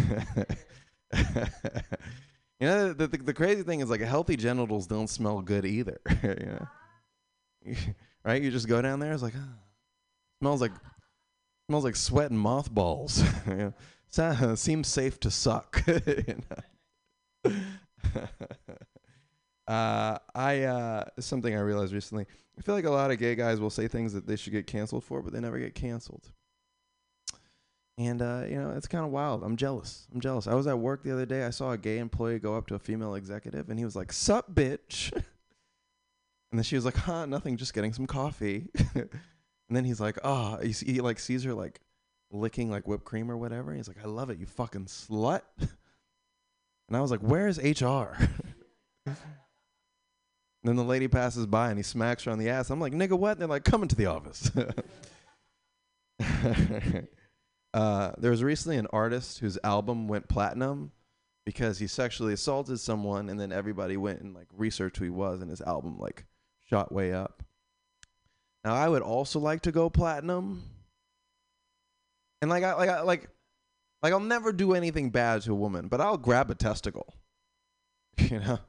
You 2.60 2.68
know, 2.68 2.94
the, 2.94 3.08
the, 3.08 3.18
the 3.18 3.34
crazy 3.34 3.64
thing 3.64 3.80
is 3.80 3.90
like 3.90 4.02
healthy 4.02 4.36
genitals 4.36 4.86
don't 4.88 5.08
smell 5.10 5.42
good 5.42 5.66
either. 5.66 6.00
you 6.24 6.58
know? 7.66 7.76
right? 8.26 8.42
You 8.42 8.52
just 8.52 8.68
go 8.68 8.82
down 8.82 9.00
there, 9.00 9.14
it's 9.14 9.24
like, 9.24 9.36
ah, 9.38 9.56
smells 10.42 10.62
like 10.62 10.74
smells 11.70 11.86
like 11.86 11.96
sweat 11.96 12.32
and 12.32 12.40
mothballs. 12.40 13.24
you 13.48 13.56
know? 13.56 13.74
So- 14.10 14.56
seems 14.56 14.88
safe 14.88 15.20
to 15.22 15.32
suck. 15.32 15.84
uh, 19.68 20.18
I 20.36 20.64
uh, 20.64 21.06
something 21.20 21.56
I 21.56 21.60
realized 21.60 21.94
recently. 21.94 22.26
I 22.58 22.62
feel 22.62 22.76
like 22.76 22.86
a 22.86 22.90
lot 22.90 23.12
of 23.12 23.20
gay 23.20 23.36
guys 23.36 23.60
will 23.62 23.70
say 23.70 23.88
things 23.88 24.12
that 24.14 24.28
they 24.28 24.36
should 24.36 24.52
get 24.52 24.68
canceled 24.68 25.06
for, 25.06 25.22
but 25.22 25.32
they 25.32 25.40
never 25.40 25.60
get 25.60 25.76
canceled. 25.76 26.32
And 28.00 28.22
uh, 28.22 28.44
you 28.50 28.56
know, 28.56 28.72
it's 28.72 28.88
kind 28.88 29.04
of 29.04 29.12
wild. 29.12 29.44
I'm 29.44 29.58
jealous. 29.58 30.08
I'm 30.14 30.22
jealous. 30.22 30.48
I 30.48 30.54
was 30.54 30.68
at 30.68 30.80
work 30.80 31.04
the 31.04 31.12
other 31.12 31.26
day. 31.26 31.44
I 31.44 31.50
saw 31.50 31.72
a 31.72 31.78
gay 31.78 31.98
employee 31.98 32.40
go 32.40 32.56
up 32.56 32.66
to 32.68 32.76
a 32.76 32.80
female 32.80 33.14
executive, 33.16 33.70
and 33.70 33.78
he 33.78 33.84
was 33.84 33.94
like, 33.94 34.14
"Sup, 34.14 34.50
bitch." 34.56 35.12
and 35.12 35.24
then 36.54 36.64
she 36.64 36.76
was 36.76 36.86
like, 36.86 36.96
"Huh, 36.96 37.26
nothing. 37.26 37.58
Just 37.58 37.74
getting 37.74 37.92
some 37.92 38.08
coffee." 38.08 38.70
and 38.96 39.10
then 39.70 39.84
he's 39.84 40.00
like, 40.00 40.18
"Oh," 40.24 40.60
he, 40.62 41.02
like 41.02 41.20
sees 41.20 41.44
her 41.44 41.54
like 41.54 41.82
licking 42.32 42.72
like 42.72 42.88
whipped 42.88 43.04
cream 43.04 43.30
or 43.30 43.36
whatever. 43.36 43.74
He's 43.74 43.90
like, 43.90 44.02
"I 44.02 44.08
love 44.08 44.30
it, 44.30 44.40
you 44.40 44.46
fucking 44.46 44.86
slut." 44.86 45.42
and 45.60 46.96
I 46.96 47.02
was 47.02 47.12
like, 47.12 47.20
"Where's 47.20 47.60
HR?" 47.60 48.16
And 49.06 50.68
then 50.68 50.76
the 50.76 50.84
lady 50.84 51.08
passes 51.08 51.46
by 51.46 51.70
and 51.70 51.80
he 51.80 51.84
smacks 51.84 52.26
her 52.26 52.32
on 52.32 52.38
the 52.38 52.50
ass. 52.50 52.70
I'm 52.70 52.82
like, 52.82 52.92
nigga, 52.92 53.18
what? 53.18 53.32
And 53.32 53.42
they're 53.42 53.48
like, 53.48 53.64
coming 53.64 53.88
to 53.88 53.96
the 53.96 54.08
office. 54.08 54.52
Uh, 57.74 58.12
there 58.18 58.32
was 58.32 58.44
recently 58.44 58.78
an 58.78 58.88
artist 58.92 59.40
whose 59.40 59.58
album 59.64 60.08
went 60.08 60.28
platinum 60.28 60.92
because 61.46 61.80
he 61.80 61.88
sexually 61.88 62.34
assaulted 62.34 62.80
someone, 62.80 63.30
and 63.30 63.40
then 63.40 63.52
everybody 63.52 63.98
went 63.98 64.22
and 64.22 64.34
like 64.34 64.48
researched 64.56 64.98
who 64.98 65.04
he 65.06 65.10
was, 65.10 65.42
and 65.42 65.50
his 65.50 65.62
album 65.62 65.98
like 65.98 66.26
shot 66.70 66.92
way 66.92 67.14
up. 67.14 67.44
Now, 68.64 68.76
I 68.76 68.90
would 68.90 69.02
also 69.02 69.40
like 69.40 69.62
to 69.62 69.72
go 69.72 69.90
platinum, 69.90 70.64
and 72.42 72.50
like, 72.50 72.64
I 72.64 72.74
like, 72.74 72.90
I 72.90 73.02
like, 73.02 73.30
like, 74.02 74.14
I'll 74.14 74.20
never 74.20 74.52
do 74.54 74.74
anything 74.74 75.10
bad 75.10 75.42
to 75.44 75.52
a 75.52 75.56
woman, 75.56 75.88
but 75.88 76.02
I'll 76.02 76.18
grab 76.18 76.50
a 76.52 76.56
testicle. 76.56 77.14
You 78.18 78.40
know. 78.40 78.60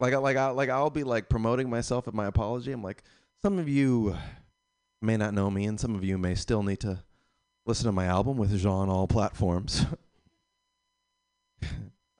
Like, 0.00 0.12
I- 0.12 0.18
like, 0.18 0.36
I, 0.36 0.48
like, 0.50 0.68
I'll 0.68 0.90
be 0.90 1.02
like 1.04 1.28
promoting 1.30 1.70
myself 1.70 2.06
at 2.08 2.14
my 2.14 2.26
apology. 2.26 2.72
I'm 2.72 2.82
like, 2.82 3.02
some 3.40 3.58
of 3.58 3.68
you 3.68 4.16
may 5.00 5.16
not 5.16 5.32
know 5.32 5.50
me, 5.50 5.64
and 5.64 5.80
some 5.80 5.94
of 5.94 6.04
you 6.04 6.18
may 6.18 6.34
still 6.34 6.62
need 6.62 6.80
to 6.80 7.02
listen 7.66 7.86
to 7.86 7.92
my 7.92 8.06
album 8.06 8.36
with 8.36 8.56
Jean 8.56 8.70
on 8.70 8.88
all 8.88 9.06
platforms. 9.06 9.86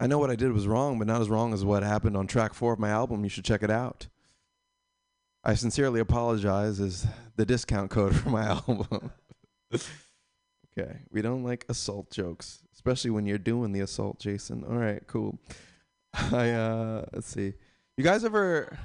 I 0.01 0.07
know 0.07 0.19
what 0.19 0.31
I 0.31 0.37
did 0.37 0.53
was 0.53 0.66
wrong, 0.66 0.99
but 0.99 1.07
not 1.07 1.21
as 1.21 1.29
wrong 1.29 1.53
as 1.55 1.65
what 1.65 1.83
happened 1.83 2.16
on 2.16 2.27
track 2.27 2.55
four 2.55 2.73
of 2.73 2.79
my 2.79 2.91
album. 2.91 3.23
You 3.25 3.31
should 3.31 3.45
check 3.45 3.62
it 3.62 3.71
out. 3.71 4.09
I 5.45 5.55
sincerely 5.55 6.01
apologize 6.01 6.81
is 6.81 7.07
the 7.37 7.45
discount 7.47 7.91
code 7.91 8.16
for 8.21 8.31
my 8.31 8.45
album. 8.45 9.12
okay, 9.75 11.01
we 11.11 11.23
don't 11.23 11.45
like 11.45 11.66
assault 11.69 12.11
jokes, 12.11 12.61
especially 12.75 13.11
when 13.11 13.27
you're 13.27 13.39
doing 13.39 13.73
the 13.73 13.81
assault, 13.81 14.19
Jason. 14.19 14.65
All 14.65 14.77
right, 14.77 15.07
cool. 15.07 15.39
I 16.15 16.51
uh 16.51 17.05
let's 17.12 17.29
see. 17.29 17.55
You 17.97 18.05
guys 18.05 18.25
ever 18.25 18.79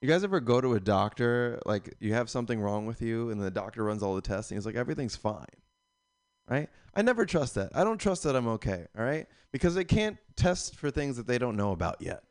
you 0.00 0.08
guys 0.08 0.24
ever 0.24 0.40
go 0.40 0.60
to 0.60 0.74
a 0.74 0.80
doctor 0.80 1.60
like 1.66 1.94
you 2.00 2.14
have 2.14 2.30
something 2.30 2.60
wrong 2.60 2.86
with 2.86 3.00
you 3.02 3.30
and 3.30 3.40
the 3.40 3.50
doctor 3.50 3.84
runs 3.84 4.02
all 4.02 4.14
the 4.14 4.20
tests 4.20 4.50
and 4.50 4.58
he's 4.58 4.66
like 4.66 4.74
everything's 4.74 5.16
fine. 5.16 5.44
Right? 6.48 6.68
I 6.94 7.02
never 7.02 7.26
trust 7.26 7.56
that. 7.56 7.70
I 7.74 7.84
don't 7.84 7.98
trust 7.98 8.22
that 8.22 8.36
I'm 8.36 8.48
okay, 8.48 8.86
all 8.96 9.04
right? 9.04 9.26
Because 9.52 9.74
they 9.74 9.84
can't 9.84 10.16
test 10.36 10.76
for 10.76 10.90
things 10.90 11.16
that 11.16 11.26
they 11.26 11.38
don't 11.38 11.56
know 11.56 11.72
about 11.72 12.00
yet. 12.00 12.22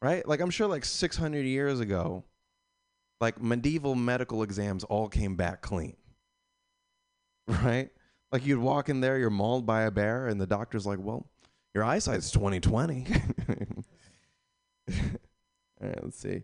Right? 0.00 0.26
Like 0.26 0.40
I'm 0.40 0.50
sure 0.50 0.66
like 0.66 0.84
600 0.84 1.44
years 1.44 1.80
ago 1.80 2.24
like 3.20 3.40
medieval 3.40 3.94
medical 3.94 4.42
exams 4.42 4.84
all 4.84 5.08
came 5.08 5.36
back 5.36 5.62
clean. 5.62 5.96
Right? 7.46 7.90
Like 8.32 8.46
you'd 8.46 8.58
walk 8.58 8.88
in 8.88 9.00
there, 9.00 9.18
you're 9.18 9.28
mauled 9.28 9.66
by 9.66 9.82
a 9.82 9.90
bear 9.90 10.28
and 10.28 10.40
the 10.40 10.46
doctor's 10.46 10.86
like, 10.86 10.98
"Well, 10.98 11.26
your 11.74 11.84
eyesight's 11.84 12.30
2020." 12.30 13.06
All 14.88 14.94
right, 15.82 16.02
let's 16.02 16.18
see. 16.18 16.42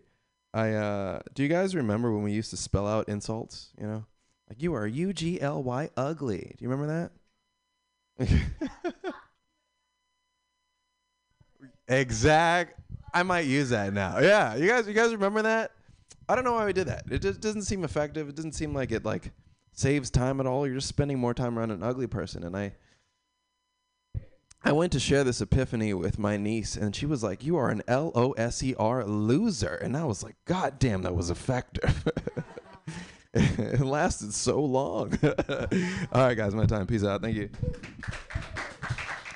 I 0.53 0.73
uh 0.73 1.21
do 1.33 1.41
you 1.41 1.49
guys 1.49 1.75
remember 1.75 2.11
when 2.13 2.21
we 2.21 2.33
used 2.33 2.51
to 2.51 2.57
spell 2.57 2.87
out 2.87 3.09
insults, 3.09 3.71
you 3.79 3.87
know? 3.87 4.05
Like 4.51 4.61
you 4.61 4.73
are 4.73 4.85
U 4.85 5.13
G 5.13 5.39
L 5.39 5.63
Y 5.63 5.89
ugly. 5.95 6.55
Do 6.57 6.65
you 6.65 6.69
remember 6.69 7.09
that? 8.19 8.27
exact 11.87 12.77
I 13.13 13.23
might 13.23 13.45
use 13.45 13.69
that 13.69 13.93
now. 13.93 14.19
Yeah, 14.19 14.55
you 14.55 14.67
guys 14.67 14.89
you 14.89 14.93
guys 14.93 15.13
remember 15.13 15.43
that? 15.43 15.71
I 16.27 16.35
don't 16.35 16.43
know 16.43 16.51
why 16.51 16.65
we 16.65 16.73
did 16.73 16.87
that. 16.87 17.05
It 17.09 17.21
just 17.21 17.39
doesn't 17.39 17.61
seem 17.61 17.85
effective. 17.85 18.27
It 18.27 18.35
doesn't 18.35 18.51
seem 18.51 18.75
like 18.75 18.91
it 18.91 19.05
like 19.05 19.31
saves 19.71 20.09
time 20.09 20.41
at 20.41 20.45
all. 20.45 20.67
You're 20.67 20.75
just 20.75 20.89
spending 20.89 21.17
more 21.17 21.33
time 21.33 21.57
around 21.57 21.71
an 21.71 21.81
ugly 21.81 22.07
person 22.07 22.43
and 22.43 22.57
I 22.57 22.73
I 24.65 24.73
went 24.73 24.91
to 24.91 24.99
share 24.99 25.23
this 25.23 25.39
epiphany 25.39 25.93
with 25.93 26.19
my 26.19 26.35
niece, 26.35 26.75
and 26.75 26.93
she 26.93 27.05
was 27.05 27.23
like, 27.23 27.45
"You 27.45 27.55
are 27.55 27.69
an 27.69 27.83
L 27.87 28.11
O 28.13 28.33
S 28.33 28.61
E 28.61 28.75
R 28.77 29.05
loser," 29.05 29.75
and 29.75 29.95
I 29.95 30.03
was 30.03 30.23
like, 30.23 30.35
"God 30.43 30.77
damn, 30.77 31.03
that 31.03 31.15
was 31.15 31.29
effective." 31.29 32.05
it 33.33 33.79
lasted 33.79 34.33
so 34.33 34.59
long. 34.59 35.17
All 35.23 36.21
right, 36.21 36.35
guys, 36.35 36.53
my 36.53 36.65
time. 36.65 36.85
Peace 36.85 37.05
out. 37.05 37.21
Thank 37.21 37.37
you. 37.37 37.49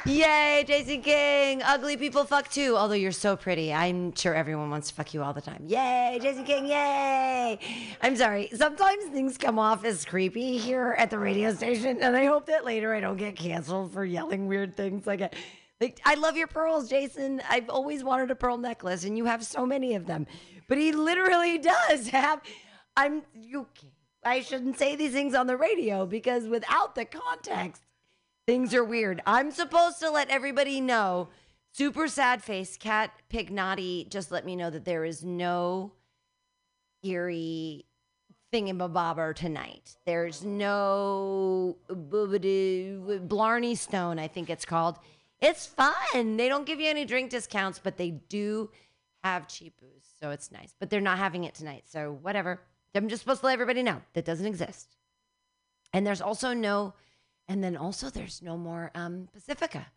Yay, 0.06 0.66
Jason 0.68 1.02
King. 1.02 1.64
Ugly 1.64 1.96
people 1.98 2.26
fuck 2.26 2.52
too. 2.52 2.76
Although 2.78 2.96
you're 2.96 3.14
so 3.14 3.38
pretty. 3.38 3.74
I'm 3.74 4.14
sure 4.14 4.36
everyone 4.36 4.70
wants 4.70 4.90
to 4.90 4.96
fuck 4.96 5.14
you 5.14 5.24
all 5.24 5.34
the 5.34 5.42
time. 5.42 5.64
Yay, 5.66 6.20
Jason 6.22 6.44
King. 6.44 6.68
Yay. 6.68 7.58
I'm 8.02 8.18
sorry. 8.18 8.50
Sometimes 8.54 9.06
things 9.06 9.38
come 9.38 9.58
off 9.58 9.86
as 9.86 10.04
creepy 10.04 10.58
here 10.58 10.94
at 11.00 11.10
the 11.10 11.18
radio 11.18 11.54
station. 11.56 12.04
And 12.04 12.18
I 12.18 12.26
hope 12.26 12.48
that 12.48 12.66
later 12.66 12.94
I 12.94 13.00
don't 13.00 13.18
get 13.18 13.38
canceled 13.38 13.94
for 13.94 14.04
yelling 14.04 14.48
weird 14.48 14.76
things 14.76 15.08
like, 15.08 15.34
like 15.80 16.02
I 16.06 16.16
love 16.16 16.36
your 16.36 16.48
pearls, 16.48 16.90
Jason. 16.90 17.42
I've 17.50 17.70
always 17.70 18.04
wanted 18.04 18.30
a 18.30 18.36
pearl 18.36 18.58
necklace 18.58 19.06
and 19.06 19.18
you 19.18 19.24
have 19.26 19.44
so 19.44 19.66
many 19.66 19.96
of 19.96 20.06
them. 20.06 20.28
But 20.68 20.78
he 20.78 20.92
literally 20.92 21.58
does 21.90 22.10
have. 22.10 22.42
I'm. 22.98 23.24
You. 23.34 23.68
I 24.24 24.42
shouldn't 24.42 24.80
say 24.80 24.96
these 24.96 25.12
things 25.12 25.36
on 25.36 25.48
the 25.48 25.58
radio 25.58 26.06
because 26.06 26.48
without 26.48 26.96
the 26.96 27.06
context, 27.06 27.84
things 28.48 28.74
are 28.74 28.84
weird. 28.84 29.22
I'm 29.26 29.52
supposed 29.52 30.00
to 30.00 30.10
let 30.10 30.30
everybody 30.30 30.82
know. 30.82 31.30
Super 31.74 32.08
sad 32.08 32.42
face, 32.42 32.78
Cat 32.78 33.12
Pignotti 33.30 34.10
just 34.10 34.32
let 34.32 34.46
me 34.46 34.56
know 34.56 34.70
that 34.70 34.86
there 34.86 35.04
is 35.04 35.24
no 35.24 35.92
eerie 37.04 37.86
thingamabobber 38.54 39.36
tonight. 39.36 39.98
There's 40.06 40.44
no 40.44 41.76
Blarney 41.90 43.76
Stone, 43.76 44.20
I 44.20 44.28
think 44.30 44.50
it's 44.50 44.66
called. 44.66 44.98
It's 45.42 45.66
fun. 45.68 46.38
They 46.38 46.48
don't 46.48 46.66
give 46.66 46.80
you 46.80 46.90
any 46.90 47.04
drink 47.04 47.30
discounts, 47.30 47.78
but 47.78 47.98
they 47.98 48.12
do 48.12 48.72
have 49.24 49.48
cheap 49.50 49.80
booze, 49.80 50.08
so 50.20 50.32
it's 50.32 50.52
nice. 50.52 50.74
But 50.80 50.90
they're 50.90 51.02
not 51.02 51.18
having 51.18 51.44
it 51.44 51.54
tonight, 51.54 51.84
so 51.88 52.18
whatever. 52.22 52.62
I'm 52.96 53.10
just 53.10 53.22
supposed 53.22 53.42
to 53.42 53.48
let 53.48 53.54
everybody 53.54 53.84
know 53.84 54.02
that 54.14 54.26
doesn't 54.26 54.46
exist. 54.46 54.96
And 55.94 56.06
there's 56.06 56.22
also 56.22 56.54
no, 56.54 56.94
and 57.48 57.64
then 57.64 57.78
also 57.78 58.10
there's 58.10 58.42
no 58.42 58.58
more 58.58 58.92
um, 58.96 59.28
Pacifica. 59.34 59.88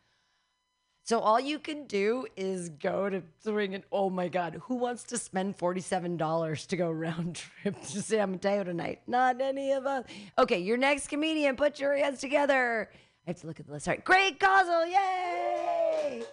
So 1.09 1.21
all 1.21 1.41
you 1.41 1.59
can 1.59 1.87
do 1.87 2.27
is 2.37 2.69
go 2.69 3.09
to 3.09 3.23
swing 3.43 3.75
and 3.75 3.83
oh 3.91 4.11
my 4.11 4.29
god, 4.29 4.61
who 4.65 4.75
wants 4.75 5.05
to 5.05 5.17
spend 5.17 5.57
forty-seven 5.57 6.19
dollars 6.19 6.67
to 6.67 6.77
go 6.77 6.91
round 7.07 7.37
trip 7.37 7.81
to 7.81 8.03
San 8.03 8.33
Mateo 8.33 8.63
tonight? 8.63 9.01
Not 9.07 9.41
any 9.41 9.73
of 9.73 9.87
us. 9.87 10.05
Okay, 10.39 10.59
your 10.59 10.77
next 10.77 11.09
comedian, 11.09 11.57
put 11.57 11.81
your 11.81 11.97
hands 11.97 12.21
together. 12.21 12.91
I 13.27 13.31
have 13.31 13.41
to 13.41 13.47
look 13.47 13.59
at 13.59 13.67
the 13.67 13.73
list. 13.73 13.89
All 13.89 13.95
right, 13.95 14.05
Greg 14.05 14.39
Cosell, 14.39 14.87
yay! 14.87 16.25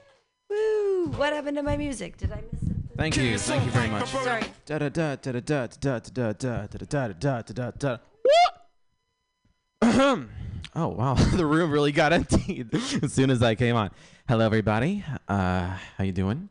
Woo! 0.50 1.08
What 1.16 1.32
happened 1.32 1.56
to 1.56 1.64
my 1.64 1.78
music? 1.78 2.18
Did 2.18 2.34
I 2.34 2.44
miss 2.52 2.64
it? 2.64 2.75
Thank 2.98 3.18
you. 3.18 3.38
Thank 3.38 3.66
you 3.66 3.72
very 3.72 3.90
much. 3.90 4.10
Sorry. 4.10 4.44
Da 4.66 4.78
da 4.80 4.90
da 4.90 5.16
da 5.16 5.32
da 5.34 5.40
da 5.68 5.68
da 5.68 6.00
da 6.00 6.32
da 6.34 6.68
da 6.68 6.78
da 6.78 7.08
da 7.14 7.42
da 7.42 7.72
da 7.72 7.72
da. 7.72 7.98
Oh 10.78 10.90
wow, 10.90 11.14
the 11.14 11.46
room 11.46 11.72
really 11.72 11.94
got 11.94 12.12
empty 12.12 12.66
as 13.02 13.14
soon 13.14 13.30
as 13.30 13.42
I 13.42 13.56
came 13.56 13.78
on. 13.78 13.92
Hello, 14.28 14.46
everybody. 14.46 15.06
Uh, 15.28 15.78
how 15.98 16.04
you 16.04 16.12
doing? 16.12 16.50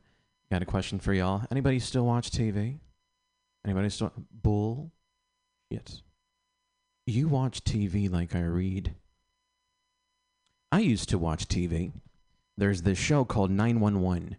Got 0.50 0.62
a 0.62 0.66
question 0.66 0.98
for 0.98 1.12
y'all. 1.12 1.42
Anybody 1.50 1.78
still 1.78 2.06
watch 2.06 2.30
TV? 2.30 2.78
Anybody 3.66 3.90
still 3.90 4.12
bull? 4.30 4.92
Yes. 5.68 6.02
You 7.06 7.28
watch 7.28 7.64
TV 7.64 8.10
like 8.10 8.34
I 8.34 8.42
read. 8.42 8.94
I 10.72 10.78
used 10.78 11.08
to 11.10 11.18
watch 11.18 11.46
TV. 11.46 11.92
There's 12.56 12.82
this 12.82 12.98
show 12.98 13.24
called 13.24 13.50
911, 13.50 14.36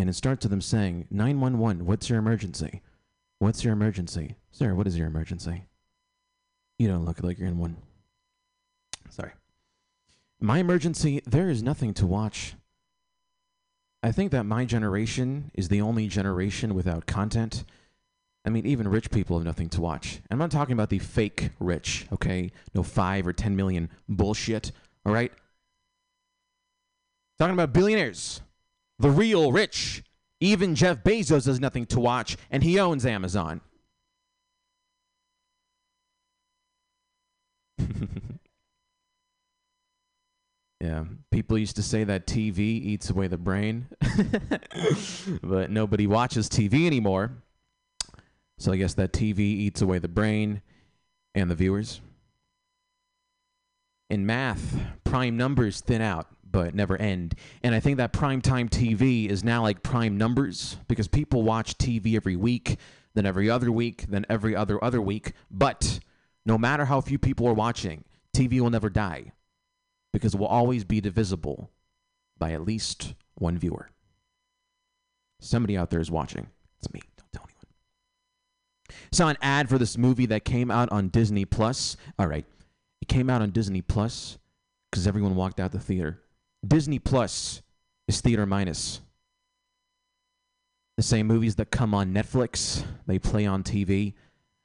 and 0.00 0.08
it 0.08 0.14
starts 0.14 0.44
with 0.44 0.50
them 0.50 0.62
saying, 0.62 1.06
911, 1.10 1.84
what's 1.84 2.08
your 2.08 2.18
emergency? 2.18 2.80
What's 3.38 3.62
your 3.62 3.74
emergency? 3.74 4.36
Sir, 4.50 4.74
what 4.74 4.86
is 4.86 4.96
your 4.96 5.06
emergency? 5.06 5.64
You 6.78 6.88
don't 6.88 7.04
look 7.04 7.22
like 7.22 7.38
you're 7.38 7.48
in 7.48 7.58
one. 7.58 7.76
Sorry. 9.10 9.32
My 10.40 10.58
emergency, 10.58 11.20
there 11.26 11.50
is 11.50 11.62
nothing 11.62 11.92
to 11.94 12.06
watch. 12.06 12.54
I 14.02 14.10
think 14.10 14.32
that 14.32 14.44
my 14.44 14.64
generation 14.64 15.50
is 15.52 15.68
the 15.68 15.82
only 15.82 16.06
generation 16.06 16.74
without 16.74 17.04
content. 17.04 17.64
I 18.46 18.48
mean, 18.48 18.64
even 18.64 18.88
rich 18.88 19.10
people 19.10 19.36
have 19.36 19.44
nothing 19.44 19.68
to 19.70 19.82
watch. 19.82 20.22
I'm 20.30 20.38
not 20.38 20.50
talking 20.50 20.72
about 20.72 20.88
the 20.88 20.98
fake 20.98 21.50
rich, 21.60 22.06
okay? 22.10 22.52
No 22.74 22.82
five 22.82 23.26
or 23.26 23.34
10 23.34 23.54
million 23.54 23.90
bullshit, 24.08 24.72
all 25.04 25.12
right? 25.12 25.32
Talking 27.38 27.52
about 27.52 27.74
billionaires, 27.74 28.40
the 29.00 29.10
real 29.10 29.50
rich. 29.50 30.04
Even 30.40 30.74
Jeff 30.76 31.02
Bezos 31.02 31.46
has 31.46 31.58
nothing 31.58 31.86
to 31.86 31.98
watch, 32.00 32.36
and 32.50 32.62
he 32.62 32.78
owns 32.78 33.04
Amazon. 33.04 33.60
yeah, 40.80 41.04
people 41.30 41.58
used 41.58 41.76
to 41.76 41.82
say 41.82 42.04
that 42.04 42.26
TV 42.26 42.58
eats 42.58 43.10
away 43.10 43.26
the 43.26 43.36
brain, 43.36 43.86
but 45.42 45.70
nobody 45.70 46.06
watches 46.06 46.48
TV 46.48 46.86
anymore. 46.86 47.32
So 48.58 48.72
I 48.72 48.76
guess 48.76 48.94
that 48.94 49.12
TV 49.12 49.40
eats 49.40 49.82
away 49.82 49.98
the 49.98 50.08
brain 50.08 50.62
and 51.34 51.50
the 51.50 51.54
viewers. 51.54 52.00
In 54.08 54.24
math, 54.26 54.78
prime 55.04 55.36
numbers 55.36 55.80
thin 55.80 56.00
out 56.02 56.26
but 56.50 56.74
never 56.74 56.96
end. 56.96 57.34
And 57.62 57.74
I 57.74 57.80
think 57.80 57.98
that 57.98 58.12
prime 58.12 58.40
time 58.40 58.68
TV 58.68 59.28
is 59.28 59.44
now 59.44 59.62
like 59.62 59.82
prime 59.82 60.16
numbers 60.18 60.76
because 60.88 61.08
people 61.08 61.42
watch 61.42 61.78
TV 61.78 62.16
every 62.16 62.36
week, 62.36 62.78
then 63.14 63.26
every 63.26 63.50
other 63.50 63.70
week, 63.70 64.06
then 64.08 64.26
every 64.28 64.56
other 64.56 64.82
other 64.82 65.00
week. 65.00 65.32
But 65.50 66.00
no 66.44 66.58
matter 66.58 66.84
how 66.84 67.00
few 67.00 67.18
people 67.18 67.46
are 67.46 67.54
watching, 67.54 68.04
TV 68.34 68.60
will 68.60 68.70
never 68.70 68.90
die 68.90 69.32
because 70.12 70.34
it 70.34 70.40
will 70.40 70.46
always 70.46 70.84
be 70.84 71.00
divisible 71.00 71.70
by 72.38 72.52
at 72.52 72.64
least 72.64 73.14
one 73.34 73.58
viewer. 73.58 73.90
Somebody 75.40 75.76
out 75.76 75.90
there 75.90 76.00
is 76.00 76.10
watching. 76.10 76.48
It's 76.78 76.92
me. 76.92 77.00
Don't 77.16 77.32
tell 77.32 77.44
anyone. 77.44 79.06
Saw 79.12 79.28
an 79.28 79.38
ad 79.40 79.68
for 79.68 79.78
this 79.78 79.96
movie 79.96 80.26
that 80.26 80.44
came 80.44 80.70
out 80.70 80.90
on 80.90 81.08
Disney 81.08 81.44
Plus. 81.44 81.96
All 82.18 82.26
right. 82.26 82.44
It 83.00 83.08
came 83.08 83.30
out 83.30 83.42
on 83.42 83.50
Disney 83.50 83.82
Plus 83.82 84.38
because 84.90 85.06
everyone 85.06 85.36
walked 85.36 85.60
out 85.60 85.72
the 85.72 85.78
theater. 85.78 86.20
Disney 86.66 86.98
Plus 86.98 87.62
is 88.08 88.20
theater 88.20 88.46
minus. 88.46 89.00
The 90.96 91.02
same 91.02 91.26
movies 91.26 91.54
that 91.56 91.70
come 91.70 91.94
on 91.94 92.12
Netflix, 92.12 92.84
they 93.06 93.18
play 93.18 93.46
on 93.46 93.62
TV. 93.62 94.14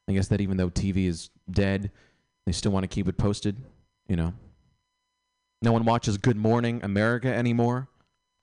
I 0.08 0.14
guess 0.14 0.28
that 0.28 0.42
even 0.42 0.58
though 0.58 0.70
TV 0.70 1.08
is 1.08 1.30
dead, 1.50 1.92
they 2.46 2.52
still 2.52 2.72
want 2.72 2.84
to 2.84 2.88
keep 2.88 3.08
it 3.08 3.18
posted, 3.18 3.58
you 4.08 4.16
know. 4.16 4.34
No 5.62 5.72
one 5.72 5.86
watches 5.86 6.18
Good 6.18 6.38
Morning 6.38 6.82
America 6.84 7.34
anymore. 7.34 7.88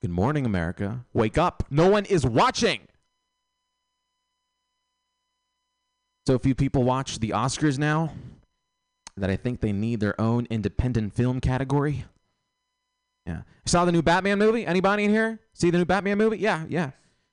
Good 0.01 0.11
Morning 0.11 0.47
America. 0.47 1.05
Wake 1.13 1.39
up. 1.39 1.65
No 1.71 1.89
one 1.89 2.05
is 2.07 2.27
watching. 2.27 2.81
So 6.27 6.39
few 6.39 6.55
people 6.55 6.83
watch 6.83 7.19
the 7.19 7.31
Oscars 7.31 7.79
now 7.79 8.13
that 9.17 9.29
I 9.29 9.37
think 9.37 9.61
they 9.61 9.73
need 9.73 10.01
their 10.01 10.19
own 10.21 10.47
independent 10.51 11.15
film 11.15 11.41
category. 11.41 12.07
Yeah. 13.27 13.43
Saw 13.67 13.85
the 13.85 13.93
new 13.93 14.03
Batman 14.03 14.39
movie? 14.39 14.67
Anybody 14.67 15.05
in 15.05 15.11
here? 15.11 15.41
See 15.53 15.71
the 15.71 15.79
new 15.79 15.85
Batman 15.85 16.19
movie? 16.19 16.39
Yeah, 16.39 16.65
yeah. 16.69 16.91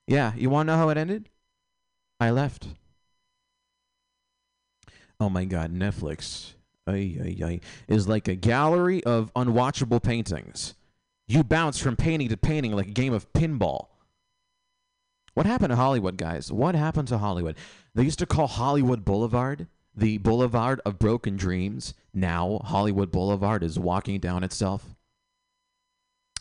Yeah. 0.08 0.34
You 0.36 0.50
want 0.50 0.68
to 0.68 0.74
know 0.74 0.78
how 0.78 0.90
it 0.90 0.98
ended? 0.98 1.30
I 2.20 2.32
left. 2.32 2.68
Oh 5.20 5.30
my 5.30 5.46
god, 5.46 5.74
Netflix 5.74 6.54
ay, 6.90 7.18
ay, 7.24 7.46
ay, 7.46 7.60
is 7.88 8.08
like 8.08 8.28
a 8.28 8.36
gallery 8.36 9.04
of 9.04 9.34
unwatchable 9.34 10.02
paintings. 10.02 10.76
You 11.28 11.44
bounce 11.44 11.80
from 11.80 11.96
painting 11.96 12.30
to 12.30 12.38
painting 12.38 12.72
like 12.72 12.88
a 12.88 12.92
game 12.92 13.14
of 13.14 13.32
pinball. 13.34 13.88
What 15.36 15.46
happened 15.46 15.70
to 15.70 15.76
Hollywood, 15.76 16.18
guys? 16.18 16.52
What 16.52 16.76
happened 16.76 17.08
to 17.10 17.18
Hollywood? 17.18 17.56
They 17.94 18.04
used 18.04 18.20
to 18.20 18.26
call 18.26 18.48
Hollywood 18.48 19.06
Boulevard 19.06 19.68
the 19.96 20.18
Boulevard 20.18 20.82
of 20.86 20.98
Broken 20.98 21.36
Dreams. 21.36 21.94
Now, 22.14 22.62
Hollywood 22.64 23.12
Boulevard 23.12 23.64
is 23.64 23.78
walking 23.78 24.20
down 24.20 24.44
itself. 24.44 24.96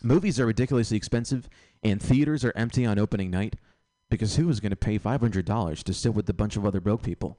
Movies 0.01 0.39
are 0.39 0.45
ridiculously 0.45 0.97
expensive, 0.97 1.49
and 1.83 2.01
theaters 2.01 2.45
are 2.45 2.53
empty 2.55 2.85
on 2.85 2.97
opening 2.97 3.29
night 3.29 3.55
because 4.09 4.37
who 4.37 4.49
is 4.49 4.59
going 4.59 4.71
to 4.71 4.75
pay 4.75 4.97
$500 4.97 5.83
to 5.83 5.93
sit 5.93 6.13
with 6.13 6.29
a 6.29 6.33
bunch 6.33 6.55
of 6.55 6.65
other 6.65 6.79
broke 6.79 7.03
people? 7.03 7.37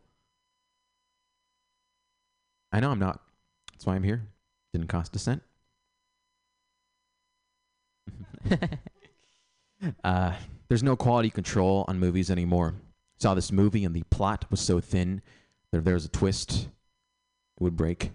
I 2.73 2.81
know 2.81 2.91
I'm 2.91 2.99
not. 2.99 3.21
That's 3.73 3.87
why 3.87 3.95
I'm 3.95 4.03
here. 4.03 4.27
Didn't 4.73 4.89
cost 4.89 5.17
a 5.17 5.19
cent. 5.19 5.43
uh, 10.05 10.33
there's 10.69 10.83
no 10.83 10.97
quality 10.97 11.31
control 11.31 11.85
on 11.89 11.99
movies 11.99 12.31
anymore. 12.31 12.75
Saw 13.19 13.35
this 13.35 13.51
movie 13.51 13.85
and 13.85 13.95
the 13.95 14.05
plot 14.05 14.45
was 14.51 14.61
so 14.61 14.81
thin 14.81 15.23
that 15.71 15.79
if 15.79 15.85
there 15.85 15.95
was 15.95 16.05
a 16.05 16.11
twist, 16.11 16.53
it 16.53 17.63
would 17.63 17.77
break. 17.77 18.13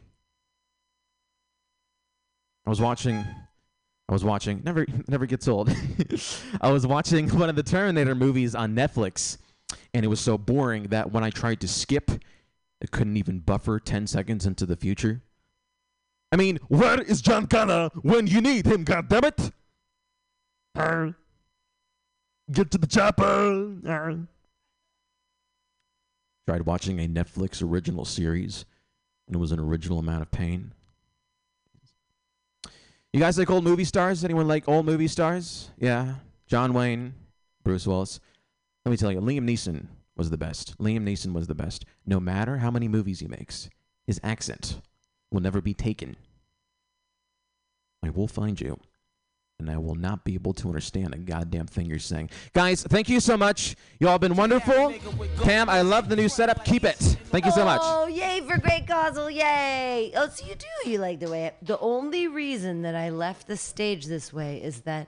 I 2.65 2.69
was 2.69 2.81
watching. 2.81 3.25
I 4.07 4.13
was 4.13 4.23
watching. 4.23 4.61
Never, 4.63 4.85
never 5.07 5.25
gets 5.25 5.47
old. 5.47 5.75
I 6.61 6.71
was 6.71 6.85
watching 6.85 7.29
one 7.29 7.49
of 7.49 7.55
the 7.55 7.63
Terminator 7.63 8.15
movies 8.15 8.55
on 8.55 8.75
Netflix, 8.75 9.37
and 9.93 10.05
it 10.05 10.07
was 10.07 10.19
so 10.19 10.37
boring 10.37 10.83
that 10.83 11.11
when 11.11 11.23
I 11.23 11.29
tried 11.29 11.61
to 11.61 11.67
skip, 11.67 12.11
it 12.81 12.91
couldn't 12.91 13.17
even 13.17 13.39
buffer 13.39 13.79
10 13.79 14.07
seconds 14.07 14.45
into 14.45 14.65
the 14.65 14.75
future. 14.75 15.21
I 16.31 16.35
mean, 16.35 16.59
where 16.67 17.01
is 17.01 17.21
John 17.21 17.47
Connor 17.47 17.89
when 18.01 18.27
you 18.27 18.41
need 18.41 18.65
him, 18.65 18.83
God 18.83 19.09
goddammit? 19.09 19.51
Arr. 20.75 21.15
Get 22.51 22.71
to 22.71 22.77
the 22.77 22.87
chopper. 22.87 23.77
Arr. 23.87 24.27
Tried 26.47 26.65
watching 26.65 26.99
a 26.99 27.07
Netflix 27.07 27.63
original 27.63 28.05
series, 28.05 28.65
and 29.27 29.35
it 29.35 29.39
was 29.39 29.51
an 29.51 29.59
original 29.59 29.97
amount 29.97 30.21
of 30.21 30.31
pain. 30.31 30.73
You 33.15 33.21
guys 33.21 33.37
like 33.37 33.49
old 33.49 33.63
movie 33.63 33.85
stars? 33.85 34.25
Anyone 34.25 34.45
like 34.45 34.67
old 34.67 34.85
movie 34.85 35.07
stars? 35.07 35.69
Yeah. 35.79 36.15
John 36.47 36.73
Wayne, 36.73 37.13
Bruce 37.63 37.87
Willis. 37.87 38.19
Let 38.83 38.91
me 38.91 38.97
tell 38.97 39.09
you, 39.09 39.21
Liam 39.21 39.49
Neeson 39.49 39.85
was 40.17 40.31
the 40.31 40.37
best. 40.37 40.77
Liam 40.79 41.05
Neeson 41.05 41.31
was 41.31 41.47
the 41.47 41.55
best. 41.55 41.85
No 42.05 42.19
matter 42.19 42.57
how 42.57 42.69
many 42.69 42.89
movies 42.89 43.21
he 43.21 43.27
makes, 43.29 43.69
his 44.05 44.19
accent 44.21 44.81
will 45.31 45.39
never 45.39 45.61
be 45.61 45.73
taken. 45.73 46.17
I 48.03 48.09
will 48.09 48.27
find 48.27 48.59
you, 48.59 48.81
and 49.59 49.69
I 49.69 49.77
will 49.77 49.95
not 49.95 50.23
be 50.23 50.33
able 50.33 50.53
to 50.53 50.67
understand 50.67 51.13
a 51.13 51.17
goddamn 51.17 51.67
thing 51.67 51.85
you're 51.85 51.99
saying. 51.99 52.29
Guys, 52.53 52.83
thank 52.83 53.07
you 53.09 53.19
so 53.19 53.37
much. 53.37 53.75
You 53.99 54.07
all 54.07 54.13
have 54.13 54.21
been 54.21 54.35
wonderful. 54.35 54.93
Pam, 55.43 55.69
I 55.69 55.81
love 55.81 56.09
the 56.09 56.15
new 56.15 56.27
setup. 56.27 56.65
Keep 56.65 56.83
it. 56.83 56.97
Thank 56.97 57.45
you 57.45 57.51
so 57.51 57.63
much. 57.63 57.81
Oh, 57.83 58.07
yay 58.07 58.41
for 58.41 58.57
Great 58.59 58.87
Causal, 58.87 59.29
yay! 59.29 60.11
Oh, 60.15 60.27
so 60.27 60.45
you 60.45 60.55
do, 60.55 60.89
you 60.89 60.99
like 60.99 61.19
the 61.19 61.29
way 61.29 61.45
it, 61.45 61.55
the 61.61 61.79
only 61.79 62.27
reason 62.27 62.81
that 62.83 62.95
I 62.95 63.09
left 63.09 63.47
the 63.47 63.57
stage 63.57 64.05
this 64.05 64.33
way 64.33 64.61
is 64.61 64.81
that 64.81 65.07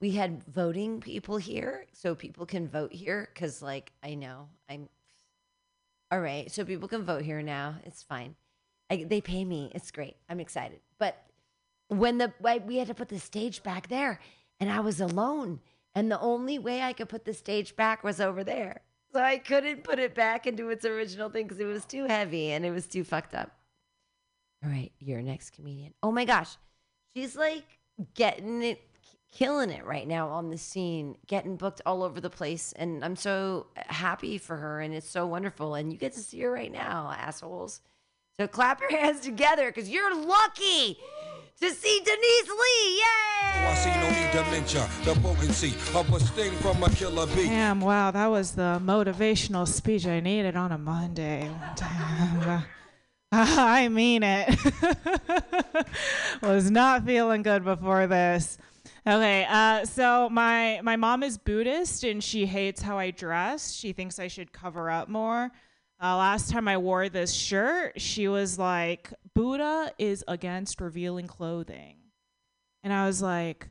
we 0.00 0.12
had 0.12 0.42
voting 0.44 1.00
people 1.00 1.36
here, 1.36 1.84
so 1.92 2.14
people 2.14 2.46
can 2.46 2.68
vote 2.68 2.92
here, 2.92 3.28
because, 3.34 3.60
like, 3.60 3.92
I 4.02 4.14
know, 4.14 4.48
I'm, 4.68 4.88
all 6.10 6.20
right, 6.20 6.50
so 6.50 6.64
people 6.64 6.88
can 6.88 7.04
vote 7.04 7.22
here 7.22 7.42
now, 7.42 7.76
it's 7.84 8.02
fine. 8.02 8.34
I, 8.88 9.04
they 9.04 9.20
pay 9.20 9.44
me, 9.44 9.70
it's 9.74 9.90
great, 9.90 10.16
I'm 10.28 10.40
excited. 10.40 10.80
But 10.98 11.22
when 11.90 12.18
the, 12.18 12.32
we 12.66 12.78
had 12.78 12.88
to 12.88 12.94
put 12.94 13.08
the 13.08 13.18
stage 13.18 13.62
back 13.62 13.88
there, 13.88 14.20
and 14.58 14.70
I 14.70 14.80
was 14.80 15.00
alone, 15.00 15.60
and 15.94 16.10
the 16.10 16.20
only 16.20 16.58
way 16.58 16.82
I 16.82 16.92
could 16.92 17.08
put 17.08 17.24
the 17.24 17.34
stage 17.34 17.76
back 17.76 18.04
was 18.04 18.20
over 18.20 18.44
there. 18.44 18.82
So 19.12 19.20
I 19.20 19.38
couldn't 19.38 19.82
put 19.82 19.98
it 19.98 20.14
back 20.14 20.46
into 20.46 20.68
its 20.68 20.84
original 20.84 21.30
thing 21.30 21.46
because 21.46 21.58
it 21.58 21.64
was 21.64 21.84
too 21.84 22.04
heavy 22.04 22.52
and 22.52 22.64
it 22.64 22.70
was 22.70 22.86
too 22.86 23.02
fucked 23.02 23.34
up. 23.34 23.50
All 24.64 24.70
right, 24.70 24.92
your 25.00 25.20
next 25.20 25.50
comedian. 25.50 25.94
Oh 26.02 26.12
my 26.12 26.24
gosh. 26.24 26.56
She's 27.12 27.34
like 27.34 27.64
getting 28.14 28.62
it, 28.62 28.80
killing 29.32 29.70
it 29.70 29.84
right 29.84 30.06
now 30.06 30.28
on 30.28 30.50
the 30.50 30.58
scene, 30.58 31.16
getting 31.26 31.56
booked 31.56 31.80
all 31.84 32.04
over 32.04 32.20
the 32.20 32.30
place. 32.30 32.72
And 32.76 33.04
I'm 33.04 33.16
so 33.16 33.66
happy 33.74 34.38
for 34.38 34.56
her 34.56 34.80
and 34.80 34.94
it's 34.94 35.10
so 35.10 35.26
wonderful. 35.26 35.74
And 35.74 35.92
you 35.92 35.98
get 35.98 36.12
to 36.12 36.20
see 36.20 36.40
her 36.42 36.52
right 36.52 36.70
now, 36.70 37.12
assholes. 37.18 37.80
So 38.38 38.46
clap 38.46 38.80
your 38.80 38.90
hands 38.96 39.20
together 39.20 39.66
because 39.66 39.90
you're 39.90 40.14
lucky 40.14 40.98
to 41.60 41.70
see 41.70 42.00
Denise 42.04 42.48
Lee. 42.48 42.96
Yay! 42.96 43.66
I 43.66 43.74
see 43.74 43.90
no 43.90 44.08
need 44.10 44.30
dementia, 44.32 44.88
the 45.04 45.14
potency 45.20 45.74
of 45.94 46.12
a 46.12 46.20
sting 46.20 46.52
from 46.52 46.82
a 46.82 46.90
killer 46.90 47.26
bee. 47.26 47.44
Damn, 47.44 47.80
wow, 47.80 48.10
that 48.10 48.26
was 48.28 48.52
the 48.52 48.80
motivational 48.82 49.68
speech 49.68 50.06
I 50.06 50.20
needed 50.20 50.56
on 50.56 50.72
a 50.72 50.78
Monday. 50.78 51.50
Damn. 51.76 52.64
I 53.32 53.88
mean 53.88 54.22
it. 54.24 54.58
was 56.42 56.70
not 56.70 57.04
feeling 57.04 57.42
good 57.42 57.62
before 57.64 58.06
this. 58.06 58.58
Okay, 59.06 59.46
uh, 59.48 59.84
so 59.84 60.28
my 60.30 60.80
my 60.82 60.96
mom 60.96 61.22
is 61.22 61.38
Buddhist 61.38 62.04
and 62.04 62.22
she 62.24 62.46
hates 62.46 62.82
how 62.82 62.98
I 62.98 63.12
dress. 63.12 63.72
She 63.72 63.92
thinks 63.92 64.18
I 64.18 64.28
should 64.28 64.52
cover 64.52 64.90
up 64.90 65.08
more. 65.08 65.52
Uh, 66.02 66.16
last 66.16 66.50
time 66.50 66.66
I 66.66 66.78
wore 66.78 67.08
this 67.08 67.32
shirt, 67.32 68.00
she 68.00 68.26
was 68.26 68.58
like, 68.58 69.12
"Buddha 69.34 69.92
is 69.98 70.24
against 70.26 70.80
revealing 70.80 71.26
clothing," 71.26 71.98
and 72.82 72.92
I 72.92 73.06
was 73.06 73.20
like, 73.20 73.68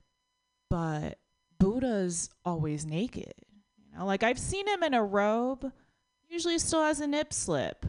"But 0.69 1.17
Buddha's 1.57 2.29
always 2.45 2.85
naked." 2.85 3.33
You 3.77 3.97
know, 3.97 4.05
like 4.05 4.21
I've 4.21 4.37
seen 4.39 4.67
him 4.67 4.83
in 4.83 4.93
a 4.93 5.03
robe. 5.03 5.71
Usually, 6.27 6.59
still 6.59 6.83
has 6.83 6.99
a 6.99 7.07
nip 7.07 7.33
slip. 7.33 7.87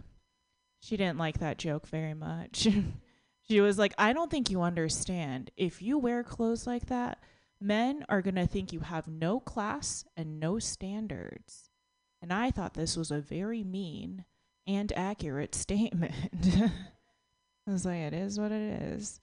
She 0.81 0.97
didn't 0.97 1.19
like 1.19 1.39
that 1.39 1.59
joke 1.59 1.87
very 1.87 2.15
much. 2.15 2.67
she 3.49 3.61
was 3.61 3.79
like, 3.79 3.93
I 3.99 4.13
don't 4.13 4.31
think 4.31 4.51
you 4.51 4.63
understand. 4.63 5.51
If 5.57 5.83
you 5.83 5.99
wear 5.99 6.25
clothes 6.25 6.67
like 6.67 6.87
that, 6.87 7.19
men 7.61 8.05
are 8.09 8.23
going 8.23 8.37
to 8.37 8.47
think 8.47 8.73
you 8.73 8.81
have 8.81 9.07
no 9.07 9.41
class 9.41 10.07
and 10.17 10.41
no 10.41 10.59
standards. 10.59 11.70
And 12.23 12.33
I 12.33 12.51
thought 12.51 12.75
this 12.75 12.97
was 12.97 13.11
a 13.11 13.21
very 13.21 13.65
mean 13.65 14.25
and 14.67 14.93
accurate 14.95 15.55
statement. 15.55 16.15
I 17.67 17.71
was 17.71 17.85
like, 17.85 17.99
it 17.99 18.15
is 18.15 18.39
what 18.39 18.53
it 18.53 18.83
is. 18.83 19.21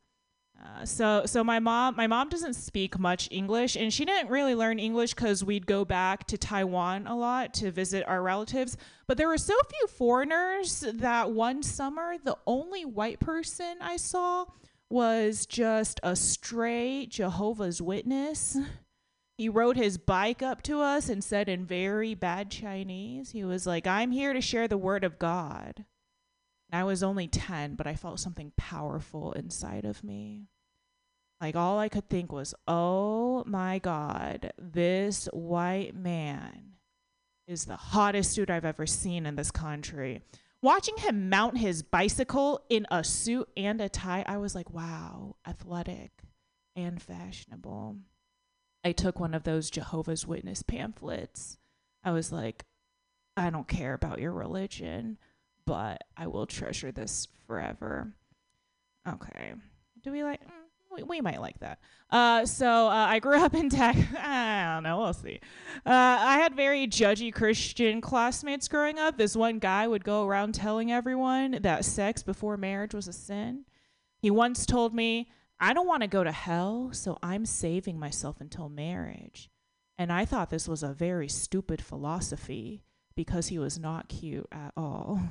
Uh, 0.60 0.84
so 0.86 1.24
so 1.26 1.44
my 1.44 1.60
mom 1.60 1.96
my 1.96 2.08
mom 2.08 2.30
doesn't 2.30 2.56
speak 2.56 2.98
much 2.98 3.28
English 3.30 3.76
and 3.76 3.94
she 3.94 4.06
didn't 4.06 4.32
really 4.32 4.56
learn 4.56 4.80
English 4.80 5.14
because 5.14 5.44
we'd 5.44 5.68
go 5.68 5.86
back 5.86 6.26
to 6.26 6.36
Taiwan 6.36 7.06
a 7.06 7.16
lot 7.16 7.54
to 7.56 7.70
visit 7.70 8.04
our 8.08 8.24
relatives. 8.24 8.76
But 9.06 9.18
there 9.18 9.28
were 9.28 9.38
so 9.38 9.54
few 9.70 9.88
foreigners 9.88 10.84
that 10.96 11.32
one 11.32 11.62
summer 11.62 12.16
the 12.24 12.38
only 12.48 12.86
white 12.86 13.20
person 13.20 13.78
I 13.82 13.98
saw 13.98 14.46
was 14.90 15.46
just 15.46 16.00
a 16.02 16.16
stray 16.16 17.06
Jehovah's 17.06 17.82
Witness. 17.82 18.58
He 19.38 19.50
rode 19.50 19.78
his 19.78 20.00
bike 20.00 20.42
up 20.42 20.64
to 20.64 20.82
us 20.82 21.10
and 21.10 21.24
said 21.24 21.48
in 21.48 21.66
very 21.66 22.16
bad 22.16 22.50
Chinese, 22.50 23.32
he 23.32 23.44
was 23.44 23.68
like, 23.68 23.86
I'm 23.86 24.10
here 24.10 24.34
to 24.34 24.42
share 24.42 24.68
the 24.68 24.78
word 24.78 25.04
of 25.04 25.20
God. 25.20 25.86
And 26.72 26.82
I 26.82 26.84
was 26.84 27.04
only 27.04 27.28
10, 27.28 27.76
but 27.76 27.86
I 27.86 27.94
felt 27.94 28.20
something 28.20 28.52
powerful 28.58 29.34
inside 29.34 29.86
of 29.86 30.04
me. 30.04 30.48
Like 31.40 31.56
all 31.56 31.78
I 31.78 31.88
could 31.88 32.10
think 32.10 32.32
was, 32.32 32.56
oh 32.68 33.44
my 33.46 33.78
God, 33.78 34.54
this 34.58 35.30
white 35.32 35.96
man 35.96 36.74
is 37.48 37.66
the 37.66 37.76
hottest 37.76 38.36
dude 38.36 38.50
I've 38.50 38.66
ever 38.66 38.88
seen 38.88 39.28
in 39.28 39.36
this 39.36 39.52
country. 39.52 40.24
Watching 40.64 40.98
him 40.98 41.30
mount 41.30 41.60
his 41.60 41.84
bicycle 41.84 42.62
in 42.70 42.88
a 42.90 43.04
suit 43.04 43.48
and 43.56 43.80
a 43.80 43.88
tie, 43.88 44.26
I 44.28 44.38
was 44.38 44.56
like, 44.56 44.72
wow, 44.72 45.36
athletic 45.48 46.12
and 46.76 47.00
fashionable. 47.00 47.98
I 48.88 48.94
took 48.94 49.20
one 49.20 49.34
of 49.34 49.44
those 49.44 49.70
Jehovah's 49.70 50.26
Witness 50.26 50.64
pamphlets. 50.64 51.58
I 52.06 52.12
was 52.12 52.32
like, 52.32 52.64
I 53.36 53.50
don't 53.50 53.68
care 53.68 53.94
about 53.94 54.20
your 54.22 54.32
religion, 54.32 55.18
but 55.66 56.06
I 56.16 56.28
will 56.28 56.46
treasure 56.46 56.94
this 56.94 57.28
forever. 57.46 58.14
Okay. 59.06 59.56
Do 60.06 60.14
we 60.14 60.24
like? 60.24 60.40
mm, 60.42 61.06
We, 61.06 61.20
might 61.20 61.42
like 61.42 61.60
that. 61.60 61.80
Uh, 62.10 62.46
so 62.46 62.88
uh, 62.88 63.08
I 63.10 63.20
grew 63.20 63.44
up 63.44 63.54
in 63.54 63.70
tech. 63.70 63.98
I 64.18 64.76
don't 64.76 64.84
know. 64.84 65.00
We'll 65.00 65.12
see. 65.12 65.42
Uh, 65.86 65.90
I 65.90 66.38
had 66.38 66.56
very 66.56 66.88
judgy 66.88 67.34
Christian 67.34 68.00
classmates 68.00 68.70
growing 68.70 69.00
up. 69.00 69.18
This 69.18 69.36
one 69.36 69.60
guy 69.60 69.86
would 69.86 70.06
go 70.06 70.26
around 70.26 70.56
telling 70.56 70.94
everyone 70.94 71.60
that 71.62 71.84
sex 71.84 72.24
before 72.24 72.56
marriage 72.56 72.94
was 72.94 73.10
a 73.10 73.14
sin. 73.14 73.66
He 74.22 74.32
once 74.32 74.66
told 74.66 74.96
me, 74.96 75.30
I 75.60 75.74
don't 75.74 75.88
want 75.88 76.02
to 76.02 76.08
go 76.08 76.24
to 76.24 76.32
hell, 76.32 76.90
so 76.94 77.18
I'm 77.24 77.46
saving 77.46 78.00
myself 78.00 78.40
until 78.40 78.70
marriage. 78.70 79.50
And 79.98 80.12
I 80.12 80.26
thought 80.26 80.50
this 80.50 80.68
was 80.68 80.84
a 80.84 80.94
very 80.94 81.28
stupid 81.28 81.82
philosophy 81.82 82.84
because 83.16 83.48
he 83.48 83.58
was 83.58 83.80
not 83.80 84.10
cute 84.10 84.48
at 84.52 84.74
all. 84.78 85.20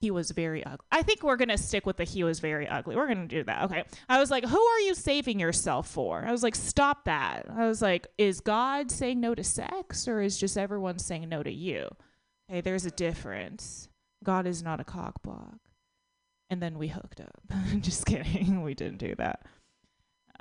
He 0.00 0.10
was 0.10 0.32
very 0.32 0.66
ugly. 0.66 0.84
I 0.90 1.02
think 1.02 1.22
we're 1.22 1.36
going 1.36 1.48
to 1.50 1.56
stick 1.56 1.86
with 1.86 1.96
the 1.96 2.02
he 2.02 2.24
was 2.24 2.40
very 2.40 2.66
ugly. 2.66 2.96
We're 2.96 3.06
going 3.06 3.28
to 3.28 3.36
do 3.36 3.44
that. 3.44 3.62
Okay. 3.66 3.84
I 4.08 4.18
was 4.18 4.32
like, 4.32 4.44
who 4.44 4.60
are 4.60 4.80
you 4.80 4.96
saving 4.96 5.38
yourself 5.38 5.86
for? 5.86 6.24
I 6.26 6.32
was 6.32 6.42
like, 6.42 6.56
stop 6.56 7.04
that. 7.04 7.46
I 7.48 7.68
was 7.68 7.80
like, 7.80 8.08
is 8.18 8.40
God 8.40 8.90
saying 8.90 9.20
no 9.20 9.32
to 9.36 9.44
sex 9.44 10.08
or 10.08 10.20
is 10.20 10.38
just 10.38 10.58
everyone 10.58 10.98
saying 10.98 11.28
no 11.28 11.44
to 11.44 11.52
you? 11.52 11.88
Okay, 12.50 12.62
there's 12.62 12.84
a 12.84 12.90
difference. 12.90 13.88
God 14.24 14.48
is 14.48 14.60
not 14.60 14.80
a 14.80 14.84
cockblock. 14.84 15.60
And 16.52 16.60
then 16.60 16.76
we 16.76 16.88
hooked 16.88 17.18
up. 17.18 17.40
just 17.80 18.04
kidding. 18.04 18.60
We 18.60 18.74
didn't 18.74 18.98
do 18.98 19.14
that. 19.14 19.46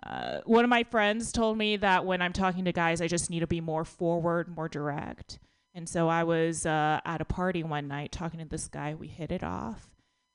Uh, 0.05 0.39
one 0.43 0.65
of 0.65 0.69
my 0.69 0.83
friends 0.83 1.31
told 1.31 1.57
me 1.57 1.77
that 1.77 2.05
when 2.05 2.21
I'm 2.21 2.33
talking 2.33 2.65
to 2.65 2.73
guys, 2.73 2.99
I 2.99 3.07
just 3.07 3.29
need 3.29 3.39
to 3.39 3.47
be 3.47 3.61
more 3.61 3.85
forward, 3.85 4.53
more 4.53 4.67
direct. 4.67 5.39
And 5.73 5.87
so 5.87 6.09
I 6.09 6.25
was 6.25 6.65
uh, 6.65 6.99
at 7.05 7.21
a 7.21 7.25
party 7.25 7.63
one 7.63 7.87
night 7.87 8.11
talking 8.11 8.41
to 8.41 8.45
this 8.45 8.67
guy. 8.67 8.93
We 8.93 9.07
hit 9.07 9.31
it 9.31 9.41
off. 9.41 9.87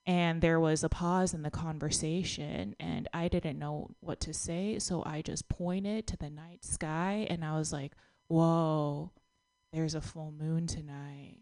And 0.07 0.41
there 0.41 0.59
was 0.59 0.83
a 0.83 0.89
pause 0.89 1.35
in 1.35 1.43
the 1.43 1.51
conversation, 1.51 2.75
and 2.81 3.07
I 3.13 3.29
didn't 3.29 3.59
know 3.59 3.91
what 4.01 4.19
to 4.21 4.33
say. 4.33 4.79
So 4.79 5.03
I 5.05 5.21
just 5.21 5.51
pointed 5.51 6.07
to 6.07 6.17
the 6.17 6.31
night 6.31 6.65
sky, 6.65 7.27
and 7.29 7.45
I 7.45 7.59
was 7.59 7.71
like, 7.71 7.93
Whoa, 8.29 9.13
there's 9.75 9.95
a 9.95 10.01
full 10.01 10.33
moon 10.33 10.67
tonight. 10.67 11.41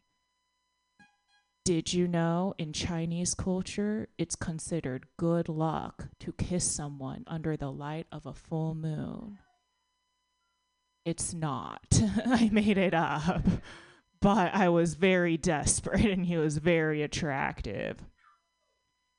Did 1.64 1.94
you 1.94 2.06
know 2.06 2.54
in 2.58 2.74
Chinese 2.74 3.34
culture, 3.34 4.08
it's 4.18 4.36
considered 4.36 5.06
good 5.16 5.48
luck 5.48 6.08
to 6.20 6.32
kiss 6.32 6.70
someone 6.70 7.24
under 7.26 7.56
the 7.56 7.72
light 7.72 8.06
of 8.12 8.26
a 8.26 8.34
full 8.34 8.74
moon? 8.74 9.38
It's 11.06 11.32
not. 11.32 12.02
I 12.26 12.50
made 12.52 12.76
it 12.76 12.92
up. 12.92 13.46
But 14.20 14.54
I 14.54 14.68
was 14.68 14.94
very 14.94 15.38
desperate 15.38 16.04
and 16.04 16.26
he 16.26 16.36
was 16.36 16.58
very 16.58 17.02
attractive. 17.02 17.98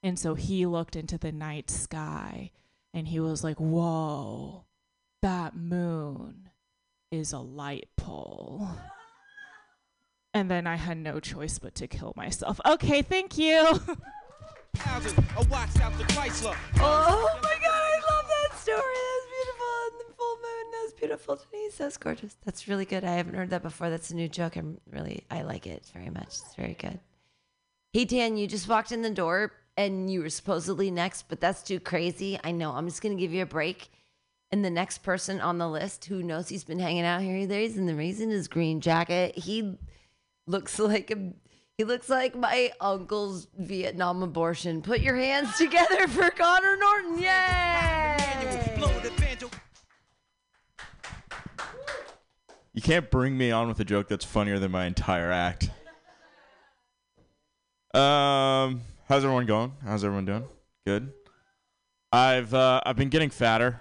And 0.03 0.19
so 0.19 0.35
he 0.35 0.67
looked 0.67 0.95
into 0.95 1.17
the 1.17 1.31
night 1.31 1.71
sky 1.71 2.51
and 2.93 3.07
he 3.07 3.19
was 3.19 3.43
like, 3.43 3.59
Whoa, 3.59 4.65
that 5.23 5.55
moon 5.55 6.49
is 7.11 7.33
a 7.33 7.39
light 7.39 7.87
pole. 7.97 8.69
And 10.35 10.51
then 10.51 10.67
I 10.67 10.75
had 10.75 10.97
no 10.97 11.21
choice 11.21 11.59
but 11.59 11.75
to 11.75 11.87
kill 11.87 12.11
myself. 12.17 12.59
Okay, 12.65 13.01
thank 13.01 13.37
you. 13.37 13.61
A 14.77 15.43
watch 15.49 15.79
out 15.79 15.97
the 15.97 16.03
Chrysler. 16.03 16.53
Oh 16.81 17.39
my 17.41 17.55
god, 17.63 17.71
I 17.71 17.99
love 18.11 18.25
that 18.27 18.59
story. 18.59 18.81
That's 18.81 19.27
beautiful. 19.31 19.75
And 19.87 19.99
the 20.01 20.13
full 20.17 20.35
moon. 20.35 20.71
That's 20.73 20.93
beautiful, 20.99 21.39
Denise. 21.49 21.77
That's 21.77 21.95
gorgeous. 21.95 22.35
That's 22.43 22.67
really 22.67 22.83
good. 22.83 23.05
I 23.05 23.11
haven't 23.11 23.35
heard 23.35 23.49
that 23.51 23.63
before. 23.63 23.89
That's 23.89 24.11
a 24.11 24.15
new 24.17 24.27
joke. 24.27 24.57
I'm 24.57 24.77
really, 24.91 25.23
I 25.31 25.43
like 25.43 25.67
it 25.67 25.85
very 25.93 26.09
much. 26.09 26.27
It's 26.27 26.55
very 26.55 26.73
good. 26.73 26.99
Hey, 27.93 28.03
Dan, 28.03 28.35
you 28.35 28.45
just 28.45 28.67
walked 28.67 28.91
in 28.91 29.03
the 29.03 29.09
door 29.09 29.53
and 29.77 30.11
you 30.11 30.21
were 30.21 30.29
supposedly 30.29 30.91
next, 30.91 31.29
but 31.29 31.39
that's 31.39 31.63
too 31.63 31.79
crazy. 31.79 32.37
I 32.43 32.51
know. 32.51 32.73
I'm 32.73 32.89
just 32.89 33.01
going 33.01 33.15
to 33.15 33.21
give 33.21 33.31
you 33.31 33.43
a 33.43 33.45
break. 33.45 33.89
And 34.51 34.65
the 34.65 34.69
next 34.69 34.97
person 34.97 35.39
on 35.39 35.59
the 35.59 35.69
list 35.69 36.03
who 36.03 36.21
knows 36.21 36.49
he's 36.49 36.65
been 36.65 36.79
hanging 36.79 37.05
out 37.05 37.21
here, 37.21 37.47
there 37.47 37.61
he's 37.61 37.77
in 37.77 37.85
the 37.85 37.95
reason 37.95 38.29
his 38.31 38.49
green 38.49 38.81
jacket. 38.81 39.37
He 39.37 39.77
looks 40.47 40.79
like 40.79 41.11
a. 41.11 41.33
He 41.77 41.83
looks 41.83 42.07
like 42.07 42.35
my 42.35 42.71
uncle's 42.79 43.47
Vietnam 43.57 44.23
abortion. 44.23 44.81
Put 44.81 45.01
your 45.01 45.17
hands 45.17 45.57
together 45.57 46.07
for 46.07 46.29
Connor 46.29 46.77
Norton. 46.77 47.21
Yay! 47.21 48.05
You 52.75 52.81
can't 52.81 53.09
bring 53.09 53.37
me 53.37 53.51
on 53.51 53.69
with 53.69 53.79
a 53.79 53.85
joke 53.85 54.09
that's 54.09 54.25
funnier 54.25 54.59
than 54.59 54.69
my 54.69 54.85
entire 54.85 55.31
act. 55.31 55.69
Um, 57.93 58.81
how's 59.07 59.23
everyone 59.23 59.45
going? 59.45 59.71
How's 59.81 60.03
everyone 60.03 60.25
doing? 60.25 60.43
Good. 60.85 61.13
I've 62.11 62.53
uh, 62.53 62.81
I've 62.85 62.97
been 62.97 63.07
getting 63.07 63.29
fatter. 63.29 63.79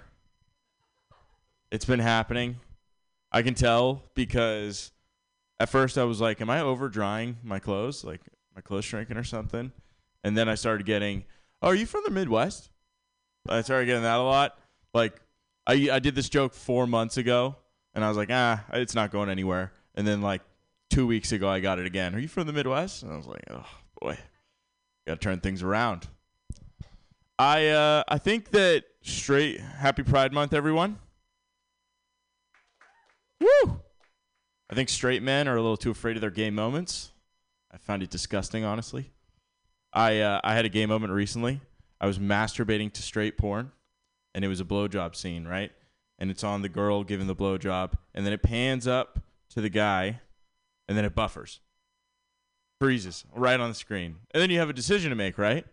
It's 1.71 1.83
been 1.83 1.99
happening. 1.99 2.61
I 3.33 3.41
can 3.41 3.53
tell 3.53 4.03
because 4.15 4.91
at 5.59 5.69
first 5.69 5.97
I 5.97 6.03
was 6.03 6.21
like, 6.21 6.41
"Am 6.41 6.49
I 6.49 6.61
over 6.61 6.89
drying 6.89 7.37
my 7.43 7.59
clothes? 7.59 8.03
Like 8.03 8.21
my 8.55 8.61
clothes 8.61 8.85
shrinking 8.85 9.17
or 9.17 9.23
something?" 9.23 9.71
And 10.23 10.37
then 10.37 10.49
I 10.49 10.55
started 10.55 10.85
getting, 10.85 11.25
"Oh, 11.61 11.67
are 11.69 11.75
you 11.75 11.85
from 11.85 12.03
the 12.03 12.11
Midwest?" 12.11 12.69
I 13.47 13.61
started 13.61 13.85
getting 13.85 14.03
that 14.03 14.19
a 14.19 14.23
lot. 14.23 14.57
Like 14.93 15.21
I 15.67 15.89
I 15.91 15.99
did 15.99 16.15
this 16.15 16.29
joke 16.29 16.53
four 16.53 16.87
months 16.87 17.17
ago, 17.17 17.55
and 17.93 18.03
I 18.03 18.07
was 18.09 18.17
like, 18.17 18.29
"Ah, 18.31 18.63
it's 18.73 18.95
not 18.95 19.11
going 19.11 19.29
anywhere." 19.29 19.71
And 19.95 20.05
then 20.07 20.21
like 20.21 20.41
two 20.89 21.07
weeks 21.07 21.31
ago, 21.31 21.47
I 21.47 21.59
got 21.59 21.79
it 21.79 21.85
again. 21.85 22.15
Are 22.15 22.19
you 22.19 22.27
from 22.27 22.47
the 22.47 22.53
Midwest? 22.53 23.03
And 23.03 23.11
I 23.13 23.17
was 23.17 23.27
like, 23.27 23.43
"Oh 23.49 23.65
boy, 24.01 24.17
got 25.07 25.15
to 25.15 25.19
turn 25.19 25.39
things 25.39 25.63
around." 25.63 26.07
I 27.37 27.67
uh 27.67 28.03
I 28.07 28.17
think 28.17 28.51
that 28.51 28.85
straight 29.01 29.59
Happy 29.59 30.03
Pride 30.03 30.33
Month, 30.33 30.53
everyone. 30.53 30.99
Woo! 33.39 33.81
I 34.69 34.75
think 34.75 34.89
straight 34.89 35.21
men 35.21 35.47
are 35.47 35.55
a 35.55 35.61
little 35.61 35.77
too 35.77 35.91
afraid 35.91 36.17
of 36.17 36.21
their 36.21 36.31
gay 36.31 36.49
moments. 36.49 37.11
I 37.71 37.77
find 37.77 38.01
it 38.01 38.09
disgusting, 38.09 38.63
honestly. 38.63 39.11
I 39.93 40.19
uh, 40.19 40.41
I 40.43 40.55
had 40.55 40.65
a 40.65 40.69
gay 40.69 40.85
moment 40.85 41.13
recently. 41.13 41.61
I 42.01 42.07
was 42.07 42.19
masturbating 42.19 42.91
to 42.93 43.01
straight 43.01 43.37
porn, 43.37 43.71
and 44.33 44.43
it 44.43 44.47
was 44.47 44.59
a 44.59 44.65
blowjob 44.65 45.15
scene, 45.15 45.45
right? 45.47 45.71
And 46.19 46.31
it's 46.31 46.43
on 46.43 46.61
the 46.61 46.69
girl 46.69 47.03
giving 47.03 47.27
the 47.27 47.35
blowjob, 47.35 47.93
and 48.13 48.25
then 48.25 48.33
it 48.33 48.41
pans 48.41 48.87
up 48.87 49.19
to 49.49 49.61
the 49.61 49.69
guy, 49.69 50.21
and 50.87 50.97
then 50.97 51.05
it 51.05 51.15
buffers, 51.15 51.59
freezes 52.79 53.23
right 53.33 53.59
on 53.59 53.69
the 53.69 53.75
screen, 53.75 54.17
and 54.31 54.41
then 54.41 54.49
you 54.49 54.59
have 54.59 54.69
a 54.69 54.73
decision 54.73 55.09
to 55.09 55.15
make, 55.15 55.37
right? 55.37 55.65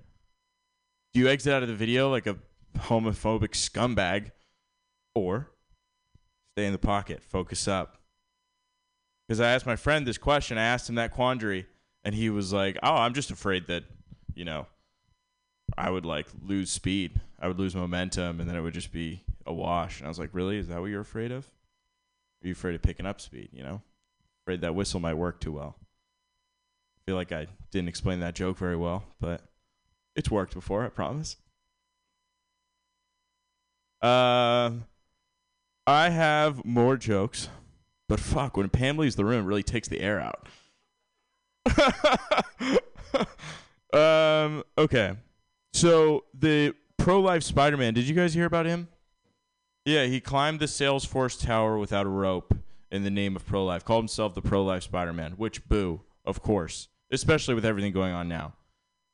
Do 1.12 1.20
you 1.20 1.28
exit 1.28 1.52
out 1.52 1.62
of 1.62 1.68
the 1.68 1.74
video 1.74 2.10
like 2.10 2.26
a 2.26 2.36
homophobic 2.76 3.50
scumbag, 3.50 4.30
or 5.14 5.50
stay 6.54 6.66
in 6.66 6.72
the 6.72 6.78
pocket, 6.78 7.22
focus 7.22 7.66
up? 7.66 8.01
Because 9.32 9.40
I 9.40 9.52
asked 9.52 9.64
my 9.64 9.76
friend 9.76 10.06
this 10.06 10.18
question, 10.18 10.58
I 10.58 10.64
asked 10.64 10.90
him 10.90 10.96
that 10.96 11.10
quandary, 11.10 11.64
and 12.04 12.14
he 12.14 12.28
was 12.28 12.52
like, 12.52 12.76
"Oh, 12.82 12.96
I'm 12.96 13.14
just 13.14 13.30
afraid 13.30 13.66
that, 13.68 13.84
you 14.34 14.44
know, 14.44 14.66
I 15.74 15.88
would 15.88 16.04
like 16.04 16.26
lose 16.42 16.68
speed, 16.68 17.18
I 17.40 17.48
would 17.48 17.58
lose 17.58 17.74
momentum, 17.74 18.40
and 18.40 18.46
then 18.46 18.56
it 18.56 18.60
would 18.60 18.74
just 18.74 18.92
be 18.92 19.24
a 19.46 19.52
wash." 19.54 20.00
And 20.00 20.06
I 20.06 20.10
was 20.10 20.18
like, 20.18 20.34
"Really? 20.34 20.58
Is 20.58 20.68
that 20.68 20.82
what 20.82 20.90
you're 20.90 21.00
afraid 21.00 21.32
of? 21.32 21.50
Are 22.44 22.46
you 22.46 22.52
afraid 22.52 22.74
of 22.74 22.82
picking 22.82 23.06
up 23.06 23.22
speed? 23.22 23.48
You 23.54 23.62
know, 23.62 23.80
afraid 24.44 24.60
that 24.60 24.74
whistle 24.74 25.00
might 25.00 25.14
work 25.14 25.40
too 25.40 25.52
well?" 25.52 25.76
I 26.98 27.00
feel 27.06 27.16
like 27.16 27.32
I 27.32 27.46
didn't 27.70 27.88
explain 27.88 28.20
that 28.20 28.34
joke 28.34 28.58
very 28.58 28.76
well, 28.76 29.02
but 29.18 29.40
it's 30.14 30.30
worked 30.30 30.52
before, 30.52 30.84
I 30.84 30.90
promise. 30.90 31.36
Um, 34.02 34.84
I 35.86 36.10
have 36.10 36.66
more 36.66 36.98
jokes, 36.98 37.48
but 38.12 38.20
fuck, 38.20 38.58
when 38.58 38.68
Pam 38.68 38.98
leaves 38.98 39.16
the 39.16 39.24
room, 39.24 39.46
it 39.46 39.48
really 39.48 39.62
takes 39.62 39.88
the 39.88 40.02
air 40.02 40.20
out. 40.20 40.46
um, 43.98 44.62
okay. 44.76 45.14
So 45.72 46.24
the 46.38 46.74
pro 46.98 47.22
life 47.22 47.42
Spider 47.42 47.78
Man, 47.78 47.94
did 47.94 48.06
you 48.06 48.14
guys 48.14 48.34
hear 48.34 48.44
about 48.44 48.66
him? 48.66 48.88
Yeah, 49.86 50.04
he 50.04 50.20
climbed 50.20 50.60
the 50.60 50.66
Salesforce 50.66 51.42
Tower 51.42 51.78
without 51.78 52.04
a 52.04 52.10
rope 52.10 52.54
in 52.90 53.02
the 53.02 53.10
name 53.10 53.34
of 53.34 53.46
pro 53.46 53.64
life. 53.64 53.82
Called 53.82 54.02
himself 54.02 54.34
the 54.34 54.42
pro 54.42 54.62
life 54.62 54.82
Spider 54.82 55.14
Man, 55.14 55.32
which 55.38 55.66
boo, 55.66 56.02
of 56.26 56.42
course, 56.42 56.88
especially 57.10 57.54
with 57.54 57.64
everything 57.64 57.94
going 57.94 58.12
on 58.12 58.28
now. 58.28 58.52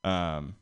Um, 0.03 0.57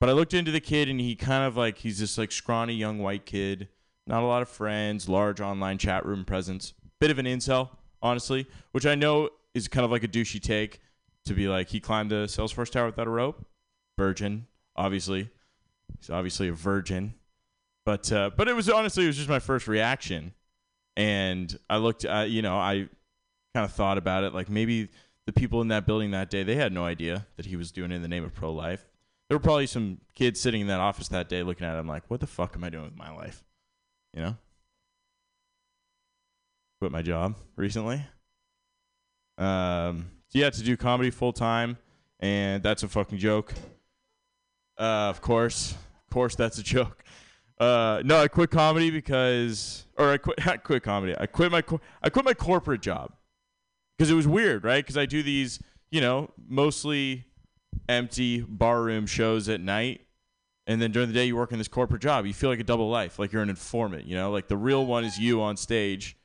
but 0.00 0.08
I 0.08 0.12
looked 0.12 0.34
into 0.34 0.50
the 0.50 0.58
kid, 0.58 0.88
and 0.88 0.98
he 0.98 1.14
kind 1.14 1.44
of 1.44 1.56
like 1.56 1.78
he's 1.78 2.00
this 2.00 2.18
like 2.18 2.32
scrawny 2.32 2.74
young 2.74 2.98
white 2.98 3.26
kid, 3.26 3.68
not 4.08 4.24
a 4.24 4.26
lot 4.26 4.42
of 4.42 4.48
friends, 4.48 5.08
large 5.08 5.40
online 5.40 5.78
chat 5.78 6.04
room 6.04 6.24
presence, 6.24 6.74
bit 7.00 7.10
of 7.10 7.18
an 7.18 7.26
incel, 7.26 7.70
honestly, 8.02 8.46
which 8.72 8.86
I 8.86 8.94
know 8.94 9.30
is 9.54 9.68
kind 9.68 9.84
of 9.84 9.90
like 9.90 10.04
a 10.04 10.08
douchey 10.08 10.40
take 10.40 10.80
to 11.24 11.34
be 11.34 11.48
like 11.48 11.68
he 11.68 11.80
climbed 11.80 12.10
the 12.10 12.26
Salesforce 12.26 12.70
tower 12.70 12.86
without 12.86 13.06
a 13.06 13.10
rope, 13.10 13.46
virgin, 13.98 14.46
obviously, 14.76 15.28
he's 15.98 16.10
obviously 16.10 16.48
a 16.48 16.52
virgin, 16.52 17.14
but 17.84 18.10
uh, 18.12 18.30
but 18.36 18.48
it 18.48 18.54
was 18.54 18.68
honestly 18.68 19.04
it 19.04 19.08
was 19.08 19.16
just 19.16 19.28
my 19.28 19.38
first 19.38 19.68
reaction, 19.68 20.32
and 20.96 21.58
I 21.68 21.78
looked, 21.78 22.04
uh, 22.04 22.24
you 22.28 22.42
know, 22.42 22.56
I 22.56 22.88
kind 23.54 23.64
of 23.64 23.72
thought 23.72 23.98
about 23.98 24.24
it 24.24 24.34
like 24.34 24.48
maybe 24.48 24.88
the 25.26 25.32
people 25.32 25.60
in 25.60 25.68
that 25.68 25.86
building 25.86 26.10
that 26.12 26.30
day 26.30 26.42
they 26.42 26.54
had 26.54 26.72
no 26.72 26.84
idea 26.84 27.26
that 27.36 27.46
he 27.46 27.56
was 27.56 27.72
doing 27.72 27.90
it 27.90 27.96
in 27.96 28.02
the 28.02 28.08
name 28.08 28.24
of 28.24 28.34
pro 28.34 28.52
life 28.52 28.86
there 29.28 29.36
were 29.36 29.42
probably 29.42 29.66
some 29.66 29.98
kids 30.14 30.40
sitting 30.40 30.62
in 30.62 30.66
that 30.68 30.80
office 30.80 31.08
that 31.08 31.28
day 31.28 31.42
looking 31.42 31.66
at 31.66 31.78
him 31.78 31.86
like, 31.86 32.04
what 32.08 32.20
the 32.20 32.26
fuck 32.26 32.56
am 32.56 32.64
I 32.64 32.70
doing 32.70 32.84
with 32.84 32.96
my 32.96 33.14
life? 33.14 33.44
You 34.14 34.22
know? 34.22 34.36
Quit 36.80 36.92
my 36.92 37.02
job 37.02 37.36
recently. 37.56 38.04
Um, 39.36 40.10
so 40.28 40.38
yeah, 40.38 40.50
to 40.50 40.62
do 40.62 40.76
comedy 40.76 41.10
full 41.10 41.32
time, 41.32 41.78
and 42.20 42.62
that's 42.62 42.82
a 42.82 42.88
fucking 42.88 43.18
joke. 43.18 43.52
Uh, 44.78 45.10
of 45.10 45.20
course, 45.20 45.72
of 45.72 46.12
course, 46.12 46.34
that's 46.36 46.58
a 46.58 46.62
joke. 46.62 47.02
Uh, 47.58 48.00
no, 48.04 48.20
I 48.20 48.28
quit 48.28 48.50
comedy 48.50 48.90
because, 48.90 49.86
or 49.96 50.12
I 50.12 50.18
quit, 50.18 50.46
I 50.46 50.56
quit 50.58 50.84
comedy. 50.84 51.14
I 51.18 51.26
quit 51.26 51.50
my, 51.50 51.64
I 52.02 52.10
quit 52.10 52.24
my 52.24 52.34
corporate 52.34 52.82
job 52.82 53.12
because 53.96 54.10
it 54.10 54.14
was 54.14 54.28
weird, 54.28 54.62
right? 54.62 54.84
Because 54.84 54.96
I 54.96 55.06
do 55.06 55.22
these, 55.22 55.60
you 55.90 56.00
know, 56.00 56.30
mostly 56.48 57.24
empty 57.88 58.40
barroom 58.40 59.06
shows 59.06 59.48
at 59.48 59.60
night 59.60 60.02
and 60.66 60.80
then 60.80 60.92
during 60.92 61.08
the 61.08 61.14
day 61.14 61.24
you 61.24 61.34
work 61.34 61.52
in 61.52 61.58
this 61.58 61.68
corporate 61.68 62.02
job 62.02 62.26
you 62.26 62.34
feel 62.34 62.50
like 62.50 62.60
a 62.60 62.64
double 62.64 62.88
life 62.90 63.18
like 63.18 63.32
you're 63.32 63.42
an 63.42 63.48
informant 63.48 64.06
you 64.06 64.14
know 64.14 64.30
like 64.30 64.48
the 64.48 64.56
real 64.56 64.84
one 64.84 65.04
is 65.04 65.18
you 65.18 65.40
on 65.40 65.56
stage 65.56 66.16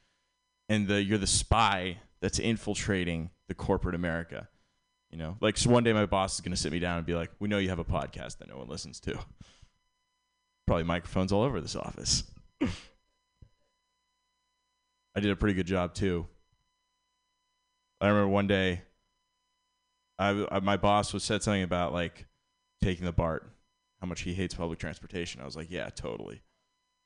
and 0.74 0.88
the 0.88 1.04
you're 1.04 1.18
the 1.18 1.28
spy 1.28 1.98
that's 2.22 2.40
infiltrating 2.40 3.30
the 3.48 3.54
corporate 3.54 3.96
america 3.96 4.48
you 5.12 5.18
know 5.18 5.38
like 5.42 5.58
so 5.58 5.70
one 5.70 5.84
day 5.84 5.94
my 5.94 6.06
boss 6.06 6.36
is 6.36 6.42
to 6.42 6.56
sit 6.56 6.72
me 6.72 6.80
down 6.80 6.98
and 6.98 7.06
be 7.06 7.16
like 7.16 7.32
we 7.40 7.48
know 7.48 7.58
you 7.58 7.70
have 7.70 7.80
a 7.80 7.86
podcast 7.86 8.38
that 8.38 8.48
no 8.50 8.58
one 8.58 8.68
listens 8.68 9.00
to 9.00 9.18
probably 10.68 10.84
microphones 10.84 11.32
all 11.32 11.44
over 11.44 11.60
this 11.60 11.76
office 11.76 12.24
i 15.16 15.20
did 15.20 15.32
a 15.32 15.36
pretty 15.36 15.54
good 15.54 15.68
job 15.68 15.94
too 15.94 16.26
i 18.02 18.08
remember 18.08 18.28
one 18.30 18.48
day 18.48 18.82
I, 20.20 20.46
I, 20.52 20.60
my 20.60 20.78
boss 20.78 21.14
was 21.14 21.24
said 21.24 21.44
something 21.44 21.64
about 21.64 21.94
like 21.94 22.28
taking 22.82 23.06
the 23.06 23.12
BART, 23.12 23.50
how 24.00 24.08
much 24.08 24.22
he 24.22 24.34
hates 24.34 24.54
public 24.54 24.80
transportation. 24.80 25.42
I 25.42 25.46
was 25.46 25.56
like, 25.56 25.72
yeah, 25.72 25.90
totally. 25.90 26.42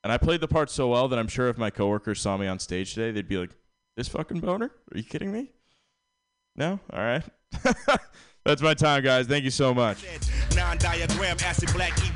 And 0.08 0.14
I 0.14 0.18
played 0.18 0.40
the 0.40 0.48
part 0.48 0.70
so 0.70 0.88
well 0.88 1.10
that 1.10 1.20
I'm 1.20 1.28
sure 1.28 1.50
if 1.50 1.58
my 1.58 1.70
coworkers 1.70 2.22
saw 2.22 2.38
me 2.38 2.48
on 2.48 2.60
stage 2.60 2.94
today, 2.94 3.12
they'd 3.12 3.28
be 3.28 3.36
like, 3.36 3.50
"This 3.98 4.08
fucking 4.08 4.40
boner? 4.40 4.72
Are 4.94 4.98
you 4.98 5.04
kidding 5.04 5.34
me?" 5.34 5.52
No, 6.56 6.80
all 6.94 7.00
right. 7.00 7.26
That's 8.46 8.62
my 8.62 8.74
time, 8.74 9.04
guys. 9.04 9.28
Thank 9.28 9.44
you 9.44 9.50
so 9.50 9.74
much. 9.74 10.06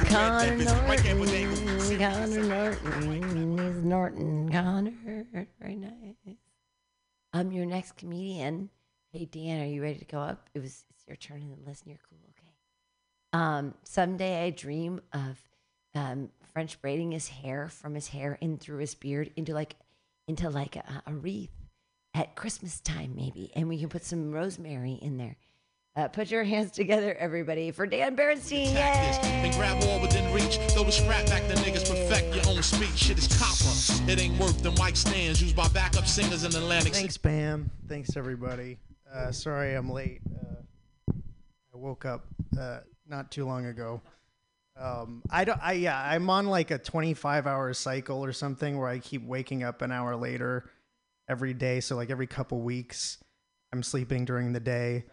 Connor 0.06 0.56
Norton, 0.56 2.00
Connor 2.00 2.44
Norton, 2.46 3.58
he's 3.58 3.84
Norton, 3.84 4.50
Connor, 4.50 5.26
very 5.60 5.76
nice. 5.76 6.38
I'm 7.34 7.52
your 7.52 7.66
next 7.66 7.98
comedian. 7.98 8.70
Hey 9.12 9.26
Dan, 9.26 9.64
are 9.64 9.66
you 9.66 9.82
ready 9.82 10.00
to 10.00 10.06
go 10.06 10.20
up? 10.20 10.50
It 10.54 10.60
was 10.60 10.86
it's 10.92 11.06
your 11.10 11.18
turn 11.18 11.42
and 11.42 11.68
listen. 11.68 11.90
You're 11.90 12.00
cool, 12.10 12.20
okay? 12.30 12.54
Um, 13.34 13.74
someday 13.84 14.46
I 14.46 14.52
dream 14.52 15.02
of 15.12 15.38
um, 15.94 16.30
French 16.54 16.82
braiding 16.82 17.12
his 17.12 17.28
hair 17.28 17.68
from 17.70 17.96
his 17.96 18.08
hair 18.08 18.38
in 18.42 18.58
through 18.58 18.80
his 18.80 18.96
beard 18.96 19.32
into 19.36 19.54
like 19.54 19.76
into 20.28 20.50
like 20.50 20.76
a, 20.76 21.04
a 21.06 21.14
wreath 21.14 21.52
at 22.14 22.36
Christmas 22.36 22.80
time 22.82 23.14
maybe, 23.16 23.52
and 23.56 23.68
we 23.68 23.80
can 23.80 23.90
put 23.90 24.04
some 24.04 24.32
rosemary 24.32 25.00
in 25.02 25.18
there. 25.18 25.38
Uh, 25.94 26.08
put 26.08 26.32
your 26.32 26.46
hands 26.46 26.72
together, 26.72 27.14
everybody, 27.20 27.70
for 27.70 27.86
Dan 27.86 28.16
Bernstein. 28.16 28.74
Yay! 28.74 29.20
and 29.24 29.54
grab 29.56 29.84
all 29.84 30.00
within 30.00 30.32
reach. 30.34 30.58
Throw 30.72 30.86
the 30.86 30.92
scrap 30.92 31.26
back 31.26 31.46
the 31.50 31.56
niggas 31.56 31.86
perfect 31.90 32.34
your 32.34 32.48
own 32.48 32.64
speech. 32.64 32.96
Shit 32.96 33.18
is 33.18 33.28
copper. 33.28 34.10
It 34.10 34.18
ain't 34.18 34.40
worth 34.40 34.64
the 34.64 34.72
mic 34.82 34.96
stands 34.96 35.42
used 35.42 35.56
by 35.56 35.68
backup 35.70 36.08
singers 36.08 36.46
in 36.46 36.56
Atlantic 36.56 36.94
Thanks, 36.94 37.18
Bam. 37.18 37.70
Thanks, 37.90 38.16
everybody. 38.16 38.78
Uh, 39.14 39.34
sorry 39.34 39.74
I'm 39.76 39.90
late. 39.90 40.22
Uh, 40.34 41.12
I 41.74 41.78
woke 41.78 42.06
up 42.06 42.26
uh, 42.58 42.80
not 43.06 43.30
too 43.30 43.46
long 43.46 43.66
ago. 43.66 44.02
Um, 44.80 45.22
I 45.30 45.44
don't. 45.44 45.60
I 45.62 45.74
yeah. 45.74 46.02
I'm 46.02 46.30
on 46.30 46.48
like 46.48 46.72
a 46.72 46.78
25 46.78 47.46
hour 47.48 47.74
cycle 47.74 48.24
or 48.24 48.34
something 48.34 48.78
where 48.78 48.88
I 48.88 49.00
keep 49.00 49.24
waking 49.24 49.64
up 49.64 49.82
an 49.82 49.92
hour 49.92 50.16
later 50.16 50.70
every 51.30 51.54
day. 51.54 51.80
So 51.80 51.96
like 51.96 52.10
every 52.10 52.28
couple 52.28 52.62
weeks, 52.62 53.18
I'm 53.74 53.84
sleeping 53.84 54.26
during 54.26 54.54
the 54.54 54.60
day, 54.60 55.06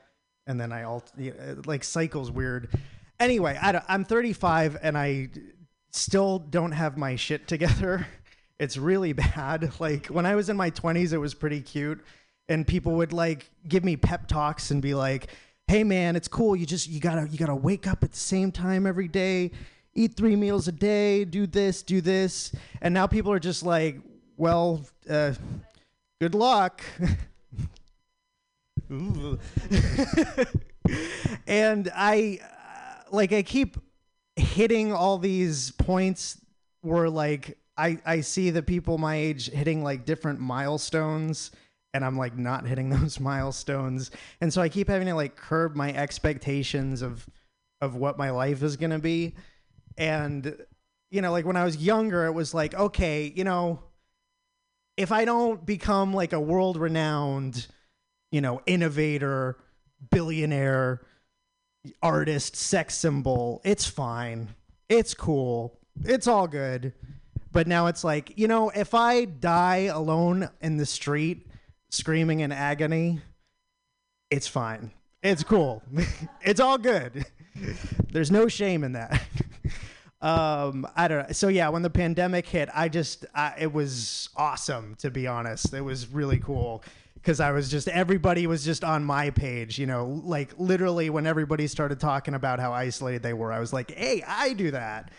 and 0.46 0.60
then 0.60 0.72
I 0.72 0.84
all 0.84 1.04
like 1.66 1.84
cycles 1.84 2.30
weird. 2.30 2.68
Anyway, 3.20 3.58
I 3.60 3.72
don't, 3.72 3.84
I'm 3.88 4.04
35 4.04 4.78
and 4.80 4.96
I 4.96 5.30
still 5.90 6.38
don't 6.38 6.72
have 6.72 6.96
my 6.96 7.16
shit 7.16 7.46
together. 7.46 8.06
It's 8.60 8.76
really 8.76 9.12
bad. 9.12 9.70
Like 9.80 10.06
when 10.06 10.26
I 10.26 10.34
was 10.34 10.48
in 10.48 10.56
my 10.56 10.72
20s, 10.72 11.12
it 11.12 11.18
was 11.18 11.32
pretty 11.32 11.60
cute, 11.60 12.04
and 12.48 12.66
people 12.66 12.94
would 12.96 13.12
like 13.12 13.48
give 13.68 13.84
me 13.84 13.96
pep 13.96 14.26
talks 14.26 14.72
and 14.72 14.82
be 14.82 14.94
like, 14.94 15.28
"Hey 15.68 15.84
man, 15.84 16.16
it's 16.16 16.28
cool. 16.28 16.56
You 16.56 16.66
just 16.66 16.88
you 16.88 17.00
gotta 17.00 17.28
you 17.30 17.38
gotta 17.38 17.54
wake 17.54 17.86
up 17.86 18.02
at 18.02 18.12
the 18.12 18.18
same 18.18 18.50
time 18.50 18.86
every 18.86 19.08
day, 19.08 19.52
eat 19.94 20.16
three 20.16 20.34
meals 20.34 20.66
a 20.68 20.72
day, 20.72 21.24
do 21.24 21.46
this, 21.46 21.82
do 21.82 22.00
this." 22.00 22.52
And 22.80 22.92
now 22.92 23.06
people 23.06 23.30
are 23.30 23.38
just 23.38 23.62
like, 23.62 24.00
"Well, 24.36 24.80
uh, 25.08 25.34
good 26.20 26.34
luck." 26.34 26.82
And 31.46 31.90
I 31.94 32.40
uh, 32.42 33.02
like 33.10 33.32
I 33.32 33.42
keep 33.42 33.78
hitting 34.36 34.92
all 34.92 35.18
these 35.18 35.70
points 35.72 36.40
where 36.82 37.10
like 37.10 37.58
I 37.76 37.98
I 38.04 38.20
see 38.20 38.50
the 38.50 38.62
people 38.62 38.98
my 38.98 39.16
age 39.16 39.50
hitting 39.50 39.82
like 39.82 40.04
different 40.04 40.40
milestones 40.40 41.50
and 41.94 42.04
I'm 42.04 42.16
like 42.16 42.36
not 42.36 42.66
hitting 42.66 42.90
those 42.90 43.20
milestones. 43.20 44.10
And 44.40 44.52
so 44.52 44.62
I 44.62 44.68
keep 44.68 44.88
having 44.88 45.08
to 45.08 45.14
like 45.14 45.36
curb 45.36 45.74
my 45.74 45.92
expectations 45.92 47.02
of 47.02 47.26
of 47.80 47.94
what 47.94 48.18
my 48.18 48.30
life 48.30 48.62
is 48.62 48.76
going 48.76 48.90
to 48.90 48.98
be. 48.98 49.34
And 49.96 50.56
you 51.10 51.22
know, 51.22 51.32
like 51.32 51.46
when 51.46 51.56
I 51.56 51.64
was 51.64 51.76
younger 51.76 52.26
it 52.26 52.32
was 52.32 52.54
like, 52.54 52.74
okay, 52.74 53.32
you 53.34 53.44
know, 53.44 53.82
if 54.96 55.12
I 55.12 55.24
don't 55.24 55.64
become 55.64 56.12
like 56.12 56.32
a 56.32 56.40
world 56.40 56.76
renowned, 56.76 57.66
you 58.32 58.40
know, 58.40 58.60
innovator, 58.66 59.56
billionaire, 60.10 61.00
artist, 62.02 62.56
sex 62.56 62.96
symbol, 62.96 63.60
it's 63.64 63.86
fine. 63.86 64.48
It's 64.88 65.14
cool. 65.14 65.78
It's 66.04 66.26
all 66.26 66.48
good. 66.48 66.92
But 67.52 67.66
now 67.66 67.86
it's 67.86 68.04
like, 68.04 68.32
you 68.36 68.48
know, 68.48 68.70
if 68.70 68.92
I 68.92 69.24
die 69.24 69.88
alone 69.92 70.50
in 70.60 70.76
the 70.76 70.86
street 70.86 71.47
screaming 71.90 72.40
in 72.40 72.52
agony, 72.52 73.20
it's 74.30 74.46
fine. 74.46 74.92
It's 75.22 75.42
cool. 75.42 75.82
it's 76.42 76.60
all 76.60 76.78
good. 76.78 77.26
There's 78.12 78.30
no 78.30 78.48
shame 78.48 78.84
in 78.84 78.92
that. 78.92 79.22
um, 80.20 80.86
I 80.96 81.08
don't 81.08 81.26
know. 81.26 81.32
So 81.32 81.48
yeah, 81.48 81.68
when 81.68 81.82
the 81.82 81.90
pandemic 81.90 82.46
hit, 82.46 82.68
I 82.74 82.88
just 82.88 83.26
I, 83.34 83.54
it 83.58 83.72
was 83.72 84.28
awesome 84.36 84.94
to 84.96 85.10
be 85.10 85.26
honest. 85.26 85.72
It 85.72 85.80
was 85.80 86.08
really 86.08 86.38
cool 86.38 86.84
because 87.14 87.40
I 87.40 87.50
was 87.50 87.70
just 87.70 87.88
everybody 87.88 88.46
was 88.46 88.64
just 88.64 88.84
on 88.84 89.04
my 89.04 89.30
page, 89.30 89.78
you 89.78 89.86
know, 89.86 90.20
like 90.24 90.52
literally 90.56 91.10
when 91.10 91.26
everybody 91.26 91.66
started 91.66 91.98
talking 91.98 92.34
about 92.34 92.60
how 92.60 92.72
isolated 92.72 93.22
they 93.22 93.32
were, 93.32 93.52
I 93.52 93.58
was 93.58 93.72
like, 93.72 93.90
"Hey, 93.90 94.22
I 94.26 94.52
do 94.52 94.70
that." 94.70 95.10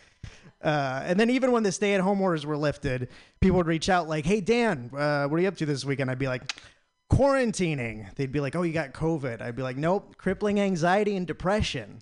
Uh, 0.62 1.02
and 1.06 1.20
then 1.20 1.30
even 1.30 1.52
when 1.52 1.64
the 1.64 1.72
stay-at-home 1.72 2.22
orders 2.22 2.46
were 2.46 2.58
lifted, 2.58 3.08
people 3.40 3.58
would 3.58 3.68
reach 3.68 3.90
out 3.90 4.10
like, 4.10 4.26
"Hey 4.26 4.42
Dan, 4.42 4.90
uh, 4.94 5.28
what 5.28 5.38
are 5.38 5.42
you 5.42 5.48
up 5.48 5.58
to 5.58 5.66
this 5.66 5.86
weekend?" 5.86 6.12
I'd 6.12 6.20
be 6.20 6.28
like, 6.28 6.54
"Quarantining." 7.12 8.14
They'd 8.16 8.32
be 8.32 8.42
like, 8.42 8.56
"Oh, 8.56 8.64
you 8.64 8.74
got 8.74 8.94
COVID." 8.94 9.42
I'd 9.42 9.56
be 9.56 9.64
like, 9.64 9.78
"Nope, 9.78 10.18
crippling 10.18 10.60
anxiety 10.60 11.16
and 11.16 11.26
depression." 11.26 12.02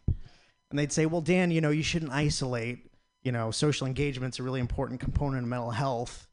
And 0.69 0.79
they'd 0.79 0.91
say, 0.91 1.05
"Well, 1.05 1.21
Dan, 1.21 1.51
you 1.51 1.61
know, 1.61 1.69
you 1.69 1.83
shouldn't 1.83 2.11
isolate. 2.11 2.91
You 3.23 3.31
know, 3.31 3.51
social 3.51 3.85
engagement's 3.85 4.39
a 4.39 4.43
really 4.43 4.59
important 4.59 4.99
component 4.99 5.43
of 5.43 5.49
mental 5.49 5.71
health." 5.71 6.27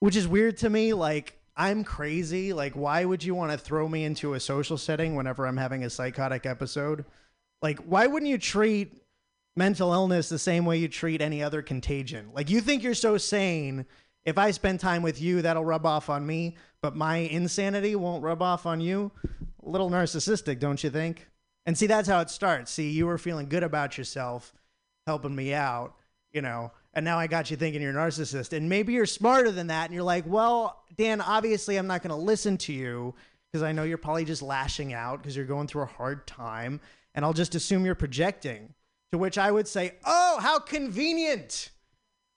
Which 0.00 0.16
is 0.16 0.26
weird 0.26 0.56
to 0.58 0.70
me. 0.70 0.94
Like, 0.94 1.38
I'm 1.56 1.84
crazy. 1.84 2.52
Like, 2.52 2.72
why 2.72 3.04
would 3.04 3.22
you 3.22 3.34
want 3.34 3.52
to 3.52 3.58
throw 3.58 3.88
me 3.88 4.04
into 4.04 4.34
a 4.34 4.40
social 4.40 4.78
setting 4.78 5.16
whenever 5.16 5.46
I'm 5.46 5.58
having 5.58 5.84
a 5.84 5.90
psychotic 5.90 6.46
episode? 6.46 7.04
Like, 7.60 7.78
why 7.80 8.06
wouldn't 8.06 8.30
you 8.30 8.38
treat 8.38 9.01
mental 9.56 9.92
illness 9.92 10.28
the 10.28 10.38
same 10.38 10.64
way 10.64 10.78
you 10.78 10.88
treat 10.88 11.20
any 11.20 11.42
other 11.42 11.62
contagion? 11.62 12.30
Like, 12.32 12.50
you 12.50 12.60
think 12.60 12.82
you're 12.82 12.94
so 12.94 13.18
sane. 13.18 13.86
If 14.24 14.38
I 14.38 14.50
spend 14.52 14.80
time 14.80 15.02
with 15.02 15.20
you, 15.20 15.42
that'll 15.42 15.64
rub 15.64 15.84
off 15.84 16.08
on 16.08 16.26
me, 16.26 16.56
but 16.80 16.96
my 16.96 17.16
insanity 17.16 17.96
won't 17.96 18.22
rub 18.22 18.40
off 18.40 18.66
on 18.66 18.80
you. 18.80 19.10
A 19.64 19.68
little 19.68 19.90
narcissistic, 19.90 20.58
don't 20.58 20.82
you 20.82 20.90
think? 20.90 21.28
And 21.66 21.76
see, 21.76 21.86
that's 21.86 22.08
how 22.08 22.20
it 22.20 22.30
starts. 22.30 22.72
See, 22.72 22.90
you 22.90 23.06
were 23.06 23.18
feeling 23.18 23.48
good 23.48 23.62
about 23.62 23.98
yourself, 23.98 24.52
helping 25.06 25.34
me 25.34 25.54
out, 25.54 25.94
you 26.32 26.42
know, 26.42 26.72
and 26.94 27.04
now 27.04 27.18
I 27.18 27.26
got 27.26 27.50
you 27.50 27.56
thinking 27.56 27.82
you're 27.82 27.90
a 27.90 27.94
narcissist. 27.94 28.56
And 28.56 28.68
maybe 28.68 28.92
you're 28.92 29.06
smarter 29.06 29.50
than 29.50 29.68
that, 29.68 29.86
and 29.86 29.94
you're 29.94 30.02
like, 30.02 30.24
well, 30.26 30.84
Dan, 30.96 31.20
obviously 31.20 31.76
I'm 31.76 31.86
not 31.86 32.02
going 32.02 32.10
to 32.10 32.16
listen 32.16 32.58
to 32.58 32.72
you 32.72 33.14
because 33.50 33.62
I 33.62 33.72
know 33.72 33.82
you're 33.82 33.98
probably 33.98 34.24
just 34.24 34.42
lashing 34.42 34.92
out 34.92 35.22
because 35.22 35.36
you're 35.36 35.46
going 35.46 35.66
through 35.66 35.82
a 35.82 35.86
hard 35.86 36.26
time, 36.26 36.80
and 37.14 37.24
I'll 37.24 37.32
just 37.32 37.54
assume 37.54 37.84
you're 37.84 37.94
projecting. 37.94 38.74
To 39.12 39.18
which 39.18 39.36
I 39.36 39.50
would 39.50 39.68
say, 39.68 39.92
oh, 40.06 40.38
how 40.40 40.58
convenient. 40.58 41.70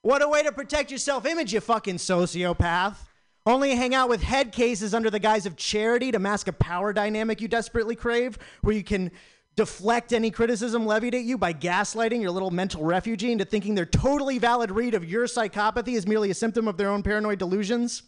What 0.02 0.22
a 0.22 0.28
way 0.28 0.44
to 0.44 0.52
protect 0.52 0.92
your 0.92 0.98
self 0.98 1.26
image, 1.26 1.54
you 1.54 1.62
fucking 1.62 1.96
sociopath. 1.96 2.98
Only 3.46 3.76
hang 3.76 3.96
out 3.96 4.10
with 4.10 4.22
head 4.22 4.52
cases 4.52 4.94
under 4.94 5.10
the 5.10 5.20
guise 5.20 5.46
of 5.46 5.56
charity 5.56 6.12
to 6.12 6.20
mask 6.20 6.48
a 6.48 6.54
power 6.54 6.92
dynamic 6.92 7.40
you 7.40 7.48
desperately 7.48 7.96
crave, 7.96 8.38
where 8.62 8.76
you 8.76 8.84
can 8.84 9.12
deflect 9.56 10.12
any 10.12 10.32
criticism 10.32 10.86
levied 10.86 11.16
at 11.16 11.24
you 11.24 11.38
by 11.38 11.54
gaslighting 11.54 12.22
your 12.22 12.32
little 12.32 12.52
mental 12.52 12.84
refugee 12.84 13.32
into 13.32 13.46
thinking 13.46 13.76
their 13.76 13.86
totally 13.86 14.38
valid 14.38 14.70
read 14.70 14.96
of 14.96 15.06
your 15.06 15.28
psychopathy 15.28 15.94
is 15.94 16.06
merely 16.06 16.30
a 16.30 16.34
symptom 16.34 16.68
of 16.68 16.76
their 16.76 16.90
own 16.90 17.04
paranoid 17.04 17.40
delusions. 17.40 18.04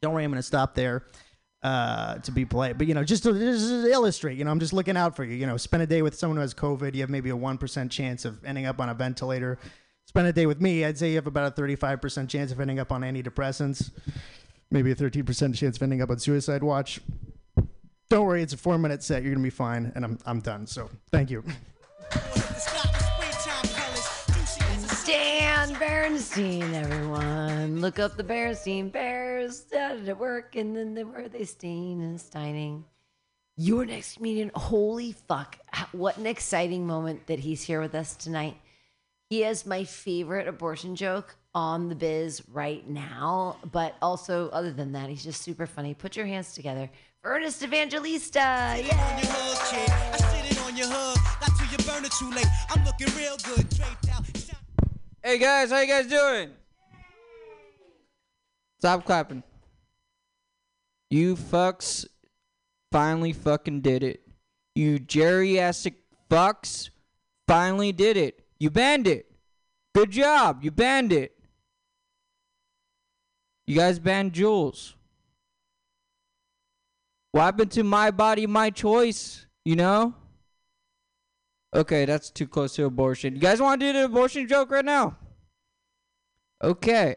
Don't 0.00 0.12
worry, 0.14 0.22
I'm 0.22 0.30
going 0.30 0.38
to 0.38 0.46
stop 0.46 0.76
there 0.76 1.06
uh, 1.62 2.18
to 2.18 2.30
be 2.30 2.44
polite. 2.44 2.78
But, 2.78 2.86
you 2.86 2.94
know, 2.94 3.04
just 3.04 3.22
to, 3.24 3.32
just 3.32 3.68
to 3.68 3.86
illustrate, 3.90 4.38
you 4.38 4.44
know, 4.44 4.50
I'm 4.50 4.60
just 4.60 4.72
looking 4.72 4.96
out 4.96 5.16
for 5.16 5.24
you. 5.24 5.34
You 5.34 5.46
know, 5.46 5.56
spend 5.56 5.82
a 5.82 5.86
day 5.86 6.02
with 6.02 6.14
someone 6.14 6.36
who 6.36 6.42
has 6.42 6.54
COVID, 6.54 6.94
you 6.94 7.00
have 7.00 7.10
maybe 7.10 7.30
a 7.30 7.36
1% 7.36 7.90
chance 7.90 8.24
of 8.24 8.44
ending 8.44 8.66
up 8.66 8.80
on 8.80 8.88
a 8.88 8.94
ventilator. 8.94 9.58
Spend 10.06 10.28
a 10.28 10.32
day 10.32 10.46
with 10.46 10.60
me, 10.60 10.84
I'd 10.84 10.96
say 10.96 11.10
you 11.10 11.16
have 11.16 11.26
about 11.26 11.58
a 11.58 11.60
35% 11.60 12.28
chance 12.28 12.52
of 12.52 12.60
ending 12.60 12.78
up 12.78 12.92
on 12.92 13.02
antidepressants, 13.02 13.90
maybe 14.70 14.92
a 14.92 14.94
13% 14.94 15.54
chance 15.54 15.76
of 15.76 15.82
ending 15.82 16.00
up 16.00 16.10
on 16.10 16.18
suicide 16.18 16.62
watch. 16.62 17.00
Don't 18.08 18.24
worry, 18.24 18.42
it's 18.42 18.52
a 18.52 18.56
four 18.56 18.78
minute 18.78 19.02
set. 19.02 19.24
You're 19.24 19.34
to 19.34 19.40
be 19.40 19.50
fine. 19.50 19.90
And 19.96 20.04
I'm, 20.04 20.18
I'm 20.24 20.40
done. 20.40 20.66
So 20.66 20.88
thank 21.10 21.30
you. 21.30 21.42
Dan 25.06 25.72
Bernstein, 25.78 26.74
everyone. 26.74 27.80
Look 27.80 28.00
up 28.00 28.16
the 28.16 28.24
Bernstein 28.24 28.88
Bears. 28.88 29.60
Started 29.60 30.08
at 30.08 30.18
work, 30.18 30.56
and 30.56 30.76
then 30.76 30.94
they 30.94 31.04
were 31.04 31.28
they 31.28 31.44
Steen 31.44 32.00
and 32.00 32.18
Steining. 32.18 32.82
Your 33.56 33.86
next 33.86 34.16
comedian. 34.16 34.50
Holy 34.56 35.12
fuck. 35.12 35.58
What 35.92 36.16
an 36.16 36.26
exciting 36.26 36.88
moment 36.88 37.28
that 37.28 37.38
he's 37.38 37.62
here 37.62 37.80
with 37.80 37.94
us 37.94 38.16
tonight. 38.16 38.56
He 39.30 39.42
has 39.42 39.64
my 39.64 39.84
favorite 39.84 40.48
abortion 40.48 40.96
joke 40.96 41.36
on 41.54 41.88
the 41.88 41.94
biz 41.94 42.42
right 42.52 42.84
now, 42.88 43.58
but 43.70 43.94
also, 44.02 44.50
other 44.50 44.72
than 44.72 44.90
that, 44.92 45.08
he's 45.08 45.22
just 45.22 45.40
super 45.40 45.66
funny. 45.66 45.94
Put 45.94 46.16
your 46.16 46.26
hands 46.26 46.52
together 46.52 46.90
for 47.22 47.30
Ernest 47.30 47.62
Evangelista. 47.62 48.74
It 48.78 48.86
it 48.86 48.92
late. 52.34 52.46
I'm 52.70 52.84
looking 52.84 53.06
real 53.16 53.36
good. 53.44 53.66
Hey 55.26 55.38
guys, 55.38 55.72
how 55.72 55.80
you 55.80 55.88
guys 55.88 56.06
doing? 56.06 56.50
Stop 58.78 59.04
clapping. 59.04 59.42
You 61.10 61.34
fucks 61.34 62.06
finally 62.92 63.32
fucking 63.32 63.80
did 63.80 64.04
it. 64.04 64.20
You 64.76 65.00
geriatric 65.00 65.94
fucks 66.30 66.90
finally 67.48 67.90
did 67.90 68.16
it. 68.16 68.44
You 68.60 68.70
banned 68.70 69.08
it. 69.08 69.26
Good 69.96 70.12
job. 70.12 70.62
You 70.62 70.70
banned 70.70 71.12
it. 71.12 71.36
You 73.66 73.74
guys 73.74 73.98
banned 73.98 74.32
Juuls. 74.32 74.94
What 77.32 77.42
happened 77.42 77.72
to 77.72 77.82
my 77.82 78.12
body, 78.12 78.46
my 78.46 78.70
choice? 78.70 79.44
You 79.64 79.74
know? 79.74 80.14
Okay, 81.76 82.06
that's 82.06 82.30
too 82.30 82.46
close 82.46 82.74
to 82.76 82.86
abortion. 82.86 83.34
You 83.34 83.40
guys 83.40 83.60
want 83.60 83.80
to 83.80 83.86
do 83.86 83.92
the 83.92 84.06
abortion 84.06 84.48
joke 84.48 84.70
right 84.70 84.84
now? 84.84 85.18
Okay. 86.64 87.16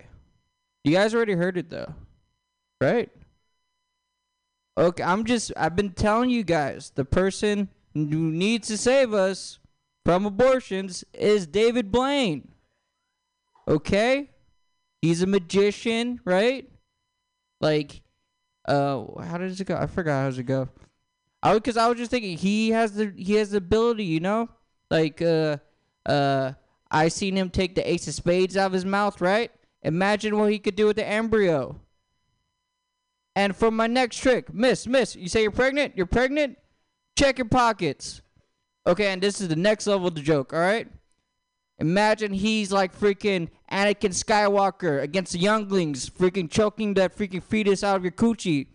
You 0.83 0.91
guys 0.91 1.15
already 1.15 1.33
heard 1.33 1.57
it 1.57 1.69
though, 1.69 1.93
right? 2.81 3.09
Okay, 4.77 5.03
I'm 5.03 5.23
just, 5.23 5.53
I've 5.55 5.77
been 5.77 5.91
telling 5.91 6.29
you 6.29 6.43
guys, 6.43 6.91
the 6.93 7.05
person 7.05 7.69
who 7.93 8.03
needs 8.03 8.67
to 8.67 8.77
save 8.77 9.13
us 9.13 9.59
from 10.05 10.25
abortions 10.25 11.05
is 11.13 11.47
David 11.47 11.89
Blaine. 11.89 12.49
Okay? 13.65 14.29
He's 15.01 15.21
a 15.21 15.27
magician, 15.27 16.19
right? 16.25 16.69
Like, 17.61 18.01
uh, 18.67 19.05
how 19.21 19.37
does 19.37 19.59
it 19.61 19.65
go? 19.65 19.77
I 19.77 19.87
forgot 19.87 20.21
how 20.21 20.25
does 20.27 20.39
it 20.39 20.43
go. 20.43 20.67
I 21.41 21.53
because 21.53 21.77
I 21.77 21.87
was 21.87 21.97
just 21.97 22.11
thinking 22.11 22.37
he 22.37 22.71
has 22.71 22.93
the 22.93 23.13
he 23.15 23.33
has 23.35 23.51
the 23.51 23.57
ability, 23.57 24.05
you 24.05 24.19
know, 24.19 24.49
like 24.89 25.21
uh 25.21 25.57
uh 26.05 26.53
I 26.91 27.07
seen 27.07 27.35
him 27.35 27.49
take 27.49 27.75
the 27.75 27.89
ace 27.89 28.07
of 28.07 28.13
spades 28.13 28.57
out 28.57 28.67
of 28.67 28.73
his 28.73 28.85
mouth, 28.85 29.21
right? 29.21 29.51
Imagine 29.83 30.37
what 30.37 30.51
he 30.51 30.59
could 30.59 30.75
do 30.75 30.87
with 30.87 30.97
the 30.97 31.07
embryo. 31.07 31.79
And 33.35 33.55
for 33.55 33.71
my 33.71 33.87
next 33.87 34.17
trick, 34.17 34.53
miss, 34.53 34.87
miss, 34.87 35.15
you 35.15 35.29
say 35.29 35.43
you're 35.43 35.51
pregnant? 35.51 35.95
You're 35.95 36.05
pregnant? 36.07 36.57
Check 37.17 37.37
your 37.37 37.47
pockets. 37.47 38.21
Okay, 38.85 39.07
and 39.07 39.21
this 39.21 39.39
is 39.39 39.47
the 39.47 39.55
next 39.55 39.87
level 39.87 40.07
of 40.07 40.15
the 40.15 40.21
joke, 40.21 40.51
all 40.51 40.59
right? 40.59 40.87
Imagine 41.77 42.33
he's 42.33 42.71
like 42.71 42.97
freaking 42.97 43.49
Anakin 43.71 44.13
Skywalker 44.13 45.01
against 45.01 45.31
the 45.31 45.39
younglings, 45.39 46.09
freaking 46.09 46.49
choking 46.49 46.95
that 46.95 47.17
freaking 47.17 47.41
fetus 47.41 47.83
out 47.83 47.95
of 47.95 48.03
your 48.03 48.11
coochie. 48.11 48.67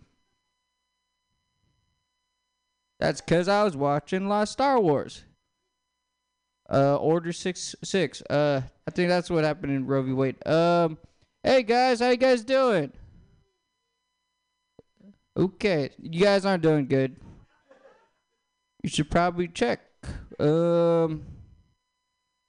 That's 2.99 3.21
because 3.21 3.47
I 3.47 3.63
was 3.63 3.75
watching 3.75 4.31
of 4.31 4.49
Star 4.49 4.79
Wars. 4.79 5.23
Uh, 6.71 6.95
Order 6.95 7.31
six 7.31 7.75
six. 7.83 8.21
Uh, 8.23 8.61
I 8.87 8.91
think 8.91 9.09
that's 9.09 9.29
what 9.29 9.43
happened 9.43 9.73
in 9.73 9.85
Roe 9.85 10.01
v. 10.01 10.13
Wade. 10.13 10.47
Um, 10.47 10.97
hey 11.43 11.63
guys, 11.63 11.99
how 11.99 12.09
you 12.09 12.17
guys 12.17 12.43
doing? 12.43 12.91
Okay, 15.37 15.89
you 16.01 16.21
guys 16.21 16.45
aren't 16.45 16.63
doing 16.63 16.87
good. 16.87 17.17
You 18.81 18.89
should 18.89 19.11
probably 19.11 19.47
check. 19.47 19.81
Um, 20.39 21.23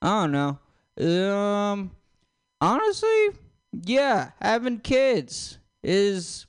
I 0.01 0.27
don't 0.27 0.33
know. 0.33 0.59
Um, 0.99 1.91
honestly, 2.61 3.29
yeah, 3.73 4.31
having 4.41 4.79
kids 4.79 5.59
is 5.83 6.47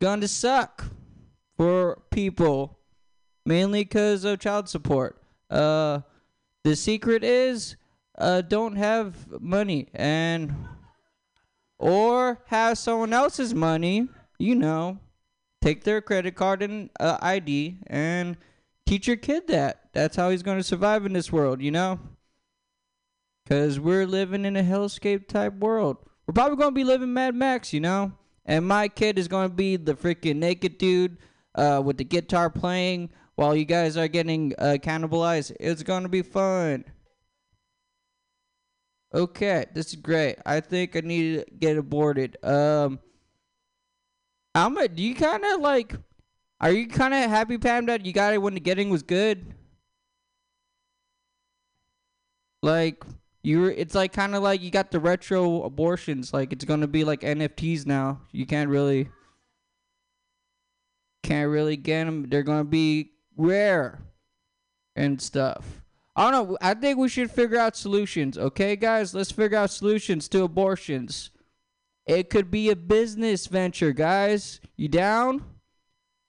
gonna 0.00 0.28
suck 0.28 0.84
for 1.56 2.00
people, 2.10 2.77
mainly 3.48 3.80
because 3.80 4.24
of 4.24 4.38
child 4.38 4.68
support. 4.68 5.20
Uh, 5.48 6.00
the 6.64 6.76
secret 6.76 7.24
is, 7.24 7.76
uh, 8.18 8.42
don't 8.42 8.76
have 8.76 9.40
money 9.40 9.88
and 9.94 10.54
or 11.78 12.42
have 12.46 12.76
someone 12.76 13.14
else's 13.14 13.54
money. 13.54 14.06
You 14.38 14.54
know, 14.54 14.98
take 15.62 15.82
their 15.82 16.02
credit 16.02 16.36
card 16.36 16.62
and 16.62 16.90
uh, 17.00 17.16
ID 17.22 17.78
and 17.86 18.36
teach 18.86 19.08
your 19.08 19.16
kid 19.16 19.48
that. 19.48 19.88
That's 19.94 20.14
how 20.14 20.28
he's 20.28 20.42
going 20.42 20.58
to 20.58 20.62
survive 20.62 21.06
in 21.06 21.14
this 21.14 21.32
world, 21.32 21.62
you 21.62 21.70
know? 21.70 21.98
Because 23.44 23.80
we're 23.80 24.06
living 24.06 24.44
in 24.44 24.56
a 24.56 24.62
hellscape 24.62 25.26
type 25.26 25.54
world. 25.54 25.96
We're 26.26 26.34
probably 26.34 26.58
going 26.58 26.70
to 26.70 26.74
be 26.74 26.84
living 26.84 27.14
Mad 27.14 27.34
Max, 27.34 27.72
you 27.72 27.80
know? 27.80 28.12
And 28.44 28.68
my 28.68 28.88
kid 28.88 29.18
is 29.18 29.26
going 29.26 29.48
to 29.48 29.54
be 29.54 29.76
the 29.76 29.94
freaking 29.94 30.36
naked 30.36 30.76
dude 30.76 31.16
uh, 31.54 31.82
with 31.84 31.96
the 31.96 32.04
guitar 32.04 32.50
playing 32.50 33.10
while 33.38 33.54
you 33.54 33.64
guys 33.64 33.96
are 33.96 34.08
getting 34.08 34.52
uh, 34.58 34.76
cannibalized. 34.82 35.54
It's 35.60 35.84
to 35.84 36.08
be 36.08 36.22
fun. 36.22 36.84
Okay, 39.14 39.64
this 39.72 39.90
is 39.90 39.94
great. 39.94 40.38
I 40.44 40.58
think 40.58 40.96
I 40.96 41.00
need 41.02 41.36
to 41.36 41.44
get 41.56 41.76
aborted. 41.78 42.36
Um, 42.42 42.98
I'm 44.56 44.76
a, 44.76 44.88
do 44.88 45.04
you 45.04 45.14
kind 45.14 45.44
of 45.44 45.60
like, 45.60 45.94
are 46.60 46.72
you 46.72 46.88
kind 46.88 47.14
of 47.14 47.30
happy, 47.30 47.58
Pam, 47.58 47.86
that 47.86 48.04
you 48.04 48.12
got 48.12 48.34
it 48.34 48.42
when 48.42 48.54
the 48.54 48.60
getting 48.60 48.90
was 48.90 49.04
good? 49.04 49.54
Like, 52.60 53.04
you 53.44 53.60
were, 53.60 53.70
it's 53.70 53.94
like 53.94 54.12
kind 54.12 54.34
of 54.34 54.42
like 54.42 54.62
you 54.62 54.72
got 54.72 54.90
the 54.90 54.98
retro 54.98 55.62
abortions. 55.62 56.34
Like, 56.34 56.52
it's 56.52 56.64
going 56.64 56.80
to 56.80 56.88
be 56.88 57.04
like 57.04 57.20
NFTs 57.20 57.86
now. 57.86 58.20
You 58.32 58.46
can't 58.46 58.68
really, 58.68 59.10
can't 61.22 61.48
really 61.48 61.76
get 61.76 62.06
them. 62.06 62.28
They're 62.28 62.42
going 62.42 62.64
to 62.64 62.68
be 62.68 63.12
rare 63.38 64.00
and 64.94 65.22
stuff. 65.22 65.82
I 66.14 66.30
don't 66.30 66.50
know. 66.50 66.58
I 66.60 66.74
think 66.74 66.98
we 66.98 67.08
should 67.08 67.30
figure 67.30 67.58
out 67.58 67.76
solutions. 67.76 68.36
Okay, 68.36 68.76
guys, 68.76 69.14
let's 69.14 69.30
figure 69.30 69.56
out 69.56 69.70
solutions 69.70 70.28
to 70.30 70.42
abortions. 70.42 71.30
It 72.06 72.28
could 72.28 72.50
be 72.50 72.70
a 72.70 72.76
business 72.76 73.46
venture, 73.46 73.92
guys. 73.92 74.60
You 74.76 74.88
down? 74.88 75.44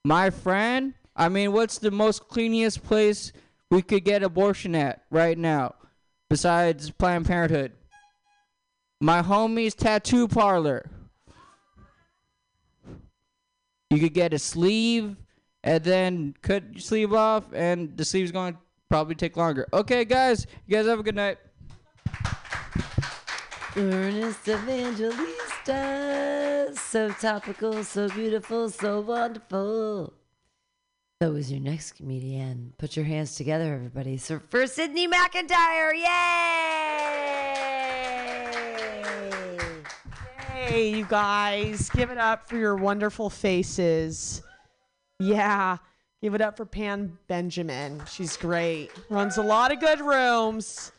My 0.05 0.29
friend? 0.29 0.93
I 1.15 1.27
mean, 1.27 1.51
what's 1.51 1.79
the 1.79 1.91
most 1.91 2.27
cleanest 2.27 2.83
place 2.83 3.33
we 3.71 3.81
could 3.81 4.05
get 4.05 4.23
abortion 4.23 4.75
at 4.75 5.03
right 5.09 5.37
now 5.37 5.75
besides 6.29 6.91
Planned 6.91 7.25
Parenthood? 7.25 7.71
My 9.01 9.21
homie's 9.21 9.73
tattoo 9.73 10.27
parlor. 10.27 10.89
You 13.89 13.99
could 13.99 14.13
get 14.13 14.33
a 14.33 14.39
sleeve 14.39 15.15
and 15.63 15.83
then 15.83 16.35
cut 16.41 16.63
your 16.73 16.81
sleeve 16.81 17.13
off, 17.13 17.45
and 17.53 17.95
the 17.97 18.05
sleeve's 18.05 18.31
going 18.31 18.53
to 18.53 18.59
probably 18.89 19.15
take 19.15 19.37
longer. 19.37 19.67
Okay, 19.73 20.05
guys, 20.05 20.47
you 20.65 20.75
guys 20.75 20.85
have 20.87 20.99
a 20.99 21.03
good 21.03 21.15
night. 21.15 21.37
Ernest 23.75 24.47
Evangelista, 24.47 25.75
so 26.73 27.11
topical, 27.11 27.83
so 27.83 28.09
beautiful, 28.09 28.69
so 28.69 29.01
wonderful. 29.01 30.13
So 31.21 31.35
is 31.35 31.51
your 31.51 31.59
next 31.59 31.91
comedian. 31.97 32.73
Put 32.77 32.95
your 32.95 33.05
hands 33.05 33.35
together, 33.35 33.73
everybody. 33.73 34.17
So 34.17 34.39
for 34.39 34.65
Sydney 34.65 35.07
McIntyre, 35.07 35.93
yay! 35.93 36.69
Hey, 40.47 40.89
you 40.89 41.05
guys, 41.05 41.89
give 41.89 42.09
it 42.09 42.17
up 42.17 42.47
for 42.47 42.57
your 42.57 42.75
wonderful 42.75 43.29
faces. 43.29 44.41
Yeah, 45.19 45.77
give 46.21 46.33
it 46.33 46.41
up 46.41 46.55
for 46.55 46.65
Pam 46.65 47.19
Benjamin. 47.27 48.01
She's 48.09 48.37
great. 48.37 48.91
Runs 49.09 49.37
a 49.37 49.43
lot 49.43 49.73
of 49.73 49.81
good 49.81 49.99
rooms. 49.99 50.93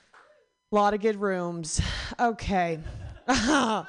A 0.73 0.75
lot 0.75 0.93
of 0.93 1.01
good 1.01 1.17
rooms. 1.17 1.81
Okay. 2.19 2.79
oh, 3.29 3.87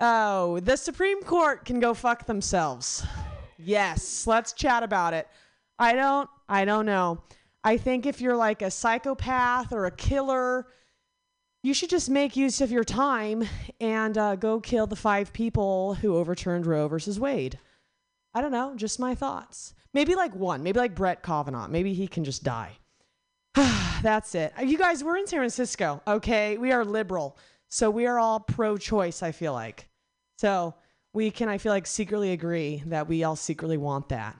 the 0.00 0.76
Supreme 0.76 1.22
Court 1.22 1.64
can 1.64 1.80
go 1.80 1.94
fuck 1.94 2.26
themselves. 2.26 3.04
Yes, 3.58 4.26
let's 4.26 4.52
chat 4.52 4.82
about 4.82 5.14
it. 5.14 5.26
I 5.78 5.94
don't 5.94 6.28
I 6.48 6.64
don't 6.64 6.86
know. 6.86 7.22
I 7.64 7.76
think 7.76 8.04
if 8.06 8.20
you're 8.20 8.36
like 8.36 8.60
a 8.62 8.70
psychopath 8.70 9.72
or 9.72 9.86
a 9.86 9.90
killer, 9.90 10.66
you 11.62 11.74
should 11.74 11.90
just 11.90 12.10
make 12.10 12.36
use 12.36 12.60
of 12.60 12.70
your 12.70 12.84
time 12.84 13.44
and 13.80 14.16
uh, 14.16 14.36
go 14.36 14.60
kill 14.60 14.86
the 14.86 14.96
five 14.96 15.32
people 15.32 15.94
who 15.94 16.16
overturned 16.16 16.66
Roe 16.66 16.88
versus 16.88 17.18
Wade. 17.18 17.58
I 18.34 18.40
don't 18.40 18.52
know, 18.52 18.74
just 18.76 19.00
my 19.00 19.14
thoughts. 19.14 19.74
Maybe 19.92 20.14
like 20.14 20.34
one, 20.34 20.62
maybe 20.62 20.78
like 20.78 20.94
Brett 20.94 21.22
Kavanaugh. 21.22 21.68
Maybe 21.68 21.94
he 21.94 22.06
can 22.06 22.24
just 22.24 22.44
die. 22.44 22.78
That's 24.02 24.34
it. 24.34 24.52
You 24.64 24.78
guys, 24.78 25.02
we're 25.02 25.16
in 25.16 25.26
San 25.26 25.40
Francisco, 25.40 26.00
okay? 26.06 26.56
We 26.56 26.72
are 26.72 26.84
liberal. 26.84 27.36
So 27.68 27.90
we 27.90 28.06
are 28.06 28.18
all 28.18 28.40
pro 28.40 28.76
choice, 28.78 29.22
I 29.22 29.32
feel 29.32 29.52
like. 29.52 29.88
So 30.38 30.74
we 31.12 31.30
can, 31.30 31.48
I 31.48 31.58
feel 31.58 31.72
like, 31.72 31.86
secretly 31.86 32.32
agree 32.32 32.82
that 32.86 33.08
we 33.08 33.24
all 33.24 33.36
secretly 33.36 33.76
want 33.76 34.08
that. 34.10 34.36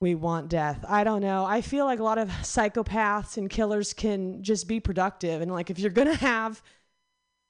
We 0.00 0.14
want 0.14 0.50
death. 0.50 0.84
I 0.86 1.02
don't 1.02 1.22
know. 1.22 1.46
I 1.46 1.62
feel 1.62 1.86
like 1.86 1.98
a 1.98 2.04
lot 2.04 2.18
of 2.18 2.28
psychopaths 2.28 3.38
and 3.38 3.48
killers 3.48 3.94
can 3.94 4.42
just 4.42 4.68
be 4.68 4.80
productive. 4.80 5.40
And 5.40 5.50
like, 5.50 5.70
if 5.70 5.78
you're 5.78 5.90
going 5.90 6.08
to 6.08 6.14
have 6.14 6.62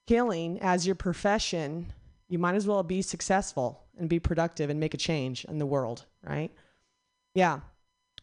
killing 0.06 0.60
as 0.60 0.86
your 0.86 0.94
profession, 0.94 1.92
you 2.28 2.38
might 2.38 2.54
as 2.54 2.66
well 2.66 2.82
be 2.82 3.02
successful 3.02 3.84
and 3.98 4.08
be 4.08 4.18
productive 4.18 4.70
and 4.70 4.80
make 4.80 4.94
a 4.94 4.98
change 4.98 5.44
in 5.44 5.58
the 5.58 5.66
world, 5.66 6.04
right? 6.22 6.50
Yeah. 7.34 7.60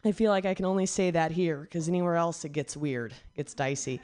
I 0.04 0.12
feel 0.12 0.32
like 0.32 0.46
I 0.46 0.54
can 0.54 0.66
only 0.66 0.86
say 0.86 1.12
that 1.12 1.32
here 1.32 1.60
because 1.60 1.88
anywhere 1.88 2.16
else 2.16 2.44
it 2.44 2.54
gets 2.54 2.76
weird, 2.76 3.14
gets 3.36 3.54
dicey. 3.54 4.02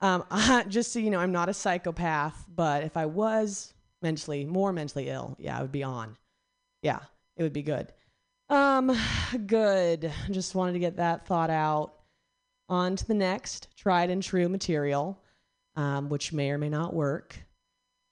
Um, 0.00 0.24
just 0.68 0.92
so 0.92 0.98
you 0.98 1.10
know, 1.10 1.20
I'm 1.20 1.32
not 1.32 1.48
a 1.48 1.54
psychopath, 1.54 2.46
but 2.54 2.82
if 2.82 2.96
I 2.96 3.06
was 3.06 3.72
mentally, 4.02 4.44
more 4.44 4.72
mentally 4.72 5.08
ill, 5.08 5.36
yeah, 5.38 5.58
I 5.58 5.62
would 5.62 5.72
be 5.72 5.82
on. 5.82 6.16
Yeah, 6.82 7.00
it 7.36 7.42
would 7.42 7.52
be 7.52 7.62
good. 7.62 7.92
Um, 8.48 8.96
good. 9.46 10.12
Just 10.30 10.54
wanted 10.54 10.72
to 10.72 10.78
get 10.78 10.96
that 10.96 11.26
thought 11.26 11.50
out. 11.50 11.94
On 12.70 12.96
to 12.96 13.06
the 13.06 13.14
next 13.14 13.68
tried 13.76 14.10
and 14.10 14.22
true 14.22 14.46
material, 14.46 15.18
um, 15.76 16.10
which 16.10 16.34
may 16.34 16.50
or 16.50 16.58
may 16.58 16.68
not 16.68 16.92
work. 16.92 17.38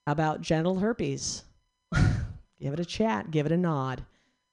About 0.07 0.41
genital 0.41 0.79
herpes? 0.79 1.45
give 2.61 2.73
it 2.73 2.81
a 2.81 2.85
chat, 2.85 3.31
give 3.31 3.47
it 3.47 3.53
a 3.53 3.57
nod. 3.57 4.05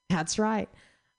That's 0.09 0.39
right. 0.39 0.69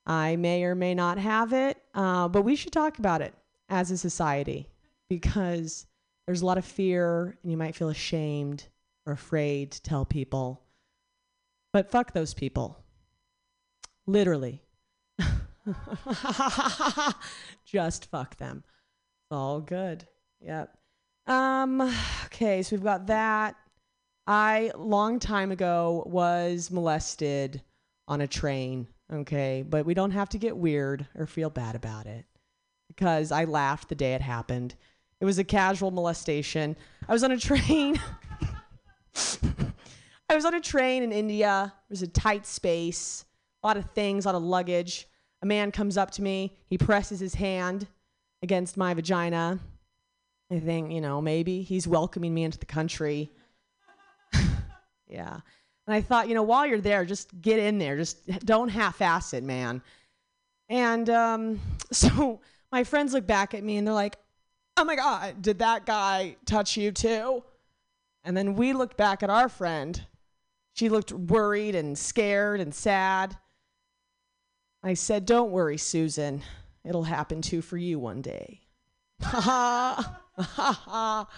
I 0.06 0.36
may 0.36 0.64
or 0.64 0.74
may 0.74 0.94
not 0.94 1.18
have 1.18 1.52
it, 1.52 1.78
uh, 1.94 2.28
but 2.28 2.42
we 2.42 2.56
should 2.56 2.72
talk 2.72 2.98
about 2.98 3.22
it 3.22 3.34
as 3.68 3.90
a 3.90 3.96
society 3.96 4.68
because 5.08 5.86
there's 6.26 6.42
a 6.42 6.46
lot 6.46 6.58
of 6.58 6.64
fear 6.64 7.38
and 7.42 7.50
you 7.50 7.56
might 7.56 7.74
feel 7.74 7.88
ashamed 7.88 8.64
or 9.06 9.12
afraid 9.12 9.70
to 9.72 9.82
tell 9.82 10.04
people. 10.04 10.62
But 11.72 11.90
fuck 11.90 12.12
those 12.12 12.34
people. 12.34 12.78
Literally. 14.06 14.62
Just 17.64 18.10
fuck 18.10 18.36
them. 18.36 18.64
All 19.30 19.60
good. 19.60 20.06
Yep. 20.40 20.76
Um 21.26 21.80
okay, 22.26 22.62
so 22.62 22.76
we've 22.76 22.84
got 22.84 23.06
that. 23.06 23.56
I 24.26 24.70
long 24.76 25.18
time 25.18 25.52
ago 25.52 26.02
was 26.06 26.70
molested 26.70 27.62
on 28.08 28.20
a 28.20 28.26
train, 28.26 28.88
okay? 29.12 29.64
But 29.68 29.84
we 29.84 29.94
don't 29.94 30.12
have 30.12 30.30
to 30.30 30.38
get 30.38 30.56
weird 30.56 31.06
or 31.14 31.26
feel 31.26 31.50
bad 31.50 31.74
about 31.74 32.06
it 32.06 32.24
because 32.88 33.32
I 33.32 33.44
laughed 33.44 33.88
the 33.88 33.94
day 33.94 34.14
it 34.14 34.20
happened. 34.22 34.74
It 35.20 35.24
was 35.24 35.38
a 35.38 35.44
casual 35.44 35.90
molestation. 35.90 36.76
I 37.08 37.12
was 37.12 37.24
on 37.24 37.32
a 37.32 37.38
train. 37.38 38.00
I 40.28 40.34
was 40.34 40.44
on 40.44 40.54
a 40.54 40.60
train 40.60 41.02
in 41.02 41.12
India. 41.12 41.72
It 41.88 41.92
was 41.92 42.02
a 42.02 42.08
tight 42.08 42.46
space, 42.46 43.24
a 43.62 43.66
lot 43.66 43.76
of 43.76 43.90
things, 43.90 44.24
a 44.24 44.28
lot 44.28 44.34
of 44.34 44.42
luggage. 44.42 45.06
A 45.42 45.46
man 45.46 45.70
comes 45.70 45.96
up 45.98 46.10
to 46.12 46.22
me. 46.22 46.56
He 46.66 46.78
presses 46.78 47.20
his 47.20 47.34
hand 47.34 47.86
against 48.42 48.76
my 48.76 48.94
vagina. 48.94 49.60
I 50.50 50.60
think, 50.60 50.92
you 50.92 51.00
know, 51.00 51.20
maybe 51.20 51.62
he's 51.62 51.86
welcoming 51.86 52.32
me 52.34 52.44
into 52.44 52.58
the 52.58 52.66
country. 52.66 53.30
Yeah. 55.08 55.40
And 55.86 55.94
I 55.94 56.00
thought, 56.00 56.28
you 56.28 56.34
know, 56.34 56.42
while 56.42 56.66
you're 56.66 56.80
there, 56.80 57.04
just 57.04 57.40
get 57.40 57.58
in 57.58 57.78
there. 57.78 57.96
Just 57.96 58.26
don't 58.44 58.68
half 58.68 59.00
ass 59.00 59.34
it, 59.34 59.44
man. 59.44 59.82
And 60.68 61.08
um, 61.10 61.60
so 61.92 62.40
my 62.72 62.84
friends 62.84 63.12
look 63.12 63.26
back 63.26 63.54
at 63.54 63.62
me 63.62 63.76
and 63.76 63.86
they're 63.86 63.94
like, 63.94 64.16
oh 64.76 64.84
my 64.84 64.96
God, 64.96 65.42
did 65.42 65.58
that 65.60 65.86
guy 65.86 66.36
touch 66.46 66.76
you 66.76 66.90
too? 66.90 67.42
And 68.24 68.36
then 68.36 68.54
we 68.54 68.72
looked 68.72 68.96
back 68.96 69.22
at 69.22 69.30
our 69.30 69.48
friend. 69.48 70.00
She 70.72 70.88
looked 70.88 71.12
worried 71.12 71.74
and 71.74 71.96
scared 71.96 72.60
and 72.60 72.74
sad. 72.74 73.36
I 74.82 74.94
said, 74.94 75.24
Don't 75.24 75.50
worry, 75.50 75.78
Susan. 75.78 76.42
It'll 76.84 77.04
happen 77.04 77.40
too 77.40 77.62
for 77.62 77.76
you 77.76 77.98
one 77.98 78.22
day. 78.22 78.60
Ha 79.22 79.40
ha. 79.40 80.20
Ha 80.36 80.72
ha. 80.72 81.28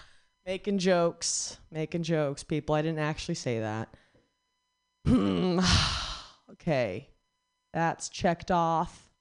Making 0.47 0.77
jokes. 0.77 1.57
Making 1.71 2.03
jokes, 2.03 2.41
people. 2.41 2.73
I 2.73 2.81
didn't 2.81 2.99
actually 2.99 3.35
say 3.35 3.59
that. 3.59 3.89
Okay. 6.49 7.09
That's 7.71 8.09
checked 8.09 8.49
off. 8.49 9.11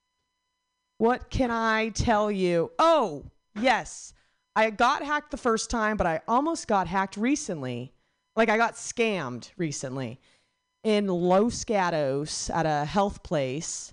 What 0.99 1.29
can 1.29 1.51
I 1.51 1.91
tell 1.91 2.31
you? 2.31 2.73
Oh, 2.79 3.27
yes. 3.61 4.15
I 4.57 4.71
got 4.71 5.05
hacked 5.05 5.31
the 5.31 5.37
first 5.37 5.69
time, 5.69 5.97
but 5.97 6.07
I 6.07 6.23
almost 6.27 6.67
got 6.67 6.87
hacked 6.87 7.17
recently. 7.17 7.93
Like 8.37 8.49
I 8.49 8.57
got 8.57 8.75
scammed 8.75 9.51
recently 9.57 10.19
in 10.83 11.09
Los 11.09 11.65
Gatos 11.65 12.49
at 12.51 12.65
a 12.65 12.85
health 12.85 13.23
place, 13.23 13.93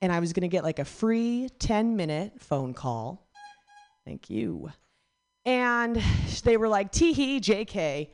and 0.00 0.12
I 0.12 0.20
was 0.20 0.32
gonna 0.32 0.48
get 0.48 0.64
like 0.64 0.78
a 0.78 0.84
free 0.84 1.48
10 1.58 1.96
minute 1.96 2.34
phone 2.40 2.74
call. 2.74 3.26
Thank 4.04 4.28
you. 4.28 4.70
And 5.44 5.96
they 6.44 6.56
were 6.56 6.68
like, 6.68 6.92
tee 6.92 7.12
hee, 7.12 7.40
JK, 7.40 8.08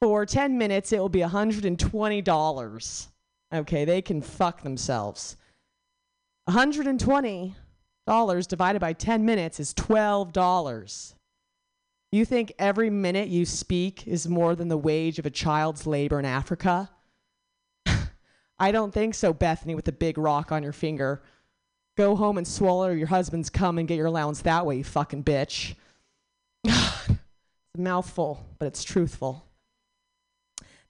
for 0.00 0.26
10 0.26 0.58
minutes 0.58 0.92
it 0.92 0.98
will 0.98 1.08
be 1.08 1.20
$120. 1.20 3.06
Okay, 3.54 3.84
they 3.84 4.02
can 4.02 4.20
fuck 4.22 4.62
themselves. 4.62 5.36
$120 6.48 7.54
divided 8.48 8.80
by 8.80 8.92
10 8.92 9.24
minutes 9.24 9.60
is 9.60 9.72
$12. 9.74 11.14
You 12.12 12.24
think 12.24 12.52
every 12.58 12.88
minute 12.88 13.28
you 13.28 13.44
speak 13.44 14.06
is 14.06 14.28
more 14.28 14.54
than 14.54 14.68
the 14.68 14.78
wage 14.78 15.18
of 15.18 15.26
a 15.26 15.30
child's 15.30 15.86
labor 15.86 16.18
in 16.18 16.24
Africa? 16.24 16.90
I 18.58 18.72
don't 18.72 18.94
think 18.94 19.14
so, 19.14 19.32
Bethany, 19.32 19.74
with 19.74 19.88
a 19.88 19.92
big 19.92 20.16
rock 20.18 20.52
on 20.52 20.62
your 20.62 20.72
finger. 20.72 21.22
Go 21.96 22.14
home 22.14 22.38
and 22.38 22.46
swallow 22.46 22.90
your 22.90 23.08
husband's 23.08 23.50
cum 23.50 23.78
and 23.78 23.88
get 23.88 23.96
your 23.96 24.06
allowance 24.06 24.42
that 24.42 24.66
way, 24.66 24.78
you 24.78 24.84
fucking 24.84 25.24
bitch. 25.24 25.74
It's 26.68 27.18
a 27.76 27.80
mouthful, 27.80 28.44
but 28.58 28.66
it's 28.66 28.84
truthful. 28.84 29.44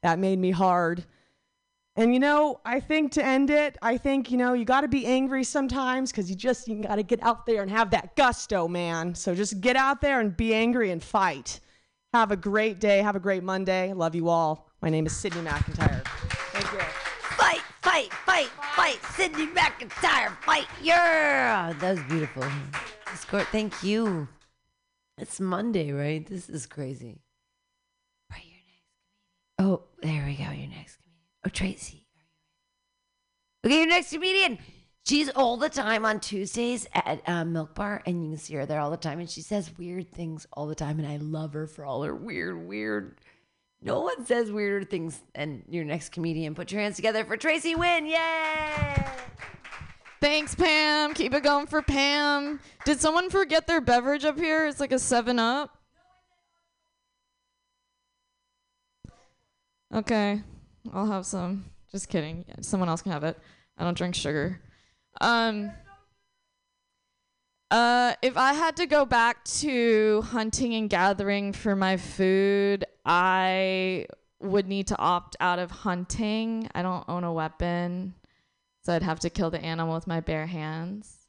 That 0.03 0.19
made 0.19 0.39
me 0.39 0.51
hard. 0.51 1.05
And 1.99 2.13
you 2.13 2.21
know, 2.21 2.61
I 2.65 2.81
think 2.81 3.13
to 3.13 3.25
end 3.25 3.49
it, 3.49 3.79
I 3.81 3.97
think, 3.97 4.31
you 4.31 4.37
know, 4.37 4.53
you 4.53 4.67
got 4.67 4.83
to 4.83 4.89
be 4.89 5.07
angry 5.07 5.45
sometimes 5.45 6.11
because 6.11 6.29
you 6.29 6.37
just, 6.37 6.69
you 6.69 6.83
got 6.83 6.97
to 6.97 7.03
get 7.03 7.23
out 7.23 7.47
there 7.47 7.63
and 7.63 7.71
have 7.71 7.91
that 7.93 8.15
gusto, 8.17 8.69
man. 8.69 9.15
So 9.15 9.35
just 9.35 9.63
get 9.63 9.77
out 9.77 10.03
there 10.03 10.21
and 10.21 10.37
be 10.37 10.53
angry 10.53 10.91
and 10.91 11.03
fight. 11.03 11.61
Have 12.13 12.33
a 12.33 12.37
great 12.37 12.81
day. 12.81 12.99
Have 12.99 13.17
a 13.17 13.21
great 13.21 13.43
Monday. 13.43 13.95
Love 13.95 14.15
you 14.15 14.29
all. 14.29 14.71
My 14.83 14.91
name 14.91 15.07
is 15.07 15.17
Sydney 15.17 15.41
McIntyre. 15.41 16.05
Thank 16.53 16.73
you. 16.73 16.87
Fight, 17.37 17.63
fight, 17.81 18.13
fight, 18.13 18.51
fight. 18.77 18.99
Sydney 19.15 19.47
McIntyre, 19.47 20.37
fight. 20.43 20.67
Yeah. 20.83 21.73
That 21.81 21.93
was 21.93 22.05
beautiful. 22.05 22.45
Escort, 23.11 23.47
thank 23.47 23.83
you. 23.83 24.29
It's 25.19 25.41
Monday, 25.41 25.93
right? 25.93 26.27
This 26.27 26.51
is 26.51 26.67
crazy. 26.67 27.23
Right, 28.31 28.43
your 28.45 28.61
next 28.67 28.83
comedian. 29.57 29.59
Oh, 29.59 29.83
there 30.03 30.27
we 30.27 30.35
go. 30.37 30.45
Your 30.45 30.69
next 30.69 30.97
comedian. 30.97 31.23
Oh, 31.45 31.49
Tracy. 31.49 32.07
Okay, 33.65 33.79
your 33.79 33.87
next 33.87 34.13
comedian. 34.13 34.59
She's 35.07 35.31
all 35.31 35.57
the 35.57 35.71
time 35.71 36.05
on 36.05 36.21
Tuesdays 36.21 36.87
at 36.93 37.23
uh, 37.27 37.45
Milk 37.45 37.75
Bar, 37.75 38.03
and 38.05 38.25
you 38.25 38.31
can 38.33 38.39
see 38.39 38.55
her 38.55 38.67
there 38.67 38.81
all 38.81 38.91
the 38.91 38.97
time. 38.97 39.21
And 39.21 39.31
she 39.31 39.41
says 39.41 39.71
weird 39.79 40.13
things 40.13 40.47
all 40.53 40.67
the 40.67 40.75
time, 40.75 40.99
and 40.99 41.09
I 41.09 41.17
love 41.17 41.55
her 41.55 41.67
for 41.67 41.87
all 41.87 42.03
her 42.03 42.15
weird, 42.15 42.67
weird. 42.67 43.17
No 43.81 44.01
one 44.01 44.27
says 44.27 44.51
weirder 44.51 44.85
things 44.85 45.21
than 45.35 45.63
your 45.69 45.85
next 45.85 46.11
comedian. 46.11 46.55
Put 46.55 46.73
your 46.73 46.83
hands 46.83 46.97
together 46.97 47.25
for 47.25 47.37
Tracy 47.37 47.75
Wynn. 47.75 48.07
Yay! 48.07 49.07
Thanks, 50.27 50.57
Pam. 50.57 51.15
Keep 51.15 51.35
it 51.35 51.45
going 51.45 51.69
for 51.69 51.83
Pam. 51.83 52.59
Did 52.85 53.01
someone 53.01 53.31
forget 53.31 53.69
their 53.69 53.81
beverage 53.81 54.25
up 54.25 54.37
here? 54.37 54.67
It's 54.67 54.81
like 54.81 54.91
a 54.91 54.99
7 54.99 55.39
Up. 55.39 55.79
Okay, 59.95 60.43
I'll 60.93 61.07
have 61.07 61.27
some. 61.27 61.67
Just 61.93 62.09
kidding. 62.09 62.45
Someone 62.61 62.89
else 62.89 63.03
can 63.03 63.13
have 63.13 63.23
it. 63.23 63.39
I 63.79 63.85
don't 63.85 63.97
drink 63.97 64.17
sugar. 64.17 64.61
Um. 65.21 65.71
Uh, 67.71 68.15
if 68.21 68.37
I 68.37 68.53
had 68.53 68.79
to 68.79 68.87
go 68.87 69.05
back 69.05 69.45
to 69.45 70.23
hunting 70.23 70.75
and 70.75 70.91
gathering 70.91 71.53
for 71.53 71.77
my 71.77 71.99
food, 71.99 72.85
I 73.05 74.07
would 74.41 74.67
need 74.67 74.89
to 74.89 74.99
opt 74.99 75.37
out 75.39 75.61
of 75.61 75.71
hunting. 75.71 76.69
I 76.75 76.83
don't 76.83 77.05
own 77.09 77.23
a 77.23 77.33
weapon, 77.33 78.15
so 78.87 78.95
I'd 78.95 79.03
have 79.03 79.19
to 79.21 79.31
kill 79.31 79.51
the 79.51 79.61
animal 79.61 79.97
with 79.97 80.07
my 80.07 80.21
bare 80.21 80.47
hands. 80.47 81.27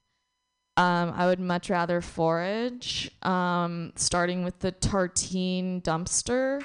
Um, 0.77 1.11
I 1.15 1.25
would 1.25 1.39
much 1.39 1.71
rather 1.71 2.01
forage, 2.01 3.09
um, 3.23 3.93
starting 3.95 4.43
with 4.43 4.59
the 4.59 4.73
Tartine 4.73 5.81
dumpster, 5.81 6.63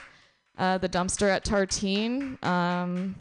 uh, 0.58 0.76
the 0.76 0.90
dumpster 0.90 1.30
at 1.30 1.46
Tartine. 1.46 2.36
Um, 2.44 3.16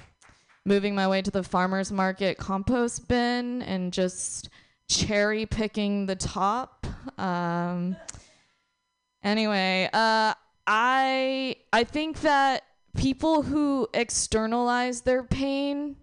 moving 0.65 0.93
my 0.93 1.07
way 1.07 1.21
to 1.21 1.31
the 1.31 1.43
farmer's 1.43 1.93
market 1.93 2.37
compost 2.37 3.07
bin 3.07 3.61
and 3.61 3.93
just 3.93 4.49
cherry 4.89 5.45
picking 5.45 6.07
the 6.07 6.15
top. 6.17 6.85
Um, 7.17 7.95
anyway, 9.23 9.89
uh, 9.93 10.33
I 10.67 11.55
I 11.71 11.85
think 11.85 12.19
that 12.19 12.63
people 12.97 13.43
who 13.43 13.87
externalize 13.93 15.01
their 15.01 15.23
pain 15.23 15.95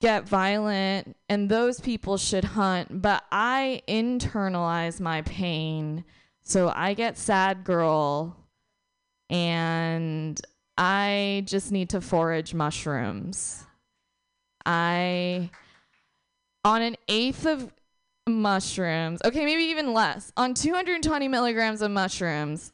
get 0.00 0.26
violent 0.26 1.16
and 1.28 1.48
those 1.48 1.80
people 1.80 2.16
should 2.16 2.44
hunt, 2.44 3.02
but 3.02 3.22
I 3.30 3.82
internalize 3.86 5.00
my 5.00 5.22
pain. 5.22 6.04
So 6.42 6.72
I 6.74 6.94
get 6.94 7.18
sad 7.18 7.64
girl 7.64 8.36
and 9.28 10.40
I 10.76 11.44
just 11.46 11.70
need 11.70 11.90
to 11.90 12.00
forage 12.00 12.54
mushrooms. 12.54 13.64
I 14.64 15.50
on 16.64 16.82
an 16.82 16.96
eighth 17.08 17.46
of 17.46 17.72
mushrooms, 18.26 19.20
okay, 19.24 19.44
maybe 19.44 19.64
even 19.64 19.92
less, 19.92 20.32
on 20.36 20.54
220 20.54 21.28
milligrams 21.28 21.82
of 21.82 21.90
mushrooms, 21.90 22.72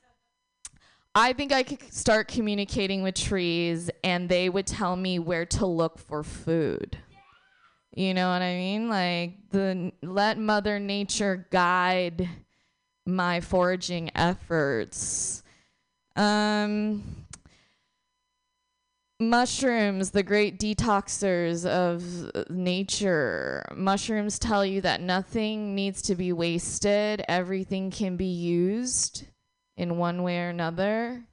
I 1.15 1.33
think 1.33 1.53
I 1.53 1.63
could 1.63 1.93
start 1.93 2.29
communicating 2.29 3.03
with 3.03 3.15
trees 3.15 3.91
and 4.05 4.29
they 4.29 4.49
would 4.49 4.67
tell 4.67 4.97
me 4.97 5.19
where 5.19 5.47
to 5.47 5.67
look 5.67 5.99
for 5.99 6.23
food. 6.23 6.99
You 7.97 8.13
know 8.13 8.29
what 8.29 8.43
I 8.43 8.55
mean? 8.55 8.91
Like 8.91 9.51
the 9.51 9.91
let 10.03 10.39
mother 10.39 10.79
nature 10.79 11.49
guide 11.51 12.29
my 13.07 13.41
foraging 13.41 14.11
efforts. 14.15 15.43
Um 16.15 17.27
Mushrooms, 19.19 20.11
the 20.11 20.23
great 20.23 20.61
detoxers 20.61 21.65
of 21.65 22.51
nature. 22.51 23.65
Mushrooms 23.75 24.39
tell 24.39 24.65
you 24.65 24.83
that 24.83 25.01
nothing 25.01 25.75
needs 25.75 26.03
to 26.03 26.15
be 26.15 26.35
wasted, 26.35 27.25
everything 27.27 27.91
can 27.91 28.19
be 28.19 28.27
used 28.27 29.25
in 29.79 29.97
one 29.97 30.23
way 30.23 30.41
or 30.41 30.51
another. 30.51 31.25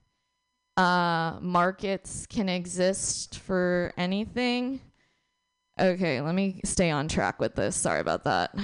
Uh, 0.78 1.38
markets 1.42 2.26
can 2.26 2.48
exist 2.48 3.40
for 3.40 3.92
anything. 3.98 4.80
Okay, 5.80 6.22
let 6.22 6.36
me 6.36 6.62
stay 6.66 6.92
on 6.92 7.08
track 7.08 7.40
with 7.40 7.56
this. 7.56 7.76
Sorry 7.76 8.00
about 8.00 8.26
that. 8.26 8.56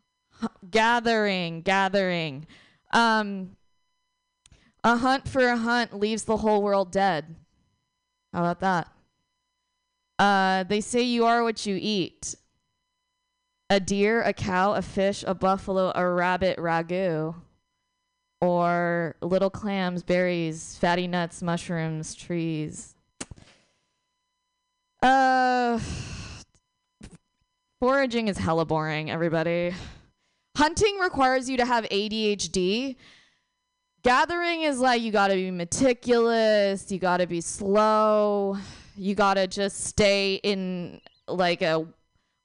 gathering, 0.70 1.62
gathering. 1.62 2.46
Um, 2.92 3.56
a 4.82 4.96
hunt 4.96 5.28
for 5.28 5.46
a 5.46 5.56
hunt 5.56 5.98
leaves 5.98 6.24
the 6.24 6.38
whole 6.38 6.62
world 6.62 6.90
dead. 6.90 7.36
How 8.32 8.40
about 8.40 8.60
that? 8.60 8.92
Uh, 10.18 10.64
they 10.64 10.80
say 10.80 11.02
you 11.02 11.26
are 11.26 11.44
what 11.44 11.64
you 11.64 11.78
eat. 11.80 12.34
A 13.70 13.78
deer, 13.78 14.22
a 14.22 14.32
cow, 14.32 14.74
a 14.74 14.82
fish, 14.82 15.22
a 15.26 15.34
buffalo, 15.34 15.92
a 15.94 16.08
rabbit 16.08 16.58
ragu. 16.58 17.34
Or 18.40 19.16
little 19.20 19.50
clams, 19.50 20.02
berries, 20.02 20.76
fatty 20.80 21.06
nuts, 21.06 21.42
mushrooms, 21.42 22.14
trees. 22.14 22.94
Uh, 25.02 25.78
foraging 27.80 28.28
is 28.28 28.38
hella 28.38 28.64
boring, 28.64 29.10
everybody. 29.10 29.74
Hunting 30.56 30.98
requires 30.98 31.48
you 31.48 31.56
to 31.58 31.64
have 31.64 31.84
ADHD. 31.84 32.96
Gathering 34.02 34.62
is 34.62 34.80
like 34.80 35.02
you 35.02 35.12
gotta 35.12 35.34
be 35.34 35.50
meticulous, 35.50 36.90
you 36.90 36.98
gotta 36.98 37.26
be 37.26 37.40
slow, 37.40 38.56
you 38.96 39.14
gotta 39.14 39.46
just 39.46 39.84
stay 39.84 40.36
in 40.42 41.00
like 41.26 41.62
a 41.62 41.86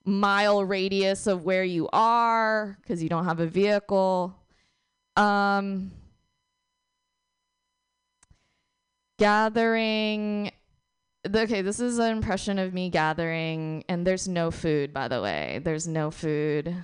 mile 0.06 0.64
radius 0.64 1.28
of 1.28 1.46
where 1.46 1.64
you 1.64 1.88
are 1.94 2.78
because 2.82 3.02
you 3.02 3.10
don't 3.10 3.26
have 3.26 3.40
a 3.40 3.48
vehicle. 3.48 4.36
Um, 5.16 5.92
gathering. 9.18 10.52
Okay, 11.26 11.62
this 11.62 11.80
is 11.80 12.00
an 12.00 12.12
impression 12.12 12.60
of 12.60 12.74
me 12.74 12.90
gathering, 12.90 13.86
and 13.88 14.06
there's 14.06 14.28
no 14.28 14.52
food, 14.52 14.94
by 14.94 15.08
the 15.08 15.22
way. 15.22 15.62
There's 15.64 15.88
no 15.88 16.12
food. 16.12 16.76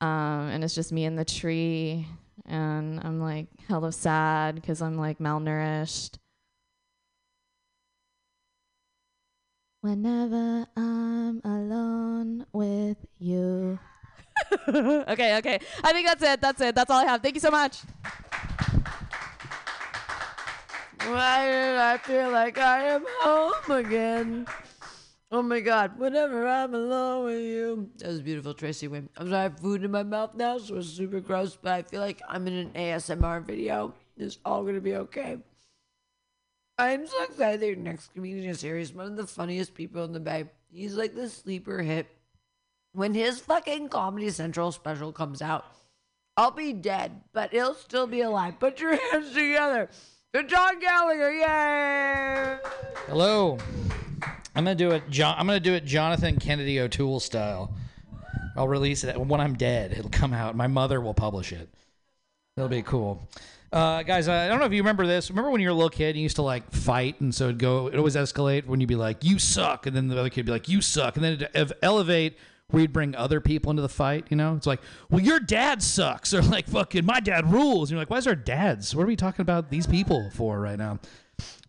Um, 0.00 0.48
and 0.50 0.62
it's 0.62 0.74
just 0.74 0.92
me 0.92 1.04
in 1.06 1.16
the 1.16 1.24
tree, 1.24 2.06
and 2.44 3.00
I'm 3.02 3.18
like 3.18 3.46
hella 3.66 3.92
sad 3.92 4.56
because 4.56 4.82
I'm 4.82 4.98
like 4.98 5.18
malnourished. 5.18 6.18
Whenever 9.80 10.66
I'm 10.76 11.40
alone 11.44 12.44
with 12.52 12.98
you. 13.18 13.78
okay, 14.68 15.38
okay. 15.38 15.58
I 15.82 15.92
think 15.92 16.06
that's 16.06 16.22
it. 16.22 16.40
That's 16.40 16.60
it. 16.60 16.74
That's 16.74 16.90
all 16.90 16.98
I 16.98 17.06
have. 17.06 17.22
Thank 17.22 17.34
you 17.34 17.40
so 17.40 17.50
much. 17.50 17.78
Why 21.06 21.46
did 21.46 21.76
I 21.76 21.96
feel 21.98 22.30
like 22.30 22.58
I 22.58 22.84
am 22.88 23.04
home 23.20 23.70
again? 23.70 24.46
Oh 25.30 25.42
my 25.42 25.60
God! 25.60 25.98
Whenever 25.98 26.46
I'm 26.46 26.74
alone 26.74 27.26
with 27.26 27.42
you, 27.42 27.90
that 27.98 28.08
was 28.08 28.22
beautiful, 28.22 28.54
Tracy 28.54 28.88
Wynn. 28.88 29.08
I'm 29.16 29.28
sorry, 29.28 29.38
I 29.38 29.42
have 29.44 29.60
food 29.60 29.84
in 29.84 29.90
my 29.90 30.02
mouth 30.02 30.34
now, 30.34 30.58
so 30.58 30.76
it's 30.76 30.88
super 30.88 31.20
gross. 31.20 31.56
But 31.60 31.72
I 31.72 31.82
feel 31.82 32.00
like 32.00 32.20
I'm 32.28 32.46
in 32.46 32.54
an 32.54 32.70
ASMR 32.70 33.44
video. 33.44 33.94
It's 34.16 34.38
all 34.44 34.64
gonna 34.64 34.80
be 34.80 34.96
okay. 34.96 35.38
I'm 36.78 37.06
so 37.06 37.22
excited 37.24 37.60
that 37.60 37.66
your 37.66 37.76
next 37.76 38.14
comedian 38.14 38.54
He's 38.54 38.92
one 38.92 39.06
of 39.06 39.16
the 39.16 39.26
funniest 39.26 39.74
people 39.74 40.04
in 40.04 40.12
the 40.12 40.20
Bay. 40.20 40.46
He's 40.70 40.94
like 40.94 41.14
the 41.14 41.28
sleeper 41.28 41.82
hit. 41.82 42.06
When 42.92 43.14
his 43.14 43.38
fucking 43.40 43.90
Comedy 43.90 44.30
Central 44.30 44.72
special 44.72 45.12
comes 45.12 45.42
out, 45.42 45.64
I'll 46.36 46.50
be 46.50 46.72
dead, 46.72 47.20
but 47.32 47.52
he'll 47.52 47.74
still 47.74 48.06
be 48.06 48.22
alive. 48.22 48.58
Put 48.58 48.80
your 48.80 48.96
hands 49.12 49.32
together 49.32 49.90
for 50.32 50.42
John 50.42 50.78
Gallagher. 50.78 51.32
Yay! 51.32 52.58
Hello. 53.06 53.58
I'm 54.54 54.64
gonna 54.64 54.74
do 54.74 54.90
it. 54.90 55.08
John. 55.08 55.34
I'm 55.38 55.46
gonna 55.46 55.60
do 55.60 55.74
it. 55.74 55.84
Jonathan 55.84 56.38
Kennedy 56.38 56.80
O'Toole 56.80 57.20
style. 57.20 57.72
I'll 58.56 58.68
release 58.68 59.04
it 59.04 59.18
when 59.18 59.40
I'm 59.40 59.54
dead. 59.54 59.92
It'll 59.92 60.10
come 60.10 60.32
out. 60.32 60.56
My 60.56 60.66
mother 60.66 61.00
will 61.00 61.14
publish 61.14 61.52
it. 61.52 61.68
It'll 62.56 62.68
be 62.68 62.82
cool. 62.82 63.28
Uh, 63.72 64.02
guys, 64.02 64.28
I 64.28 64.48
don't 64.48 64.58
know 64.58 64.64
if 64.64 64.72
you 64.72 64.82
remember 64.82 65.06
this. 65.06 65.30
Remember 65.30 65.50
when 65.50 65.60
you 65.60 65.68
were 65.68 65.72
a 65.72 65.76
little 65.76 65.90
kid, 65.90 66.08
and 66.08 66.16
you 66.16 66.22
used 66.22 66.36
to 66.36 66.42
like 66.42 66.70
fight, 66.72 67.20
and 67.20 67.34
so 67.34 67.44
it'd 67.44 67.58
go. 67.58 67.86
It 67.86 67.96
always 67.96 68.16
escalate 68.16 68.66
when 68.66 68.80
you'd 68.80 68.88
be 68.88 68.96
like, 68.96 69.24
"You 69.24 69.38
suck," 69.38 69.86
and 69.86 69.94
then 69.94 70.08
the 70.08 70.18
other 70.18 70.30
kid 70.30 70.40
would 70.40 70.46
be 70.46 70.52
like, 70.52 70.68
"You 70.68 70.80
suck," 70.80 71.16
and 71.16 71.24
then 71.24 71.46
it'd 71.54 71.72
elevate 71.82 72.36
you'd 72.72 72.92
bring 72.92 73.14
other 73.16 73.40
people 73.40 73.70
into 73.70 73.82
the 73.82 73.88
fight. 73.88 74.26
You 74.28 74.36
know, 74.36 74.54
it's 74.54 74.66
like, 74.66 74.80
"Well, 75.10 75.20
your 75.20 75.40
dad 75.40 75.82
sucks," 75.82 76.34
or 76.34 76.42
like, 76.42 76.66
"Fucking 76.66 77.04
my 77.04 77.20
dad 77.20 77.50
rules." 77.50 77.90
And 77.90 77.96
you're 77.96 78.00
like, 78.00 78.10
"Why 78.10 78.18
is 78.18 78.26
our 78.26 78.34
dads? 78.34 78.94
What 78.94 79.04
are 79.04 79.06
we 79.06 79.16
talking 79.16 79.42
about 79.42 79.70
these 79.70 79.86
people 79.86 80.30
for 80.30 80.60
right 80.60 80.78
now?" 80.78 80.98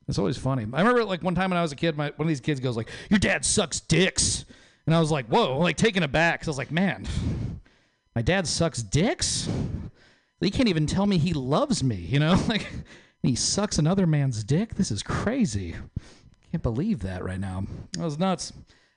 It's 0.08 0.18
always 0.18 0.38
funny. 0.38 0.66
I 0.74 0.80
remember 0.80 1.06
like 1.06 1.22
one 1.22 1.36
time 1.36 1.52
when 1.52 1.58
I 1.58 1.62
was 1.62 1.72
a 1.72 1.76
kid, 1.76 1.96
my 1.96 2.12
one 2.16 2.26
of 2.26 2.28
these 2.28 2.42
kids 2.42 2.60
goes 2.60 2.76
like, 2.76 2.90
"Your 3.10 3.20
dad 3.20 3.46
sucks 3.46 3.80
dicks," 3.80 4.46
and 4.86 4.96
I 4.96 5.00
was 5.00 5.12
like, 5.12 5.28
"Whoa!" 5.28 5.58
Like 5.60 5.78
taken 5.78 6.04
aback 6.04 6.40
because 6.40 6.48
I 6.48 6.52
was 6.52 6.58
like, 6.58 6.72
"Man, 6.72 7.08
my 8.16 8.22
dad 8.22 8.48
sucks 8.48 8.82
dicks." 8.84 9.48
He 10.42 10.52
can't 10.52 10.70
even 10.70 10.86
tell 10.88 11.06
me 11.06 11.18
he 11.18 11.34
loves 11.34 11.84
me, 11.84 11.96
you 11.96 12.20
know? 12.20 12.42
Like 12.48 12.68
he 13.22 13.36
sucks 13.36 13.78
another 13.78 14.08
man's 14.08 14.46
dick. 14.46 14.76
This 14.76 14.92
is 14.92 15.04
crazy. 15.04 15.76
Can't 16.52 16.64
believe 16.64 17.02
that 17.02 17.22
right 17.24 17.40
now. 17.40 17.66
That 17.94 18.06
was 18.06 18.18
nuts. 18.18 18.54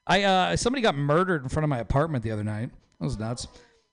I 0.06 0.22
uh 0.22 0.56
somebody 0.56 0.82
got 0.82 0.96
murdered 0.96 1.42
in 1.42 1.48
front 1.48 1.64
of 1.64 1.70
my 1.70 1.78
apartment 1.78 2.24
the 2.24 2.30
other 2.30 2.44
night. 2.44 2.70
That 2.98 3.04
was 3.04 3.18
nuts. 3.18 3.46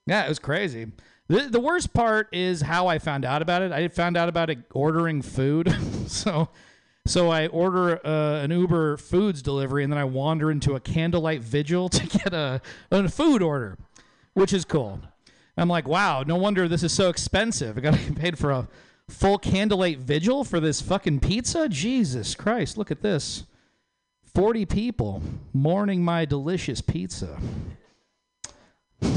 Yeah, 0.06 0.26
it 0.26 0.30
was 0.30 0.40
crazy. 0.40 0.88
The, 1.28 1.42
the 1.42 1.60
worst 1.60 1.94
part 1.94 2.28
is 2.32 2.62
how 2.62 2.88
I 2.88 2.98
found 2.98 3.24
out 3.24 3.44
about 3.44 3.62
it. 3.62 3.72
I 3.72 3.88
found 3.90 4.18
out 4.18 4.30
about 4.30 4.50
it 4.50 4.60
ordering 4.72 5.22
food. 5.22 5.76
so 6.08 6.50
so 7.06 7.30
I 7.30 7.48
order 7.48 8.06
uh, 8.06 8.44
an 8.44 8.52
Uber 8.52 8.98
foods 8.98 9.42
delivery 9.42 9.84
and 9.84 9.92
then 9.92 10.00
I 10.00 10.04
wander 10.04 10.52
into 10.52 10.76
a 10.76 10.80
candlelight 10.80 11.42
vigil 11.42 11.90
to 11.90 12.06
get 12.06 12.34
a, 12.34 12.62
a 12.92 13.10
food 13.10 13.42
order, 13.42 13.78
which 14.34 14.54
is 14.54 14.66
cool. 14.66 15.02
I'm 15.58 15.68
like, 15.68 15.88
wow, 15.88 16.24
no 16.24 16.36
wonder 16.36 16.68
this 16.68 16.84
is 16.84 16.94
so 16.94 17.10
expensive. 17.10 17.78
I 17.78 17.82
got 17.82 17.94
to 17.94 18.00
get 18.10 18.16
paid 18.16 18.38
for 18.38 18.52
a 18.52 18.68
full 19.10 19.38
candlelight 19.38 20.00
vigil 20.00 20.44
for 20.44 20.60
this 20.60 20.82
fucking 20.82 21.20
pizza? 21.20 21.68
Jesus 21.68 22.36
Christ, 22.36 22.78
look 22.78 22.92
at 22.92 23.02
this. 23.02 23.44
40 24.34 24.66
people 24.66 25.22
mourning 25.54 26.04
my 26.04 26.26
delicious 26.26 26.82
pizza. 26.82 27.38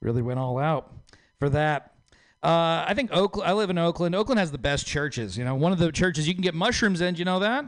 really 0.00 0.22
went 0.22 0.38
all 0.38 0.58
out 0.58 0.92
for 1.38 1.50
that. 1.50 1.94
Uh, 2.42 2.84
I 2.86 2.94
think 2.94 3.10
Oakland. 3.12 3.48
I 3.48 3.52
live 3.52 3.68
in 3.70 3.78
Oakland. 3.78 4.14
Oakland 4.14 4.38
has 4.38 4.50
the 4.50 4.58
best 4.58 4.86
churches. 4.86 5.36
You 5.36 5.44
know, 5.44 5.54
one 5.54 5.72
of 5.72 5.78
the 5.78 5.92
churches 5.92 6.26
you 6.26 6.34
can 6.34 6.42
get 6.42 6.54
mushrooms 6.54 7.00
in. 7.00 7.16
You 7.16 7.26
know 7.26 7.40
that? 7.40 7.66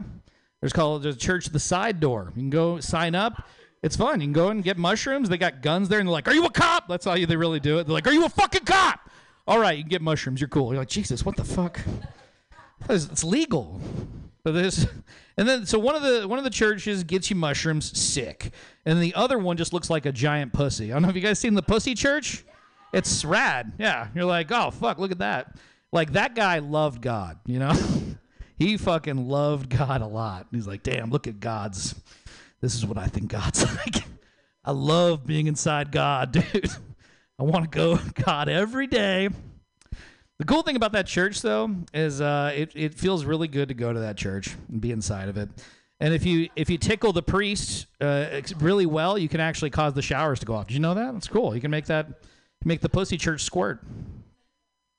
There's 0.61 0.73
called 0.73 1.03
there's 1.03 1.15
a 1.15 1.19
church 1.19 1.45
the 1.47 1.59
Zide 1.59 1.99
Door. 1.99 2.33
You 2.35 2.41
can 2.41 2.49
go 2.49 2.79
sign 2.79 3.13
up. 3.13 3.47
It's 3.83 3.95
fun. 3.95 4.21
You 4.21 4.27
can 4.27 4.33
go 4.33 4.49
and 4.49 4.63
get 4.63 4.77
mushrooms. 4.77 5.29
They 5.29 5.37
got 5.37 5.61
guns 5.61 5.89
there, 5.89 5.99
and 5.99 6.07
they're 6.07 6.13
like, 6.13 6.27
"Are 6.27 6.33
you 6.33 6.45
a 6.45 6.51
cop?" 6.51 6.87
That's 6.87 7.05
how 7.05 7.13
you, 7.13 7.25
they 7.25 7.35
really 7.35 7.59
do 7.59 7.77
it. 7.79 7.85
They're 7.85 7.93
like, 7.93 8.07
"Are 8.07 8.13
you 8.13 8.25
a 8.25 8.29
fucking 8.29 8.65
cop?" 8.65 9.01
All 9.45 9.59
right, 9.59 9.77
you 9.77 9.83
can 9.83 9.89
get 9.89 10.01
mushrooms. 10.01 10.39
You're 10.39 10.47
cool. 10.47 10.71
You're 10.71 10.81
like, 10.81 10.87
Jesus, 10.87 11.25
what 11.25 11.35
the 11.35 11.43
fuck? 11.43 11.81
It's 12.89 13.23
legal. 13.23 13.79
But 14.43 14.51
this, 14.51 14.85
and 15.37 15.47
then 15.47 15.65
so 15.65 15.79
one 15.79 15.95
of 15.95 16.01
the 16.01 16.27
one 16.27 16.37
of 16.37 16.43
the 16.43 16.49
churches 16.49 17.03
gets 17.03 17.29
you 17.29 17.35
mushrooms, 17.35 17.97
sick, 17.97 18.51
and 18.85 19.01
the 19.01 19.13
other 19.15 19.37
one 19.37 19.55
just 19.55 19.71
looks 19.71 19.89
like 19.89 20.05
a 20.05 20.11
giant 20.11 20.51
pussy. 20.51 20.91
I 20.91 20.95
don't 20.95 21.03
know 21.03 21.09
if 21.09 21.15
you 21.15 21.21
guys 21.21 21.39
seen 21.39 21.53
the 21.53 21.61
pussy 21.61 21.95
church. 21.95 22.43
It's 22.91 23.23
rad. 23.23 23.71
Yeah, 23.79 24.09
you're 24.13 24.25
like, 24.25 24.51
oh 24.51 24.69
fuck, 24.71 24.99
look 24.99 25.11
at 25.11 25.19
that. 25.19 25.55
Like 25.93 26.13
that 26.13 26.35
guy 26.35 26.59
loved 26.59 27.01
God. 27.01 27.39
You 27.45 27.59
know, 27.59 27.73
he 28.57 28.77
fucking 28.77 29.29
loved 29.29 29.69
God 29.69 30.01
a 30.01 30.07
lot. 30.07 30.47
He's 30.51 30.67
like, 30.67 30.83
damn, 30.83 31.09
look 31.09 31.27
at 31.27 31.39
God's. 31.39 31.95
This 32.59 32.75
is 32.75 32.85
what 32.85 32.97
I 32.97 33.07
think 33.07 33.29
God's 33.29 33.63
like. 33.85 34.03
I 34.65 34.71
love 34.71 35.25
being 35.25 35.47
inside 35.47 35.91
God, 35.91 36.31
dude. 36.53 36.69
I 37.39 37.43
want 37.43 37.71
to 37.71 37.77
go 37.77 37.97
God 38.25 38.49
every 38.49 38.87
day. 38.87 39.29
The 40.39 40.45
cool 40.45 40.63
thing 40.63 40.75
about 40.75 40.91
that 40.93 41.07
church, 41.07 41.41
though, 41.41 41.75
is 41.93 42.19
uh, 42.19 42.51
it 42.55 42.71
it 42.75 42.93
feels 42.95 43.23
really 43.23 43.47
good 43.47 43.69
to 43.69 43.73
go 43.73 43.93
to 43.93 43.99
that 43.99 44.17
church 44.17 44.55
and 44.69 44.81
be 44.81 44.91
inside 44.91 45.29
of 45.29 45.37
it. 45.37 45.49
And 45.99 46.13
if 46.13 46.25
you 46.25 46.49
if 46.55 46.69
you 46.69 46.77
tickle 46.77 47.13
the 47.13 47.21
priest 47.21 47.85
uh, 48.01 48.41
really 48.57 48.85
well, 48.85 49.17
you 49.17 49.29
can 49.29 49.39
actually 49.39 49.69
cause 49.69 49.93
the 49.93 50.01
showers 50.01 50.39
to 50.39 50.45
go 50.45 50.55
off. 50.55 50.67
Did 50.67 50.73
you 50.73 50.79
know 50.79 50.95
that? 50.95 51.13
That's 51.13 51.27
cool. 51.27 51.53
You 51.55 51.61
can 51.61 51.71
make 51.71 51.85
that 51.85 52.07
make 52.65 52.81
the 52.81 52.89
pussy 52.89 53.17
church 53.17 53.43
squirt. 53.43 53.81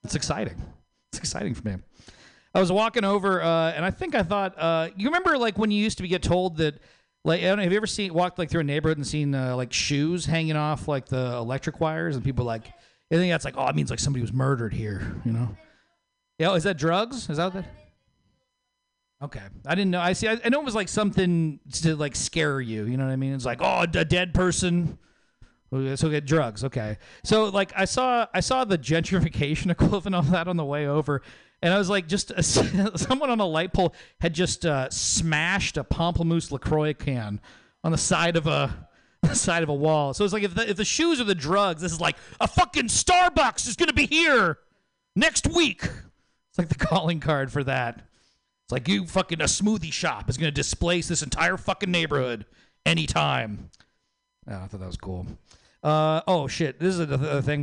It's 0.05 0.15
exciting. 0.15 0.56
It's 1.12 1.19
exciting 1.19 1.55
for 1.55 1.69
me. 1.69 1.77
I 2.55 2.61
was 2.61 2.70
walking 2.70 3.05
over, 3.05 3.43
uh, 3.43 3.73
and 3.73 3.85
I 3.85 3.90
think 3.90 4.15
I 4.15 4.23
thought, 4.23 4.55
uh, 4.56 4.90
you 4.97 5.09
remember 5.09 5.36
like 5.36 5.59
when 5.59 5.73
you 5.73 5.82
used 5.82 5.98
to 5.98 6.06
get 6.06 6.23
told 6.23 6.59
that, 6.59 6.78
like, 7.24 7.40
I 7.40 7.44
don't 7.47 7.56
know, 7.56 7.65
have 7.65 7.73
you 7.73 7.78
ever 7.78 7.86
seen 7.86 8.15
walked 8.15 8.39
like 8.39 8.48
through 8.48 8.61
a 8.61 8.65
neighborhood 8.65 8.98
and 8.98 9.06
seen 9.06 9.35
uh, 9.35 9.56
like 9.56 9.73
shoes 9.73 10.27
hanging 10.27 10.56
off 10.56 10.86
like 10.86 11.06
the 11.06 11.35
electric 11.35 11.81
wires, 11.81 12.15
and 12.15 12.24
people 12.24 12.44
like, 12.44 12.73
I 13.13 13.17
think 13.17 13.33
that's 13.33 13.45
like, 13.45 13.55
oh, 13.57 13.67
it 13.67 13.77
means 13.77 13.91
like 13.91 14.01
somebody 14.01 14.23
was 14.23 14.33
murdered 14.33 14.73
here, 14.73 15.21
you 15.25 15.33
know? 15.33 15.57
Yeah, 16.39 16.51
oh, 16.51 16.55
is 16.55 16.65
that 16.65 16.79
drugs? 16.79 17.29
Is 17.31 17.37
that 17.37 17.53
that? 17.53 17.67
Okay, 19.23 19.43
I 19.67 19.75
didn't 19.75 19.91
know. 19.91 20.01
I 20.01 20.13
see. 20.13 20.29
I, 20.29 20.39
I 20.45 20.49
know 20.49 20.61
it 20.61 20.65
was 20.65 20.75
like 20.75 20.89
something 20.89 21.61
to 21.73 21.97
like 21.97 22.17
scare 22.17 22.61
you. 22.61 22.85
You 22.85 22.97
know 22.97 23.07
what 23.07 23.13
I 23.13 23.17
mean? 23.17 23.33
It's 23.33 23.45
like, 23.45 23.61
oh, 23.63 23.83
a 23.83 23.87
dead 23.87 24.35
person. 24.35 24.99
So 25.71 26.09
get 26.09 26.27
drugs. 26.27 26.63
Okay. 26.65 26.99
So 27.25 27.47
like 27.47 27.73
I 27.75 27.85
saw 27.85 28.27
I 28.35 28.41
saw 28.41 28.65
the 28.65 28.79
gentrification 28.79 29.71
equivalent 29.71 30.15
of 30.15 30.31
that 30.31 30.47
on 30.47 30.57
the 30.57 30.65
way 30.65 30.87
over, 30.87 31.23
and 31.63 31.73
I 31.73 31.79
was 31.79 31.89
like, 31.89 32.07
just 32.07 32.33
someone 32.99 33.31
on 33.31 33.41
a 33.41 33.47
light 33.47 33.73
pole 33.73 33.95
had 34.21 34.35
just 34.35 34.67
uh, 34.67 34.91
smashed 34.91 35.77
a 35.77 35.85
Pamplemousse 35.85 36.53
LaCroix 36.53 36.93
can 36.93 37.41
on 37.83 37.93
the 37.93 37.99
side 37.99 38.37
of 38.37 38.47
a 38.47 38.89
side 39.33 39.63
of 39.63 39.69
a 39.69 39.75
wall. 39.75 40.15
So 40.15 40.25
it's 40.25 40.33
like 40.33 40.43
if 40.43 40.55
the, 40.55 40.69
if 40.69 40.77
the 40.77 40.85
shoes 40.85 41.21
are 41.21 41.25
the 41.25 41.35
drugs, 41.35 41.83
this 41.83 41.93
is 41.93 42.01
like 42.01 42.17
a 42.41 42.49
fucking 42.49 42.87
Starbucks 42.87 43.69
is 43.69 43.77
gonna 43.77 43.93
be 43.93 44.07
here 44.07 44.59
next 45.17 45.47
week. 45.47 45.83
It's 45.85 46.59
like 46.59 46.69
the 46.69 46.75
calling 46.75 47.21
card 47.21 47.53
for 47.53 47.65
that. 47.65 47.97
It's 48.65 48.73
like 48.73 48.89
you 48.89 49.07
fucking 49.07 49.41
a 49.41 49.45
smoothie 49.45 49.93
shop 49.93 50.31
is 50.31 50.37
gonna 50.37 50.51
displace 50.51 51.09
this 51.09 51.23
entire 51.23 51.57
fucking 51.57 51.91
neighborhood 51.91 52.47
anytime. 52.87 53.71
Oh, 54.49 54.57
I 54.57 54.67
thought 54.67 54.81
that 54.81 54.87
was 54.87 54.97
cool. 54.97 55.27
Uh, 55.83 56.23
oh 56.27 56.49
shit, 56.49 56.81
this 56.81 56.95
is 56.95 57.01
another 57.01 57.43
thing. 57.43 57.63